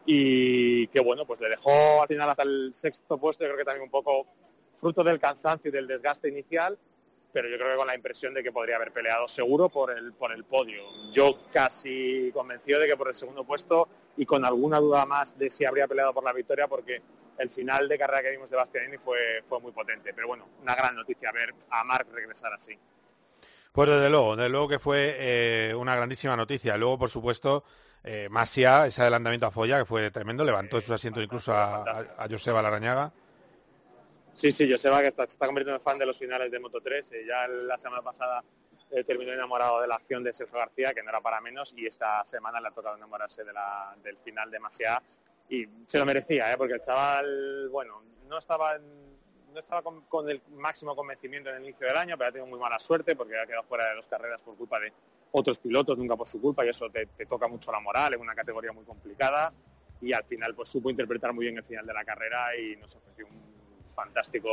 y 0.06 0.88
que 0.88 1.00
bueno, 1.00 1.26
pues 1.26 1.40
le 1.40 1.50
dejó 1.50 2.02
al 2.02 2.08
final 2.08 2.30
hasta 2.30 2.44
el 2.44 2.74
sexto 2.74 3.18
puesto, 3.18 3.44
yo 3.44 3.50
creo 3.50 3.58
que 3.60 3.66
también 3.66 3.84
un 3.84 3.92
poco 3.92 4.26
fruto 4.76 5.04
del 5.04 5.20
cansancio 5.20 5.70
y 5.70 5.72
del 5.72 5.88
desgaste 5.88 6.30
inicial, 6.30 6.78
pero 7.32 7.48
yo 7.48 7.58
creo 7.58 7.72
que 7.72 7.78
con 7.78 7.88
la 7.88 7.96
impresión 7.96 8.34
de 8.34 8.42
que 8.42 8.52
podría 8.52 8.78
haber 8.78 8.92
peleado 8.92 9.28
seguro 9.28 9.70
por 9.70 9.92
el, 9.92 10.14
por 10.14 10.32
el 10.32 10.46
podio. 10.46 10.82
Yo 11.14 11.38
casi 11.52 12.32
convencido 12.34 12.80
de 12.80 12.88
que 12.88 12.98
por 12.98 13.10
el 13.10 13.16
segundo 13.16 13.44
puesto 13.44 13.88
y 14.18 14.26
con 14.26 14.46
alguna 14.46 14.80
duda 14.80 15.06
más 15.06 15.38
de 15.38 15.50
si 15.50 15.66
habría 15.66 15.88
peleado 15.88 16.14
por 16.14 16.24
la 16.24 16.34
victoria 16.34 16.68
porque 16.68 17.02
el 17.38 17.50
final 17.50 17.88
de 17.88 17.98
carrera 17.98 18.24
que 18.24 18.32
vimos 18.32 18.50
de 18.50 18.58
Bastianini 18.58 18.98
fue, 18.98 19.44
fue 19.48 19.60
muy 19.60 19.72
potente. 19.72 20.14
Pero 20.14 20.28
bueno, 20.28 20.48
una 20.62 20.76
gran 20.76 20.96
noticia 20.96 21.32
ver 21.32 21.54
a 21.70 21.84
Marc 21.84 22.12
regresar 22.12 22.52
así. 22.54 22.78
Pues 23.72 23.90
desde 23.90 24.10
luego, 24.10 24.36
desde 24.36 24.50
luego 24.50 24.68
que 24.68 24.80
fue 24.80 25.16
eh, 25.20 25.76
una 25.76 25.96
grandísima 25.96 26.36
noticia. 26.36 26.76
Luego, 26.78 26.98
por 26.98 27.10
supuesto, 27.10 27.64
eh, 28.04 28.28
Masia, 28.30 28.88
ese 28.88 29.02
adelantamiento 29.02 29.46
a 29.46 29.52
Folla, 29.52 29.78
que 29.80 29.86
fue 29.86 30.10
tremendo, 30.12 30.44
levantó 30.44 30.82
sus 30.82 30.92
asientos 30.92 31.24
incluso 31.24 31.54
a, 31.54 31.84
a, 31.84 32.00
a 32.18 32.28
Joseba 32.30 32.62
Larrañaga. 32.62 33.12
Sí, 34.34 34.52
sí, 34.52 34.70
Joseba 34.72 35.02
que 35.02 35.08
está, 35.08 35.26
se 35.26 35.34
está 35.34 35.46
convirtiendo 35.46 35.78
en 35.78 35.84
fan 35.84 36.00
de 36.00 36.06
los 36.06 36.18
finales 36.18 36.50
de 36.50 36.60
Moto 36.60 36.80
3. 36.82 37.12
eh, 37.12 37.26
ya 37.28 37.48
la 37.48 37.78
semana 37.78 38.02
pasada 38.02 38.44
eh, 38.90 39.04
terminó 39.04 39.34
enamorado 39.34 39.82
de 39.82 39.88
la 39.88 39.96
acción 39.96 40.24
de 40.24 40.34
Sergio 40.34 40.58
García, 40.58 40.94
que 40.94 41.04
no 41.04 41.10
era 41.10 41.22
para 41.22 41.40
menos, 41.42 41.74
y 41.76 41.86
esta 41.86 42.26
semana 42.26 42.60
le 42.60 42.70
ha 42.70 42.72
tocado 42.72 42.96
enamorarse 42.96 43.44
de 43.44 43.54
la- 43.54 43.96
del 44.02 44.18
final 44.18 44.50
de 44.50 44.60
Masia. 44.60 45.02
Y 45.50 45.68
se 45.86 46.00
lo 46.00 46.06
merecía, 46.06 46.52
¿eh? 46.54 46.58
porque 46.58 46.74
el 46.76 46.82
chaval, 46.82 47.70
bueno, 47.70 48.02
no 48.28 48.38
estaba, 48.40 48.76
en- 48.76 49.09
no 49.54 49.60
estaba 49.60 49.82
con, 49.82 50.02
con 50.02 50.30
el 50.30 50.42
máximo 50.56 50.96
convencimiento 50.96 51.50
en 51.50 51.58
el 51.58 51.64
inicio 51.64 51.88
del 51.88 51.98
año, 51.98 52.18
pero 52.18 52.30
ha 52.30 52.32
tenido 52.32 52.48
muy 52.48 52.60
mala 52.60 52.80
suerte 52.80 53.16
porque 53.16 53.40
ha 53.40 53.46
quedado 53.46 53.64
fuera 53.64 53.90
de 53.90 53.96
dos 53.96 54.08
carreras 54.08 54.42
por 54.42 54.56
culpa 54.56 54.80
de 54.80 54.92
otros 55.32 55.60
pilotos, 55.60 55.98
nunca 55.98 56.16
por 56.16 56.28
su 56.28 56.42
culpa, 56.42 56.66
y 56.66 56.70
eso 56.70 56.90
te, 56.90 57.06
te 57.06 57.26
toca 57.26 57.48
mucho 57.48 57.72
la 57.72 57.80
moral, 57.80 58.14
es 58.14 58.20
una 58.20 58.36
categoría 58.36 58.72
muy 58.72 58.84
complicada. 58.86 59.54
Y 60.02 60.14
al 60.14 60.24
final, 60.24 60.56
pues 60.56 60.70
supo 60.70 60.90
interpretar 60.90 61.34
muy 61.34 61.46
bien 61.46 61.58
el 61.58 61.64
final 61.64 61.86
de 61.86 61.94
la 61.94 62.06
carrera 62.06 62.56
y 62.56 62.78
nos 62.78 62.96
ofreció 62.96 63.28
un 63.28 63.50
fantástico 63.94 64.50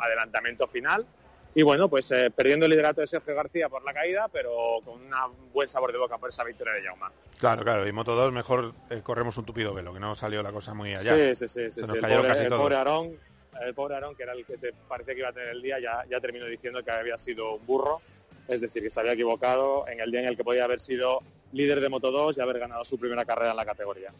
adelantamiento 0.00 0.66
final 0.66 1.06
Y 1.54 1.62
bueno, 1.62 1.90
pues 1.90 2.10
eh, 2.10 2.30
perdiendo 2.30 2.64
el 2.64 2.70
liderato 2.70 3.02
de 3.02 3.06
Sergio 3.06 3.34
García 3.34 3.68
por 3.68 3.84
la 3.84 3.92
caída, 3.92 4.28
pero 4.28 4.78
con 4.82 5.02
un 5.02 5.52
buen 5.52 5.68
sabor 5.68 5.92
de 5.92 5.98
boca 5.98 6.16
por 6.16 6.30
esa 6.30 6.44
victoria 6.44 6.72
de 6.72 6.82
Jauma. 6.84 7.12
Claro, 7.38 7.62
claro, 7.62 7.86
y 7.86 7.92
Moto 7.92 8.14
2 8.14 8.32
mejor 8.32 8.72
eh, 8.88 9.02
corremos 9.02 9.36
un 9.36 9.44
tupido 9.44 9.74
velo, 9.74 9.92
que 9.92 10.00
no 10.00 10.14
salió 10.14 10.42
la 10.42 10.52
cosa 10.52 10.72
muy 10.72 10.94
allá. 10.94 11.14
Sí, 11.14 11.34
sí, 11.34 11.48
sí. 11.48 11.64
sí, 11.70 11.72
Se 11.72 11.80
nos 11.82 11.90
sí. 11.90 11.96
El, 11.96 12.00
pobre, 12.00 12.28
casi 12.28 12.44
el 12.44 12.48
pobre 12.48 12.76
Aarón, 12.76 13.18
el 13.60 13.74
pobre 13.74 13.94
Aarón, 13.94 14.14
que 14.14 14.22
era 14.22 14.32
el 14.32 14.44
que 14.44 14.56
te 14.56 14.72
parecía 14.72 15.14
que 15.14 15.20
iba 15.20 15.28
a 15.28 15.32
tener 15.32 15.50
el 15.50 15.62
día, 15.62 15.78
ya, 15.80 16.04
ya 16.08 16.20
terminó 16.20 16.46
diciendo 16.46 16.82
que 16.82 16.90
había 16.90 17.18
sido 17.18 17.56
un 17.56 17.66
burro, 17.66 18.00
es 18.48 18.60
decir, 18.60 18.82
que 18.82 18.90
se 18.90 19.00
había 19.00 19.12
equivocado 19.12 19.86
en 19.88 20.00
el 20.00 20.10
día 20.10 20.20
en 20.20 20.26
el 20.26 20.36
que 20.36 20.44
podía 20.44 20.64
haber 20.64 20.80
sido 20.80 21.20
líder 21.52 21.80
de 21.80 21.88
Moto 21.88 22.10
2 22.10 22.36
y 22.36 22.40
haber 22.40 22.58
ganado 22.58 22.84
su 22.84 22.98
primera 22.98 23.24
carrera 23.24 23.50
en 23.50 23.56
la 23.56 23.66
categoría. 23.66 24.12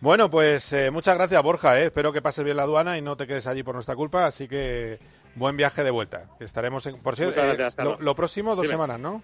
Bueno, 0.00 0.30
pues 0.30 0.72
eh, 0.74 0.90
muchas 0.90 1.14
gracias 1.14 1.42
Borja, 1.42 1.80
eh. 1.80 1.86
espero 1.86 2.12
que 2.12 2.20
pases 2.20 2.44
bien 2.44 2.56
la 2.56 2.64
aduana 2.64 2.98
y 2.98 3.02
no 3.02 3.16
te 3.16 3.26
quedes 3.26 3.46
allí 3.46 3.62
por 3.62 3.74
nuestra 3.74 3.96
culpa, 3.96 4.26
así 4.26 4.46
que 4.46 4.98
buen 5.34 5.56
viaje 5.56 5.84
de 5.84 5.90
vuelta. 5.90 6.28
Estaremos 6.38 6.84
en... 6.86 7.00
Por 7.00 7.16
cierto, 7.16 7.40
eh, 7.42 7.96
lo, 8.00 8.14
próximo, 8.14 8.54
dos 8.54 8.64
Dime. 8.64 8.74
semanas, 8.74 9.00
¿no? 9.00 9.22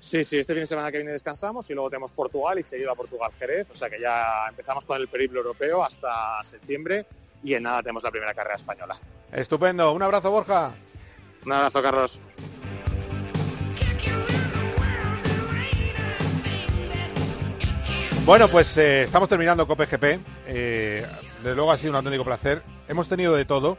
Sí, 0.00 0.24
sí, 0.24 0.38
este 0.38 0.54
fin 0.54 0.62
de 0.62 0.66
semana 0.66 0.90
que 0.90 0.98
viene 0.98 1.12
descansamos 1.12 1.70
y 1.70 1.74
luego 1.74 1.88
tenemos 1.88 2.10
Portugal 2.10 2.58
y 2.58 2.64
seguido 2.64 2.90
a 2.90 2.96
Portugal 2.96 3.30
Jerez, 3.38 3.68
o 3.70 3.76
sea 3.76 3.88
que 3.88 4.00
ya 4.00 4.46
empezamos 4.48 4.84
con 4.84 5.00
el 5.00 5.06
periplo 5.06 5.38
europeo 5.38 5.84
hasta 5.84 6.42
septiembre 6.42 7.06
y 7.42 7.54
en 7.54 7.62
nada 7.64 7.82
tenemos 7.82 8.02
la 8.02 8.10
primera 8.10 8.34
carrera 8.34 8.56
española. 8.56 8.98
Estupendo, 9.30 9.92
un 9.92 10.02
abrazo 10.02 10.30
Borja. 10.30 10.74
Un 11.44 11.52
abrazo, 11.52 11.82
Carlos. 11.82 12.20
Bueno, 18.24 18.46
pues 18.46 18.76
eh, 18.76 19.02
estamos 19.02 19.28
terminando 19.28 19.66
Cope 19.66 19.86
GP. 19.86 20.20
Eh, 20.46 21.04
desde 21.42 21.56
luego 21.56 21.72
ha 21.72 21.78
sido 21.78 21.90
un 21.90 21.96
auténtico 21.96 22.24
placer. 22.24 22.62
Hemos 22.86 23.08
tenido 23.08 23.34
de 23.34 23.44
todo. 23.44 23.78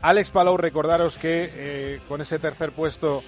Alex 0.00 0.30
Palou, 0.30 0.56
recordaros 0.56 1.18
que 1.18 1.50
eh, 1.54 2.00
con 2.08 2.22
ese 2.22 2.38
tercer 2.38 2.72
puesto 2.72 3.22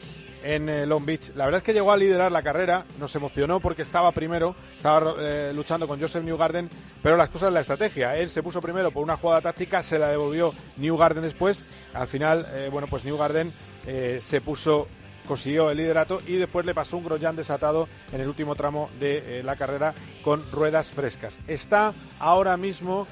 en 0.46 0.68
eh, 0.68 0.86
Long 0.86 1.04
Beach, 1.04 1.32
la 1.34 1.44
verdad 1.44 1.58
es 1.58 1.64
que 1.64 1.72
llegó 1.72 1.90
a 1.90 1.96
liderar 1.96 2.30
la 2.30 2.42
carrera, 2.42 2.84
nos 3.00 3.14
emocionó 3.16 3.58
porque 3.58 3.82
estaba 3.82 4.12
primero, 4.12 4.54
estaba 4.76 5.16
eh, 5.18 5.52
luchando 5.52 5.88
con 5.88 6.00
Joseph 6.00 6.22
Newgarden, 6.22 6.70
pero 7.02 7.16
las 7.16 7.30
cosas 7.30 7.52
la 7.52 7.60
estrategia. 7.60 8.16
Él 8.16 8.30
se 8.30 8.44
puso 8.44 8.60
primero 8.60 8.92
por 8.92 9.02
una 9.02 9.16
jugada 9.16 9.40
táctica, 9.40 9.82
se 9.82 9.98
la 9.98 10.08
devolvió 10.08 10.54
Newgarden 10.76 11.24
después. 11.24 11.64
Al 11.92 12.06
final, 12.06 12.46
eh, 12.52 12.68
bueno, 12.70 12.86
pues 12.86 13.04
Newgarden 13.04 13.52
eh, 13.86 14.20
se 14.24 14.40
puso 14.40 14.86
consiguió 15.26 15.72
el 15.72 15.78
liderato 15.78 16.22
y 16.24 16.36
después 16.36 16.64
le 16.64 16.72
pasó 16.72 16.96
un 16.96 17.04
Grosjean 17.04 17.34
desatado 17.34 17.88
en 18.12 18.20
el 18.20 18.28
último 18.28 18.54
tramo 18.54 18.90
de 19.00 19.42
la 19.44 19.56
carrera 19.56 19.92
con 20.22 20.48
ruedas 20.52 20.92
frescas. 20.92 21.40
Está 21.48 21.92
ahora 22.20 22.56
mismo 22.56 23.08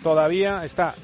todavía 0.00 0.64
está 0.64 0.94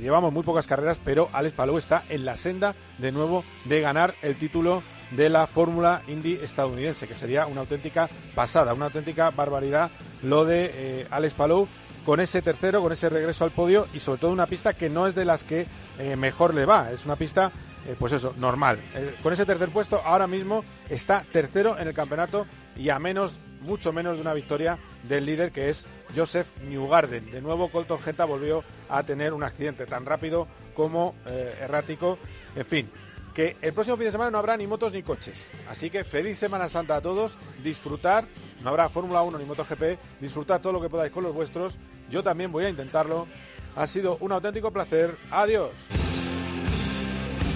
llevamos 0.00 0.32
muy 0.32 0.42
pocas 0.42 0.66
carreras, 0.66 0.98
pero 1.04 1.28
Alex 1.32 1.54
Palou 1.54 1.78
está 1.78 2.02
en 2.08 2.24
la 2.24 2.36
senda 2.36 2.74
de 2.98 3.12
nuevo 3.12 3.44
de 3.64 3.80
ganar 3.80 4.16
el 4.22 4.34
título 4.34 4.82
de 5.16 5.28
la 5.28 5.46
Fórmula 5.46 6.02
Indy 6.08 6.38
estadounidense, 6.42 7.06
que 7.06 7.16
sería 7.16 7.46
una 7.46 7.60
auténtica 7.60 8.08
pasada, 8.34 8.74
una 8.74 8.86
auténtica 8.86 9.30
barbaridad 9.30 9.90
lo 10.22 10.44
de 10.44 10.70
eh, 10.72 11.06
Alex 11.10 11.34
Palou 11.34 11.68
con 12.04 12.20
ese 12.20 12.42
tercero, 12.42 12.82
con 12.82 12.92
ese 12.92 13.08
regreso 13.08 13.44
al 13.44 13.52
podio 13.52 13.86
y 13.94 14.00
sobre 14.00 14.20
todo 14.20 14.30
una 14.30 14.46
pista 14.46 14.74
que 14.74 14.90
no 14.90 15.06
es 15.06 15.14
de 15.14 15.24
las 15.24 15.44
que 15.44 15.66
eh, 15.98 16.16
mejor 16.16 16.54
le 16.54 16.64
va, 16.64 16.90
es 16.90 17.04
una 17.04 17.16
pista 17.16 17.52
eh, 17.86 17.96
pues 17.98 18.12
eso, 18.12 18.34
normal. 18.38 18.78
Con 19.22 19.32
ese 19.32 19.44
tercer 19.44 19.68
puesto 19.68 20.00
ahora 20.04 20.26
mismo 20.26 20.64
está 20.88 21.24
tercero 21.32 21.78
en 21.78 21.88
el 21.88 21.94
campeonato 21.94 22.46
y 22.76 22.88
a 22.88 22.98
menos, 22.98 23.38
mucho 23.60 23.92
menos 23.92 24.16
de 24.16 24.22
una 24.22 24.34
victoria 24.34 24.78
del 25.02 25.26
líder 25.26 25.50
que 25.50 25.68
es 25.68 25.86
Joseph 26.16 26.46
Newgarden. 26.68 27.30
De 27.30 27.40
nuevo 27.42 27.68
Colton 27.68 27.98
Genta 27.98 28.24
volvió 28.24 28.62
a 28.88 29.02
tener 29.02 29.32
un 29.32 29.42
accidente 29.42 29.84
tan 29.84 30.06
rápido 30.06 30.46
como 30.74 31.14
errático. 31.60 32.18
En 32.54 32.66
fin, 32.66 32.90
que 33.34 33.56
el 33.62 33.72
próximo 33.72 33.96
fin 33.96 34.06
de 34.06 34.12
semana 34.12 34.30
no 34.30 34.38
habrá 34.38 34.56
ni 34.56 34.66
motos 34.66 34.92
ni 34.92 35.02
coches. 35.02 35.48
Así 35.68 35.90
que 35.90 36.04
feliz 36.04 36.38
Semana 36.38 36.68
Santa 36.68 36.96
a 36.96 37.00
todos, 37.00 37.38
disfrutar, 37.62 38.26
no 38.62 38.70
habrá 38.70 38.88
Fórmula 38.88 39.22
1 39.22 39.38
ni 39.38 39.44
MotoGP, 39.44 39.98
disfrutar 40.20 40.60
todo 40.60 40.72
lo 40.72 40.80
que 40.80 40.88
podáis 40.88 41.12
con 41.12 41.24
los 41.24 41.34
vuestros. 41.34 41.76
Yo 42.10 42.22
también 42.22 42.52
voy 42.52 42.64
a 42.64 42.68
intentarlo. 42.68 43.26
Ha 43.74 43.86
sido 43.86 44.18
un 44.20 44.32
auténtico 44.32 44.70
placer. 44.70 45.16
Adiós. 45.30 45.70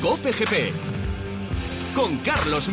GP 0.02 0.72
con 1.94 2.18
Carlos. 2.18 2.68